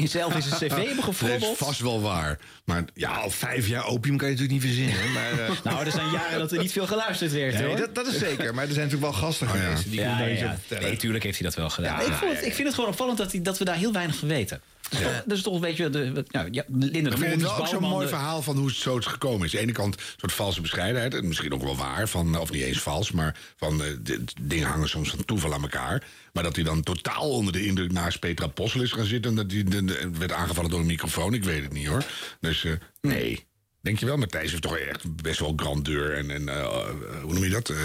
zelf 0.08 0.36
in 0.36 0.42
zijn 0.42 0.56
cv 0.62 0.70
hebben 0.70 0.86
Dat 0.86 0.98
is 0.98 1.04
gefrommeld? 1.04 1.58
vast 1.58 1.80
wel 1.80 2.02
waar. 2.02 2.40
Maar 2.64 2.84
ja, 2.94 3.10
Al 3.16 3.30
vijf 3.30 3.68
jaar 3.68 3.86
opium 3.86 4.18
kan 4.18 4.30
je 4.30 4.36
natuurlijk 4.36 4.64
niet 4.64 4.74
verzinnen. 4.76 5.12
Maar, 5.14 5.32
eh, 5.40 5.52
Nou, 5.64 5.86
er 5.86 5.92
zijn 5.92 6.12
jaren 6.12 6.40
dat 6.40 6.52
er 6.52 6.60
niet 6.60 6.72
veel 6.72 6.88
geluisterd 6.88 7.32
werd, 7.32 7.54
nee, 7.54 7.66
hoor. 7.66 7.78
dat, 7.78 7.96
dat 7.96 8.08
is 8.08 8.18
zeker. 8.18 8.54
Maar 8.54 8.66
er 8.68 8.74
zijn 8.74 8.86
natuurlijk 8.86 9.12
wel 9.12 9.22
gasten 9.22 9.48
geweest. 9.50 9.84
Die 9.84 10.00
ja, 10.00 10.16
kunnen 10.18 10.38
ja. 10.38 10.58
Nee, 10.80 10.98
tuurlijk 10.98 11.24
heeft 11.24 11.38
hij 11.40 11.48
dat 11.48 11.58
wel 11.58 11.70
gedaan. 11.70 12.00
Ja, 12.02 12.06
ik, 12.06 12.14
vond 12.14 12.32
het, 12.36 12.46
ik 12.46 12.54
vind 12.54 12.68
het 12.68 12.76
gewoon 12.76 12.90
opvallend 12.90 13.18
dat, 13.18 13.32
hij, 13.32 13.42
dat 13.42 13.58
we 13.58 13.66
daar 13.66 13.76
heel 13.76 13.94
weinig 13.94 14.16
van 14.16 14.28
weten. 14.28 14.62
Eh, 14.90 15.08
dus 15.26 15.42
toch, 15.42 15.60
weet 15.60 15.78
je, 15.78 15.90
de, 15.90 16.24
nou, 16.32 16.48
ja, 16.52 16.64
Linda 16.68 16.90
de 16.90 16.96
Ik 16.98 17.02
vind 17.02 17.12
het 17.12 17.20
Vries, 17.20 17.42
wel 17.42 17.58
ook 17.58 17.68
zo'n 17.68 17.82
mooi 17.82 18.08
verhaal 18.08 18.42
van 18.42 18.58
hoe 18.58 18.68
het 18.68 18.76
zo 18.76 18.98
is 18.98 19.06
gekomen 19.06 19.46
is. 19.46 19.52
Aan 19.54 19.58
de 19.60 19.64
ene 19.66 19.72
kant 19.72 19.96
een 19.96 20.02
soort 20.18 20.34
valse 20.34 20.62
bescheidenheid. 20.62 21.14
En 21.14 21.28
misschien 21.28 21.54
ook 21.54 21.64
wel 21.64 21.76
waar. 21.76 22.08
Van, 22.10 22.38
of 22.40 22.52
niet 22.52 22.62
eens 22.64 22.80
vals. 22.82 23.12
Maar 23.12 23.36
van 23.58 23.84
eh, 23.84 23.88
de- 24.04 24.24
de 24.24 24.34
dingen 24.42 24.68
hangen 24.68 24.90
soms 24.90 25.10
van 25.10 25.26
toeval 25.26 25.54
aan 25.54 25.62
elkaar. 25.62 26.04
Maar 26.34 26.44
dat 26.44 26.56
hij 26.56 26.64
dan 26.66 26.82
totaal 26.84 27.30
onder 27.30 27.54
de 27.54 27.66
indruk 27.66 27.92
naast 27.92 28.20
Petra 28.20 28.48
Possel 28.48 28.82
is 28.82 28.92
gaan 28.92 29.06
zitten. 29.06 29.32
En 29.32 29.38
dat 29.38 29.52
hij 29.52 29.64
de- 29.64 29.86
de- 29.86 30.10
werd 30.18 30.32
aangevallen 30.32 30.70
door 30.70 30.80
een 30.80 30.86
microfoon. 30.86 31.34
Ik 31.34 31.44
weet 31.44 31.64
het 31.64 31.74
niet 31.74 31.88
hoor. 31.88 32.04
Dus 32.40 32.64
eh, 32.64 32.72
nee. 33.02 33.46
Denk 33.82 34.00
je 34.00 34.06
wel, 34.06 34.18
Matthijs 34.18 34.50
heeft 34.50 34.62
toch 34.64 34.78
echt 34.78 35.16
best 35.22 35.40
wel 35.40 35.54
grandeur 35.56 36.14
en, 36.18 36.30
en 36.32 36.50
eh, 36.50 36.90
hoe 37.22 37.34
noem 37.34 37.44
je 37.44 37.50
dat? 37.50 37.70
Eh 37.70 37.78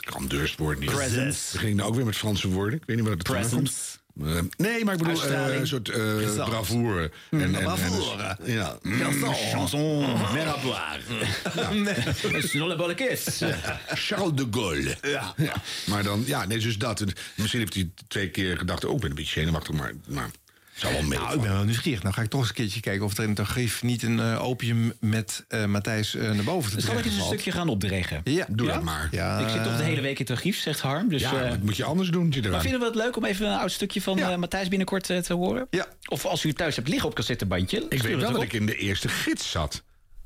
grandeur 0.00 0.42
is 0.42 0.50
het 0.50 0.58
woord 0.58 0.78
niet. 0.78 0.90
Presence. 0.90 1.52
We 1.52 1.58
gingen 1.58 1.76
nou 1.76 1.88
ook 1.88 1.94
weer 1.96 2.04
met 2.04 2.16
Franse 2.16 2.48
woorden. 2.48 2.78
Ik 2.78 2.82
weet 2.86 2.96
niet 2.96 3.08
wat 3.08 3.18
het 3.18 3.26
vandaan 3.26 3.68
Eh, 4.22 4.38
nee, 4.56 4.84
maar 4.84 4.94
ik 4.94 5.02
bedoel 5.02 5.24
eh, 5.24 5.54
een 5.54 5.66
soort 5.66 5.88
eh, 5.88 6.44
bravoure. 6.44 7.10
En, 7.30 7.40
en, 7.40 7.54
en, 7.54 7.62
Bravoure. 7.62 8.36
ja. 8.44 8.78
Chanson, 9.52 10.06
mer 10.32 10.46
à 10.48 10.56
boire. 10.62 11.00
Sur 12.48 12.66
le 12.66 12.76
bolle 12.76 12.94
kiss. 12.94 13.42
Charles 13.86 14.34
de 14.34 14.46
Gaulle. 14.50 14.96
Ja. 15.02 15.34
Maar 15.86 16.02
dan, 16.02 16.22
ja, 16.26 16.44
nee, 16.44 16.58
dus 16.58 16.78
dat. 16.78 17.00
En 17.00 17.12
Misschien 17.34 17.60
heeft 17.60 17.74
hij 17.74 17.90
twee 18.08 18.30
keer 18.30 18.58
gedacht, 18.58 18.84
oh, 18.84 18.94
ik 18.94 19.00
ben 19.00 19.10
een 19.10 19.16
beetje 19.16 19.40
zenuwachtig, 19.40 19.74
maar 19.74 19.92
nou, 20.06 20.30
zou 20.74 20.92
wel 20.92 21.02
mee. 21.02 21.18
Nou, 21.18 21.34
ik 21.34 21.40
ben 21.40 21.52
wel 21.52 21.64
nieuwsgierig. 21.64 22.02
Nou 22.02 22.14
ga 22.14 22.22
ik 22.22 22.28
toch 22.30 22.40
eens 22.40 22.48
een 22.48 22.54
keertje 22.54 22.80
kijken 22.80 23.04
of 23.06 23.16
er 23.16 23.22
in 23.22 23.28
het 23.30 23.38
archief 23.38 23.82
niet 23.82 24.02
een 24.02 24.20
eh, 24.20 24.44
opium 24.44 24.92
met 25.00 25.44
eh, 25.48 25.64
Matthijs 25.64 26.14
eh, 26.14 26.30
naar 26.30 26.44
boven 26.44 26.72
te 26.72 26.80
Zal 26.80 26.98
ik 26.98 27.04
eens 27.04 27.16
een 27.16 27.22
stukje 27.24 27.50
gaan 27.50 27.68
opdregen? 27.68 28.20
Ja, 28.24 28.46
Doe 28.48 28.66
Ja? 28.66 28.72
dat 28.74 28.82
maar. 28.82 29.08
Ja, 29.10 29.38
Ik 29.38 29.48
zit 29.48 29.62
toch 29.64 29.76
de 29.76 29.82
hele 29.82 30.00
week 30.00 30.18
in 30.18 30.24
het 30.26 30.30
archief, 30.30 30.58
zegt 30.58 30.80
Harm. 30.80 31.08
Dus, 31.08 31.20
ja, 31.22 31.42
eh, 31.42 31.48
wat 31.50 31.62
moet 31.62 31.76
je 31.76 31.84
anders 31.84 32.08
doen? 32.10 32.32
Zit 32.32 32.42
maar 32.42 32.50
eraan. 32.50 32.62
vinden 32.62 32.80
we 32.80 32.86
het 32.86 32.94
leuk 32.94 33.16
om 33.16 33.24
even 33.24 33.46
een 33.46 33.58
oud 33.58 33.70
stukje 33.72 34.02
van 34.02 34.16
Ja. 34.16 34.30
eh, 34.30 34.36
Matthijs 34.36 34.68
binnenkort 34.68 35.04
te 35.04 35.32
horen? 35.32 35.66
Ja. 35.70 35.86
Of 36.08 36.24
als 36.24 36.44
u 36.44 36.52
thuis 36.52 36.76
hebt 36.76 36.88
liggen 36.88 37.08
op 37.08 37.14
cassettebandje. 37.14 37.86
Ik 37.88 38.02
weet 38.02 38.16
wel 38.20 38.32
dat 38.32 38.42
ik 38.42 38.52
in 38.52 38.66
de 38.66 38.76
eerste 38.76 39.08
gids 39.08 39.50
zat. 39.50 39.82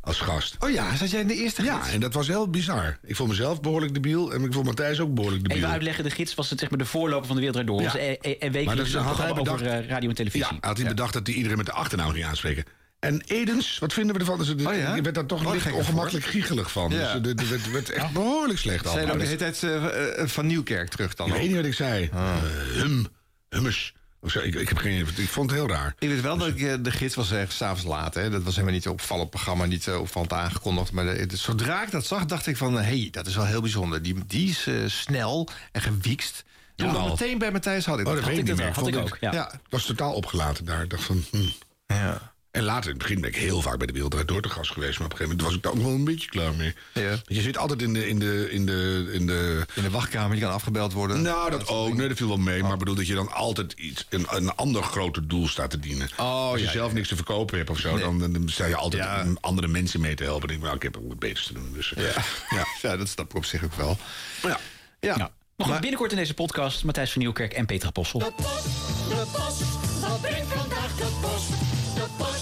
Als 0.08 0.20
gast. 0.20 0.56
Oh 0.58 0.70
ja, 0.70 0.96
zat 0.96 1.10
jij 1.10 1.20
in 1.20 1.26
de 1.26 1.34
eerste 1.34 1.62
Ja, 1.62 1.78
gids? 1.80 1.94
en 1.94 2.00
dat 2.00 2.14
was 2.14 2.26
heel 2.28 2.48
bizar. 2.50 2.98
Ik 3.04 3.16
vond 3.16 3.28
mezelf 3.28 3.60
behoorlijk 3.60 3.94
debiel 3.94 4.32
en 4.32 4.42
ik 4.44 4.52
vond 4.52 4.64
Matthijs 4.66 5.00
ook 5.00 5.14
behoorlijk 5.14 5.42
debiel. 5.42 5.58
Even 5.58 5.70
uitleggen, 5.70 6.04
de 6.04 6.10
gids 6.10 6.34
was 6.34 6.50
het, 6.50 6.58
zeg 6.58 6.70
maar, 6.70 6.78
de 6.78 6.84
voorloper 6.84 7.26
van 7.26 7.36
de 7.36 7.42
Wereld 7.42 7.66
Door. 7.66 7.82
Ja. 7.82 7.92
Dus, 7.92 8.00
eh, 8.00 8.08
en 8.08 8.18
Maar 8.40 8.50
wekelijks 8.50 8.90
dat 8.90 9.00
een 9.00 9.06
had 9.06 9.16
hij 9.16 9.26
programma 9.26 9.40
over 9.52 9.64
bedacht. 9.64 9.82
eh, 9.84 9.88
radio 9.90 10.08
en 10.08 10.14
televisie. 10.14 10.46
Ja, 10.60 10.68
had 10.68 10.76
hij 10.78 10.86
bedacht 10.88 11.12
dat 11.12 11.26
hij 11.26 11.36
iedereen 11.36 11.56
met 11.56 11.66
de 11.66 11.72
achternaam 11.72 12.10
ging 12.10 12.24
aanspreken. 12.24 12.64
En 12.98 13.22
Edens, 13.26 13.78
wat 13.78 13.92
vinden 13.92 14.14
we 14.14 14.20
ervan? 14.20 14.38
Dus, 14.38 14.50
Oh 14.50 14.74
ja? 14.76 14.94
Je 14.94 15.02
werd 15.02 15.14
daar 15.14 15.26
toch 15.26 15.42
Wat 15.42 15.52
licht 15.54 15.72
ongemakkelijk 15.72 16.24
giechelig 16.26 16.70
van. 16.72 16.90
Ja. 16.90 17.18
Dus 17.18 17.32
het 17.32 17.48
werd, 17.48 17.70
werd 17.70 17.90
echt 17.90 18.12
behoorlijk 18.12 18.58
slecht 18.58 18.84
Zijn 18.84 18.94
allemaal. 18.96 19.14
ook 19.14 19.20
de 19.20 19.26
hele 19.26 19.38
tijd 19.38 19.62
eh, 19.62 20.20
eh, 20.22 20.28
van 20.28 20.46
Nieuwkerk 20.46 20.88
terug 20.88 21.14
dan? 21.14 21.26
Ik 21.26 21.32
weet 21.32 21.46
niet 21.46 21.56
wat 21.56 21.64
ik 21.64 21.74
zei. 21.74 22.10
Ah. 22.12 22.36
Hum, 22.74 23.06
hummus. 23.48 23.94
Ik, 24.22 24.54
ik, 24.54 24.68
heb 24.68 24.78
geen, 24.78 25.06
ik 25.16 25.28
vond 25.28 25.50
het 25.50 25.58
heel 25.58 25.68
raar. 25.68 25.94
Ik 25.98 26.08
weet 26.08 26.20
wel 26.20 26.36
dat 26.38 26.48
ik, 26.48 26.60
eh, 26.60 26.74
de 26.80 26.90
gids 26.90 27.14
was 27.14 27.32
ergens 27.32 27.56
s'avonds 27.56 27.84
laat. 27.84 28.14
Hè. 28.14 28.30
Dat 28.30 28.42
was 28.42 28.52
helemaal 28.54 28.74
niet 28.74 28.88
opvallend 28.88 29.30
programma, 29.30 29.64
niet 29.64 29.86
eh, 29.86 30.00
opvallend 30.00 30.32
aangekondigd. 30.32 30.92
Maar 30.92 31.04
de- 31.04 31.26
de- 31.26 31.36
zodra 31.36 31.82
ik 31.82 31.90
dat 31.90 32.06
zag, 32.06 32.24
dacht 32.24 32.46
ik 32.46 32.56
van... 32.56 32.74
hé, 32.74 32.80
hey, 32.82 33.08
dat 33.10 33.26
is 33.26 33.36
wel 33.36 33.44
heel 33.46 33.60
bijzonder. 33.60 34.02
Die, 34.02 34.26
die 34.26 34.48
is 34.50 34.66
eh, 34.66 34.74
snel 34.86 35.48
en 35.72 35.80
gewiekst. 35.82 36.44
Toen 36.76 36.86
Ja, 36.88 36.94
al 36.94 37.08
meteen 37.08 37.38
bij 37.38 37.50
Matthijs 37.52 37.84
had 37.86 37.98
ik 37.98 38.06
Oh, 38.06 38.12
dat. 38.12 38.20
dat 38.22 38.30
weet 38.30 38.48
ik 38.48 38.56
meer. 38.56 38.72
had 38.72 38.86
ik 38.86 38.96
ook, 38.96 39.16
ja. 39.20 39.32
Ja. 39.32 39.52
Ik 39.52 39.60
was 39.68 39.84
totaal 39.84 40.12
opgelaten 40.12 40.64
daar. 40.64 40.82
Ik 40.82 40.90
dacht 40.90 41.02
van... 41.04 41.24
hm. 41.30 41.38
Ja. 41.86 42.32
En 42.58 42.64
later, 42.64 42.84
in 42.90 42.96
het 42.96 42.98
begin 43.06 43.20
ben 43.20 43.30
ik 43.30 43.36
heel 43.36 43.62
vaak 43.62 43.78
bij 43.78 43.86
de 43.86 43.92
Wereld 43.92 44.28
Door 44.28 44.42
te 44.42 44.48
gast 44.48 44.70
geweest. 44.72 44.98
Maar 44.98 45.06
op 45.06 45.12
een 45.12 45.18
gegeven 45.18 45.36
moment 45.36 45.42
was 45.42 45.54
ik 45.56 45.62
daar 45.62 45.72
ook 45.72 45.82
wel 45.88 45.98
een 45.98 46.04
beetje 46.04 46.28
klaar 46.28 46.54
mee. 46.54 46.74
Ja. 46.92 47.16
Je 47.26 47.40
zit 47.40 47.56
altijd 47.58 47.82
in 47.82 47.92
de... 47.92 48.08
In 48.08 48.18
de, 48.18 48.48
in 48.50 48.66
de, 48.66 49.08
in 49.12 49.26
de 49.26 49.66
In 49.74 49.82
de 49.82 49.90
wachtkamer, 49.90 50.30
die 50.36 50.40
kan 50.44 50.52
afgebeld 50.52 50.92
worden. 50.92 51.22
nou, 51.22 51.50
dat 51.50 51.68
ook. 51.68 51.94
Nee, 51.94 52.08
dat 52.08 52.16
viel 52.16 52.28
wel 52.28 52.36
mee. 52.36 52.62
Maar 52.62 52.72
ik 52.72 52.78
bedoel 52.78 52.94
dat 52.94 53.06
je 53.06 53.14
dan 53.14 53.32
altijd 53.32 53.72
iets, 53.72 54.06
een, 54.08 54.26
een 54.30 54.54
ander 54.54 54.82
groter 54.82 55.28
doel 55.28 55.48
staat 55.48 55.70
te 55.70 55.78
dienen. 55.78 56.08
Als 56.16 56.58
je 56.60 56.64
ja, 56.66 56.72
zelf 56.72 56.88
ja. 56.88 56.94
niks 56.94 57.08
te 57.08 57.16
verkopen 57.16 57.56
hebt 57.58 57.70
of 57.70 57.78
zo, 57.78 57.94
Nee. 57.94 58.02
dan, 58.02 58.32
dan 58.32 58.48
sta 58.48 58.64
je 58.66 58.76
altijd 58.76 59.02
Ja. 59.02 59.22
om 59.22 59.38
andere 59.40 59.68
mensen 59.68 60.00
mee 60.00 60.14
te 60.14 60.24
helpen. 60.24 60.48
Denk 60.48 60.58
ik, 60.60 60.64
nou, 60.64 60.76
ik 60.76 60.82
heb 60.82 60.96
ook 60.96 61.08
wat 61.08 61.18
beters 61.18 61.46
te 61.46 61.52
doen. 61.52 61.70
Dus, 61.74 61.94
eh, 61.94 62.04
Ja. 62.04 62.22
ja. 62.50 62.64
ja, 62.90 62.96
dat 62.96 63.08
snap 63.08 63.30
ik 63.30 63.36
op 63.36 63.44
zich 63.44 63.64
ook 63.64 63.74
wel. 63.74 63.98
Ja. 64.42 64.58
Ja. 65.00 65.14
Ja. 65.16 65.30
Maar 65.56 65.66
goed, 65.66 65.80
binnenkort 65.80 66.10
in 66.10 66.16
deze 66.16 66.34
podcast 66.34 66.84
Matthijs 66.84 67.10
van 67.12 67.20
Nieuwkerk 67.22 67.52
en 67.52 67.66
Petra 67.66 67.90
Possel. 67.90 68.18
De 68.18 68.32
post, 68.36 68.64
de 69.08 69.26
post, 69.32 70.00
wat 70.00 70.20
brengt 70.20 70.52
vandaag 70.52 70.94
de 70.96 71.06
post? 71.20 71.48
De 71.94 72.04
post, 72.16 72.37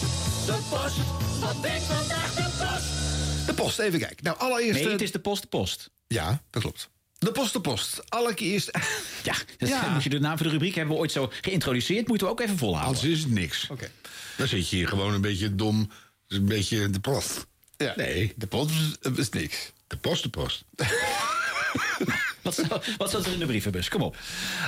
de 0.46 0.58
post, 0.70 0.96
wat 1.40 1.60
brengt 1.60 1.84
vandaag 1.84 2.34
de 2.34 2.42
post? 2.42 3.46
De 3.46 3.54
post, 3.54 3.78
even 3.78 3.98
kijken. 3.98 4.24
Nou, 4.24 4.38
allereerst... 4.38 4.74
Nee, 4.74 4.84
eh, 4.84 4.92
het 4.92 5.02
is 5.02 5.12
de 5.12 5.18
post 5.18 5.42
de 5.42 5.48
post. 5.48 5.90
Ja, 6.06 6.42
dat 6.50 6.62
klopt. 6.62 6.88
De 7.18 7.32
post, 7.32 7.52
de 7.52 7.60
post. 7.60 8.10
Allereerst... 8.10 8.70
Ja, 9.22 9.34
dat 9.58 9.68
Ja. 9.68 9.88
moet 9.92 10.02
je 10.02 10.08
de 10.08 10.18
naam 10.20 10.36
van 10.36 10.46
de 10.46 10.52
rubriek 10.52 10.74
hebben 10.74 10.94
we 10.94 11.00
ooit 11.00 11.12
zo 11.12 11.32
geïntroduceerd. 11.40 12.08
Moeten 12.08 12.26
we 12.26 12.32
ook 12.32 12.40
even 12.40 12.58
volhouden. 12.58 12.94
Anders 12.96 13.12
is 13.16 13.22
het 13.22 13.32
niks. 13.32 13.66
Oké. 13.70 13.90
Dan 14.36 14.48
zit 14.48 14.68
je 14.68 14.76
hier 14.76 14.88
gewoon 14.88 15.14
een 15.14 15.20
beetje 15.20 15.54
dom. 15.54 15.90
Dus 16.26 16.38
een 16.38 16.44
beetje 16.46 16.90
de 16.90 17.00
post. 17.00 17.46
Ja. 17.76 17.92
Nee, 17.96 18.32
De 18.36 18.46
post 18.46 18.70
is, 19.00 19.10
is 19.18 19.28
niks. 19.28 19.72
de 19.86 19.96
post, 19.96 20.22
de 20.22 20.28
post. 20.28 20.64
Wat, 22.46 22.54
zou- 22.54 22.80
wat 22.96 23.10
zat 23.10 23.26
er 23.26 23.32
in 23.32 23.38
de 23.38 23.46
brievenbus? 23.46 23.88
Kom 23.88 24.02
op. 24.02 24.16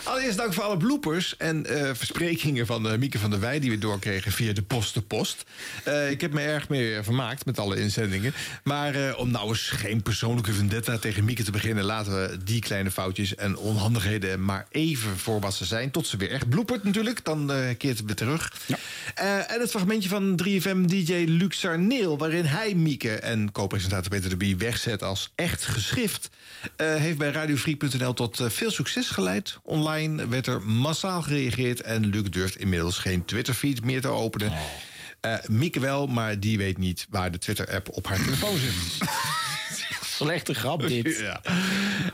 Allereerst 0.04 0.36
dank 0.36 0.54
voor 0.54 0.62
alle 0.62 0.76
bloopers 0.76 1.36
en 1.36 1.66
eh, 1.66 1.90
versprekingen 1.94 2.66
van 2.66 2.88
eh, 2.88 2.98
Mieke 2.98 3.18
van 3.18 3.30
der 3.30 3.40
Wij... 3.40 3.58
die 3.60 3.70
we 3.70 3.78
doorkregen 3.78 4.32
via 4.32 4.52
de 4.52 4.62
post 4.62 4.94
de 4.94 5.00
post. 5.00 5.44
Eh, 5.84 6.10
ik 6.10 6.20
heb 6.20 6.32
me 6.32 6.40
erg 6.40 6.68
mee 6.68 7.02
vermaakt 7.02 7.44
met 7.44 7.58
alle 7.58 7.80
inzendingen. 7.80 8.34
Maar 8.64 9.16
om 9.16 9.30
nou 9.30 9.48
eens 9.48 9.68
geen 9.68 10.02
persoonlijke 10.02 10.52
vendetta 10.52 10.98
tegen 10.98 11.24
Mieke 11.24 11.42
te 11.42 11.50
beginnen... 11.50 11.84
laten 11.84 12.12
we 12.12 12.38
die 12.44 12.60
kleine 12.60 12.90
foutjes 12.90 13.34
en 13.34 13.56
onhandigheden 13.56 14.44
maar 14.44 14.66
even 14.70 15.18
voor 15.18 15.40
wat 15.40 15.54
ze 15.54 15.64
zijn... 15.64 15.90
tot 15.90 16.06
ze 16.06 16.16
weer 16.16 16.30
echt 16.30 16.48
bloepert 16.48 16.84
natuurlijk. 16.84 17.24
Dan 17.24 17.46
keert 17.78 17.98
het 17.98 18.06
weer 18.06 18.14
terug. 18.14 18.52
Eh, 19.14 19.52
en 19.52 19.60
het 19.60 19.70
fragmentje 19.70 20.08
van 20.08 20.40
3FM-dj 20.44 21.24
Luc 21.26 21.58
Sarneel... 21.58 22.18
waarin 22.18 22.44
hij 22.44 22.74
Mieke 22.74 23.14
en 23.14 23.52
co-presentator 23.52 24.10
Peter 24.10 24.30
de 24.30 24.36
Bie 24.36 24.56
wegzet 24.56 25.02
als 25.02 25.32
echt 25.34 25.64
geschrift... 25.64 26.30
heeft 26.76 27.18
bij 27.18 27.30
radiofreak.nl 27.68 28.14
tot 28.14 28.40
eh, 28.40 28.50
veel 28.50 28.70
succes 28.70 29.08
geleid. 29.08 29.58
Online 29.62 30.28
werd 30.28 30.46
er 30.46 30.62
massaal 30.62 31.22
gereageerd... 31.22 31.80
en 31.80 32.06
Luc 32.06 32.22
durft 32.30 32.56
inmiddels 32.56 32.98
geen 32.98 33.24
Twitterfeed 33.24 33.84
meer 33.84 34.00
te 34.00 34.08
openen. 34.08 34.52
Eh, 35.20 35.34
Mieke 35.46 35.80
wel, 35.80 36.06
maar 36.06 36.40
die 36.40 36.58
weet 36.58 36.78
niet 36.78 37.06
waar 37.10 37.30
de 37.30 37.38
Twitter-app 37.38 37.88
op 37.88 38.06
haar 38.06 38.22
telefoon 38.24 38.58
zit. 38.58 38.74
Slechte 40.18 40.54
grap 40.54 40.86
dit. 40.86 41.18
Ja. 41.28 41.42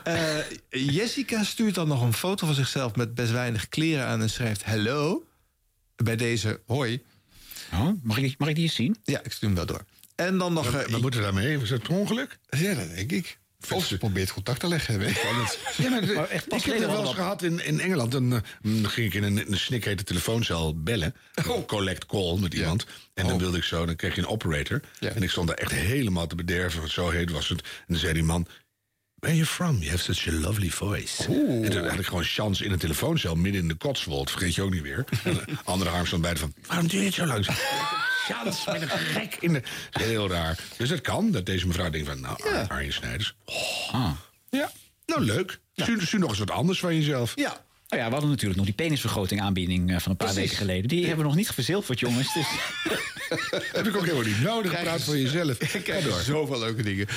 Eh, 0.03 0.37
Jessica 0.69 1.43
stuurt 1.43 1.75
dan 1.75 1.87
nog 1.87 2.01
een 2.01 2.13
foto 2.13 2.45
van 2.45 2.55
zichzelf 2.55 2.95
met 2.95 3.15
best 3.15 3.31
weinig 3.31 3.69
kleren 3.69 4.05
aan 4.05 4.21
en 4.21 4.29
schrijft: 4.29 4.63
Hallo. 4.63 5.25
Bij 5.95 6.15
deze 6.15 6.61
hoi. 6.65 7.03
Oh, 7.73 7.89
mag, 8.03 8.17
ik, 8.17 8.37
mag 8.37 8.49
ik 8.49 8.55
die 8.55 8.63
eens 8.63 8.75
zien? 8.75 8.97
Ja, 9.03 9.23
ik 9.23 9.31
stuur 9.31 9.47
hem 9.47 9.57
wel 9.57 9.65
door. 9.65 9.85
En 10.15 10.37
dan 10.37 10.53
nog. 10.53 10.71
Wat, 10.71 10.83
eh, 10.83 10.91
wat 10.91 11.01
moet 11.01 11.15
er 11.15 11.21
daarmee? 11.21 11.59
Was 11.59 11.69
dat 11.69 11.81
per 11.81 11.95
ongeluk? 11.95 12.37
ja, 12.49 12.73
dat 12.73 12.95
denk 12.95 13.11
ik. 13.11 13.37
Of 13.71 13.85
ze 13.85 13.97
probeert 13.97 14.33
contact 14.33 14.59
te 14.59 14.67
leggen. 14.67 14.99
Weet 14.99 15.13
je. 15.13 15.57
Ja, 15.83 15.89
maar, 15.89 16.05
de- 16.05 16.13
Maar 16.13 16.29
echt 16.29 16.47
pas 16.47 16.59
ik 16.59 16.65
heb 16.71 16.81
het 16.81 16.89
wel 16.91 17.01
eens 17.01 17.13
gehad 17.13 17.41
in, 17.43 17.65
in 17.65 17.79
Engeland. 17.79 18.11
Dan, 18.11 18.33
eh, 18.33 18.39
dan 18.81 18.89
ging 18.89 19.07
ik 19.07 19.13
in 19.13 19.23
een, 19.23 19.51
een 19.51 19.57
snikhete 19.59 20.03
telefooncel 20.03 20.81
bellen. 20.81 21.15
Een 21.33 21.65
collect 21.65 22.05
call 22.05 22.37
met 22.39 22.53
iemand. 22.53 22.85
En 23.13 23.27
dan 23.27 23.37
wilde 23.37 23.57
ik 23.57 23.63
zo, 23.63 23.85
dan 23.85 23.95
kreeg 23.95 24.15
je 24.15 24.21
een 24.21 24.27
operator. 24.27 24.81
Ja. 24.99 25.09
En 25.09 25.23
ik 25.23 25.29
stond 25.29 25.47
daar 25.47 25.57
echt 25.57 25.71
helemaal 25.71 26.27
te 26.27 26.35
bederven. 26.35 26.79
Want 26.79 26.91
zo 26.91 27.09
heet 27.09 27.31
was 27.31 27.49
het. 27.49 27.61
En 27.61 27.67
dan 27.87 27.97
zei 27.97 28.13
die 28.13 28.23
man... 28.23 28.47
Where 29.15 29.37
are 29.37 29.45
you 29.45 29.55
from? 29.55 29.77
You 29.77 29.89
have 29.97 30.13
such 30.13 30.27
a 30.33 30.37
lovely 30.39 30.69
voice. 30.69 31.23
En 31.63 31.69
toen 31.69 31.87
had 31.87 31.99
ik 31.99 32.05
gewoon 32.05 32.23
chance 32.23 32.65
in 32.65 32.71
een 32.71 32.79
telefooncel 32.79 33.35
midden 33.35 33.61
in 33.61 33.67
de 33.67 33.77
Cotswold. 33.77 34.31
Vergeet 34.31 34.55
je 34.55 34.61
ook 34.61 34.71
niet 34.73 34.81
weer. 34.81 35.03
En 35.23 35.33
de 35.45 35.45
andere 35.63 35.89
arm 35.89 36.05
stond 36.05 36.21
bij 36.21 36.33
de 36.33 36.39
van... 36.39 36.53
Waarom 36.67 36.87
doe 36.87 36.99
je 36.99 37.05
het 37.05 37.13
zo 37.13 37.25
langzaam? 37.25 37.55
Chance 38.33 38.71
met 38.71 38.81
een 38.81 38.89
gek 38.89 39.37
in 39.39 39.53
de... 39.53 39.61
Dat 39.91 40.01
is 40.01 40.07
heel 40.07 40.29
raar. 40.29 40.57
Dus 40.77 40.89
dat 40.89 41.01
kan. 41.01 41.31
Dat 41.31 41.45
deze 41.45 41.67
mevrouw 41.67 41.89
denkt 41.89 42.07
van... 42.07 42.19
Nou, 42.21 42.37
Ja. 42.53 42.65
Arjen 42.67 42.93
Snijders. 42.93 43.35
Ah. 43.91 44.11
Ja, 44.49 44.71
nou 45.05 45.21
leuk. 45.21 45.59
Stuur, 45.75 46.01
stuur 46.01 46.19
nog 46.19 46.29
eens 46.29 46.39
wat 46.39 46.51
anders 46.51 46.79
van 46.79 46.95
jezelf. 46.95 47.31
Ja. 47.35 47.63
Nou 47.87 48.01
ja, 48.01 48.05
we 48.07 48.11
hadden 48.13 48.29
natuurlijk 48.29 48.55
nog 48.57 48.65
die 48.65 48.75
penisvergroting 48.75 49.41
aanbieding 49.41 49.91
eh, 49.91 49.99
van 49.99 50.11
een 50.11 50.17
paar 50.17 50.27
Precies. 50.27 50.43
weken 50.49 50.65
geleden. 50.65 50.87
Die 50.87 50.99
hebben 50.99 51.17
we 51.17 51.23
nog 51.29 51.35
niet 51.35 51.49
verzilverd, 51.49 51.99
jongens. 51.99 52.33
Dus 52.33 52.45
Heb 53.77 53.87
ik 53.87 53.95
ook 53.95 54.01
helemaal 54.03 54.23
niet 54.23 54.41
nodig. 54.41 54.71
Krijg 54.71 54.85
Praat 54.85 55.01
voor 55.03 55.17
jezelf. 55.17 55.57
Krijg 55.83 56.03
door. 56.05 56.19
zoveel 56.21 56.59
leuke 56.59 56.83
dingen. 56.83 57.07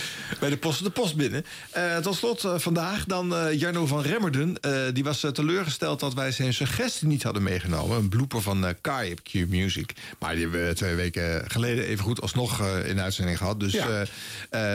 Bij 0.40 0.50
de 0.50 0.56
post 0.56 0.82
de 0.84 0.90
post 0.90 1.16
binnen. 1.16 1.44
Eh, 1.70 1.96
tot 1.96 2.16
slot 2.16 2.44
eh, 2.44 2.58
vandaag 2.58 3.04
dan 3.04 3.36
eh, 3.36 3.60
Jarno 3.60 3.86
van 3.86 4.02
Remmerden. 4.02 4.56
Die 4.94 5.04
was 5.04 5.24
teleurgesteld 5.32 6.00
dat 6.00 6.14
wij 6.14 6.32
zijn 6.32 6.54
suggestie 6.54 7.06
niet 7.08 7.22
hadden 7.22 7.42
meegenomen. 7.42 7.96
Een 7.96 8.08
blooper 8.08 8.42
van 8.42 8.74
Kai 8.80 9.12
op 9.12 9.22
Q 9.22 9.32
Music. 9.48 9.92
Maar 10.18 10.32
die 10.34 10.42
hebben 10.42 10.66
we 10.66 10.74
twee 10.74 10.94
weken 10.94 11.50
geleden 11.50 11.84
even 11.84 12.04
goed 12.04 12.20
alsnog 12.20 12.62
in 12.84 13.00
uitzending 13.00 13.38
gehad. 13.38 13.60
Dus 13.60 13.72
Ja. 13.72 14.04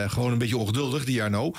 gewoon 0.08 0.32
een 0.32 0.38
beetje 0.38 0.56
ongeduldig, 0.56 1.04
die 1.04 1.14
Jarno. 1.14 1.52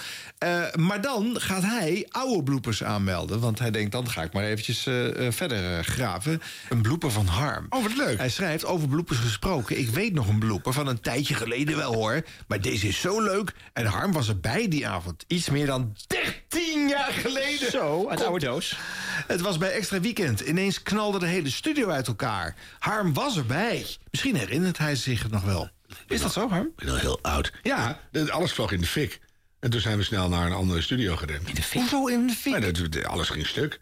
Maar 0.76 1.02
dan 1.02 1.36
gaat 1.40 1.64
hij 1.64 2.08
oude 2.10 2.44
bloopers 2.44 2.84
aanmelden. 2.84 3.40
Want 3.40 3.60
hij 3.60 3.72
denkt, 3.72 3.92
dan 3.92 4.10
ga 4.10 4.24
ik 4.24 4.34
maar 4.34 4.44
eventjes 4.44 4.82
verder 5.30 5.84
graven. 5.84 6.42
Een 6.70 6.82
blooper 6.82 7.12
van 7.12 7.26
Harm. 7.26 7.66
Oh, 7.70 7.84
wat 7.84 7.98
leuk. 7.98 8.18
Hij 8.18 8.30
schrijft 8.30 8.66
over 8.66 8.88
bloopers 8.88 9.20
gesproken. 9.20 9.65
Ik 9.70 9.90
weet 9.90 10.14
nog 10.14 10.28
een 10.28 10.40
blooper 10.40 10.74
van 10.74 10.88
een 10.88 11.00
tijdje 11.00 11.34
geleden 11.34 11.76
wel 11.78 11.94
hoor. 11.94 12.22
Maar 12.48 12.62
deze 12.62 12.88
is 12.88 13.00
zo 13.00 13.22
leuk. 13.22 13.54
En 13.74 13.86
Harm 13.86 14.12
was 14.12 14.28
erbij 14.28 14.68
die 14.68 14.88
avond. 14.88 15.24
Iets 15.28 15.50
meer 15.50 15.66
dan 15.66 15.96
13 16.08 16.88
jaar 16.88 17.12
geleden. 17.12 17.72
zo, 17.72 18.08
uit 18.10 18.20
de 18.20 18.26
oude 18.26 18.46
doos. 18.46 18.78
Het 19.28 19.42
was 19.42 19.58
bij 19.58 19.72
Extra 19.72 20.00
Weekend. 20.00 20.40
Ineens 20.40 20.84
knalde 20.84 21.20
de 21.20 21.28
hele 21.28 21.50
studio 21.50 21.90
uit 21.90 22.08
elkaar. 22.08 22.56
Harm 22.80 23.14
was 23.14 23.38
erbij. 23.38 23.86
Misschien 24.12 24.36
herinnert 24.36 24.78
hij 24.78 24.96
zich 24.96 25.24
het 25.24 25.32
nog 25.32 25.44
wel. 25.44 25.70
Is 26.08 26.22
dat 26.22 26.34
zo, 26.34 26.50
Harm? 26.50 26.66
Ik 26.66 26.76
ben 26.86 26.90
al 26.94 27.00
heel 27.00 27.20
oud. 27.22 27.52
Ja, 27.62 28.00
alles 28.30 28.52
vloog 28.54 28.72
in 28.72 28.82
de 28.82 28.88
fik. 28.88 29.20
En 29.60 29.70
toen 29.70 29.80
zijn 29.82 29.98
we 29.98 30.04
snel 30.04 30.30
naar 30.30 30.46
een 30.46 30.54
andere 30.54 30.82
studio 30.82 31.16
gerend. 31.16 31.48
In 31.48 31.56
de 31.56 31.64
fik. 31.64 31.80
Hoezo 31.80 32.08
in 32.08 32.28
de 32.28 32.34
fik? 32.34 32.52
Maar 32.52 32.62
dat, 32.74 32.92
dat- 32.92 33.04
alles 33.06 33.30
ging 33.30 33.48
stuk. 33.48 33.80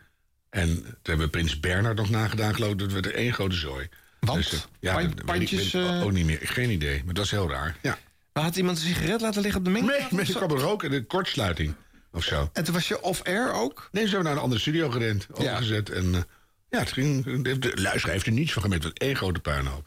En 0.50 0.68
toen 0.76 0.94
hebben 1.04 1.26
we 1.26 1.32
Prins 1.32 1.60
Bernard 1.60 1.98
nog 1.98 2.10
nagedaan, 2.10 2.54
geloof 2.56 2.72
ik. 2.72 2.80
Dat 2.80 2.92
werd 2.92 3.06
er 3.06 3.16
één 3.16 3.34
grote 3.34 3.56
zooi. 3.56 3.88
Want? 4.26 4.52
eh, 4.52 4.60
ja, 4.80 5.10
pandjes, 5.26 5.74
eh? 5.74 6.04
ook 6.04 6.12
niet 6.12 6.26
meer. 6.26 6.40
Geen 6.42 6.70
idee, 6.70 7.02
maar 7.06 7.14
dat 7.14 7.26
is 7.26 7.32
heel 7.32 7.50
raar. 7.50 7.76
Ja. 7.82 7.98
Maar 8.34 8.44
had 8.44 8.56
iemand 8.56 8.78
een 8.78 8.84
sigaret 8.84 9.22
laten 9.22 9.42
liggen 9.42 9.60
op 9.60 9.66
de 9.66 9.72
mengtafel? 9.72 10.00
Nee, 10.02 10.08
mensen 10.12 10.36
of 10.36 10.42
zo? 10.42 10.48
kwam 10.48 10.60
roken, 10.66 10.92
de 10.92 11.06
kortsluiting 11.06 11.76
of 12.12 12.24
zo. 12.24 12.50
En 12.54 12.64
toen 12.64 12.74
was 12.74 12.88
je 12.88 13.02
off-air 13.02 13.52
ook? 13.54 13.90
Nee, 13.92 14.04
ze 14.04 14.10
hebben 14.10 14.26
naar 14.28 14.34
een 14.38 14.44
andere 14.44 14.62
studio 14.62 14.90
gerend, 14.90 15.28
overgezet. 15.32 15.90
En 15.90 16.16
eh, 16.16 16.22
ja, 16.70 16.80
het 16.80 16.92
ging, 16.92 17.44
de, 17.44 17.60
de 17.60 17.72
luisteraar 17.82 18.14
heeft 18.14 18.26
er 18.26 18.32
niets 18.32 18.54
van 18.54 18.62
gemerkt. 18.62 18.84
Was 18.84 18.94
één 18.94 19.16
grote 19.16 19.40
puinhoop. 19.40 19.86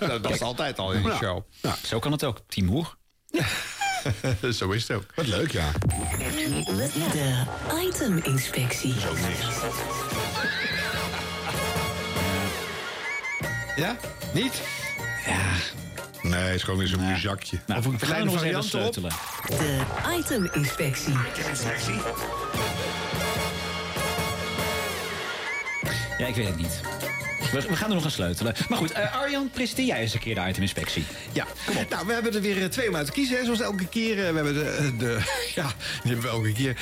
Nou, 0.00 0.20
dat 0.22 0.30
is 0.30 0.40
altijd 0.40 0.78
al 0.78 0.92
in 0.92 1.02
de 1.02 1.08
Ja. 1.08 1.16
show. 1.16 1.42
Zo 1.84 1.98
kan 1.98 2.12
het 2.12 2.24
ook. 2.24 2.40
Timoer. 2.48 2.96
Zo 4.52 4.70
is 4.70 4.88
het 4.88 4.96
ook. 4.96 5.06
Wat 5.14 5.26
leuk, 5.26 5.50
ja. 5.50 5.70
De 7.12 7.44
iteminspectie. 7.88 8.94
Ja? 13.76 13.96
Niet? 14.32 14.62
Nee, 16.22 16.40
het 16.40 16.54
is 16.54 16.62
gewoon 16.62 16.78
weer 16.78 16.88
zo'n 16.88 17.16
zakje. 17.16 17.58
Nou, 17.66 17.78
Of 17.80 17.86
een 17.86 17.92
we 17.92 17.98
gaan 17.98 18.06
kleine 18.08 18.24
nog 18.24 18.34
eens 18.34 18.42
even 18.42 18.62
variant 18.70 18.94
sleutelen. 18.94 19.10
De 19.58 19.82
iteminspectie. 20.18 21.12
Ja, 26.18 26.26
ik 26.26 26.34
weet 26.34 26.46
het 26.46 26.56
niet. 26.56 26.80
We, 27.52 27.60
we 27.68 27.76
gaan 27.76 27.88
er 27.88 27.94
nog 27.94 28.04
aan 28.04 28.10
sleutelen. 28.10 28.54
Maar 28.68 28.78
goed, 28.78 28.92
eh, 28.92 29.16
Arjan, 29.20 29.50
presenteer 29.50 29.84
jij 29.86 30.00
eens 30.00 30.14
een 30.14 30.20
keer 30.20 30.34
de 30.34 30.48
iteminspectie. 30.48 31.04
Ja, 31.32 31.46
kom 31.66 31.76
op. 31.76 31.90
Nou, 31.90 32.06
we 32.06 32.12
hebben 32.12 32.34
er 32.34 32.40
weer 32.40 32.62
eh, 32.62 32.68
twee 32.68 32.88
om 32.88 32.96
uit 32.96 33.06
te 33.06 33.12
kiezen, 33.12 33.36
hè, 33.36 33.44
zoals 33.44 33.60
elke 33.60 33.86
keer. 33.86 34.26
Eh, 34.26 34.30
We 34.30 34.34
hebben 34.36 34.54
de, 34.54 34.92
de 34.98 35.18
ja, 35.60 35.72
die 36.02 36.12
hebben 36.12 36.22
we 36.22 36.28
elke 36.36 36.52
keer. 36.52 36.76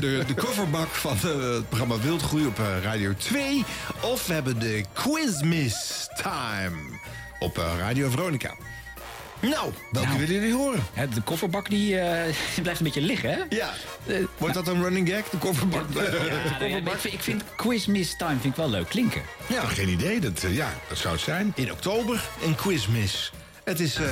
De, 0.00 0.24
de 0.26 0.34
coverbak 0.34 0.88
van 0.88 1.16
het 1.20 1.68
programma 1.68 1.98
Wildgroei 2.00 2.46
op 2.46 2.58
Radio 2.82 3.14
2. 3.16 3.64
Of 4.00 4.26
we 4.26 4.32
hebben 4.34 4.58
de 4.58 4.84
Quizmiss 4.92 6.08
Time. 6.22 6.98
op 7.38 7.56
Radio 7.78 8.10
Veronica. 8.10 8.54
Nou, 9.40 9.72
welke 9.90 10.18
willen 10.18 10.34
jullie 10.34 10.54
horen? 10.54 10.82
de 11.14 11.20
kofferbak 11.20 11.68
die, 11.70 12.00
eh, 12.00 12.34
die 12.54 12.62
blijft 12.62 12.80
een 12.80 12.86
beetje 12.86 13.00
liggen, 13.00 13.30
hè? 13.30 13.38
Ja. 13.48 13.72
Wordt 14.36 14.54
dat 14.54 14.68
een 14.68 14.82
running 14.82 15.08
gag? 15.08 15.28
De 15.28 15.36
kofferbak? 15.38 15.84
Ja, 15.94 16.02
ja, 16.66 16.80
maar 16.80 16.92
ik, 16.92 16.98
vind, 16.98 17.14
ik 17.14 17.22
vind 17.22 17.42
Quiz 17.56 17.86
Miss 17.86 18.16
Time 18.16 18.30
vind 18.40 18.44
ik 18.44 18.56
wel 18.56 18.70
leuk 18.70 18.88
klinken. 18.88 19.22
Ja. 19.48 19.64
Geen 19.64 19.88
idee, 19.88 20.20
dat, 20.20 20.42
eh, 20.42 20.56
ja, 20.56 20.72
dat 20.88 20.98
zou 20.98 21.14
het 21.14 21.22
zijn. 21.22 21.52
In 21.54 21.72
oktober 21.72 22.28
een 22.44 22.54
quizmis. 22.54 23.32
Het 23.64 23.80
is 23.80 23.94
eh 23.96 24.04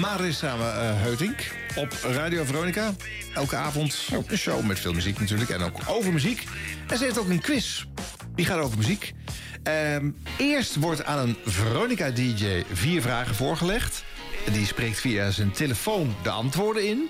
Marissa 0.00 0.54
eh, 0.54 1.02
Heutink 1.02 1.52
op 1.74 1.92
Radio 2.02 2.44
Veronica. 2.44 2.94
Elke 3.34 3.56
avond 3.56 4.08
een 4.26 4.38
show 4.38 4.64
met 4.64 4.78
veel 4.78 4.92
muziek 4.92 5.20
natuurlijk 5.20 5.50
en 5.50 5.62
ook 5.62 5.78
over 5.86 6.12
muziek. 6.12 6.44
En 6.86 6.98
ze 6.98 7.04
heeft 7.04 7.18
ook 7.18 7.28
een 7.28 7.40
quiz. 7.40 7.84
Die 8.34 8.46
gaat 8.46 8.58
over 8.58 8.76
muziek. 8.78 9.14
Ehm, 9.66 10.10
eerst 10.38 10.76
wordt 10.76 11.04
aan 11.04 11.18
een 11.18 11.36
Veronica-DJ 11.44 12.64
vier 12.72 13.02
vragen 13.02 13.34
voorgelegd. 13.34 14.04
Die 14.52 14.66
spreekt 14.66 15.00
via 15.00 15.30
zijn 15.30 15.50
telefoon 15.50 16.14
de 16.22 16.30
antwoorden 16.30 16.86
in. 16.88 17.08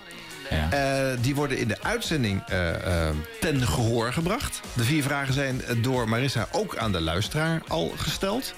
Eh, 0.71 1.09
die 1.21 1.35
worden 1.35 1.59
in 1.59 1.69
de 1.69 1.83
uitzending 1.83 2.43
eh, 2.47 3.09
eh, 3.09 3.15
ten 3.41 3.67
gehoor 3.67 4.13
gebracht. 4.13 4.61
De 4.73 4.85
vier 4.85 5.03
vragen 5.03 5.35
zijn 5.35 5.63
door 5.83 6.09
Marissa 6.09 6.49
ook 6.53 6.77
aan 6.77 6.93
de 6.93 7.01
luisteraar 7.01 7.63
al 7.69 7.93
gesteld. 7.97 8.55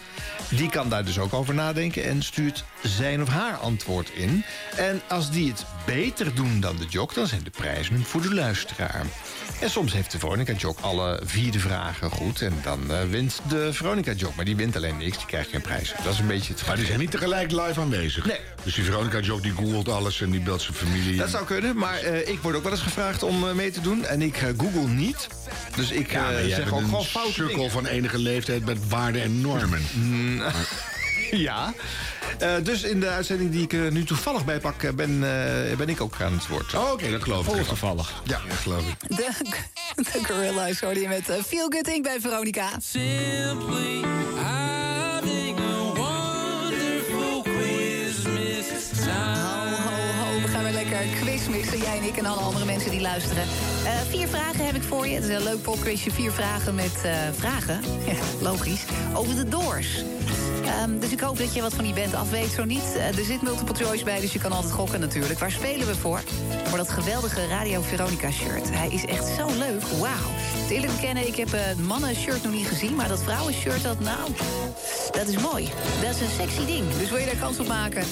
Die 0.51 0.71
kan 0.71 0.89
daar 0.89 1.05
dus 1.05 1.19
ook 1.19 1.35
over 1.35 1.55
nadenken 1.55 2.05
en 2.05 2.23
stuurt 2.23 2.65
zijn 2.83 3.23
of 3.23 3.29
haar 3.29 3.57
antwoord 3.57 4.11
in. 4.11 4.45
En 4.77 5.01
als 5.09 5.31
die 5.31 5.51
het 5.51 5.65
beter 5.95 6.35
doen 6.35 6.61
dan 6.61 6.77
de 6.77 6.87
jog, 6.89 7.13
dan 7.13 7.27
zijn 7.27 7.43
de 7.45 7.51
prijzen 7.51 8.05
voor 8.05 8.23
de 8.23 8.35
luisteraar. 8.35 9.03
En 9.61 9.71
soms 9.71 9.93
heeft 9.93 10.11
de 10.13 10.19
Veronica 10.19 10.53
Jog 10.53 10.83
alle 10.83 11.21
vier 11.25 11.53
de 11.53 11.59
vragen 11.59 12.11
goed. 12.11 12.41
En 12.43 12.53
dan 12.63 12.93
eh, 12.93 13.03
wint 13.11 13.41
de 13.49 13.73
Veronica 13.73 14.13
Jog. 14.13 14.35
Maar 14.35 14.45
die 14.45 14.57
wint 14.57 14.77
alleen 14.77 14.97
niks, 14.97 15.17
die 15.17 15.27
krijgt 15.27 15.51
geen 15.51 15.61
prijs. 15.61 15.93
Dat 16.05 16.13
is 16.13 16.19
een 16.19 16.27
beetje 16.27 16.53
het 16.53 16.67
Maar 16.67 16.77
die 16.77 16.87
zijn 16.87 16.99
niet 16.99 17.11
tegelijk 17.11 17.51
live 17.51 17.81
aanwezig. 17.81 18.27
Nee. 18.27 18.39
Dus 18.65 18.75
die 18.75 18.85
Veronica 18.85 19.21
Job 19.21 19.43
die 19.43 19.53
googelt 19.53 19.89
alles 19.89 20.21
en 20.21 20.31
die 20.31 20.41
belt 20.41 20.63
zijn 20.63 20.75
familie. 20.77 21.17
Dat 21.17 21.31
zou 21.31 21.45
kunnen, 21.45 21.77
maar 21.77 21.99
eh, 21.99 22.29
ik 22.29 22.39
word 22.43 22.57
ook 22.57 22.63
wel 22.63 22.73
eens 22.73 22.81
gevraagd 22.81 23.23
om 23.23 23.49
eh, 23.49 23.55
mee 23.55 23.71
te 23.71 23.81
doen. 23.81 24.05
En 24.05 24.23
ik 24.23 24.37
google 24.59 24.89
niet. 24.89 25.27
Dus 25.77 25.91
ik 25.91 26.11
Ja, 26.13 26.49
zeg 26.49 26.73
ook 26.73 26.79
een 26.81 26.85
gewoon 26.85 27.05
foute 27.05 27.33
sukkel 27.33 27.55
dingen. 27.57 27.71
van 27.71 27.87
enige 27.87 28.19
leeftijd 28.19 28.65
met 28.65 28.89
waarden 28.89 29.23
en 29.23 29.41
normen. 29.41 29.83
ja. 31.49 31.75
Eh, 32.39 32.55
dus 32.63 32.83
in 32.83 33.01
de 33.01 33.09
uitzending 33.09 33.51
die 33.51 33.63
ik 33.63 33.73
er 33.73 33.93
nu 33.93 34.05
toevallig 34.05 34.45
bij 34.45 34.61
pak, 34.61 34.83
eh, 34.83 34.93
ben, 34.93 35.11
eh, 35.71 35.77
ben 35.77 35.89
ik 35.89 36.01
ook 36.01 36.21
aan 36.21 36.33
het 36.33 36.47
woord. 36.47 36.75
Oh, 36.75 36.93
Oké, 36.93 37.11
dat 37.11 37.23
geloof 37.23 37.57
ik. 37.57 37.65
toevallig. 37.67 38.23
Ja, 38.25 38.41
dat 38.49 38.57
geloof 38.59 38.83
ik. 38.89 39.17
De, 39.17 39.31
de 39.95 40.25
Gorilla's 40.25 40.81
hoorde 40.81 41.01
je 41.01 41.09
met 41.09 41.29
eh, 41.29 41.43
Feel 41.43 41.71
Good 41.71 41.89
Inc. 41.89 42.03
bij 42.03 42.21
Veronica. 42.21 42.69
Simply 42.81 44.01
Jij 51.79 51.99
en 51.99 52.05
ik 52.05 52.17
en 52.17 52.27
alle 52.27 52.41
andere 52.41 52.65
mensen 52.65 52.91
die 52.91 53.01
luisteren. 53.01 53.43
Eh, 53.85 53.93
vier 54.09 54.29
vragen 54.29 54.67
heb 54.67 54.75
ik 54.75 54.83
voor 54.83 55.07
je. 55.07 55.15
Het 55.15 55.25
is 55.25 55.35
een 55.35 55.43
leuk 55.43 55.63
popquizje. 55.63 56.11
Vier 56.11 56.33
vragen 56.33 56.75
met 56.75 57.05
eh, 57.05 57.13
vragen. 57.33 57.81
Ja, 58.07 58.15
logisch. 58.41 58.85
Over 59.15 59.35
de 59.37 59.49
Doors. 59.49 60.05
Ehm, 60.65 60.99
dus 60.99 61.11
ik 61.11 61.21
hoop 61.21 61.39
dat 61.39 61.55
je 61.55 61.61
wat 61.61 61.75
van 61.75 61.85
die 61.85 61.95
band 61.95 62.15
af 62.15 62.31
weet. 62.31 62.51
Zo 62.51 62.65
niet, 62.65 62.97
eh, 62.97 63.19
er 63.19 63.25
zit 63.25 63.43
multiple 63.43 63.75
choice 63.75 64.05
bij, 64.05 64.21
dus 64.21 64.33
je 64.33 64.39
kan 64.39 64.53
altijd 64.53 64.73
gokken 64.73 65.01
natuurlijk. 65.01 65.39
Waar 65.39 65.51
spelen 65.51 65.87
we 65.87 65.95
voor? 65.95 66.21
Voor 66.65 66.79
dat 66.79 66.89
geweldige 66.89 67.47
Radio 67.47 67.81
Veronica 67.83 68.31
shirt. 68.31 68.71
Hij 68.71 68.89
is 68.89 69.05
echt 69.05 69.27
zo 69.37 69.47
leuk. 69.59 69.83
Wauw. 69.83 70.31
Het 70.37 70.71
eerlijk 70.71 70.93
bekennen, 70.93 71.27
ik 71.27 71.37
heb 71.37 71.49
het 71.53 71.87
mannen 71.87 72.15
shirt 72.15 72.43
nog 72.43 72.53
niet 72.53 72.67
gezien... 72.67 72.95
maar 72.95 73.09
dat 73.09 73.23
vrouwen 73.23 73.55
shirt, 73.55 73.83
dat 73.83 74.01
nou... 74.01 74.31
Dat 75.11 75.29
is 75.29 75.39
mooi. 75.39 75.69
Dat 76.03 76.15
is 76.15 76.21
een 76.21 76.35
sexy 76.39 76.67
ding. 76.67 76.85
Dus 76.99 77.11
wil 77.11 77.19
je 77.19 77.27
daar 77.27 77.37
kans 77.37 77.59
op 77.59 77.67
maken? 77.67 78.05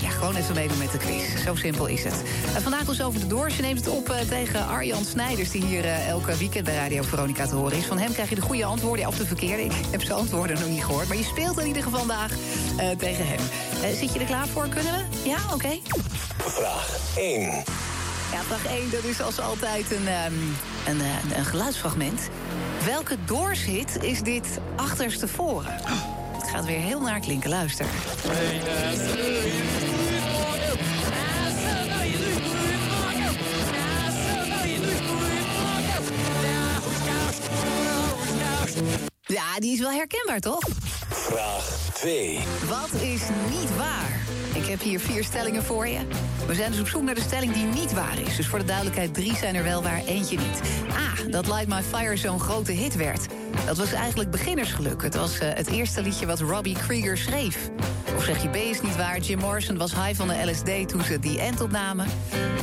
Ja, 0.00 0.08
gewoon 0.10 0.36
even 0.36 0.54
meedoen 0.54 0.78
met 0.78 0.92
de 0.92 0.98
quiz. 0.98 1.44
Zo 1.44 1.54
simpel 1.54 1.86
is 1.86 2.04
het. 2.04 2.22
Vandaag 2.62 2.88
over 3.02 3.20
de 3.20 3.26
Doors. 3.26 3.56
Je 3.56 3.62
neemt 3.62 3.84
het 3.84 3.88
op 3.88 4.08
eh, 4.08 4.20
tegen 4.20 4.66
Arjan 4.66 5.04
Snijders... 5.04 5.50
die 5.50 5.64
hier 5.64 5.84
eh, 5.84 6.08
elke 6.08 6.36
weekend 6.36 6.64
bij 6.64 6.74
Radio 6.74 7.02
Veronica 7.02 7.46
te 7.46 7.54
horen 7.54 7.76
is. 7.76 7.84
Van 7.84 7.98
hem 7.98 8.12
krijg 8.12 8.28
je 8.28 8.34
de 8.34 8.40
goede 8.40 8.64
antwoorden. 8.64 9.00
Ja, 9.00 9.08
of 9.08 9.16
de 9.16 9.26
verkeerde. 9.26 9.62
Ik 9.62 9.72
heb 9.90 10.02
zijn 10.02 10.18
antwoorden 10.18 10.58
nog 10.58 10.68
niet 10.68 10.84
gehoord. 10.84 11.08
Maar 11.08 11.16
je 11.16 11.24
speelt 11.24 11.60
in 11.60 11.66
ieder 11.66 11.82
geval 11.82 11.98
vandaag 11.98 12.32
eh, 12.76 12.90
tegen 12.90 13.26
hem. 13.26 13.38
Zit 13.94 14.12
je 14.12 14.18
er 14.18 14.26
klaar 14.26 14.48
voor? 14.48 14.68
Kunnen 14.68 14.92
we? 14.92 15.28
Ja, 15.28 15.36
oké. 15.52 15.78
Vraag 16.38 16.98
1. 17.16 17.40
Ja, 18.32 18.42
vraag 18.46 18.66
1, 18.66 18.90
dat 18.90 19.04
is 19.04 19.20
als 19.20 19.40
altijd 19.40 19.92
een, 19.92 20.08
ehm, 20.08 20.32
een, 20.86 21.00
een 21.36 21.44
geluidsfragment. 21.44 22.28
Welke 22.84 23.16
Doors-hit 23.24 24.02
is 24.02 24.22
dit 24.22 24.46
achterstevoren? 24.76 25.72
Het 26.32 26.50
gaat 26.50 26.64
weer 26.64 26.80
heel 26.80 27.00
naar 27.00 27.20
klinken, 27.20 27.50
luister. 27.50 27.86
Ja, 39.56 39.62
die 39.62 39.72
is 39.72 39.80
wel 39.80 39.90
herkenbaar, 39.90 40.40
toch? 40.40 40.68
Vraag 41.08 41.64
2. 41.92 42.38
Wat 42.68 43.02
is 43.02 43.20
niet 43.50 43.76
waar? 43.76 44.20
Ik 44.54 44.66
heb 44.66 44.80
hier 44.80 45.00
vier 45.00 45.24
stellingen 45.24 45.62
voor 45.62 45.86
je. 45.86 45.98
We 46.46 46.54
zijn 46.54 46.70
dus 46.70 46.80
op 46.80 46.88
zoek 46.88 47.02
naar 47.02 47.14
de 47.14 47.20
stelling 47.20 47.52
die 47.52 47.64
niet 47.64 47.92
waar 47.92 48.18
is. 48.18 48.36
Dus 48.36 48.46
voor 48.46 48.58
de 48.58 48.64
duidelijkheid, 48.64 49.14
drie 49.14 49.36
zijn 49.36 49.54
er 49.54 49.62
wel 49.64 49.82
waar, 49.82 50.04
eentje 50.04 50.38
niet. 50.38 50.60
A, 50.92 51.30
dat 51.30 51.46
Light 51.46 51.66
My 51.68 51.82
Fire 51.82 52.16
zo'n 52.16 52.40
grote 52.40 52.72
hit 52.72 52.96
werd. 52.96 53.26
Dat 53.66 53.76
was 53.76 53.92
eigenlijk 53.92 54.30
beginnersgeluk. 54.30 55.02
Het 55.02 55.14
was 55.14 55.38
eh, 55.38 55.48
het 55.54 55.66
eerste 55.66 56.02
liedje 56.02 56.26
wat 56.26 56.40
Robbie 56.40 56.76
Krieger 56.86 57.18
schreef. 57.18 57.70
Of 58.14 58.24
zeg 58.24 58.42
je 58.42 58.48
B 58.48 58.54
is 58.54 58.80
niet 58.80 58.96
waar, 58.96 59.18
Jim 59.18 59.38
Morrison 59.38 59.76
was 59.76 59.94
high 59.94 60.14
van 60.14 60.28
de 60.28 60.50
LSD 60.50 60.88
toen 60.88 61.02
ze 61.02 61.18
The 61.18 61.40
End 61.40 61.60
opnamen. 61.60 62.06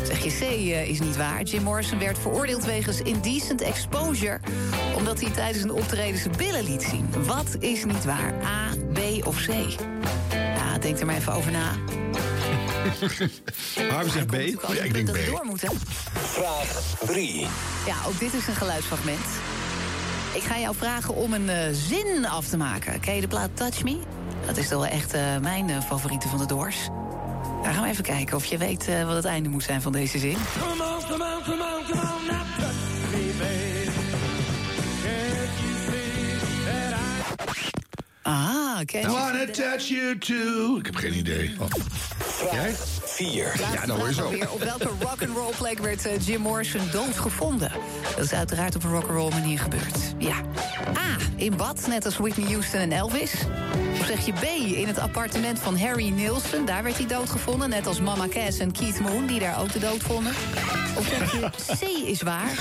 Zeg 0.03 0.23
je 0.23 0.29
C 0.29 0.41
eh, 0.41 0.89
is 0.89 0.99
niet 0.99 1.17
waar, 1.17 1.43
Jim 1.43 1.63
Morrison 1.63 1.99
werd 1.99 2.19
veroordeeld 2.19 2.65
wegens 2.65 3.01
indecent 3.01 3.61
exposure... 3.61 4.39
omdat 4.95 5.21
hij 5.21 5.31
tijdens 5.31 5.63
een 5.63 5.71
optreden 5.71 6.19
zijn 6.19 6.33
billen 6.37 6.63
liet 6.63 6.83
zien. 6.83 7.25
Wat 7.25 7.55
is 7.59 7.85
niet 7.85 8.05
waar, 8.05 8.33
A, 8.43 8.69
B 8.93 9.27
of 9.27 9.45
C? 9.45 9.49
Ja, 10.31 10.77
denk 10.77 10.99
er 10.99 11.05
maar 11.05 11.15
even 11.15 11.33
over 11.33 11.51
na. 11.51 11.71
Harm 13.93 14.09
zegt 14.09 14.25
B. 14.25 14.33
Ja, 14.73 14.83
ik 14.83 14.93
denk 14.93 15.07
dat 15.07 15.15
we 15.15 15.25
door 15.25 15.45
moeten. 15.45 15.69
Vraag 16.13 16.95
3. 17.05 17.47
Ja, 17.85 17.95
ook 18.07 18.19
dit 18.19 18.33
is 18.33 18.47
een 18.47 18.55
geluidsfragment. 18.55 19.25
Ik 20.33 20.41
ga 20.41 20.59
jou 20.59 20.75
vragen 20.75 21.15
om 21.15 21.33
een 21.33 21.49
eh, 21.49 21.57
zin 21.71 22.25
af 22.27 22.47
te 22.47 22.57
maken. 22.57 22.99
Ken 22.99 23.15
je 23.15 23.21
de 23.21 23.27
plaat 23.27 23.49
Touch 23.53 23.83
Me? 23.83 23.97
Dat 24.45 24.57
is 24.57 24.67
toch 24.67 24.79
wel 24.79 24.91
echt 24.91 25.13
eh, 25.13 25.37
mijn 25.37 25.69
eh, 25.69 25.81
favoriete 25.81 26.27
van 26.27 26.37
de 26.37 26.45
Doors. 26.45 26.89
Daar 27.63 27.73
gaan 27.73 27.83
we 27.83 27.89
even 27.89 28.03
kijken 28.03 28.35
of 28.35 28.45
je 28.45 28.57
weet 28.57 28.87
eh, 28.87 29.05
wat 29.05 29.15
het 29.15 29.25
einde 29.25 29.49
moet 29.49 29.63
zijn 29.63 29.81
van 29.81 29.91
deze 29.91 30.19
zin. 30.19 30.37
Come 30.59 30.83
on, 30.83 31.01
come 31.09 31.35
on, 31.35 31.43
come 31.43 31.63
on, 31.63 31.83
come 31.89 32.01
on, 32.01 32.25
now 32.25 32.41
touch 32.57 32.73
me, 33.11 33.33
baby. 33.39 33.91
Can't 35.03 35.59
you 35.59 35.73
see 35.85 36.37
that 36.65 36.99
I... 36.99 37.71
Ah, 38.21 38.79
ken 38.85 39.01
je? 39.01 39.07
Wanna 39.07 39.45
touch 39.45 39.87
you 39.87 40.17
too. 40.17 40.77
Ik 40.77 40.85
heb 40.85 40.95
geen 40.95 41.13
idee. 41.13 41.55
Jij? 42.51 42.75
4. 43.13 43.53
Ja, 43.73 43.85
dan 43.85 43.97
hoor 43.97 44.07
je 44.07 44.13
zo. 44.13 44.29
Weer, 44.29 44.51
op 44.51 44.63
welke 44.63 44.89
rock'n'roll 44.99 45.53
plek 45.57 45.79
werd 45.79 46.05
eh, 46.05 46.27
Jim 46.27 46.41
Morrison 46.41 46.81
doodgevonden? 46.91 47.71
Dat 48.15 48.25
is 48.25 48.33
uiteraard 48.33 48.75
op 48.75 48.83
een 48.83 48.91
rock'n'roll 48.91 49.29
manier 49.29 49.59
gebeurd. 49.59 49.97
Ja. 50.17 50.35
A. 50.97 51.17
In 51.35 51.55
bad, 51.55 51.87
net 51.87 52.05
als 52.05 52.17
Whitney 52.17 52.47
Houston 52.47 52.79
en 52.79 52.91
Elvis. 52.91 53.31
Of 53.99 54.05
zeg 54.05 54.25
je 54.25 54.33
B. 54.33 54.43
In 54.75 54.87
het 54.87 54.99
appartement 54.99 55.59
van 55.59 55.77
Harry 55.77 56.09
Nilsson. 56.09 56.65
Daar 56.65 56.83
werd 56.83 56.97
hij 56.97 57.07
doodgevonden, 57.07 57.69
net 57.69 57.87
als 57.87 57.99
Mama 57.99 58.27
Cass 58.27 58.59
en 58.59 58.71
Keith 58.71 58.99
Moon... 58.99 59.25
die 59.25 59.39
daar 59.39 59.61
ook 59.61 59.71
de 59.71 59.79
dood 59.79 60.01
vonden. 60.01 60.33
Of 60.97 61.07
zeg 61.07 61.31
je 61.31 61.49
C 61.75 62.07
is 62.07 62.21
waar. 62.21 62.51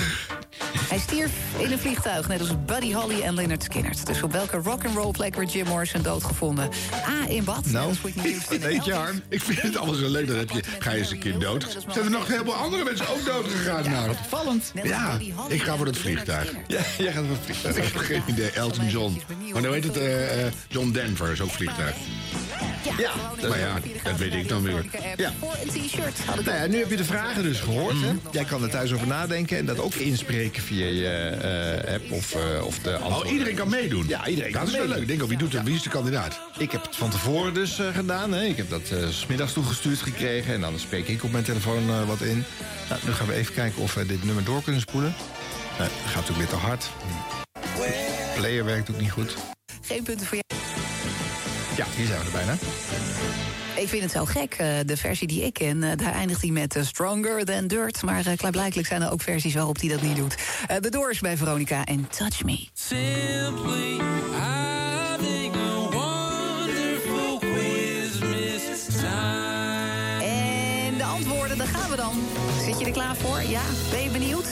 Hij 0.89 0.99
stierf 0.99 1.31
in 1.57 1.71
een 1.71 1.79
vliegtuig, 1.79 2.27
net 2.27 2.39
als 2.39 2.49
Buddy 2.65 2.93
Holly 2.93 3.21
en 3.21 3.33
Leonard 3.33 3.63
Skinner. 3.63 3.95
Dus 4.05 4.23
op 4.23 4.31
welke 4.31 4.57
rock'n'roll 4.57 5.11
plek 5.11 5.35
werd 5.35 5.53
Jim 5.53 5.67
Morrison 5.67 6.01
doodgevonden? 6.01 6.69
A. 7.07 7.27
In 7.27 7.43
bad, 7.43 7.63
net 7.63 7.73
Nou, 7.73 7.87
als 7.87 8.01
Whitney 8.01 8.31
Houston 8.31 8.55
en 8.55 8.61
weet 8.61 8.85
je 8.85 8.91
Elvis. 8.91 9.05
Harm, 9.05 9.21
ik 9.29 9.41
vind 9.41 9.61
het 9.61 9.77
allemaal 9.77 9.95
zo 9.95 10.09
leuk. 10.09 10.42
Dan 10.47 10.55
heb 10.55 10.65
je, 10.65 10.71
ga 10.79 10.91
je 10.91 10.97
eens 10.97 11.11
een 11.11 11.19
keer 11.19 11.39
dood. 11.39 11.77
Zijn 11.87 12.05
er 12.05 12.11
nog 12.11 12.27
heel 12.27 12.43
veel 12.43 12.53
andere 12.53 12.83
mensen 12.83 13.07
ook 13.07 13.25
dood 13.25 13.45
gegaan? 13.47 13.91
nou, 13.91 14.09
opvallend. 14.09 14.71
Ja, 14.83 15.17
ik 15.47 15.61
ga 15.61 15.75
voor 15.75 15.85
het 15.85 15.97
vliegtuig. 15.97 16.53
Ja, 16.67 16.81
jij 16.97 17.11
gaat 17.11 17.23
voor 17.25 17.35
het 17.35 17.45
vliegtuig. 17.45 17.77
Ik 17.77 17.83
heb 17.83 17.95
geen 17.95 18.23
idee. 18.25 18.51
Elton 18.51 18.87
John. 18.87 19.21
Maar 19.53 19.61
dan 19.61 19.71
weet 19.71 19.83
het, 19.83 19.97
eh, 19.97 20.45
eh, 20.45 20.53
John 20.67 20.91
Denver 20.91 21.31
is 21.31 21.41
ook 21.41 21.51
vliegtuig. 21.51 21.95
Ja, 22.97 23.11
Maar 23.47 23.59
ja, 23.59 23.75
dat 24.03 24.17
weet 24.17 24.33
ik 24.33 24.47
dan 24.47 24.61
weer. 24.61 24.85
Ja. 25.15 25.33
Voor 25.39 25.55
een 25.63 25.67
t-shirt. 25.67 26.45
Nou 26.45 26.57
ja, 26.57 26.67
nu 26.67 26.77
heb 26.77 26.89
je 26.89 26.95
de 26.95 27.05
vragen 27.05 27.43
dus 27.43 27.59
gehoord. 27.59 27.93
Mhm. 27.93 28.05
Hè? 28.05 28.13
Jij 28.31 28.43
kan 28.43 28.63
er 28.63 28.69
thuis 28.69 28.93
over 28.93 29.07
nadenken 29.07 29.57
en 29.57 29.65
dat 29.65 29.79
ook 29.79 29.93
inspreken 29.93 30.63
via 30.63 30.85
je 30.85 31.07
eh, 31.07 31.93
app 31.93 32.11
of, 32.11 32.35
eh, 32.35 32.65
of 32.65 32.79
de 32.79 32.93
antwoorden. 32.95 33.25
Oh, 33.25 33.31
iedereen 33.31 33.55
kan 33.55 33.69
meedoen? 33.69 34.07
Ja, 34.07 34.27
iedereen 34.27 34.51
Dat 34.51 34.61
kan 34.61 34.71
is 34.71 34.77
wel 34.77 34.87
leuk. 34.87 35.07
Denk 35.07 35.21
ook, 35.23 35.29
wie 35.29 35.37
doet 35.37 35.53
het? 35.53 35.63
Wie 35.63 35.75
is 35.75 35.81
de 35.81 35.89
kandidaat? 35.89 36.39
Ik 36.57 36.71
heb 36.71 36.81
het 36.81 36.95
van 36.95 37.09
tevoren 37.09 37.53
dus 37.53 37.79
eh, 37.79 37.87
gedaan. 37.95 38.31
Hè. 38.33 38.43
Ik 38.43 38.57
heb 38.57 38.69
dat 38.69 38.89
eh, 38.89 39.07
s 39.07 39.19
smiddags 39.19 39.53
toegestuurd 39.53 40.01
gekregen. 40.01 40.53
En 40.53 40.61
dan 40.61 40.79
spreek 40.79 41.07
ik 41.07 41.23
op 41.23 41.31
mijn 41.31 41.43
telefoon 41.43 41.89
eh, 41.89 42.07
wat 42.07 42.21
in. 42.21 42.43
Nou, 42.89 43.01
nu 43.05 43.11
gaan 43.11 43.27
we 43.27 43.33
even 43.33 43.53
kijken 43.53 43.81
of 43.81 43.93
we 43.93 44.05
dit 44.05 44.23
nummer 44.23 44.43
door 44.43 44.63
kunnen 44.63 44.81
spoelen. 44.81 45.15
Dat 45.77 45.89
gaat 46.05 46.15
natuurlijk 46.15 46.37
weer 46.37 46.59
te 46.59 46.65
hard. 46.65 46.89
Player 48.35 48.65
werkt 48.65 48.89
ook 48.91 48.99
niet 48.99 49.11
goed. 49.11 49.35
Geen 49.81 50.03
punten 50.03 50.25
voor 50.25 50.35
jou. 50.35 50.42
Ja, 51.75 51.85
hier 51.95 52.05
zijn 52.05 52.19
we 52.19 52.25
er 52.25 52.31
bijna. 52.31 52.53
Ik 53.75 53.89
vind 53.89 54.03
het 54.03 54.11
zo 54.11 54.25
gek. 54.25 54.53
eh, 54.53 54.67
de 54.85 54.97
versie 54.97 55.27
die 55.27 55.43
ik 55.45 55.53
ken, 55.53 55.83
eh, 55.83 55.97
daar 55.97 56.13
eindigt 56.13 56.41
hij 56.41 56.51
met 56.51 56.75
eh, 56.75 56.83
Stronger 56.83 57.45
Than 57.45 57.67
Dirt. 57.67 58.01
Maar 58.03 58.23
klaarblijkelijk 58.35 58.87
zijn 58.87 59.01
er 59.01 59.11
ook 59.11 59.21
versies 59.21 59.53
waarop 59.53 59.79
hij 59.79 59.89
dat 59.89 60.01
niet 60.01 60.15
doet. 60.15 60.35
De 60.79 60.89
Doors 60.89 61.19
bij 61.19 61.37
Veronica 61.37 61.83
en 61.83 62.07
Touch 62.09 62.43
Me. 62.43 62.67
Simply 62.73 63.97
having 64.37 65.55
a 65.55 65.75
wonderful 65.91 67.37
Christmas 67.39 69.01
time. 69.01 70.23
En 70.23 70.97
de 70.97 71.03
antwoorden, 71.03 71.57
daar 71.57 71.67
gaan 71.67 71.89
we 71.89 71.95
dan. 71.95 72.13
Zit 72.65 72.79
je 72.79 72.85
er 72.85 72.91
klaar 72.91 73.15
voor? 73.15 73.41
Ja? 73.41 73.61
Ben 73.91 74.03
je 74.03 74.09
benieuwd? 74.09 74.42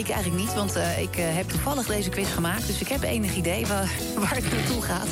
Ik 0.00 0.08
eigenlijk 0.08 0.42
niet, 0.42 0.54
want 0.54 0.76
uh, 0.76 0.98
ik 0.98 1.18
uh, 1.18 1.24
heb 1.28 1.48
toevallig 1.48 1.86
deze 1.86 2.10
quiz 2.10 2.34
gemaakt. 2.34 2.66
Dus 2.66 2.80
ik 2.80 2.88
heb 2.88 3.02
enig 3.02 3.34
idee 3.36 3.66
waar, 3.66 3.90
waar 4.20 4.34
het 4.34 4.52
naartoe 4.52 4.82
gaat. 4.82 5.08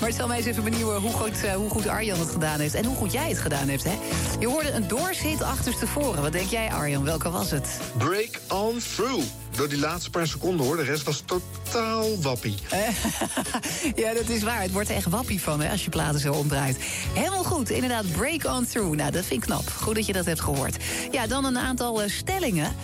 Maar 0.00 0.08
het 0.08 0.18
zal 0.18 0.26
mij 0.26 0.36
eens 0.36 0.46
even 0.46 0.64
benieuwen 0.64 1.00
hoe 1.00 1.12
goed, 1.12 1.44
uh, 1.44 1.52
hoe 1.52 1.70
goed 1.70 1.86
Arjan 1.86 2.18
het 2.18 2.30
gedaan 2.30 2.60
heeft. 2.60 2.74
En 2.74 2.84
hoe 2.84 2.96
goed 2.96 3.12
jij 3.12 3.28
het 3.28 3.38
gedaan 3.38 3.68
hebt, 3.68 3.84
hè? 3.84 3.94
Je 4.40 4.46
hoorde 4.46 4.70
een 4.70 4.88
doorshit 4.88 5.42
achterstevoren. 5.42 6.22
Wat 6.22 6.32
denk 6.32 6.48
jij, 6.48 6.70
Arjan? 6.70 7.04
Welke 7.04 7.30
was 7.30 7.50
het? 7.50 7.80
Break 7.96 8.40
on 8.48 8.78
through. 8.78 9.24
Door 9.58 9.68
die 9.68 9.78
laatste 9.78 10.10
paar 10.10 10.26
seconden, 10.26 10.66
hoor. 10.66 10.76
De 10.76 10.82
rest 10.82 11.02
was 11.02 11.22
totaal 11.24 12.20
wappie. 12.20 12.54
ja, 14.02 14.14
dat 14.14 14.28
is 14.28 14.42
waar. 14.42 14.62
Het 14.62 14.72
wordt 14.72 14.88
er 14.88 14.94
echt 14.94 15.06
wappie 15.06 15.40
van, 15.40 15.60
hè, 15.60 15.70
als 15.70 15.84
je 15.84 15.90
platen 15.90 16.20
zo 16.20 16.32
omdraait. 16.32 16.76
Helemaal 17.14 17.44
goed. 17.44 17.70
Inderdaad, 17.70 18.12
break 18.12 18.44
on 18.44 18.66
through. 18.66 18.96
Nou, 18.96 19.10
dat 19.10 19.24
vind 19.24 19.42
ik 19.42 19.48
knap. 19.48 19.68
Goed 19.68 19.94
dat 19.94 20.06
je 20.06 20.12
dat 20.12 20.24
hebt 20.24 20.40
gehoord. 20.40 20.76
Ja, 21.10 21.26
dan 21.26 21.44
een 21.44 21.58
aantal 21.58 22.02
stellingen. 22.06 22.76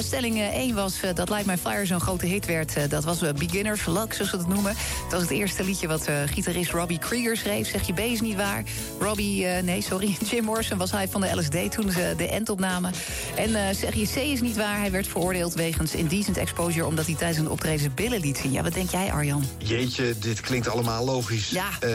stelling 0.00 0.40
1 0.40 0.74
was 0.74 1.00
dat 1.14 1.28
Light 1.28 1.46
My 1.46 1.58
Fire 1.58 1.86
zo'n 1.86 2.00
grote 2.00 2.26
hit 2.26 2.46
werd. 2.46 2.90
dat 2.90 3.04
was 3.04 3.20
Beginner's 3.32 3.86
Luck, 3.86 4.12
zoals 4.12 4.30
ze 4.30 4.36
het 4.36 4.48
noemen. 4.48 4.74
Dat 5.02 5.12
was 5.12 5.22
het 5.22 5.30
eerste 5.30 5.64
liedje 5.64 5.88
wat 5.88 6.08
gitarist 6.26 6.70
Robbie 6.70 6.98
Krieger 6.98 7.36
schreef. 7.36 7.68
Zeg 7.68 7.86
je 7.86 7.92
B 7.92 7.98
is 7.98 8.20
niet 8.20 8.36
waar. 8.36 8.62
Robbie, 8.98 9.46
nee, 9.46 9.82
sorry. 9.82 10.16
Jim 10.30 10.44
Morrison 10.44 10.78
was 10.78 10.90
hij 10.90 11.08
van 11.08 11.20
de 11.20 11.34
LSD 11.34 11.72
toen 11.72 11.90
ze 11.90 12.14
de 12.16 12.28
end 12.28 12.48
opnamen. 12.48 12.92
En 13.36 13.74
zeg 13.74 13.94
je 13.94 14.06
C 14.14 14.16
is 14.16 14.40
niet 14.40 14.56
waar. 14.56 14.78
Hij 14.78 14.90
werd 14.90 15.06
veroordeeld 15.06 15.54
wegens 15.54 15.94
indecent 16.10 16.36
exposure... 16.36 16.86
omdat 16.86 17.06
hij 17.06 17.14
tijdens 17.14 17.38
een 17.38 17.50
optreden 17.50 17.80
zijn 17.80 17.94
billen 17.94 18.20
liet 18.20 18.38
zien. 18.38 18.52
Ja, 18.52 18.62
wat 18.62 18.72
denk 18.72 18.90
jij, 18.90 19.12
Arjan? 19.12 19.44
Jeetje, 19.58 20.18
dit 20.18 20.40
klinkt 20.40 20.68
allemaal 20.68 21.04
logisch. 21.04 21.50
Ja. 21.50 21.68
Uh, 21.84 21.90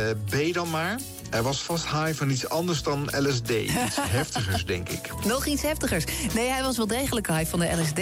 B 0.49 0.53
dan 0.53 0.70
maar. 0.70 0.99
Hij 1.30 1.42
was 1.42 1.64
vast 1.64 1.88
high 1.88 2.14
van 2.14 2.30
iets 2.30 2.50
anders 2.50 2.84
dan 2.84 3.10
LSD. 3.18 3.50
Iets 3.50 3.96
heftigers, 4.20 4.66
denk 4.66 4.90
ik. 4.90 5.10
Nog 5.26 5.46
iets 5.46 5.62
heftigers. 5.62 6.04
Nee, 6.34 6.50
hij 6.50 6.62
was 6.62 6.78
wel 6.78 6.88
degelijk 6.88 7.28
high 7.28 7.50
van 7.50 7.60
de 7.60 7.72
LSD. 7.82 8.00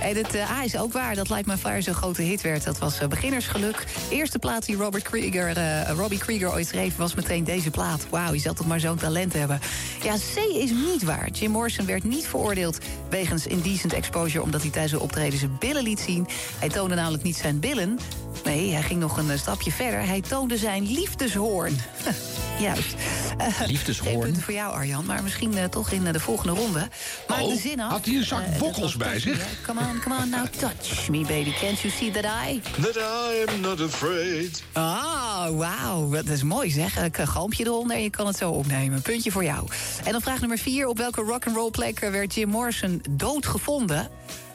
En 0.00 0.16
het 0.16 0.34
uh, 0.34 0.58
A 0.58 0.64
is 0.64 0.76
ook 0.76 0.92
waar 0.92 1.14
dat 1.14 1.28
Light 1.28 1.46
My 1.46 1.56
Fire 1.56 1.82
zo'n 1.82 1.94
grote 1.94 2.22
hit 2.22 2.40
werd. 2.40 2.64
Dat 2.64 2.78
was 2.78 3.02
uh, 3.02 3.08
beginnersgeluk. 3.08 3.86
Eerste 4.10 4.38
plaat 4.38 4.66
die 4.66 4.76
Robert 4.76 5.02
Krieger, 5.02 5.58
uh, 5.58 5.90
Robbie 5.90 6.18
Krieger 6.18 6.52
ooit 6.52 6.66
schreef... 6.66 6.96
was 6.96 7.14
meteen 7.14 7.44
deze 7.44 7.70
plaat. 7.70 8.06
Wauw, 8.10 8.32
je 8.32 8.40
zal 8.40 8.54
toch 8.54 8.66
maar 8.66 8.80
zo'n 8.80 8.96
talent 8.96 9.32
hebben. 9.32 9.60
Ja, 10.02 10.14
C 10.16 10.36
is 10.54 10.70
niet 10.70 11.02
waar. 11.02 11.30
Jim 11.30 11.50
Morrison 11.50 11.86
werd 11.86 12.04
niet 12.04 12.26
veroordeeld 12.26 12.78
wegens 13.10 13.46
indecent 13.46 13.92
exposure... 13.92 14.42
omdat 14.42 14.62
hij 14.62 14.70
tijdens 14.70 14.92
een 14.92 15.00
optreden 15.00 15.38
zijn 15.38 15.56
billen 15.58 15.82
liet 15.82 16.00
zien. 16.00 16.26
Hij 16.58 16.68
toonde 16.68 16.94
namelijk 16.94 17.22
niet 17.22 17.36
zijn 17.36 17.60
billen... 17.60 17.98
Nee, 18.44 18.72
hij 18.72 18.82
ging 18.82 19.00
nog 19.00 19.16
een 19.16 19.38
stapje 19.38 19.72
verder. 19.72 20.06
Hij 20.06 20.20
toonde 20.20 20.56
zijn 20.56 20.92
liefdeshoorn. 20.92 21.76
Juist. 22.58 22.94
Uh, 23.40 23.66
Liefdeshoorn. 23.66 24.10
Geen 24.10 24.20
punten 24.20 24.42
voor 24.42 24.54
jou, 24.54 24.72
Arjan, 24.72 25.04
maar 25.04 25.22
misschien 25.22 25.52
uh, 25.56 25.64
toch 25.64 25.90
in 25.90 26.02
uh, 26.06 26.12
de 26.12 26.20
volgende 26.20 26.52
ronde. 26.52 26.88
Maar 27.28 27.42
oh, 27.42 27.48
de 27.48 27.58
zin 27.58 27.80
af. 27.80 27.90
Had 27.90 28.04
hij 28.04 28.14
een 28.14 28.24
zak 28.24 28.58
bokkels 28.58 28.96
bij 28.96 29.20
zich? 29.20 29.46
Come 29.66 29.80
on, 29.80 30.00
come 30.02 30.16
on, 30.22 30.28
now 30.28 30.46
touch 30.46 31.08
me, 31.08 31.20
baby. 31.20 31.52
Can't 31.60 31.80
you 31.80 31.92
see 31.92 32.10
that 32.10 32.24
I... 32.24 32.60
That 32.80 32.96
I 32.96 33.44
am 33.48 33.60
not 33.60 33.80
afraid. 33.80 34.62
Ah, 34.72 35.46
oh, 35.48 35.58
wauw. 35.58 36.10
Dat 36.10 36.28
is 36.28 36.42
mooi, 36.42 36.70
zeg. 36.70 36.96
Een 36.96 37.28
galmpje 37.28 37.64
eronder 37.64 37.96
en 37.96 38.02
je 38.02 38.10
kan 38.10 38.26
het 38.26 38.36
zo 38.36 38.50
opnemen. 38.50 39.02
Puntje 39.02 39.30
voor 39.30 39.44
jou. 39.44 39.68
En 40.04 40.12
dan 40.12 40.20
vraag 40.20 40.40
nummer 40.40 40.58
vier. 40.58 40.86
Op 40.86 40.98
welke 40.98 41.20
rock'n'roll 41.20 41.70
plek 41.70 41.98
werd 41.98 42.34
Jim 42.34 42.48
Morrison 42.48 43.02
doodgevonden? 43.10 44.10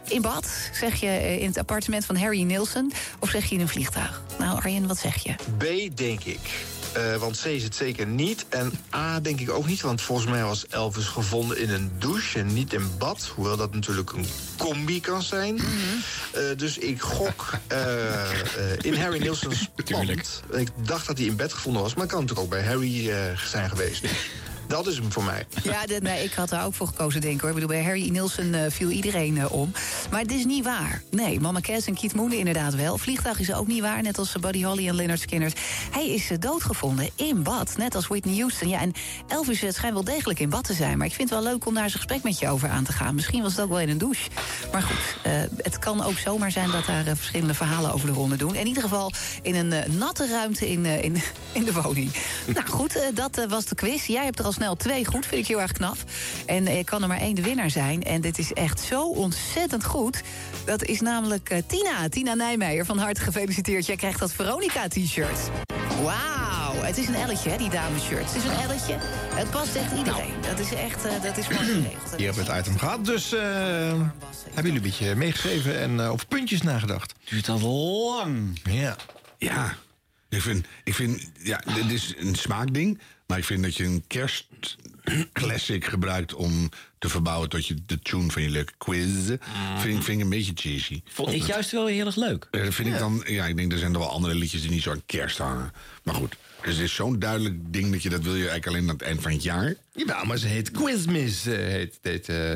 In 0.08 0.22
bad, 0.22 0.48
zeg 0.74 0.96
je 0.96 1.40
in 1.40 1.48
het 1.48 1.58
appartement 1.58 2.06
van 2.06 2.16
Harry 2.16 2.42
Nilsson... 2.42 2.92
of 3.20 3.30
zeg 3.30 3.46
je 3.46 3.56
in 3.56 3.62
een 3.62 3.68
vliegtuig? 3.68 4.22
Nou, 4.40 4.56
Arjen, 4.58 4.88
wat 4.88 4.98
zeg 4.98 5.24
je? 5.24 5.34
B, 5.58 5.98
denk 5.98 6.24
ik. 6.24 6.40
Uh, 6.98 7.16
want 7.16 7.42
C 7.42 7.46
is 7.46 7.64
het 7.64 7.76
zeker 7.76 8.08
niet. 8.08 8.46
En 8.50 8.72
A 8.96 9.20
denk 9.20 9.40
ik 9.40 9.50
ook 9.50 9.66
niet, 9.66 9.82
want 9.82 10.02
volgens 10.02 10.28
mij 10.28 10.44
was 10.44 10.68
Elvis 10.68 11.06
gevonden 11.06 11.58
in 11.58 11.70
een 11.70 11.92
douche 12.00 12.40
en 12.40 12.54
niet 12.54 12.74
in 12.74 12.98
bad. 12.98 13.32
Hoewel 13.36 13.58
dat 13.58 13.74
natuurlijk 13.74 14.12
een 14.12 14.26
combi 14.58 15.02
kan 15.02 15.24
zijn. 15.24 15.54
Mm 15.54 15.60
-hmm. 15.60 16.42
uh, 16.42 16.58
dus 16.58 16.78
ik 16.78 17.02
gok 17.02 17.54
uh, 17.72 17.78
in 18.82 18.96
Harry 18.96 19.20
Nilsson's 19.20 19.70
pand. 19.92 20.42
Ik 20.52 20.70
dacht 20.76 21.08
dat 21.08 21.18
hij 21.18 21.28
in 21.28 21.36
bed 21.36 21.54
gevonden 21.54 21.82
was, 21.82 21.94
maar 21.94 22.04
het 22.04 22.12
kan 22.12 22.22
natuurlijk 22.22 22.48
ook 22.48 22.60
bij 22.60 22.68
Harry 22.68 23.12
zijn 23.48 23.70
geweest. 23.70 24.06
Dat 24.74 24.88
is 24.88 24.98
hem 24.98 25.12
voor 25.12 25.24
mij. 25.24 25.46
Ja, 25.64 25.84
nee, 26.00 26.24
ik 26.24 26.34
had 26.34 26.52
er 26.52 26.64
ook 26.64 26.74
voor 26.74 26.88
gekozen, 26.88 27.22
denk 27.22 27.34
ik 27.34 27.40
hoor. 27.40 27.50
Ik 27.50 27.56
bedoel, 27.56 27.70
bij 27.70 27.84
Harry 27.84 28.10
Nielsen 28.10 28.54
uh, 28.54 28.62
viel 28.70 28.90
iedereen 28.90 29.36
uh, 29.36 29.52
om. 29.52 29.72
Maar 30.12 30.20
het 30.20 30.32
is 30.32 30.46
niet 30.46 30.64
waar. 30.64 31.02
Nee, 31.12 31.40
Mama 31.40 31.60
Cass 31.60 31.88
en 31.88 31.94
Keith 31.96 32.14
Moon 32.16 32.32
inderdaad 32.32 32.76
wel. 32.76 32.98
Vliegtuig 32.98 33.40
is 33.40 33.54
ook 33.54 33.68
niet 33.68 33.82
waar, 33.82 34.02
net 34.02 34.18
als 34.18 34.32
Buddy 34.40 34.64
Holly 34.64 34.88
en 34.88 34.96
Leonard 34.96 35.20
Skinner. 35.20 35.54
Hij 35.92 36.10
is 36.10 36.32
uh, 36.32 36.38
doodgevonden 36.40 37.10
in 37.16 37.44
bad, 37.44 37.78
net 37.78 37.96
als 37.96 38.08
Whitney 38.08 38.38
Houston. 38.38 38.70
Ja, 38.70 38.80
en 38.80 38.92
Elvis 39.28 39.58
schijnt 39.58 39.94
wel 39.94 40.04
degelijk 40.04 40.40
in 40.40 40.50
bad 40.50 40.64
te 40.64 40.74
zijn. 40.74 40.98
Maar 40.98 41.08
ik 41.08 41.14
vind 41.14 41.30
het 41.30 41.40
wel 41.40 41.52
leuk 41.52 41.66
om 41.66 41.74
daar 41.74 41.84
eens 41.84 41.94
een 41.94 42.00
gesprek 42.00 42.24
met 42.24 42.40
je 42.40 42.50
over 42.50 42.70
aan 42.70 42.84
te 42.84 42.92
gaan. 42.92 43.16
Misschien 43.16 43.42
was 43.42 43.52
het 43.52 43.62
ook 43.62 43.70
wel 43.70 43.80
in 43.80 43.90
een 43.90 43.98
douche. 43.98 44.30
Maar 44.72 44.82
goed, 44.82 45.32
het 45.58 45.80
kan 45.80 46.04
ook 46.04 46.18
zomaar 46.18 46.52
zijn 46.52 46.72
dat 46.72 46.86
daar 46.86 47.04
verschillende 47.04 47.54
verhalen 47.54 47.94
over 47.94 48.08
de 48.08 48.14
ronde 48.14 48.36
doen. 48.36 48.56
In 48.56 48.68
ieder 48.68 48.84
geval 48.84 49.12
in 49.42 49.56
een 49.56 49.98
natte 49.98 50.28
ruimte 50.28 50.70
in, 50.70 50.86
in, 50.86 51.22
in 51.52 51.64
de 51.64 51.74
woning. 51.74 52.12
nou 52.46 52.68
goed, 52.68 53.12
dat 53.14 53.46
was 53.50 53.66
de 53.66 53.76
quiz. 53.76 54.08
Jij 54.08 54.24
hebt 54.24 54.40
er 54.40 54.46
al 54.46 54.52
twee 54.72 55.06
goed, 55.06 55.26
vind 55.26 55.42
ik 55.42 55.48
heel 55.48 55.62
erg 55.62 55.72
knap. 55.72 55.98
En 56.46 56.68
er 56.68 56.84
kan 56.84 57.02
er 57.02 57.08
maar 57.08 57.20
één 57.20 57.36
de 57.36 57.42
winnaar 57.42 57.70
zijn. 57.70 58.04
En 58.04 58.22
dit 58.22 58.38
is 58.38 58.54
echt 58.54 58.80
zo 58.80 59.08
ontzettend 59.08 59.86
goed. 59.86 60.22
Dat 60.66 60.84
is 60.84 61.02
namelijk 61.02 61.52
uh, 61.52 61.58
Tina, 61.68 62.10
Tina 62.10 62.34
Nijmeijer. 62.34 62.86
Van 62.86 62.98
harte 62.98 63.22
gefeliciteerd. 63.22 63.86
Jij 63.86 63.96
krijgt 63.96 64.20
dat 64.20 64.34
Veronica-t-shirt. 64.34 65.50
Wauw, 66.04 66.82
het 66.82 66.98
is 66.98 67.08
een 67.08 67.16
elletje, 67.16 67.50
hè, 67.50 67.58
die 67.58 67.70
damesshirt. 67.70 68.26
Het 68.26 68.36
is 68.36 68.44
een 68.44 68.60
elletje. 68.60 68.96
Het 69.34 69.50
past 69.50 69.76
echt 69.76 69.92
iedereen. 69.98 70.34
Dat 70.50 70.60
is 70.60 70.74
echt, 70.74 71.06
uh, 71.06 71.12
dat 71.24 71.38
is 71.38 71.48
mooi 71.48 71.66
geregeld. 71.66 72.16
Hier 72.18 72.26
hebben 72.26 72.46
we 72.46 72.52
het 72.52 72.68
item 72.68 72.78
gehad, 72.80 73.06
dus 73.06 73.34
uh, 73.34 73.40
hebben 73.40 74.12
jullie 74.54 74.74
een 74.74 74.82
beetje 74.82 75.16
meegeschreven 75.16 75.80
en 75.80 75.92
uh, 75.92 76.12
over 76.12 76.26
puntjes 76.28 76.62
nagedacht. 76.62 77.14
Duurt 77.24 77.50
al 77.50 77.60
lang. 77.60 78.60
Ja. 78.64 78.96
Ja. 79.38 79.76
Ik 80.30 80.42
vind, 80.42 80.66
ik 80.84 80.94
vind, 80.94 81.30
ja, 81.40 81.62
dit 81.76 81.92
is 81.92 82.14
een 82.18 82.36
smaakding. 82.36 83.00
Maar 83.34 83.42
ik 83.42 83.48
vind 83.48 83.64
dat 83.64 83.76
je 83.76 83.84
een 83.84 84.04
kerstclassic 84.08 85.86
gebruikt 85.86 86.34
om 86.34 86.70
te 87.00 87.10
verbouwen 87.10 87.50
tot 87.50 87.68
je 87.68 87.76
de 87.86 88.00
tune 88.00 88.32
van 88.32 88.42
je 88.42 88.50
leuke 88.50 88.74
quiz. 88.78 89.26
Vind, 89.78 89.98
ik, 89.98 90.04
vind 90.04 90.08
ik 90.08 90.20
een 90.20 90.30
beetje 90.30 90.52
cheesy. 90.56 91.02
Vond 91.06 91.32
ik 91.32 91.44
juist 91.44 91.72
wel 91.72 91.86
heel 91.86 92.06
erg 92.06 92.16
leuk. 92.16 92.48
Uh, 92.52 92.62
vind 92.62 92.88
ja. 92.88 92.94
ik 92.94 93.00
dan, 93.00 93.24
ja, 93.26 93.46
ik 93.46 93.58
denk 93.58 93.72
er 93.72 93.78
zijn 93.78 93.94
er 93.94 94.00
wel 94.00 94.10
andere 94.10 94.36
liedjes 94.36 94.62
die 94.62 94.72
niet 94.72 94.82
zo 94.82 94.92
aan 94.92 95.06
kerst 95.06 95.38
hangen. 95.38 95.72
Maar 96.04 96.16
goed, 96.16 96.36
dus 96.62 96.76
het 96.76 96.84
is 96.84 96.96
zo'n 96.96 97.20
duidelijk 97.20 97.56
ding 97.74 97.92
dat 97.92 98.04
je 98.04 98.10
dat 98.10 98.22
wil 98.22 98.36
je 98.36 98.50
eigenlijk 98.50 98.68
alleen 98.68 98.90
aan 98.90 98.96
het 98.96 99.02
eind 99.02 99.22
van 99.22 99.32
het 99.32 99.44
jaar. 99.44 99.76
Ja, 99.94 100.24
maar 100.24 100.38
ze 100.38 100.48
heet 100.48 100.72
Quizmiss. 100.72 101.48
Uh, 101.48 101.56
heet, 101.56 102.00
heet, 102.02 102.30
uh, 102.30 102.52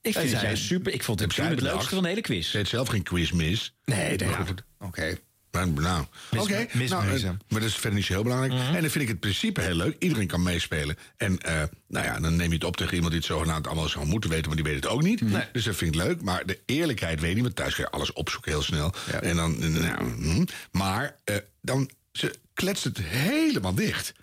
ik 0.00 0.12
vind 0.12 0.32
het 0.32 0.40
juist 0.40 0.62
super. 0.62 0.92
Ik 0.92 1.02
vond 1.02 1.20
het 1.20 1.36
het, 1.36 1.60
leukste 1.60 1.94
van 1.94 2.02
de 2.02 2.08
hele 2.08 2.20
quiz. 2.20 2.50
Ze 2.50 2.56
heet 2.56 2.68
zelf 2.68 2.88
geen 2.88 3.02
quizmiss. 3.02 3.74
Nee, 3.84 4.16
nee. 4.16 4.28
Oké. 4.28 4.54
Okay. 4.78 5.20
Maar, 5.50 5.68
nou, 5.68 6.04
oké. 6.38 6.66
mis, 6.72 6.90
nou, 6.90 7.04
maar 7.48 7.60
dat 7.60 7.68
is 7.68 7.74
verder 7.74 7.94
niet 7.94 8.04
zo 8.04 8.12
heel 8.12 8.22
belangrijk. 8.22 8.52
Mhm. 8.52 8.74
En 8.74 8.80
dan 8.80 8.90
vind 8.90 9.04
ik 9.04 9.08
het 9.08 9.20
principe 9.20 9.60
heel 9.60 9.74
leuk. 9.74 9.96
Iedereen 9.98 10.26
kan 10.26 10.42
meespelen. 10.42 10.96
En 11.16 11.38
uh, 11.46 11.62
nou 11.86 12.06
ja, 12.06 12.20
dan 12.20 12.36
neem 12.36 12.48
je 12.48 12.54
het 12.54 12.64
op 12.64 12.76
tegen 12.76 12.94
iemand 12.94 13.12
die 13.12 13.20
het 13.20 13.30
zogenaamd 13.30 13.66
allemaal 13.66 13.88
zou 13.88 14.06
moeten 14.06 14.30
weten, 14.30 14.46
maar 14.46 14.56
die 14.56 14.64
weet 14.64 14.74
het 14.74 14.86
ook 14.86 15.02
niet. 15.02 15.20
Nee. 15.20 15.44
Dus 15.52 15.64
dat 15.64 15.76
vind 15.76 15.94
ik 15.94 16.02
leuk. 16.02 16.22
Maar 16.22 16.46
de 16.46 16.58
eerlijkheid 16.66 17.20
weet 17.20 17.34
niet, 17.34 17.42
want 17.42 17.56
thuis 17.56 17.74
ga 17.74 17.82
je 17.82 17.90
alles 17.90 18.12
opzoeken 18.12 18.52
heel 18.52 18.62
snel. 18.62 18.94
En 19.20 19.36
dan, 19.36 19.58
nou, 19.58 20.12
hm. 20.22 20.44
maar 20.70 21.16
uh, 21.24 21.36
dan 21.60 21.90
ze 22.12 22.34
kletst 22.54 22.84
het 22.84 22.98
helemaal 22.98 23.74
dicht. 23.74 24.14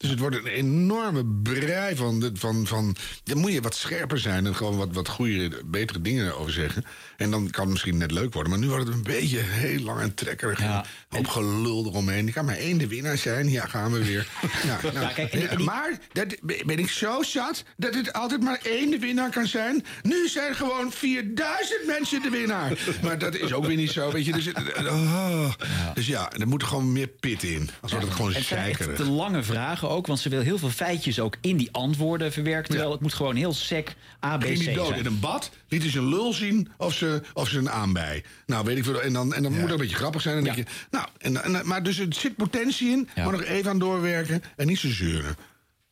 Dus 0.00 0.10
het 0.10 0.18
wordt 0.18 0.36
een 0.36 0.46
enorme 0.46 1.24
brei 1.42 1.96
van, 1.96 2.30
van, 2.34 2.66
van... 2.66 2.96
Dan 3.24 3.38
moet 3.38 3.52
je 3.52 3.60
wat 3.60 3.74
scherper 3.74 4.18
zijn 4.18 4.46
en 4.46 4.54
gewoon 4.54 4.76
wat, 4.76 4.88
wat 4.92 5.08
goede, 5.08 5.62
betere 5.64 6.00
dingen 6.00 6.38
over 6.38 6.52
zeggen. 6.52 6.84
En 7.16 7.30
dan 7.30 7.50
kan 7.50 7.62
het 7.62 7.70
misschien 7.70 7.96
net 7.96 8.10
leuk 8.10 8.32
worden. 8.32 8.52
Maar 8.52 8.60
nu 8.60 8.68
wordt 8.68 8.86
het 8.86 8.94
een 8.94 9.02
beetje 9.02 9.38
heel 9.38 9.80
lang 9.80 10.00
en 10.00 10.14
trekkerig. 10.14 10.60
Ja. 10.60 10.84
Hoop 11.08 11.26
gelul 11.26 11.86
eromheen. 11.86 12.26
Er 12.26 12.32
kan 12.32 12.44
maar 12.44 12.56
één 12.56 12.78
de 12.78 12.86
winnaar 12.86 13.18
zijn. 13.18 13.50
Ja, 13.50 13.66
gaan 13.66 13.92
we 13.92 14.04
weer. 14.04 14.28
ja, 14.66 14.78
nou, 14.82 15.00
ja, 15.00 15.12
kijk, 15.12 15.32
en, 15.32 15.48
en, 15.48 15.64
maar 15.64 15.98
dat, 16.12 16.36
ben 16.40 16.78
ik 16.78 16.90
zo 16.90 17.22
zat 17.22 17.64
dat 17.76 17.94
het 17.94 18.12
altijd 18.12 18.42
maar 18.42 18.60
één 18.62 18.90
de 18.90 18.98
winnaar 18.98 19.30
kan 19.30 19.46
zijn. 19.46 19.84
Nu 20.02 20.28
zijn 20.28 20.54
gewoon 20.54 20.92
4000 20.92 21.86
mensen 21.86 22.22
de 22.22 22.30
winnaar. 22.30 22.78
maar 23.02 23.18
dat 23.18 23.36
is 23.36 23.52
ook 23.52 23.66
weer 23.66 23.76
niet 23.76 23.90
zo, 23.90 24.12
weet 24.12 24.24
je. 24.24 24.32
Dus, 24.32 24.52
oh. 24.52 25.52
ja. 25.58 25.92
dus 25.94 26.06
ja, 26.06 26.32
er 26.32 26.48
moet 26.48 26.64
gewoon 26.64 26.92
meer 26.92 27.08
pit 27.08 27.42
in. 27.42 27.70
Als 27.80 27.92
we 27.92 27.98
het 27.98 28.10
gewoon 28.10 28.34
echt 28.34 28.96
te 28.96 29.10
lange 29.10 29.42
vragen 29.42 29.89
ook. 29.90 30.06
Want 30.06 30.18
ze 30.20 30.28
wil 30.28 30.40
heel 30.40 30.58
veel 30.58 30.70
feitjes 30.70 31.20
ook 31.20 31.36
in 31.40 31.56
die 31.56 31.68
antwoorden 31.72 32.32
verwerken. 32.32 32.68
Terwijl 32.70 32.90
het 32.92 33.00
moet 33.00 33.14
gewoon 33.14 33.36
heel 33.36 33.52
sec 33.52 33.94
A, 34.24 34.36
B, 34.36 34.40
C 34.40 34.44
Ging 34.46 34.58
die 34.58 34.72
dood 34.74 34.86
zijn. 34.86 34.98
in 34.98 35.06
een 35.06 35.20
bad, 35.20 35.50
liet 35.68 35.82
hij 35.82 35.90
zijn 35.90 36.08
lul 36.08 36.32
zien 36.32 36.68
of 36.76 36.94
ze, 36.94 37.22
of 37.32 37.48
ze 37.48 37.58
een 37.58 37.70
aanbij. 37.70 38.24
Nou, 38.46 38.64
weet 38.64 38.76
ik 38.76 38.84
veel. 38.84 39.02
En 39.02 39.12
dan, 39.12 39.34
en 39.34 39.42
dan 39.42 39.52
moet 39.52 39.60
het 39.62 39.70
een 39.70 39.76
beetje 39.76 39.96
grappig 39.96 40.22
zijn. 40.22 40.36
En 40.36 40.44
dan 40.44 40.54
denk 40.54 40.68
je, 40.68 40.74
nou, 40.90 41.06
en, 41.18 41.42
en- 41.54 41.66
maar 41.66 41.82
dus 41.82 41.98
er 41.98 42.06
zit 42.10 42.36
potentie 42.36 42.88
in, 42.90 43.08
maar 43.16 43.32
nog 43.32 43.42
even 43.42 43.70
aan 43.70 43.78
doorwerken 43.78 44.42
en 44.56 44.66
niet 44.66 44.78
zo 44.78 44.88
zeuren. 44.88 45.36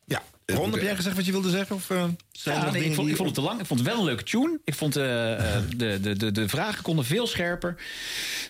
Ja. 0.05 0.21
Ron, 0.45 0.71
heb 0.71 0.81
jij 0.81 0.95
gezegd 0.95 1.15
wat 1.15 1.25
je 1.25 1.31
wilde 1.31 1.49
zeggen? 1.49 1.75
Of, 1.75 1.89
eh, 1.89 2.03
zijn 2.31 2.57
Ja, 2.59 2.71
nee, 2.71 2.83
ik, 2.83 2.93
vond, 2.93 3.01
die- 3.01 3.09
ik 3.09 3.15
vond 3.15 3.29
het 3.29 3.37
te 3.37 3.41
lang. 3.43 3.59
Ik 3.59 3.65
vond 3.65 3.79
het 3.79 3.89
wel 3.89 3.97
een 3.99 4.05
leuke 4.05 4.23
tune. 4.23 4.59
Ik 4.63 4.73
vond 4.75 4.95
eh, 4.95 5.03
de, 5.77 5.99
de, 6.01 6.15
de, 6.17 6.31
de 6.31 6.49
vragen 6.49 6.83
konden 6.83 7.05
veel 7.05 7.27
scherper. 7.27 7.75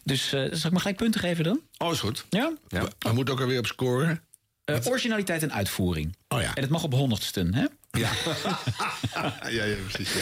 Dus 0.04 0.34
eh, 0.34 0.40
zal 0.42 0.66
ik 0.66 0.72
maar 0.72 0.80
gelijk 0.82 0.98
punten 0.98 1.20
geven 1.22 1.44
dan? 1.44 1.60
Oh, 1.78 1.92
is 1.92 2.00
goed. 2.00 2.26
Ja? 2.30 2.52
Hij 3.00 3.14
moet 3.14 3.30
ook 3.30 3.40
alweer 3.42 3.60
op 3.60 3.66
scoren. 3.66 4.22
Eh, 4.74 4.92
originaliteit 4.92 5.44
en 5.44 5.54
uitvoering. 5.54 6.16
Oh 6.28 6.42
ja. 6.42 6.56
En 6.56 6.62
het 6.62 6.72
mag 6.72 6.84
op 6.84 6.94
honderdsten, 6.94 7.54
hè? 7.54 7.66
Ja. 7.92 8.10
ja, 9.50 9.64
ja, 9.64 9.76
precies. 9.88 10.14
Ja. 10.14 10.20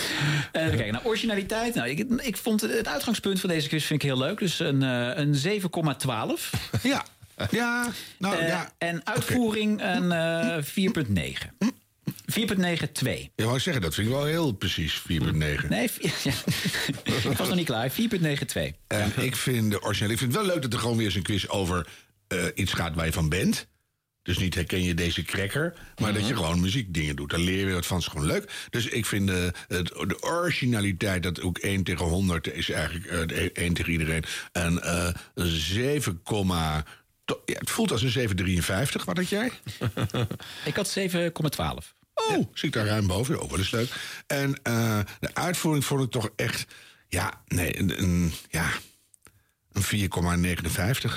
Eh, 0.51 0.61
even 0.65 0.75
kijken, 0.75 0.93
nou, 0.93 1.05
originaliteit. 1.05 1.75
Nou, 1.75 1.89
ik, 1.89 2.05
ik 2.17 2.37
vond 2.37 2.61
het, 2.61 2.87
uitgangspunt 2.87 3.39
van 3.39 3.49
deze 3.49 3.67
quiz 3.67 3.85
vind 3.85 4.03
ik 4.03 4.07
heel 4.09 4.17
leuk. 4.17 4.39
Dus 4.39 4.59
een, 4.59 4.83
eh, 4.83 5.11
een 5.15 5.35
7,12. 5.35 6.53
Ja. 6.83 7.05
Ja, 7.49 7.91
nou 8.17 8.43
ja. 8.43 8.71
En 8.77 9.05
uitvoering 9.05 9.81
een 9.81 10.11
eh 10.11 10.63
4,9. 10.63 11.51
4,92. 12.25 13.31
Ja, 13.35 13.43
wou 13.43 13.55
ik 13.55 13.61
zeggen, 13.61 13.81
dat 13.81 13.93
vind 13.93 14.07
ik 14.07 14.13
wel 14.13 14.25
heel 14.25 14.51
precies, 14.51 15.01
4,9. 15.01 15.67
Nee, 15.67 15.89
ja. 16.23 16.31
ik 17.03 17.37
was 17.37 17.47
nog 17.47 17.55
niet 17.55 17.65
klaar. 17.65 17.91
4,92. 17.91 17.97
En 18.87 19.11
ik 19.15 19.35
vind 19.35 19.71
de 19.71 19.81
originele. 19.81 20.13
Ik 20.13 20.19
vind 20.19 20.33
het 20.33 20.41
wel 20.41 20.51
leuk 20.53 20.61
dat 20.61 20.73
er 20.73 20.79
gewoon 20.79 20.97
weer 20.97 21.05
eens 21.05 21.15
een 21.15 21.21
quiz 21.23 21.47
over 21.47 21.87
iets 22.55 22.73
gaat 22.73 22.95
waar 22.95 23.05
je 23.05 23.13
van 23.13 23.29
bent. 23.29 23.67
Dus 24.27 24.37
niet 24.37 24.55
herken 24.55 24.83
je 24.83 24.93
deze 24.93 25.23
cracker, 25.23 25.73
maar 26.01 26.13
dat 26.13 26.27
je 26.27 26.35
gewoon 26.35 26.59
muziekdingen 26.59 27.15
doet. 27.15 27.29
Daar 27.29 27.39
leer 27.39 27.67
je 27.67 27.73
wat 27.73 27.85
van, 27.85 27.97
is 27.97 28.07
gewoon 28.07 28.25
leuk. 28.25 28.51
Dus 28.69 28.85
ik 28.87 29.05
vind 29.05 29.27
de, 29.27 29.53
het, 29.67 29.87
de 29.87 30.17
originaliteit, 30.23 31.23
dat 31.23 31.41
ook 31.41 31.57
1 31.57 31.83
tegen 31.83 32.05
100 32.05 32.53
is 32.53 32.69
eigenlijk 32.69 33.05
eh, 33.31 33.49
1 33.53 33.73
tegen 33.73 33.91
iedereen. 33.91 34.23
En 34.51 34.83
eh 34.83 35.09
7, 35.35 36.21
to- 37.25 37.41
ja, 37.45 37.57
het 37.59 37.69
voelt 37.69 37.91
als 37.91 38.01
een 38.01 38.09
753. 38.09 39.05
Wat 39.05 39.17
had 39.17 39.29
jij? 39.29 39.51
Ik 40.65 40.75
had 40.75 40.97
7,12. 40.99 41.05
Oh, 42.13 42.47
zie 42.53 42.67
ik 42.67 42.73
daar 42.73 42.85
ruim 42.85 43.07
boven. 43.07 43.41
Ook 43.41 43.49
wel 43.49 43.59
eens 43.59 43.71
leuk. 43.71 43.89
En 44.27 44.59
eh, 44.63 44.99
de 45.19 45.35
uitvoering 45.35 45.85
vond 45.85 46.03
ik 46.03 46.11
toch 46.11 46.29
echt... 46.35 46.65
Ja, 47.07 47.41
nee, 47.47 47.79
een, 47.79 48.01
een, 48.01 48.33
ja, 48.49 48.69
een 49.71 50.09
4,59. 51.09 51.11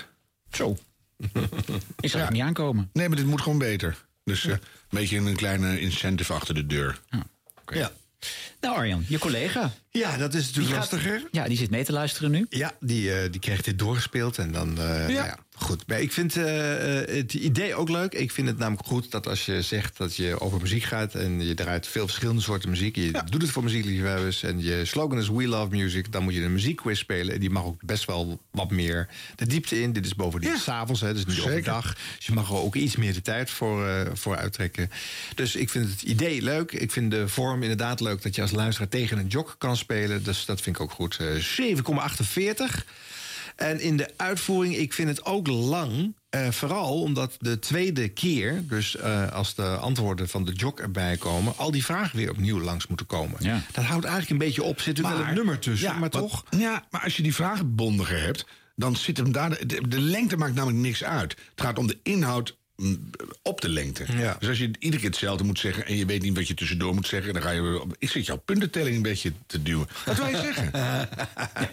Zo. 0.52 0.78
Is 2.00 2.14
er 2.14 2.32
niet 2.32 2.42
aankomen? 2.42 2.90
Nee, 2.92 3.08
maar 3.08 3.16
dit 3.16 3.26
moet 3.26 3.40
gewoon 3.42 3.58
beter. 3.58 4.04
Dus 4.24 4.44
eh, 4.44 4.50
een 4.52 4.58
beetje 4.88 5.16
een 5.16 5.36
kleine 5.36 5.80
incentive 5.80 6.32
achter 6.32 6.54
de 6.54 6.66
deur. 6.66 7.00
Ja. 7.66 7.90
Nou, 8.60 8.76
Arjan, 8.76 9.04
je 9.08 9.18
collega. 9.18 9.72
Ja, 9.90 10.16
dat 10.16 10.34
is 10.34 10.40
natuurlijk 10.46 10.56
Die 10.74 10.82
gaat- 10.82 10.92
lastiger. 10.92 11.22
Ja, 11.30 11.44
die 11.44 11.56
zit 11.56 11.70
mee 11.70 11.84
te 11.84 11.92
luisteren 11.92 12.30
nu. 12.30 12.46
Ja, 12.50 12.72
die, 12.80 13.12
eh, 13.14 13.30
die 13.30 13.40
krijgt 13.40 13.64
dit 13.64 13.78
doorgespeeld. 13.78 14.38
En 14.38 14.52
dan, 14.52 14.68
eh, 14.78 14.84
Nou 14.84 15.12
ja, 15.12 15.38
goed. 15.62 15.86
Maar 15.86 16.00
ik 16.00 16.12
vind 16.12 16.36
eh, 16.36 17.00
eh, 17.00 17.16
het 17.16 17.34
idee 17.34 17.74
ook 17.74 17.88
leuk. 17.88 18.12
Ik 18.12 18.30
vind 18.30 18.48
het 18.48 18.58
namelijk 18.58 18.86
goed 18.86 19.10
dat 19.10 19.26
als 19.26 19.46
je 19.46 19.62
zegt 19.62 19.96
dat 19.96 20.16
je 20.16 20.40
over 20.40 20.60
muziek 20.60 20.82
gaat... 20.82 21.14
en 21.14 21.46
je 21.46 21.54
draait 21.54 21.86
veel 21.86 22.06
verschillende 22.06 22.42
soorten 22.42 22.70
muziek... 22.70 22.96
je 22.96 23.22
doet 23.30 23.42
het 23.42 23.50
voor 23.50 23.62
muziekliefhebbers 23.62 24.42
en 24.42 24.62
je 24.62 24.84
slogan 24.84 25.18
is 25.18 25.28
We 25.28 25.48
Love 25.48 25.76
Music... 25.76 26.12
dan 26.12 26.22
moet 26.22 26.34
je 26.34 26.42
een 26.42 26.52
muziekquiz 26.52 26.98
spelen. 26.98 27.34
En 27.34 27.40
die 27.40 27.50
mag 27.50 27.64
ook 27.64 27.84
best 27.84 28.04
wel 28.04 28.40
wat 28.50 28.70
meer 28.70 29.08
de 29.36 29.46
diepte 29.46 29.82
in. 29.82 29.92
Dit 29.92 30.06
is 30.06 30.14
bovendien 30.14 30.56
s 30.56 30.62
s'avonds, 30.62 31.00
dus 31.00 31.24
niet 31.26 31.40
overdag. 31.40 31.94
Dus 32.16 32.26
je 32.26 32.32
mag 32.32 32.48
er 32.48 32.56
ook 32.56 32.74
iets 32.74 32.96
meer 32.96 33.12
de 33.12 33.22
tijd 33.22 33.50
voor, 33.50 33.86
eh, 33.86 34.10
voor 34.12 34.36
uittrekken. 34.36 34.90
Dus 35.34 35.56
ik 35.56 35.70
vind 35.70 35.90
het 35.90 36.02
idee 36.02 36.42
leuk. 36.42 36.72
Ik 36.72 36.92
vind 36.92 37.10
de 37.10 37.28
vorm 37.28 37.62
inderdaad 37.62 38.00
leuk 38.00 38.22
dat 38.22 38.34
je 38.34 38.42
als 38.42 38.50
luisteraar 38.50 38.88
tegen 38.88 39.18
een 39.18 39.26
jog 39.26 39.58
kan 39.58 39.76
spelen. 39.76 40.22
Dus 40.22 40.44
dat 40.44 40.60
vind 40.60 40.76
ik 40.76 40.82
ook 40.82 40.90
goed. 40.90 41.16
Eh, 41.20 41.26
7,48. 41.36 42.84
En 43.60 43.80
in 43.80 43.96
de 43.96 44.08
uitvoering, 44.16 44.76
ik 44.76 44.92
vind 44.92 45.08
het 45.08 45.24
ook 45.24 45.46
lang. 45.46 46.14
eh, 46.30 46.48
vooral 46.50 47.00
omdat 47.00 47.36
de 47.38 47.58
tweede 47.58 48.08
keer, 48.08 48.64
dus 48.68 48.96
eh, 48.96 49.32
als 49.32 49.54
de 49.54 49.62
antwoorden 49.62 50.28
van 50.28 50.44
de 50.44 50.52
jog 50.52 50.74
erbij 50.74 51.16
komen, 51.16 51.56
al 51.56 51.70
die 51.70 51.84
vragen 51.84 52.16
weer 52.16 52.30
opnieuw 52.30 52.60
langs 52.60 52.86
moeten 52.86 53.06
komen. 53.06 53.36
Dat 53.72 53.84
houdt 53.84 54.04
eigenlijk 54.04 54.30
een 54.30 54.46
beetje 54.48 54.62
op. 54.62 54.80
Zit 54.80 54.98
er 54.98 55.04
wel 55.08 55.18
een 55.20 55.34
nummer 55.34 55.58
tussen, 55.58 55.88
ja, 55.88 55.98
maar 55.98 56.10
toch? 56.10 56.44
Ja, 56.56 56.86
maar 56.90 57.02
als 57.04 57.16
je 57.16 57.22
die 57.22 57.34
vragen 57.34 57.74
bondiger 57.74 58.20
hebt, 58.20 58.46
dan 58.76 58.96
zit 58.96 59.16
hem 59.16 59.32
daar. 59.32 59.66
De, 59.66 59.88
de 59.88 60.00
lengte 60.00 60.36
maakt 60.36 60.54
namelijk 60.54 60.78
niks 60.82 61.04
uit. 61.04 61.30
Het 61.50 61.60
gaat 61.60 61.78
om 61.78 61.86
de 61.86 61.98
inhoud 62.02 62.56
op 63.42 63.60
de 63.60 63.68
lengte. 63.68 64.04
Ja. 64.16 64.36
Dus 64.38 64.48
als 64.48 64.58
je 64.58 64.70
iedere 64.78 65.02
keer 65.02 65.10
hetzelfde 65.10 65.44
moet 65.44 65.58
zeggen 65.58 65.86
en 65.86 65.96
je 65.96 66.06
weet 66.06 66.22
niet 66.22 66.36
wat 66.36 66.48
je 66.48 66.54
tussendoor 66.54 66.94
moet 66.94 67.06
zeggen, 67.06 67.32
dan 67.32 67.42
ga 67.42 67.50
je. 67.50 67.86
Ik 67.98 68.10
zit 68.10 68.26
jouw 68.26 68.36
puntentelling 68.36 68.96
een 68.96 69.02
beetje 69.02 69.32
te 69.46 69.62
duwen. 69.62 69.88
Wat 70.06 70.16
wil 70.16 70.26
je 70.26 70.36
zeggen? 70.54 70.70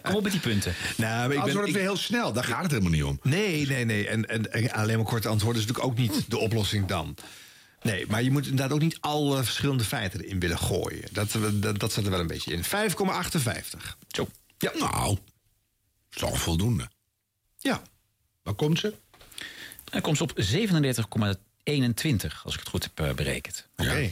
Kom 0.02 0.16
op 0.16 0.24
met 0.24 0.32
die 0.32 0.42
punten. 0.42 0.74
Nou, 0.98 1.28
maar 1.28 1.38
ik 1.38 1.44
ben- 1.44 1.54
wordt 1.54 1.72
weer 1.72 1.82
heel 1.82 1.98
snel. 1.98 2.34
Daar 2.34 2.44
gaat 2.44 2.62
het 2.62 2.72
helemaal 2.72 2.92
niet 2.92 3.04
om. 3.04 3.20
Nee, 3.24 3.68
nee, 3.68 3.86
nee. 3.86 4.08
En, 4.08 4.26
en, 4.30 4.52
en 4.54 4.72
alleen 4.72 4.96
maar 4.98 5.06
korte 5.06 5.28
antwoorden 5.28 5.62
is 5.62 5.68
natuurlijk 5.68 5.94
ook 5.94 6.00
niet 6.00 6.30
de 6.30 6.38
oplossing 6.38 6.86
dan. 6.88 7.16
Nee, 7.82 8.06
maar 8.08 8.24
je 8.24 8.32
moet 8.32 8.44
inderdaad 8.48 8.72
ook 8.72 8.82
niet 8.82 8.98
alle 9.00 9.44
verschillende 9.44 9.84
feiten 9.84 10.22
erin 10.24 10.40
willen 10.40 10.58
gooien. 10.60 11.04
Dat, 11.12 11.32
dat, 11.62 11.80
dat 11.80 11.92
zat 11.92 12.04
er 12.04 12.10
wel 12.12 12.20
een 12.20 12.28
beetje 12.28 12.54
in. 12.54 12.64
5,58. 12.64 12.70
Zo. 14.08 14.28
Ja. 14.58 14.72
Nou, 14.80 15.18
is 16.12 16.18
toch 16.18 16.40
voldoende. 16.42 16.90
Ja. 17.58 17.82
Waar 18.44 18.54
komt 18.54 18.80
ze? 18.80 18.94
Dan 19.92 20.02
komt 20.02 20.18
ze 20.18 20.24
op 20.24 20.32
37,21, 20.36 22.44
als 22.44 22.54
ik 22.54 22.60
het 22.60 22.70
goed 22.70 22.84
heb 22.84 23.00
eh, 23.08 23.14
berekend. 23.14 23.68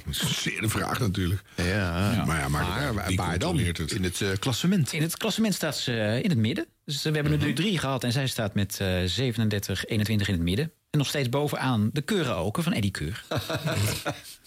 Is 0.09 0.21
een 0.21 0.27
zeer 0.27 0.69
vraag 0.69 0.99
natuurlijk. 0.99 1.41
Ja, 1.55 2.23
Maar 2.25 2.39
ja, 2.39 2.47
maar, 2.47 2.93
maar 2.93 3.07
wie 3.07 3.17
waar 3.17 3.39
dan? 3.39 3.57
het? 3.59 3.91
In 3.91 4.03
het 4.03 4.21
eh, 4.21 4.29
klassement. 4.39 4.93
In 4.93 5.01
het 5.01 5.17
klassement 5.17 5.53
staat 5.53 5.77
ze 5.77 5.99
eh, 5.99 6.23
in 6.23 6.29
het 6.29 6.39
midden. 6.39 6.65
Dus 6.85 6.95
eh, 6.95 7.03
we 7.03 7.11
hebben 7.17 7.31
Mhm. 7.33 7.41
er 7.41 7.47
nu 7.47 7.53
drie 7.53 7.77
gehad 7.79 8.03
en 8.03 8.11
zij 8.11 8.27
staat 8.27 8.53
met 8.53 8.79
eh 8.79 9.01
37, 9.05 9.85
21 9.85 10.27
in 10.27 10.33
het 10.33 10.43
midden. 10.43 10.71
En 10.95 11.01
nog 11.01 11.09
steeds 11.09 11.29
bovenaan 11.29 11.89
de 11.93 12.01
keuren 12.01 12.51
van 12.63 12.73
Eddie 12.73 12.91
Keur. 12.91 13.23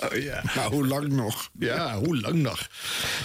Oh 0.01 0.17
ja. 0.17 0.43
Nou, 0.55 0.73
hoe 0.75 0.87
lang 0.87 1.09
nog? 1.09 1.51
Ja, 1.59 1.99
hoe 1.99 2.21
lang 2.21 2.35
nog? 2.35 2.69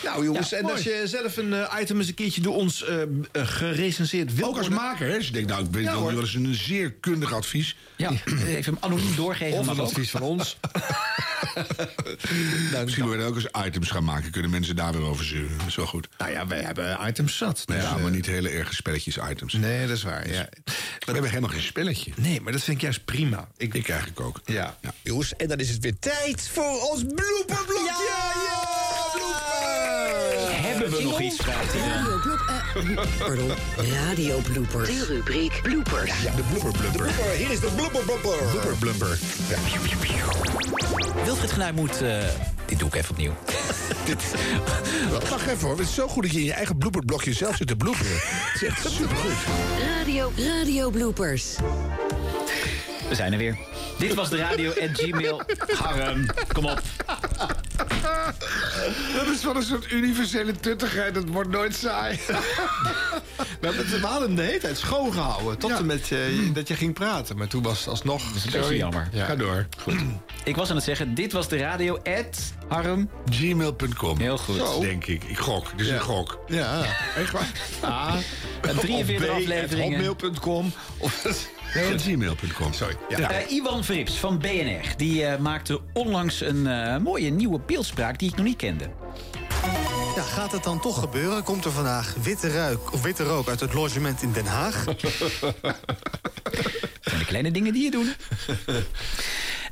Nou 0.04 0.24
jongens, 0.26 0.50
Ja, 0.50 0.58
en 0.58 0.64
mooi. 0.64 0.76
als 0.76 0.84
je 0.84 1.02
zelf 1.06 1.38
een 1.38 1.54
eh, 1.54 1.78
item 1.82 1.98
eens 1.98 2.08
een 2.08 2.14
keertje 2.14 2.42
door 2.42 2.56
ons 2.56 2.84
eh, 2.86 3.02
eh, 3.02 3.08
gerecenseerd 3.32 4.34
wilt 4.36 4.50
Ook 4.50 4.58
als 4.58 4.68
worden- 4.68 4.86
maker, 4.86 5.08
hè? 5.10 5.18
Dus 5.18 5.28
ik 5.28 5.34
denk, 5.34 5.48
nou, 5.48 5.66
ik 5.66 5.72
weet 5.72 5.84
Ja, 5.84 6.02
wel 6.02 6.20
een 6.20 6.56
zeer 6.56 6.92
kundig 6.94 7.34
advies. 7.34 7.76
Ja, 7.96 8.12
even 8.46 8.74
hem 8.74 8.78
anoniem 8.80 9.16
doorgeven. 9.16 9.60
Of 9.60 9.68
een 9.68 9.80
advies 9.80 10.10
van 10.12 10.22
ons. 10.22 10.58
Misschien 12.84 13.06
willen 13.10 13.20
we 13.20 13.30
ook 13.30 13.36
eens 13.36 13.66
items 13.68 13.90
gaan 13.92 14.04
maken. 14.04 14.32
Kunnen 14.32 14.52
mensen 14.52 14.76
daar 14.76 14.92
weer 14.94 15.02
over 15.02 15.26
zeuren. 15.26 15.58
Dat 15.58 15.68
is 15.68 15.76
wel 15.76 15.86
goed. 15.86 16.08
Nou 16.18 16.32
ja, 16.32 16.48
wij 16.48 16.62
hebben 16.62 16.98
items 17.08 17.38
zat. 17.38 17.64
Nou 17.66 17.80
dus, 17.82 17.90
ja, 17.90 17.98
maar 17.98 18.12
niet 18.12 18.26
hele 18.26 18.50
erge 18.50 18.76
spelletjes 18.76 19.18
items. 19.30 19.54
Nee, 19.54 19.88
dat 19.88 19.98
is 19.98 20.04
waar. 20.04 20.30
Ja. 20.30 20.50
We 21.00 21.12
hebben 21.12 21.30
helemaal 21.30 21.50
geen 21.50 21.62
spelletje. 21.62 22.12
Nee, 22.16 22.42
maar 22.42 22.52
dat 22.52 22.62
vind 22.64 22.78
ik 22.78 22.84
juist 22.84 23.06
prima. 23.14 23.48
Ik, 23.58 23.74
Ik 23.74 23.90
eigenlijk 23.90 24.20
ook. 24.20 24.42
ja. 24.46 24.76
Jongens, 25.02 25.36
en 25.36 25.48
dan 25.48 25.58
is 25.58 25.70
het 25.70 25.80
weer 25.84 26.00
tijd 26.00 26.50
voor 26.54 26.90
ons 26.92 27.04
blooperblokje! 27.04 27.94
Hebben 30.52 30.92
we 30.92 31.04
nog 31.04 31.22
iets? 31.22 31.36
vraagt. 31.36 31.74
Radio 31.74 32.20
eh, 32.96 33.18
pardon, 33.20 33.52
radio 33.78 34.38
bloopers. 34.40 34.88
De 34.90 35.06
rubriek 35.06 35.60
bloopers. 35.62 36.22
Ja, 36.22 36.32
de 36.36 36.42
blubber 36.52 36.72
blubber. 36.72 37.30
Hier 37.38 37.52
is 37.52 37.60
de 37.60 37.72
blooperblopper. 37.76 38.38
Blubber 38.52 38.76
blubber. 38.80 39.20
Ja. 39.50 39.58
Wilfried 41.24 41.52
Genuij 41.52 41.72
moet... 41.72 42.02
eh, 42.02 42.18
dit 42.66 42.80
doe 42.80 42.88
ik 42.88 42.96
even 42.96 43.10
opnieuw. 43.12 43.34
Wacht 45.30 45.48
even 45.48 45.68
hoor. 45.68 45.78
Het 45.78 45.88
is 45.88 45.94
zo 45.94 46.08
goed 46.08 46.24
dat 46.24 46.32
je 46.32 46.40
in 46.40 46.46
je 46.46 46.54
eigen 46.54 46.78
blooperblokje 46.78 47.34
zelf 47.34 47.56
zit 47.56 47.68
te 47.68 47.76
bloeperen. 47.76 48.12
Het 48.22 48.62
is 48.62 48.68
echt 48.68 48.92
supergoed. 48.92 49.32
Radio, 49.98 50.32
radio 50.38 50.90
bloopers. 50.90 51.56
We 53.10 53.16
zijn 53.16 53.32
er 53.32 53.38
weer. 53.38 53.58
Dit 53.98 54.14
was 54.14 54.30
de 54.30 54.38
radio 54.38 54.70
at 54.70 54.90
gmail. 54.94 55.42
Harm, 55.78 56.26
kom 56.54 56.66
op. 56.66 56.82
Dat 59.16 59.28
is 59.28 59.44
wel 59.44 59.56
een 59.56 59.64
soort 59.64 59.92
universele 59.92 60.52
tuttigheid. 60.56 61.14
Dat 61.14 61.24
wordt 61.28 61.50
nooit 61.50 61.76
saai. 61.76 62.20
We 62.28 63.70
hebben 63.70 63.86
het 63.88 64.00
we 64.00 64.08
hadden 64.08 64.28
hem 64.28 64.36
de 64.36 64.42
hele 64.42 64.60
tijd 64.60 64.78
schoongehouden. 64.78 65.58
Tot 65.58 65.72
en 65.72 65.86
met 65.86 66.12
eh, 66.12 66.20
dat 66.54 66.68
je 66.68 66.76
ging 66.76 66.94
praten. 66.94 67.38
Maar 67.38 67.48
toen 67.48 67.64
was 67.64 67.80
het 67.80 67.88
alsnog... 67.88 68.24
Dat 68.24 68.36
is 68.36 68.46
een 68.46 68.52
beetje 68.62 68.76
jammer. 68.78 69.10
Ja. 69.12 69.26
Ga 69.26 69.36
door. 69.36 69.68
Ik 70.44 70.56
was 70.56 70.70
aan 70.70 70.76
het 70.76 70.86
zeggen, 70.86 71.14
dit 71.16 71.32
was 71.32 71.48
de 71.48 71.58
radio 71.58 71.98
at 71.98 72.54
Harm. 72.68 73.10
Gmail.com. 73.30 74.18
Heel 74.20 74.38
goed. 74.38 74.56
Zo. 74.58 74.80
Denk 74.80 75.06
ik. 75.06 75.24
Ik 75.24 75.38
gok. 75.38 75.70
Dit 75.72 75.80
is 75.80 75.88
Ja. 75.88 75.94
een 75.94 76.02
gok. 76.02 76.40
Ja. 76.48 76.82
Echt 77.18 77.32
waar? 77.32 77.52
Ah. 77.82 78.16
En 78.62 78.76
43 78.80 79.30
afleveringen. 79.30 80.06
Hotmail.com. 80.06 80.74
Of 80.98 81.26
Nee, 81.74 82.00
gmail.com. 82.00 82.74
Sorry. 82.74 82.96
Ja. 83.10 83.32
Eh, 83.32 83.52
Iwan 83.52 83.84
Verrips 83.84 84.14
van 84.14 84.40
BNR 84.40 84.94
die 84.98 85.26
eh, 85.26 85.40
maakte 85.40 85.80
onlangs 85.94 86.42
een 86.42 86.68
eh, 86.68 86.98
mooie 86.98 87.30
nieuwe 87.30 87.60
beeldspraak 87.66 88.20
die 88.20 88.30
ik 88.30 88.36
nog 88.36 88.46
niet 88.46 88.58
kende. 88.58 88.90
Ja, 90.16 90.22
gaat 90.22 90.52
het 90.52 90.64
dan 90.64 90.80
toch 90.80 91.00
gebeuren? 91.00 91.44
Komt 91.44 91.66
er 91.66 91.72
vandaag 91.72 92.16
witte, 92.22 92.50
ruik, 92.50 92.94
of 92.94 93.02
witte 93.02 93.24
rook 93.24 93.48
uit 93.48 93.60
het 93.60 93.74
logement 93.74 94.22
in 94.22 94.32
Den 94.32 94.46
Haag? 94.46 94.84
van 97.02 97.20
de 97.20 97.26
kleine 97.26 97.52
dingen 97.52 97.74
die 97.74 97.84
je 97.84 97.92
doet. 97.92 98.16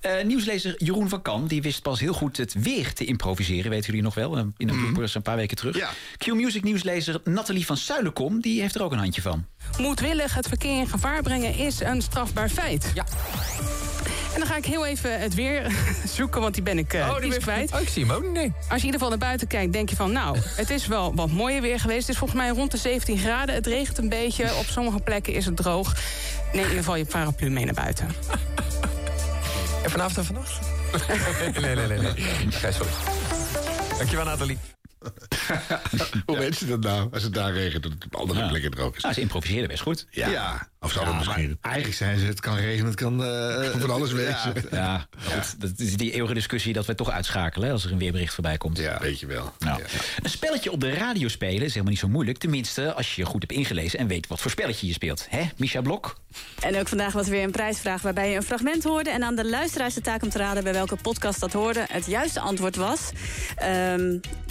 Eh, 0.02 0.24
nieuwslezer 0.24 0.74
Jeroen 0.78 1.10
van 1.10 1.22
Kan 1.22 1.48
die 1.48 1.62
wist 1.62 1.82
pas 1.82 2.00
heel 2.00 2.14
goed 2.14 2.38
het 2.38 2.54
weer 2.58 2.94
te 2.94 3.06
improviseren. 3.06 3.70
Weten 3.70 3.86
jullie 3.86 4.02
nog 4.02 4.14
wel? 4.14 4.38
Eh, 4.38 4.44
In 4.58 4.68
de 4.68 4.74
bloopers 4.74 5.16
een 5.16 5.22
paar 5.22 5.36
weken 5.36 5.58
terug. 5.58 5.94
Q-Music 6.18 6.64
nieuwslezer 6.64 7.22
Nathalie 7.24 7.66
van 7.66 7.78
Zuilenkom 7.78 8.42
die 8.42 8.62
heeft 8.62 8.76
er 8.76 8.84
ook 8.84 8.92
een 8.92 8.98
handje 8.98 9.22
van. 9.22 9.46
Moedwillig 9.78 10.36
het 10.36 10.48
verkeer 10.48 10.80
in 10.80 10.88
gevaar 10.88 11.22
brengen 11.22 11.56
is 11.58 11.80
een 11.80 12.02
strafbaar 12.02 12.50
feit. 12.50 12.92
Ja. 12.94 13.06
En 14.34 14.40
dan 14.40 14.48
ga 14.48 14.56
ik 14.58 14.66
heel 14.66 14.86
even 14.86 15.20
het 15.20 15.34
weer 15.34 15.72
zoeken, 16.18 16.42
want 16.42 16.54
die 16.54 16.64
ben 16.64 16.78
ik, 16.78 16.94
eh, 16.94 17.20
die 17.20 17.30
is 17.30 17.38
kwijt. 17.38 17.74
Oh, 17.74 17.80
ik 17.80 17.90
zie 17.90 18.06
hem 18.06 18.16
ook 18.16 18.24
niet. 18.24 18.32
Nee. 18.32 18.52
Als 18.56 18.64
je 18.68 18.68
in 18.70 18.76
ieder 18.78 18.92
geval 18.92 19.10
naar 19.10 19.18
buiten 19.18 19.48
kijkt, 19.48 19.74
denk 19.74 19.90
je 19.90 19.96
van... 19.96 20.12
nou, 20.12 20.38
het 20.62 20.70
is 20.70 20.88
wel 20.88 21.16
wat 21.16 21.32
mooier 21.32 21.62
weer 21.62 21.80
geweest. 21.80 22.00
Het 22.02 22.10
is 22.10 22.18
volgens 22.18 22.40
mij 22.40 22.50
rond 22.50 22.72
de 22.72 22.78
17 22.78 23.18
graden. 23.18 23.56
Het 23.56 23.68
regent 23.68 23.98
een 23.98 24.10
beetje. 24.10 24.56
Op 24.56 24.66
sommige 24.66 25.00
plekken 25.00 25.34
is 25.34 25.46
het 25.46 25.56
droog. 25.58 25.94
Neem 25.94 26.54
in 26.54 26.60
ieder 26.60 26.78
geval 26.78 26.96
je 26.96 27.06
paraplu 27.06 27.50
mee 27.50 27.66
naar 27.66 27.74
buiten. 27.74 28.08
En 29.84 29.90
vanavond 29.90 30.18
en 30.18 30.26
vannacht? 30.26 30.60
nee, 31.62 31.76
nee, 31.76 31.88
nee. 31.88 31.98
nee. 31.98 32.12
Oké, 32.56 32.72
sorry. 32.72 32.92
Dankjewel, 33.98 34.26
Nathalie. 34.26 34.58
Hoe 36.26 36.38
weet 36.38 36.56
ze 36.56 36.68
dat 36.68 36.80
nou? 36.80 37.14
Als 37.14 37.24
het 37.24 37.34
daar 37.34 37.54
regent, 37.54 37.84
dat 37.84 37.92
het 37.92 38.06
op 38.06 38.16
andere 38.16 38.48
plekken 38.48 38.72
droog 38.72 38.96
is. 38.96 39.02
Nou, 39.02 39.14
ze 39.14 39.22
improviseerden 39.22 39.68
best 39.68 39.82
goed. 39.82 40.08
Ja. 40.10 40.70
Of 40.84 40.92
zou 40.92 41.06
dat 41.06 41.14
Ja, 41.14 41.20
misschien... 41.20 41.58
Eigenlijk 41.62 41.96
zijn 41.96 42.20
ze, 42.20 42.26
het 42.26 42.40
kan 42.40 42.56
regenen, 42.56 42.86
het 42.86 42.96
kan... 42.96 43.24
eh, 43.24 43.70
Van 43.80 43.90
alles 43.90 44.12
wezen. 44.22 44.54
Ja, 44.72 45.08
goed, 45.24 45.62
dat 45.62 45.72
is 45.78 45.98
die 45.98 46.12
eeuwige 46.12 46.34
discussie 46.34 46.74
dat 46.74 46.86
we 46.86 46.96
toch 46.96 47.10
uitschakelen 47.10 47.68
hè, 47.68 47.74
als 47.74 47.86
er 47.86 47.92
een 47.92 47.98
weerbericht 47.98 48.34
voorbij 48.34 48.58
komt. 48.58 48.78
Ja, 48.78 49.00
weet 49.02 49.20
je 49.20 49.26
wel. 49.26 49.54
Nou, 49.60 49.82
Een 50.24 50.30
spelletje 50.30 50.72
op 50.72 50.80
de 50.80 50.94
radio 50.94 51.28
spelen 51.28 51.62
is 51.62 51.70
helemaal 51.72 51.90
niet 51.92 52.00
zo 52.00 52.08
moeilijk. 52.08 52.38
Tenminste, 52.38 52.94
als 52.94 53.16
je 53.16 53.22
je 53.22 53.28
goed 53.28 53.42
hebt 53.42 53.54
ingelezen 53.54 54.00
en 54.00 54.08
weet 54.08 54.28
wat 54.28 54.40
voor 54.42 54.52
spelletje 54.52 54.88
je 54.88 54.94
speelt. 54.94 55.26
Hè, 55.30 55.50
Micha 55.58 55.82
Blok? 55.82 56.16
En 56.60 56.80
ook 56.80 56.88
vandaag 56.88 57.14
was 57.14 57.26
er 57.26 57.32
weer 57.32 57.44
een 57.44 57.52
prijsvraag 57.52 58.02
waarbij 58.02 58.30
je 58.30 58.36
een 58.36 58.44
fragment 58.44 58.84
hoorde... 58.84 59.10
en 59.10 59.24
aan 59.24 59.36
de 59.36 59.50
luisteraars 59.50 59.94
de 59.94 60.02
taak 60.02 60.24
om 60.24 60.30
te 60.30 60.38
raden 60.38 60.64
bij 60.64 60.74
welke 60.74 60.96
podcast 60.96 61.40
dat 61.40 61.54
hoorde. 61.54 61.86
Het 61.92 62.06
juiste 62.06 62.40
antwoord 62.40 62.76
was... 62.76 63.00
ehm, 63.56 63.98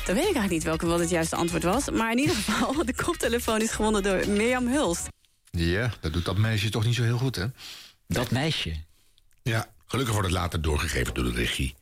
dan 0.05 0.15
weet 0.15 0.29
ik 0.29 0.35
eigenlijk 0.35 0.51
niet 0.51 0.63
welke 0.65 0.87
wat 0.87 0.99
het 1.01 1.11
juiste 1.11 1.37
antwoord 1.37 1.63
was. 1.63 1.91
Maar 1.91 2.11
in 2.13 2.19
ieder 2.19 2.35
geval, 2.45 2.85
de 2.85 2.95
koptelefoon 2.95 3.61
is 3.61 3.71
gewonnen 3.71 4.03
door 4.03 4.29
Mirjam 4.29 4.69
Hulst. 4.69 5.09
Ja, 5.51 5.91
dat 6.01 6.13
doet 6.13 6.25
dat 6.25 6.37
meisje 6.37 6.71
toch 6.71 6.85
niet 6.85 6.95
zo 6.95 7.03
heel 7.03 7.19
goed, 7.19 7.37
hè? 7.37 7.47
Dat 8.07 8.31
meisje? 8.31 8.77
Ja, 9.43 9.69
gelukkig 9.87 10.15
wordt 10.15 10.29
het 10.29 10.39
later 10.39 10.63
doorgegeven 10.63 11.15
door 11.15 11.25
de 11.25 11.33
regie. 11.33 11.75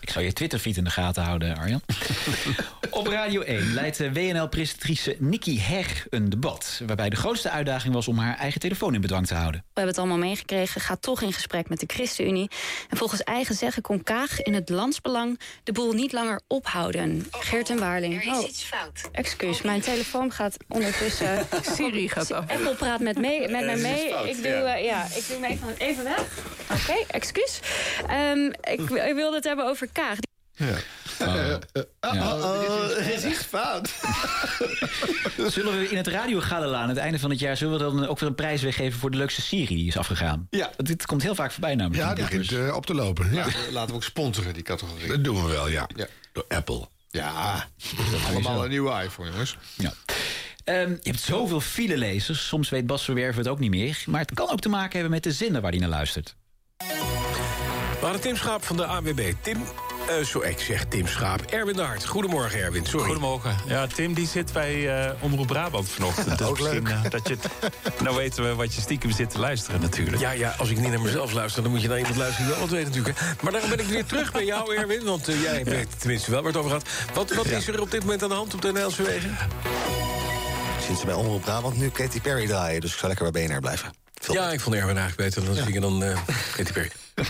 Ik 0.00 0.10
zou 0.10 0.24
je 0.24 0.32
Twitterfeed 0.32 0.76
in 0.76 0.84
de 0.84 0.90
gaten 0.90 1.22
houden, 1.22 1.56
Arjan. 1.56 1.80
Op 2.90 3.06
Radio 3.06 3.40
1 3.40 3.74
leidt 3.74 3.96
de 3.96 4.12
WNL-presentatrice 4.12 5.16
Nikki 5.18 5.60
Heg 5.60 6.06
een 6.10 6.28
debat... 6.30 6.80
waarbij 6.86 7.08
de 7.10 7.16
grootste 7.16 7.50
uitdaging 7.50 7.94
was 7.94 8.08
om 8.08 8.18
haar 8.18 8.36
eigen 8.36 8.60
telefoon 8.60 8.94
in 8.94 9.00
bedwang 9.00 9.26
te 9.26 9.34
houden. 9.34 9.60
We 9.60 9.66
hebben 9.74 9.92
het 9.94 9.98
allemaal 9.98 10.18
meegekregen, 10.28 10.80
gaat 10.80 11.02
toch 11.02 11.22
in 11.22 11.32
gesprek 11.32 11.68
met 11.68 11.80
de 11.80 11.86
ChristenUnie. 11.86 12.50
En 12.88 12.96
volgens 12.96 13.22
eigen 13.22 13.54
zeggen 13.54 13.82
kon 13.82 14.02
Kaag 14.02 14.42
in 14.42 14.54
het 14.54 14.68
landsbelang 14.68 15.40
de 15.64 15.72
boel 15.72 15.92
niet 15.92 16.12
langer 16.12 16.40
ophouden. 16.46 17.26
Geert 17.30 17.70
en 17.70 17.78
Waarling. 17.78 18.14
Er 18.14 18.26
is 18.32 18.38
Oh, 18.38 18.48
iets 18.48 18.62
fout. 18.62 19.08
excuus, 19.12 19.62
mijn 19.62 19.80
telefoon 19.80 20.32
gaat 20.32 20.56
ondertussen... 20.68 21.46
Siri 21.76 22.08
gaat 22.08 22.32
af. 22.32 22.50
Apple 22.50 22.74
praat 22.74 23.00
met, 23.00 23.18
mee, 23.18 23.40
met 23.48 23.64
mij 23.64 23.76
mee. 23.76 24.10
fout, 24.10 24.26
ik, 24.26 24.36
doe, 24.36 24.46
ja. 24.46 24.76
eh, 24.76 24.84
ja, 24.84 25.04
ik 25.04 25.24
doe 25.28 25.46
even, 25.46 25.74
even 25.78 26.04
weg. 26.04 26.24
Oké, 26.72 27.04
excuus. 27.08 27.60
Ehm, 28.08 28.44
ik, 28.46 28.80
ik 28.80 29.14
wilde 29.14 29.36
het 29.36 29.44
hebben 29.44 29.66
over 29.66 29.87
Kaag. 29.92 30.18
er 32.98 33.12
is 33.14 33.24
iets 33.24 33.42
fout. 33.42 33.94
Zullen 35.54 35.78
we 35.78 35.88
in 35.90 35.96
het 35.96 36.06
radiogala 36.06 36.78
aan 36.78 36.88
het 36.88 36.98
einde 36.98 37.18
van 37.18 37.30
het 37.30 37.38
jaar... 37.38 37.56
zullen 37.56 37.78
we 37.78 37.84
dan 37.84 38.06
ook 38.06 38.18
weer 38.18 38.28
een 38.28 38.34
prijs 38.34 38.62
weggeven 38.62 39.00
voor 39.00 39.10
de 39.10 39.16
leukste 39.16 39.42
serie 39.42 39.76
die 39.76 39.86
is 39.86 39.96
afgegaan? 39.96 40.46
Ja. 40.50 40.70
Dit 40.76 41.06
komt 41.06 41.22
heel 41.22 41.34
vaak 41.34 41.52
voorbij 41.52 41.74
namelijk. 41.74 42.02
Ja, 42.02 42.14
die 42.14 42.24
begint 42.24 42.52
eh, 42.52 42.76
op 42.76 42.86
te 42.86 42.94
lopen. 42.94 43.32
Ja. 43.32 43.46
Laten 43.70 43.90
we 43.90 43.94
ook 43.94 44.04
sponsoren, 44.04 44.54
die 44.54 44.62
categorie. 44.62 45.08
Dat 45.08 45.24
doen 45.24 45.44
we 45.44 45.50
wel, 45.50 45.68
ja. 45.68 45.88
Ja. 45.96 46.06
Door 46.32 46.44
Apple. 46.48 46.88
Ja, 47.10 47.68
allemaal 48.28 48.64
een 48.64 48.70
nieuwe 48.70 49.02
iPhone, 49.02 49.30
jongens. 49.30 49.56
Ja. 49.74 49.92
Ehm, 50.64 50.90
je 50.90 50.98
hebt 51.02 51.20
zoveel 51.20 51.60
filelezers. 51.60 52.46
Soms 52.46 52.68
weet 52.68 52.86
Bas 52.86 53.04
Verwerven 53.04 53.42
het 53.42 53.50
ook 53.50 53.58
niet 53.58 53.70
meer. 53.70 54.02
Maar 54.06 54.20
het 54.20 54.34
kan 54.34 54.50
ook 54.50 54.60
te 54.60 54.68
maken 54.68 54.92
hebben 54.92 55.10
met 55.10 55.22
de 55.22 55.32
zender 55.32 55.60
waar 55.60 55.70
hij 55.70 55.80
naar 55.80 55.88
luistert. 55.88 56.36
We 57.98 58.04
hadden 58.04 58.20
Tim 58.20 58.36
Schaap 58.36 58.64
van 58.64 58.76
de 58.76 58.86
AWB. 58.86 59.32
Tim, 59.40 59.56
eh 60.08 60.24
zo 60.24 60.40
ik 60.42 60.58
zeg 60.60 60.84
Tim 60.88 61.06
Schaap. 61.06 61.40
Erwin 61.40 61.76
de 61.76 61.82
Hart. 61.82 62.06
Goedemorgen, 62.06 62.60
Erwin. 62.60 62.86
Sorry. 62.86 63.04
Goedemorgen. 63.06 63.56
Ja, 63.66 63.86
Tim 63.86 64.14
die 64.14 64.26
zit 64.26 64.52
bij 64.52 65.02
eh 65.04 65.10
Omroep 65.20 65.46
Brabant 65.46 65.88
vanochtend. 65.88 66.38
Dus 66.38 66.46
Ook 66.46 66.58
misschien, 66.60 66.82
leuk. 66.84 66.92
eh, 67.04 67.10
dat 67.10 67.28
je 67.28 67.36
nou 68.04 68.16
weten 68.16 68.42
we 68.44 68.54
wat 68.54 68.74
je 68.74 68.80
stiekem 68.80 69.10
zit 69.10 69.30
te 69.30 69.38
luisteren 69.38 69.80
natuurlijk. 69.80 70.18
Ja, 70.22 70.30
ja, 70.30 70.54
als 70.58 70.68
ik 70.70 70.78
niet 70.78 70.88
naar 70.90 71.00
mezelf 71.00 71.32
luister, 71.32 71.62
dan 71.62 71.70
moet 71.72 71.82
je 71.82 71.88
naar 71.88 71.98
iemand 71.98 72.16
luisteren 72.16 72.46
die 72.46 72.54
wel 72.54 72.64
wat 72.66 72.74
weet 72.76 72.84
natuurlijk. 72.86 73.18
hè. 73.20 73.26
Maar 73.42 73.52
daarom 73.52 73.70
ben 73.70 73.78
ik 73.80 73.86
weer 73.86 74.04
terug 74.06 74.32
bij 74.32 74.44
jou, 74.44 74.76
Erwin. 74.76 75.04
Want 75.04 75.26
jij 75.26 75.64
weet 75.64 76.00
tenminste 76.00 76.30
wel 76.30 76.42
waar 76.42 76.52
het 76.52 76.60
over 76.60 76.70
gaat. 76.70 76.88
Wat, 77.14 77.34
wat 77.34 77.46
is 77.46 77.68
er 77.68 77.80
op 77.80 77.90
dit 77.90 78.00
moment 78.00 78.22
aan 78.22 78.28
de 78.28 78.34
hand 78.34 78.54
op 78.54 78.60
de 78.60 78.66
Nederlandse 78.66 79.02
wegen? 79.02 79.36
Sinds 80.84 81.00
ze 81.00 81.06
bij 81.06 81.14
Omroep 81.14 81.42
Brabant 81.42 81.76
nu 81.76 81.88
Katy 81.90 82.20
Perry 82.20 82.46
draaien. 82.46 82.80
Dus 82.80 82.92
ik 82.92 82.98
zal 82.98 83.08
lekker 83.08 83.30
bij 83.30 83.46
BNR 83.46 83.60
blijven. 83.60 83.90
Ja, 84.32 84.50
ik 84.52 84.60
vond 84.60 84.74
Erwin 84.76 84.96
eigenlijk 84.98 85.34
beter. 85.34 85.44
Dan 85.54 85.64
zie 85.64 85.74
ik 85.74 85.80
dan 85.80 86.02
eh 86.04 86.16
Katy 86.56 86.72
Perry. 86.72 86.90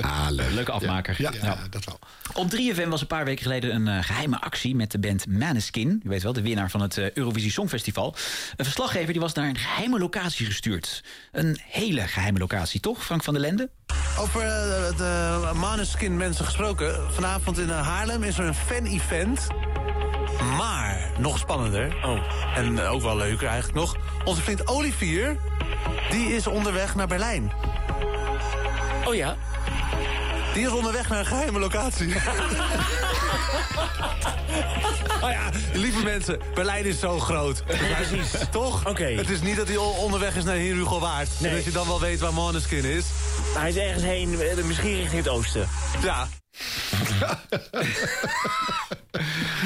Ah, 0.00 0.26
leuk. 0.30 0.50
Leuke 0.50 0.72
afmaker. 0.72 1.14
Ja, 1.18 1.30
Ja. 1.42 1.58
dat 1.70 1.84
wel. 1.84 1.98
Op 2.32 2.50
3FM 2.50 2.88
was 2.88 3.00
een 3.00 3.06
paar 3.06 3.24
weken 3.24 3.42
geleden 3.42 3.74
een 3.74 3.88
eh, 3.88 4.04
geheime 4.04 4.40
actie 4.40 4.74
met 4.74 4.90
de 4.90 4.98
band 4.98 5.26
Maneskin. 5.26 6.00
U 6.04 6.08
weet 6.08 6.22
wel, 6.22 6.32
de 6.32 6.42
winnaar 6.42 6.70
van 6.70 6.80
het 6.80 6.98
eh, 6.98 7.10
Eurovisie 7.12 7.50
Songfestival. 7.50 8.14
Een 8.56 8.64
verslaggever 8.64 9.12
die 9.12 9.20
was 9.20 9.32
naar 9.32 9.48
een 9.48 9.58
geheime 9.58 9.98
locatie 9.98 10.46
gestuurd. 10.46 11.04
Een 11.32 11.58
hele 11.68 12.00
geheime 12.00 12.38
locatie, 12.38 12.80
toch, 12.80 13.04
Frank 13.04 13.24
van 13.24 13.32
der 13.34 13.42
Lende? 13.42 13.70
Over 14.18 14.40
eh, 14.40 14.96
de 14.96 15.50
Maneskin 15.54 16.16
mensen 16.16 16.44
gesproken. 16.44 17.12
Vanavond 17.12 17.58
in 17.58 17.68
Haarlem 17.68 18.22
is 18.22 18.38
er 18.38 18.44
een 18.46 18.54
fan-event. 18.54 19.46
Maar 20.56 21.10
nog 21.18 21.38
spannender. 21.38 21.96
En 22.54 22.78
eh, 22.78 22.92
ook 22.92 23.02
wel 23.02 23.16
leuker 23.16 23.46
eigenlijk 23.46 23.78
nog. 23.78 23.96
Onze 24.24 24.42
vriend 24.42 24.66
Olivier, 24.68 25.36
die 26.10 26.26
is 26.34 26.46
onderweg 26.46 26.94
naar 26.94 27.06
Berlijn. 27.06 27.52
Oh 29.08 29.14
ja? 29.14 29.36
Die 30.54 30.66
is 30.66 30.72
onderweg 30.72 31.08
naar 31.08 31.18
een 31.18 31.26
geheime 31.26 31.58
locatie. 31.58 32.06
oh 35.24 35.30
ja, 35.30 35.50
lieve 35.72 36.02
mensen, 36.04 36.38
Berlijn 36.54 36.84
is 36.84 36.98
zo 37.00 37.18
groot. 37.18 37.64
Precies. 37.64 38.30
Toch? 38.50 38.86
Oké. 38.86 39.04
Het 39.04 39.28
is 39.30 39.40
niet 39.40 39.56
dat 39.56 39.68
hij 39.68 39.76
onderweg 39.76 40.36
is 40.36 40.44
naar 40.44 40.54
Heer 40.54 40.74
Hugo 40.74 41.00
Waard. 41.00 41.28
En 41.42 41.52
dat 41.54 41.64
je 41.64 41.70
dan 41.70 41.86
wel 41.86 42.00
weet 42.00 42.20
waar 42.20 42.34
Maneskin 42.34 42.84
is. 42.84 43.04
Hij 43.54 43.68
is 43.68 43.76
ergens 43.76 44.02
heen, 44.04 44.40
eh, 44.40 44.64
misschien 44.64 44.94
richting 44.96 45.24
het 45.24 45.28
oosten. 45.28 45.68
Ja. 46.02 46.28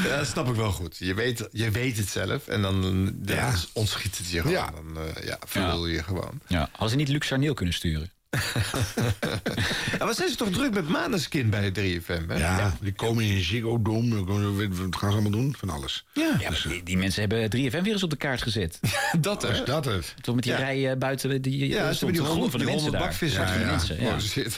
Ja, 0.05 0.16
dat 0.19 0.27
snap 0.27 0.48
ik 0.48 0.55
wel 0.55 0.73
goed. 0.73 0.97
Je 0.98 1.14
weet, 1.14 1.48
je 1.52 1.70
weet 1.70 1.97
het 1.97 2.09
zelf 2.09 2.48
en 2.48 2.62
dan, 2.62 2.81
dan 3.14 3.36
Ja. 3.36 3.52
ontschiet 3.73 4.19
het 4.19 4.31
je 4.31 4.36
gewoon. 4.40 4.52
Ja. 4.52 4.70
Dan 4.70 5.05
uh, 5.05 5.24
ja, 5.27 5.39
verwil 5.47 5.86
je 5.86 6.02
gewoon. 6.02 6.40
Ja, 6.47 6.69
hadden 6.70 6.89
ze 6.90 6.97
niet 6.97 7.09
Luc 7.09 7.27
Sarneel 7.27 7.55
kunnen 7.55 7.74
sturen? 7.74 8.10
Ja, 9.99 10.07
wat 10.07 10.17
zijn 10.17 10.29
ze 10.29 10.37
toch 10.37 10.51
druk 10.51 10.75
met 10.75 10.89
Maneskin 10.89 11.51
bij 11.51 11.71
3FM, 11.71 12.27
hè? 12.29 12.37
Ja, 12.39 12.77
die 12.81 12.93
komen 12.93 13.25
in 13.25 13.43
Ziggo 13.45 13.83
Dome. 13.83 14.25
Wat 14.69 14.97
gaan 14.97 15.11
ze 15.11 15.17
allemaal 15.17 15.31
doen? 15.31 15.55
Van 15.59 15.71
alles. 15.71 16.05
Ja, 16.13 16.31
maar 16.41 16.65
die, 16.69 16.83
die 16.83 16.97
mensen 16.97 17.21
hebben 17.21 17.45
3FM 17.57 17.83
weer 17.83 17.93
eens 17.93 18.03
op 18.03 18.11
de 18.11 18.17
kaart 18.17 18.43
gezet. 18.43 18.81
dat 19.21 19.45
Is 19.45 19.65
dat 19.65 19.85
het? 19.85 20.15
Toch 20.21 20.35
met 20.35 20.45
die 20.45 20.53
Ja. 20.53 20.59
rij 20.59 20.91
eh, 20.91 20.97
buiten 20.97 21.43
die 21.43 21.69
Ja, 21.69 21.89
ze 21.89 21.95
stond 21.95 22.01
hebben 22.01 22.13
die 22.13 22.21
honderd 22.21 22.33
honderd- 22.33 22.51
van 22.51 22.61
de 22.61 22.65
die 22.67 22.75
mensen 22.75 22.93
daar. 22.93 23.01
bakvissen. 23.01 23.61
Ja, 23.61 23.67
mensen. 23.67 23.99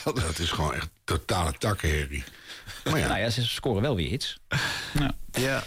Oh, 0.05 0.13
dat. 0.15 0.25
Dat 0.27 0.39
is 0.39 0.51
gewoon 0.51 0.73
echt 0.73 0.89
totale 1.03 1.53
takkenherrie. 1.57 2.23
Maar 2.83 2.99
ja. 2.99 3.07
Nou 3.07 3.19
ja, 3.19 3.29
ze 3.29 3.45
scoren 3.45 3.81
wel 3.81 3.95
weer 3.95 4.09
hits. 4.09 4.39
Nou. 4.93 5.11
Ja. 5.31 5.63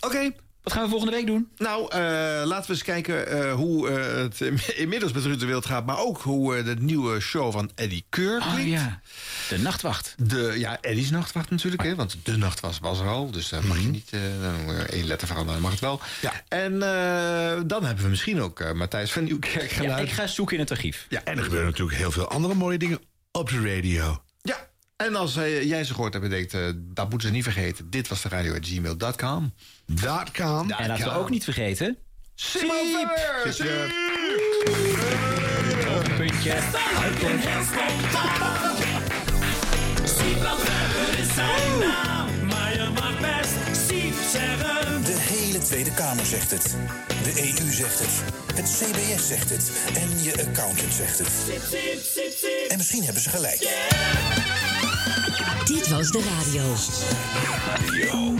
Oké. 0.00 0.30
Wat 0.64 0.72
gaan 0.72 0.82
we 0.82 0.88
volgende 0.88 1.14
week 1.14 1.26
doen? 1.26 1.48
Nou, 1.56 1.90
eh, 1.92 1.98
laten 2.44 2.66
we 2.66 2.72
eens 2.72 2.82
kijken 2.82 3.26
eh, 3.28 3.52
hoe 3.54 3.88
eh, 3.90 4.14
het 4.16 4.40
inmiddels 4.84 5.12
met 5.12 5.24
Ruud 5.24 5.40
de 5.40 5.46
Wild 5.46 5.66
gaat... 5.66 5.86
maar 5.86 5.98
ook 5.98 6.20
hoe 6.20 6.56
eh, 6.56 6.64
de 6.64 6.74
nieuwe 6.78 7.20
show 7.20 7.52
van 7.52 7.70
Eddie 7.74 8.04
Keur 8.08 8.40
klinkt. 8.40 8.60
Oh 8.60 8.66
ja, 8.68 9.00
de 9.48 9.58
nachtwacht. 9.58 10.14
De, 10.18 10.54
ja, 10.56 10.78
Eddie's 10.80 11.10
nachtwacht 11.10 11.50
natuurlijk, 11.50 11.82
hè, 11.82 11.94
want 11.94 12.16
de 12.22 12.36
nachtwacht 12.36 12.78
was 12.80 13.00
er 13.00 13.08
al. 13.08 13.30
Dus 13.30 13.48
daar 13.48 13.64
mag 13.64 13.80
je 13.80 13.86
niet 13.88 14.08
eh, 14.10 14.20
dan 14.40 14.76
één 14.86 15.06
letter 15.06 15.26
veranderen, 15.26 15.60
dan 15.62 15.70
mag 15.70 15.80
het 15.80 15.80
wel. 15.80 16.00
Ja. 16.22 16.32
En 16.48 16.72
eh, 16.72 17.60
dan 17.66 17.84
hebben 17.84 18.04
we 18.04 18.10
misschien 18.10 18.40
ook 18.40 18.60
eh, 18.60 18.72
Matthijs 18.72 19.12
van 19.12 19.24
Nieuwkerk 19.24 19.70
Ja, 19.70 19.76
geluid. 19.76 20.06
ik 20.08 20.12
ga 20.12 20.26
zoeken 20.26 20.54
in 20.54 20.60
het 20.60 20.70
archief. 20.70 21.06
Ja, 21.08 21.24
En 21.24 21.36
er 21.38 21.42
gebeuren 21.44 21.68
natuurlijk 21.70 21.96
heel 21.98 22.10
veel 22.12 22.28
andere 22.28 22.54
mooie 22.54 22.78
dingen 22.78 23.00
op 23.32 23.48
de 23.48 23.74
radio. 23.74 24.22
Ja, 24.42 24.68
en 24.96 25.16
als 25.16 25.34
jij 25.62 25.84
ze 25.84 25.94
gehoord 25.94 26.12
hebt 26.12 26.24
en 26.24 26.30
denkt, 26.30 26.52
dat 26.94 27.10
moeten 27.10 27.28
ze 27.28 27.34
niet 27.34 27.42
vergeten. 27.44 27.90
Dit 27.90 28.08
was 28.08 28.22
de 28.22 28.28
radio 28.28 28.54
at 28.54 28.66
gmail.com. 28.66 29.52
Kan. 30.32 30.70
En 30.70 30.88
laten 30.88 31.04
we 31.04 31.10
ook 31.10 31.30
niet 31.30 31.44
vergeten... 31.44 31.98
Siep. 32.34 32.68
Puntje. 36.16 36.52
is 41.18 41.34
zijn 41.34 41.78
naam, 41.78 42.46
maar 42.46 42.72
je 42.72 42.88
mag 42.94 43.20
best 43.20 43.86
Siep 43.86 44.14
zeggen. 44.32 45.04
De 45.04 45.16
hele 45.16 45.58
Tweede 45.58 45.94
Kamer 45.94 46.26
zegt 46.26 46.50
het. 46.50 46.76
De 47.22 47.54
EU 47.58 47.72
zegt 47.72 47.98
het. 47.98 48.22
Het 48.54 48.70
CBS 48.78 49.26
zegt 49.26 49.50
het. 49.50 49.70
En 49.94 50.22
je 50.22 50.32
accountant 50.46 50.92
zegt 50.92 51.18
het. 51.18 51.28
En 52.68 52.76
misschien 52.76 53.04
hebben 53.04 53.22
ze 53.22 53.28
gelijk. 53.28 53.62
Dit 55.64 55.88
was 55.88 56.10
de 56.10 56.22
radio. 56.36 56.62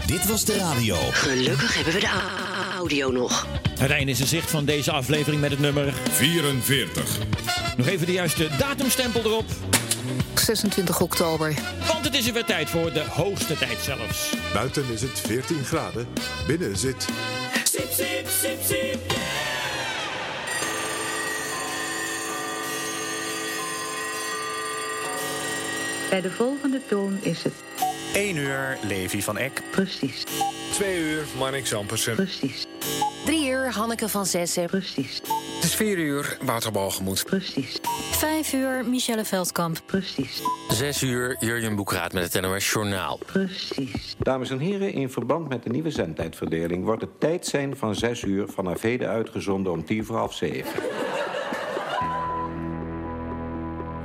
Dit 0.07 0.27
was 0.27 0.45
de 0.45 0.57
radio. 0.57 0.97
Gelukkig 1.11 1.75
hebben 1.75 1.95
we 1.95 2.01
de 2.01 2.11
audio 2.77 3.11
nog. 3.11 3.47
Het 3.79 3.91
einde 3.91 4.12
is 4.12 4.21
in 4.21 4.27
zicht 4.27 4.51
van 4.51 4.65
deze 4.65 4.93
aflevering 4.93 5.41
met 5.41 5.51
het 5.51 5.61
nummer 5.61 5.95
44. 6.11 7.19
Nog 7.77 7.87
even 7.87 8.07
de 8.07 8.12
juiste 8.12 8.49
datumstempel 8.59 9.21
erop. 9.21 9.45
26 10.35 11.01
oktober. 11.01 11.55
Want 11.87 12.05
het 12.05 12.15
is 12.15 12.27
er 12.27 12.33
weer 12.33 12.45
tijd 12.45 12.71
voor 12.71 12.93
de 12.93 13.05
hoogste 13.09 13.59
tijd 13.59 13.79
zelfs. 13.83 14.31
Buiten 14.53 14.85
is 14.93 15.03
het 15.03 15.21
14 15.27 15.65
graden. 15.65 16.07
Binnen 16.47 16.77
zit... 16.77 17.07
Sip, 17.65 17.93
sip, 17.93 18.29
sip, 18.41 18.62
sip. 18.66 19.14
Bij 26.15 26.23
de 26.23 26.31
volgende 26.31 26.81
toon 26.89 27.19
is 27.20 27.43
het 27.43 27.53
1 28.12 28.36
uur, 28.36 28.78
Levi 28.82 29.23
van 29.23 29.39
Eck. 29.39 29.62
precies. 29.70 30.24
2 30.73 31.01
uur, 31.01 31.24
Marnix 31.39 31.74
Ampersen. 31.74 32.15
Precies. 32.15 32.66
3 33.24 33.49
uur, 33.49 33.73
Hanneke 33.73 34.09
van 34.09 34.27
Zessen. 34.27 34.66
Precies. 34.66 35.20
Het 35.55 35.65
is 35.65 35.74
4 35.74 35.99
uur, 35.99 36.39
Wouter 36.43 36.73
Balgemoed. 36.73 37.24
Precies. 37.24 37.78
5 38.11 38.53
uur, 38.53 38.85
Michelle 38.86 39.24
Veldkamp. 39.24 39.82
Precies. 39.86 40.43
6 40.69 41.03
uur, 41.03 41.36
Jurjen 41.39 41.77
Boekraat 41.77 42.12
met 42.12 42.32
het 42.32 42.43
NOS 42.43 42.70
Journaal. 42.70 43.19
Precies. 43.27 44.15
Dames 44.19 44.51
en 44.51 44.59
heren, 44.59 44.93
in 44.93 45.11
verband 45.11 45.49
met 45.49 45.62
de 45.62 45.70
nieuwe 45.70 45.91
zendtijdverdeling... 45.91 46.85
wordt 46.85 47.01
het 47.01 47.20
tijd 47.20 47.47
zijn 47.47 47.77
van 47.77 47.95
6 47.95 48.23
uur 48.23 48.49
vanaf 48.49 48.82
heden 48.82 49.09
uitgezonden 49.09 49.73
om 49.73 49.85
tien 49.85 50.05
voor 50.05 50.16
half 50.16 50.35
zeven. 50.35 50.82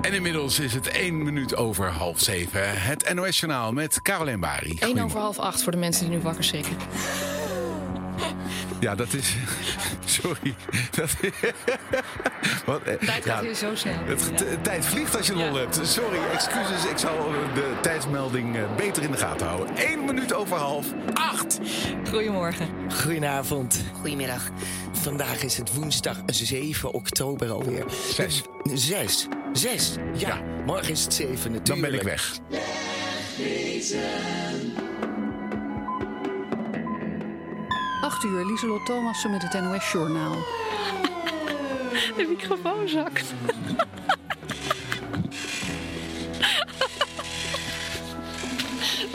En 0.01 0.13
inmiddels 0.13 0.59
is 0.59 0.73
het 0.73 0.87
1 0.87 1.23
minuut 1.23 1.55
over 1.55 1.89
half 1.89 2.19
7. 2.19 2.81
Het 2.81 3.13
NOS-journaal 3.13 3.71
met 3.71 4.01
Carolijn 4.01 4.39
Bari. 4.39 4.77
1 4.79 4.99
over 4.99 5.19
half 5.19 5.39
8 5.39 5.63
voor 5.63 5.71
de 5.71 5.77
mensen 5.77 6.09
die 6.09 6.17
nu 6.17 6.23
wakker 6.23 6.43
schrikken. 6.43 6.77
Ja, 8.79 8.95
dat 8.95 9.13
is... 9.13 9.35
Sorry. 10.21 10.55
Dat, 10.91 11.09
wat, 12.65 12.81
eh, 12.81 12.95
Tijd 12.95 13.25
gaat 13.25 13.41
hier 13.41 13.55
zo 13.55 13.75
snel. 13.75 13.93
Het, 14.05 14.37
de 14.37 14.57
tijd 14.61 14.85
vliegt 14.85 15.17
als 15.17 15.27
je 15.27 15.35
lol 15.35 15.53
hebt. 15.53 15.79
Sorry, 15.83 16.19
excuses. 16.33 16.85
Ik 16.91 16.97
zal 16.97 17.31
de 17.53 17.73
tijdsmelding 17.81 18.55
eh, 18.55 18.75
beter 18.75 19.03
in 19.03 19.11
de 19.11 19.17
gaten 19.17 19.47
houden. 19.47 19.75
1 19.75 20.05
minuut 20.05 20.33
over 20.33 20.57
half 20.57 20.87
8. 21.13 21.59
Goedemorgen. 22.09 22.67
Goedenavond. 23.03 23.83
Goedemiddag. 23.93 24.49
Vandaag 24.91 25.43
is 25.43 25.57
het 25.57 25.73
woensdag 25.73 26.17
7 26.25 26.93
oktober 26.93 27.51
alweer. 27.51 27.85
Zes. 28.13 28.41
Zes. 28.73 29.27
Zes. 29.53 29.95
Ja, 30.13 30.41
morgen 30.65 30.91
is 30.91 31.03
het 31.03 31.13
7 31.13 31.51
natuurlijk. 31.51 31.65
Dan 31.65 31.81
ben 31.81 31.93
ik 31.93 32.01
weg. 32.01 32.39
Acht 38.01 38.23
uur, 38.23 38.45
Lieselot 38.45 38.85
Thomassen 38.85 39.31
met 39.31 39.41
het 39.41 39.61
NOS-journaal. 39.61 40.31
De 42.17 42.25
microfoon 42.29 42.87
zakt. 42.87 43.33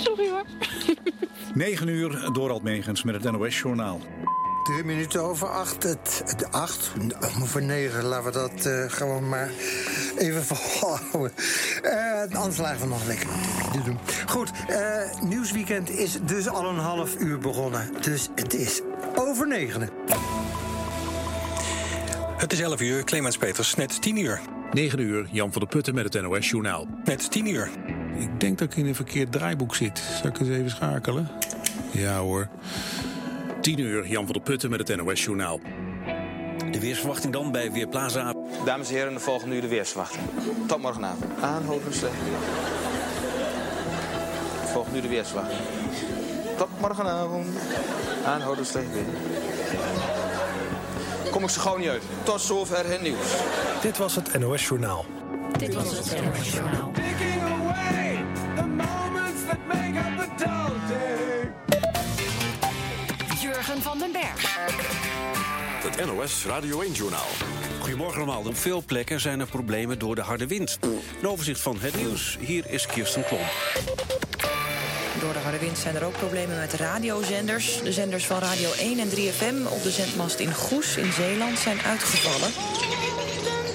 Sorry 0.05 0.29
hoor. 0.29 0.45
9 1.55 1.89
uur, 1.89 2.29
Dorald 2.33 2.63
Megens 2.63 3.03
met 3.03 3.23
het 3.23 3.33
NOS-journaal. 3.33 4.01
Drie 4.65 4.85
minuten 4.85 5.23
over 5.23 5.49
acht. 5.49 5.83
Het, 5.83 6.23
het 6.25 6.53
acht, 6.53 6.93
voor 7.45 7.63
negen. 7.63 8.05
Laten 8.05 8.25
we 8.25 8.31
dat 8.33 8.67
eh, 8.67 8.85
gewoon 8.87 9.29
maar 9.29 9.51
even 10.19 10.45
volhouden. 10.51 11.33
Eh 11.83 12.39
anders 12.39 12.57
lagen 12.57 12.81
we 12.81 12.87
nog 12.87 13.07
lekker 13.07 13.29
te 13.73 13.83
doen. 13.83 13.99
Goed, 14.27 14.51
eh, 14.69 15.21
nieuwsweekend 15.23 15.91
is 15.91 16.19
dus 16.23 16.49
al 16.49 16.65
een 16.65 16.79
half 16.79 17.19
uur 17.19 17.39
begonnen. 17.39 17.91
Dus 18.01 18.29
het 18.35 18.55
is 18.55 18.81
over 19.15 19.49
negenen. 19.49 19.91
Het 22.37 22.53
is 22.53 22.61
11 22.61 22.81
uur, 22.81 23.05
Clemens 23.05 23.37
Peters, 23.37 23.75
net 23.75 24.03
10 24.03 24.17
uur. 24.17 24.41
9 24.73 24.99
uur, 24.99 25.29
Jan 25.31 25.53
van 25.53 25.61
der 25.61 25.71
Putten 25.71 25.95
met 25.95 26.13
het 26.13 26.23
NOS-journaal. 26.23 26.87
Net 27.05 27.31
10 27.31 27.47
uur. 27.47 27.71
Ik 28.19 28.41
denk 28.41 28.59
dat 28.59 28.71
ik 28.71 28.77
in 28.77 28.87
een 28.87 28.95
verkeerd 28.95 29.33
draaiboek 29.33 29.75
zit. 29.75 29.99
Zal 29.99 30.31
ik 30.31 30.39
eens 30.39 30.49
even 30.49 30.71
schakelen? 30.71 31.31
Ja 31.91 32.19
hoor. 32.19 32.49
10 33.65 33.79
uur, 33.79 34.07
Jan 34.07 34.25
van 34.25 34.33
der 34.33 34.43
Putten 34.43 34.71
met 34.71 34.89
het 34.89 34.97
NOS-journaal. 34.97 35.61
De 36.71 36.81
weersverwachting 36.81 37.33
dan 37.33 37.53
bij 37.53 37.73
Weerplaza. 37.73 38.35
Dames 38.65 38.89
en 38.89 38.95
heren, 38.95 39.15
de 39.15 39.21
volgende 39.21 39.55
uur 39.55 39.61
de 39.61 39.69
weersverwachting. 39.69 40.23
Tot 40.67 40.83
morgenavond. 40.83 41.25
Aanhouden 41.41 41.95
slecht 41.95 42.15
weer. 42.25 42.39
Volgende 44.73 44.97
uur 44.97 45.03
de 45.03 45.09
weersverwachting. 45.09 45.61
Tot 46.57 46.69
morgenavond. 46.81 47.47
Aanhouden 48.27 48.67
slecht 48.67 48.93
weer. 48.93 49.05
Kom 51.31 51.43
ik 51.43 51.49
zo 51.49 51.61
gauw 51.61 51.77
niet 51.77 51.89
uit. 51.89 52.03
Tot 52.23 52.41
zover 52.41 52.91
het 52.91 53.03
nieuws. 53.03 53.35
Dit 53.83 53.99
was 53.99 54.15
het 54.15 54.39
NOS 54.39 54.69
Journaal. 54.69 55.05
Dit 55.59 55.75
was 55.75 55.91
het 55.91 56.25
NOS-journaal. 56.25 56.93
Jurgen 56.95 57.34
Het 65.97 66.07
NOS 66.07 66.45
Radio 66.47 66.83
1-journaal. 66.83 67.27
Goedemorgen 67.81 68.17
allemaal. 68.17 68.47
Op 68.47 68.57
veel 68.57 68.83
plekken 68.87 69.21
zijn 69.21 69.41
er 69.41 69.47
problemen 69.47 69.99
door 69.99 70.15
de 70.15 70.21
harde 70.21 70.47
wind. 70.47 70.79
Een 71.21 71.29
overzicht 71.29 71.61
van 71.61 71.77
het 71.81 71.97
nieuws. 71.97 72.37
Hier 72.41 72.65
is 72.71 72.87
Kirsten 72.87 73.25
Klomp. 73.25 73.53
Door 75.21 75.33
de 75.33 75.39
harde 75.39 75.59
wind 75.59 75.79
zijn 75.79 75.97
er 75.97 76.05
ook 76.05 76.17
problemen 76.17 76.59
met 76.59 76.73
radiozenders. 76.73 77.83
De 77.83 77.93
zenders 77.93 78.27
van 78.27 78.39
Radio 78.39 78.73
1 78.73 78.99
en 78.99 79.09
3FM 79.09 79.73
op 79.73 79.83
de 79.83 79.91
zendmast 79.91 80.39
in 80.39 80.55
Goes 80.55 80.97
in 80.97 81.13
Zeeland 81.13 81.59
zijn 81.59 81.81
uitgevallen. 81.81 82.51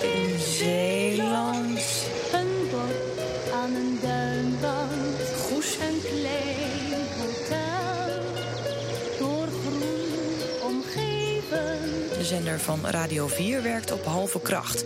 In 0.01 0.39
Zeeland. 0.39 1.98
Zender 12.29 12.59
van 12.59 12.85
Radio 12.85 13.27
4 13.27 13.63
werkt 13.63 13.91
op 13.91 14.05
halve 14.05 14.41
kracht. 14.41 14.85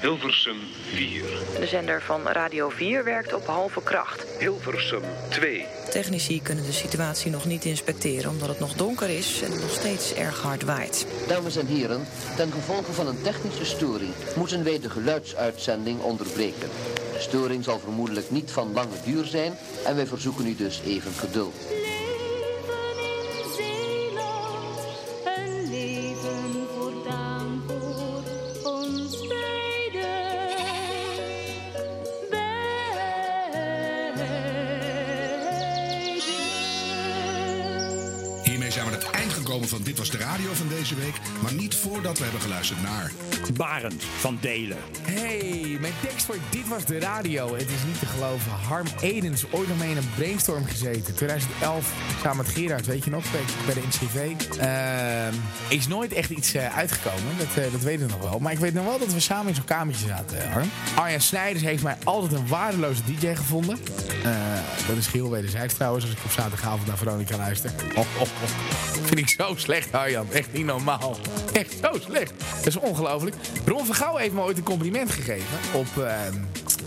Hilversum 0.00 0.56
4. 0.94 1.22
De 1.58 1.66
zender 1.66 2.02
van 2.02 2.28
Radio 2.28 2.68
4 2.68 3.04
werkt 3.04 3.34
op 3.34 3.46
halve 3.46 3.82
kracht. 3.82 4.26
Hilversum 4.38 5.02
2. 5.28 5.66
Technici 5.90 6.42
kunnen 6.42 6.64
de 6.64 6.72
situatie 6.72 7.30
nog 7.30 7.44
niet 7.44 7.64
inspecteren 7.64 8.30
omdat 8.30 8.48
het 8.48 8.58
nog 8.58 8.72
donker 8.72 9.08
is 9.08 9.42
en 9.42 9.50
het 9.50 9.60
nog 9.60 9.70
steeds 9.70 10.14
erg 10.14 10.42
hard 10.42 10.62
waait. 10.62 11.06
Dames 11.28 11.56
en 11.56 11.66
heren, 11.66 12.06
ten 12.36 12.52
gevolge 12.52 12.92
van 12.92 13.06
een 13.06 13.22
technische 13.22 13.64
storing 13.64 14.12
moeten 14.36 14.64
wij 14.64 14.80
de 14.80 14.90
geluidsuitzending 14.90 16.00
onderbreken. 16.00 16.68
De 17.12 17.20
storing 17.20 17.64
zal 17.64 17.78
vermoedelijk 17.78 18.30
niet 18.30 18.50
van 18.50 18.72
lange 18.72 18.96
duur 19.04 19.24
zijn 19.24 19.52
en 19.86 19.96
wij 19.96 20.06
verzoeken 20.06 20.46
u 20.46 20.56
dus 20.56 20.80
even 20.84 21.12
geduld. 21.12 21.54
We 42.18 42.24
hebben 42.24 42.42
geluisterd 42.42 42.82
naar... 42.82 43.12
Barend 43.56 44.04
van 44.04 44.38
Delen. 44.40 44.78
Hey, 45.00 45.76
mijn 45.80 45.92
tekst 46.02 46.24
voor 46.26 46.36
Dit 46.50 46.68
Was 46.68 46.84
De 46.84 46.98
Radio. 46.98 47.52
Het 47.52 47.68
is 47.68 47.84
niet 47.86 47.98
te 47.98 48.06
geloven. 48.06 48.50
Harm 48.50 48.86
Edens, 49.00 49.44
ooit 49.50 49.68
nog 49.68 49.78
mee 49.78 49.90
in 49.90 49.96
een 49.96 50.10
brainstorm 50.16 50.64
gezeten. 50.64 51.14
2011, 51.14 51.92
samen 52.24 52.44
met 52.44 52.54
Gerard, 52.54 52.86
weet 52.86 53.04
je 53.04 53.10
nog, 53.10 53.24
bij 53.66 53.74
de 53.74 53.80
NCV. 53.88 54.32
Ehm, 54.58 55.34
is 55.68 55.88
nooit 55.88 56.12
echt 56.12 56.30
iets 56.30 56.54
eh, 56.54 56.76
uitgekomen, 56.76 57.38
dat, 57.38 57.64
eh, 57.64 57.72
dat 57.72 57.80
weet 57.80 58.00
ik 58.00 58.08
nog 58.08 58.30
wel. 58.30 58.38
Maar 58.38 58.52
ik 58.52 58.58
weet 58.58 58.74
nog 58.74 58.84
wel 58.84 58.98
dat 58.98 59.12
we 59.12 59.20
samen 59.20 59.48
in 59.48 59.54
zo'n 59.54 59.64
kamertje 59.64 60.06
zaten, 60.06 60.42
eh, 60.42 60.52
Harm. 60.52 60.70
Arjan 60.94 61.20
Snijders 61.20 61.64
heeft 61.64 61.82
mij 61.82 61.96
altijd 62.04 62.32
een 62.32 62.46
waardeloze 62.46 63.00
DJ 63.04 63.34
gevonden. 63.34 63.78
Dat 64.88 64.96
is 64.96 65.06
geheel 65.06 65.30
wederzijds 65.30 65.74
trouwens, 65.74 66.04
als 66.04 66.12
ik 66.12 66.24
op 66.24 66.30
zaterdagavond 66.30 66.86
naar 66.86 66.96
Veronica 66.96 67.36
luister. 67.36 67.70
Oh, 67.94 67.98
oh, 67.98 68.20
oh. 68.20 68.48
Vind 69.04 69.18
ik 69.18 69.28
zo 69.28 69.54
slecht, 69.56 69.92
Arjan. 69.92 70.26
Echt 70.32 70.52
niet 70.52 70.64
normaal. 70.64 71.16
Echt 71.52 71.74
zo 71.82 71.98
slecht. 72.00 72.32
Dat 72.56 72.66
is 72.66 72.76
ongelooflijk. 72.76 73.36
Ron 73.64 73.86
van 73.86 73.94
Gouw 73.94 74.16
heeft 74.16 74.32
me 74.32 74.40
ooit 74.40 74.56
een 74.56 74.62
compliment 74.62 75.10
gegeven 75.10 75.58
op, 75.72 75.98
eh, 75.98 76.14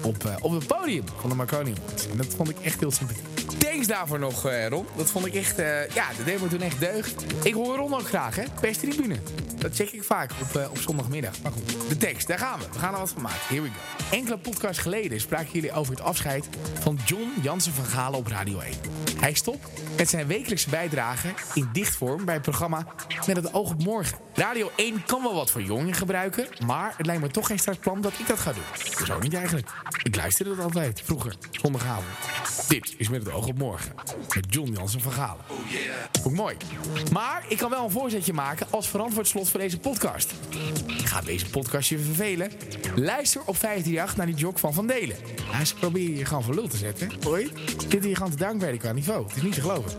op, 0.02 0.26
eh, 0.26 0.36
op 0.40 0.52
het 0.52 0.68
podium 0.68 1.04
van 1.20 1.30
de 1.30 1.36
Marconi. 1.36 1.74
En 2.12 2.18
dat 2.18 2.28
vond 2.36 2.50
ik 2.50 2.58
echt 2.64 2.80
heel 2.80 2.92
sympathiek. 2.92 3.26
Thanks 3.58 3.88
daarvoor 3.88 4.20
nog, 4.20 4.46
eh, 4.46 4.68
Ron. 4.68 4.86
Dat 4.96 5.10
vond 5.10 5.26
ik 5.26 5.34
echt, 5.34 5.60
eh, 5.60 5.90
ja, 5.90 6.08
dat 6.18 6.26
deed 6.26 6.42
me 6.42 6.48
toen 6.48 6.62
echt 6.62 6.80
deugd. 6.80 7.24
Ik 7.44 7.54
hoor 7.54 7.76
Ron 7.76 7.94
ook 7.94 8.08
graag, 8.08 8.36
hè? 8.36 8.44
Perstribune. 8.62 9.16
Dat 9.58 9.76
check 9.76 9.92
ik 9.92 10.04
vaak 10.04 10.32
op, 10.42 10.70
op 10.70 10.78
zondagmiddag. 10.78 11.42
Maar 11.42 11.52
goed, 11.52 11.90
de 11.90 11.98
tekst, 11.98 12.28
daar 12.28 12.40
gaan 12.40 12.60
we. 12.60 12.66
We 12.72 12.80
gaan 12.80 12.94
er 12.94 13.00
wat 13.00 13.10
van 13.10 13.22
maken. 13.22 13.40
Here 13.48 13.62
we 13.62 13.68
go. 13.68 14.16
Enkele 14.16 14.38
podcasts 14.38 14.82
geleden 14.82 15.20
spraken 15.20 15.52
jullie 15.52 15.72
over 15.72 15.94
het 15.94 16.02
afscheid 16.02 16.48
van 16.80 17.00
John 17.06 17.34
Jansen 17.42 17.74
van 17.74 17.86
Galen 17.86 18.20
op 18.20 18.28
Radio 18.28 18.60
1. 18.60 18.74
Hij 19.20 19.34
stopt 19.34 19.68
met 19.98 20.10
zijn 20.10 20.28
wekelijkse 20.28 20.70
bijdrage 20.70 21.28
in 21.54 21.70
dichtvorm 21.72 22.26
bij 22.26 22.34
het 22.34 22.44
programma 22.44 22.86
Met 23.28 23.36
het 23.36 23.54
oog 23.54 23.72
op 23.72 23.84
morgen. 23.84 24.18
Radio 24.34 24.72
1 24.76 25.06
kan 25.06 25.22
wel 25.22 25.34
wat 25.34 25.52
voor 25.52 25.62
jongeren 25.62 25.94
gebruiken, 25.94 26.48
maar 26.66 26.94
het 26.98 27.06
lijkt 27.06 27.22
me 27.22 27.28
toch 27.28 27.48
geen 27.48 27.60
startplan 27.60 28.02
dat 28.02 28.14
ik 28.20 28.28
dat 28.28 28.40
ga 28.40 28.54
doen. 28.54 29.06
Zo 29.06 29.20
niet 29.20 29.34
eigenlijk. 29.34 29.70
Ik 30.04 30.16
luisterde 30.16 30.56
dat 30.56 30.64
altijd, 30.64 31.02
vroeger, 31.04 31.36
zondagavond. 31.52 32.06
Dit 32.68 32.96
is 32.98 33.10
Met 33.10 33.24
het 33.26 33.34
oog 33.34 33.48
op 33.48 33.58
morgen. 33.58 33.92
Met 34.36 34.46
John 34.50 34.72
Jansen 34.72 35.02
van 35.02 35.12
Galen. 35.12 35.46
Ook 36.24 36.34
mooi. 36.34 36.56
Maar 37.12 37.46
ik 37.48 37.58
kan 37.58 37.70
wel 37.70 37.84
een 37.84 37.92
voorzetje 37.92 38.34
maken 38.34 38.68
als 38.70 38.88
verantwoord 38.88 39.28
slot 39.28 39.50
voor 39.50 39.60
deze 39.60 39.80
podcast. 39.80 40.34
Gaat 40.88 41.26
deze 41.26 41.50
podcast 41.50 41.90
je 41.90 42.00
vervelen? 42.00 42.52
Luister 42.96 43.42
op 43.46 43.58
538 43.58 44.16
naar 44.18 44.26
die 44.26 44.36
jog 44.36 44.60
van 44.60 44.74
Van 44.74 44.88
Delen. 44.88 45.16
Ja, 45.52 45.66
ze 45.66 45.76
proberen 45.76 46.18
je 46.18 46.26
gewoon 46.26 46.44
voor 46.44 46.56
lul 46.56 46.68
te 46.68 46.78
zetten. 46.78 47.12
Je? 47.20 47.50
Dit 47.88 48.04
hier 48.04 48.16
gewoon 48.16 48.32
te 48.32 48.38
dankbaardig 48.38 48.80
qua 48.80 48.92
niveau. 48.92 49.28
Het 49.28 49.36
is 49.36 49.42
niet 49.42 49.54
te 49.54 49.62
geloven. 49.62 49.92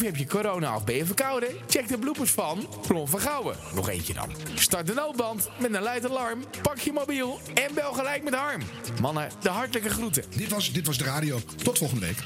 Of 0.00 0.06
heb 0.06 0.16
je 0.16 0.26
corona 0.26 0.76
of 0.76 0.84
ben 0.84 0.94
je 0.94 1.06
verkouden? 1.06 1.48
Check 1.68 1.88
de 1.88 1.98
bloepers 1.98 2.30
van 2.30 2.66
Plon 2.86 3.08
van 3.08 3.20
Gouwen. 3.20 3.56
Nog 3.74 3.88
eentje 3.88 4.14
dan. 4.14 4.30
Start 4.54 4.86
de 4.86 4.94
noodband 4.94 5.48
met 5.58 5.74
een 5.74 5.82
luid 5.82 6.08
alarm. 6.08 6.44
Pak 6.62 6.78
je 6.78 6.92
mobiel 6.92 7.40
en 7.54 7.74
bel 7.74 7.92
gelijk 7.92 8.22
met 8.22 8.34
Harm. 8.34 8.62
Mannen, 9.00 9.30
de 9.40 9.48
hartelijke 9.48 9.90
groeten. 9.90 10.24
Dit 10.36 10.48
was, 10.48 10.72
dit 10.72 10.86
was 10.86 10.98
de 10.98 11.04
radio. 11.04 11.40
Tot 11.62 11.78
volgende 11.78 12.06
week. 12.06 12.18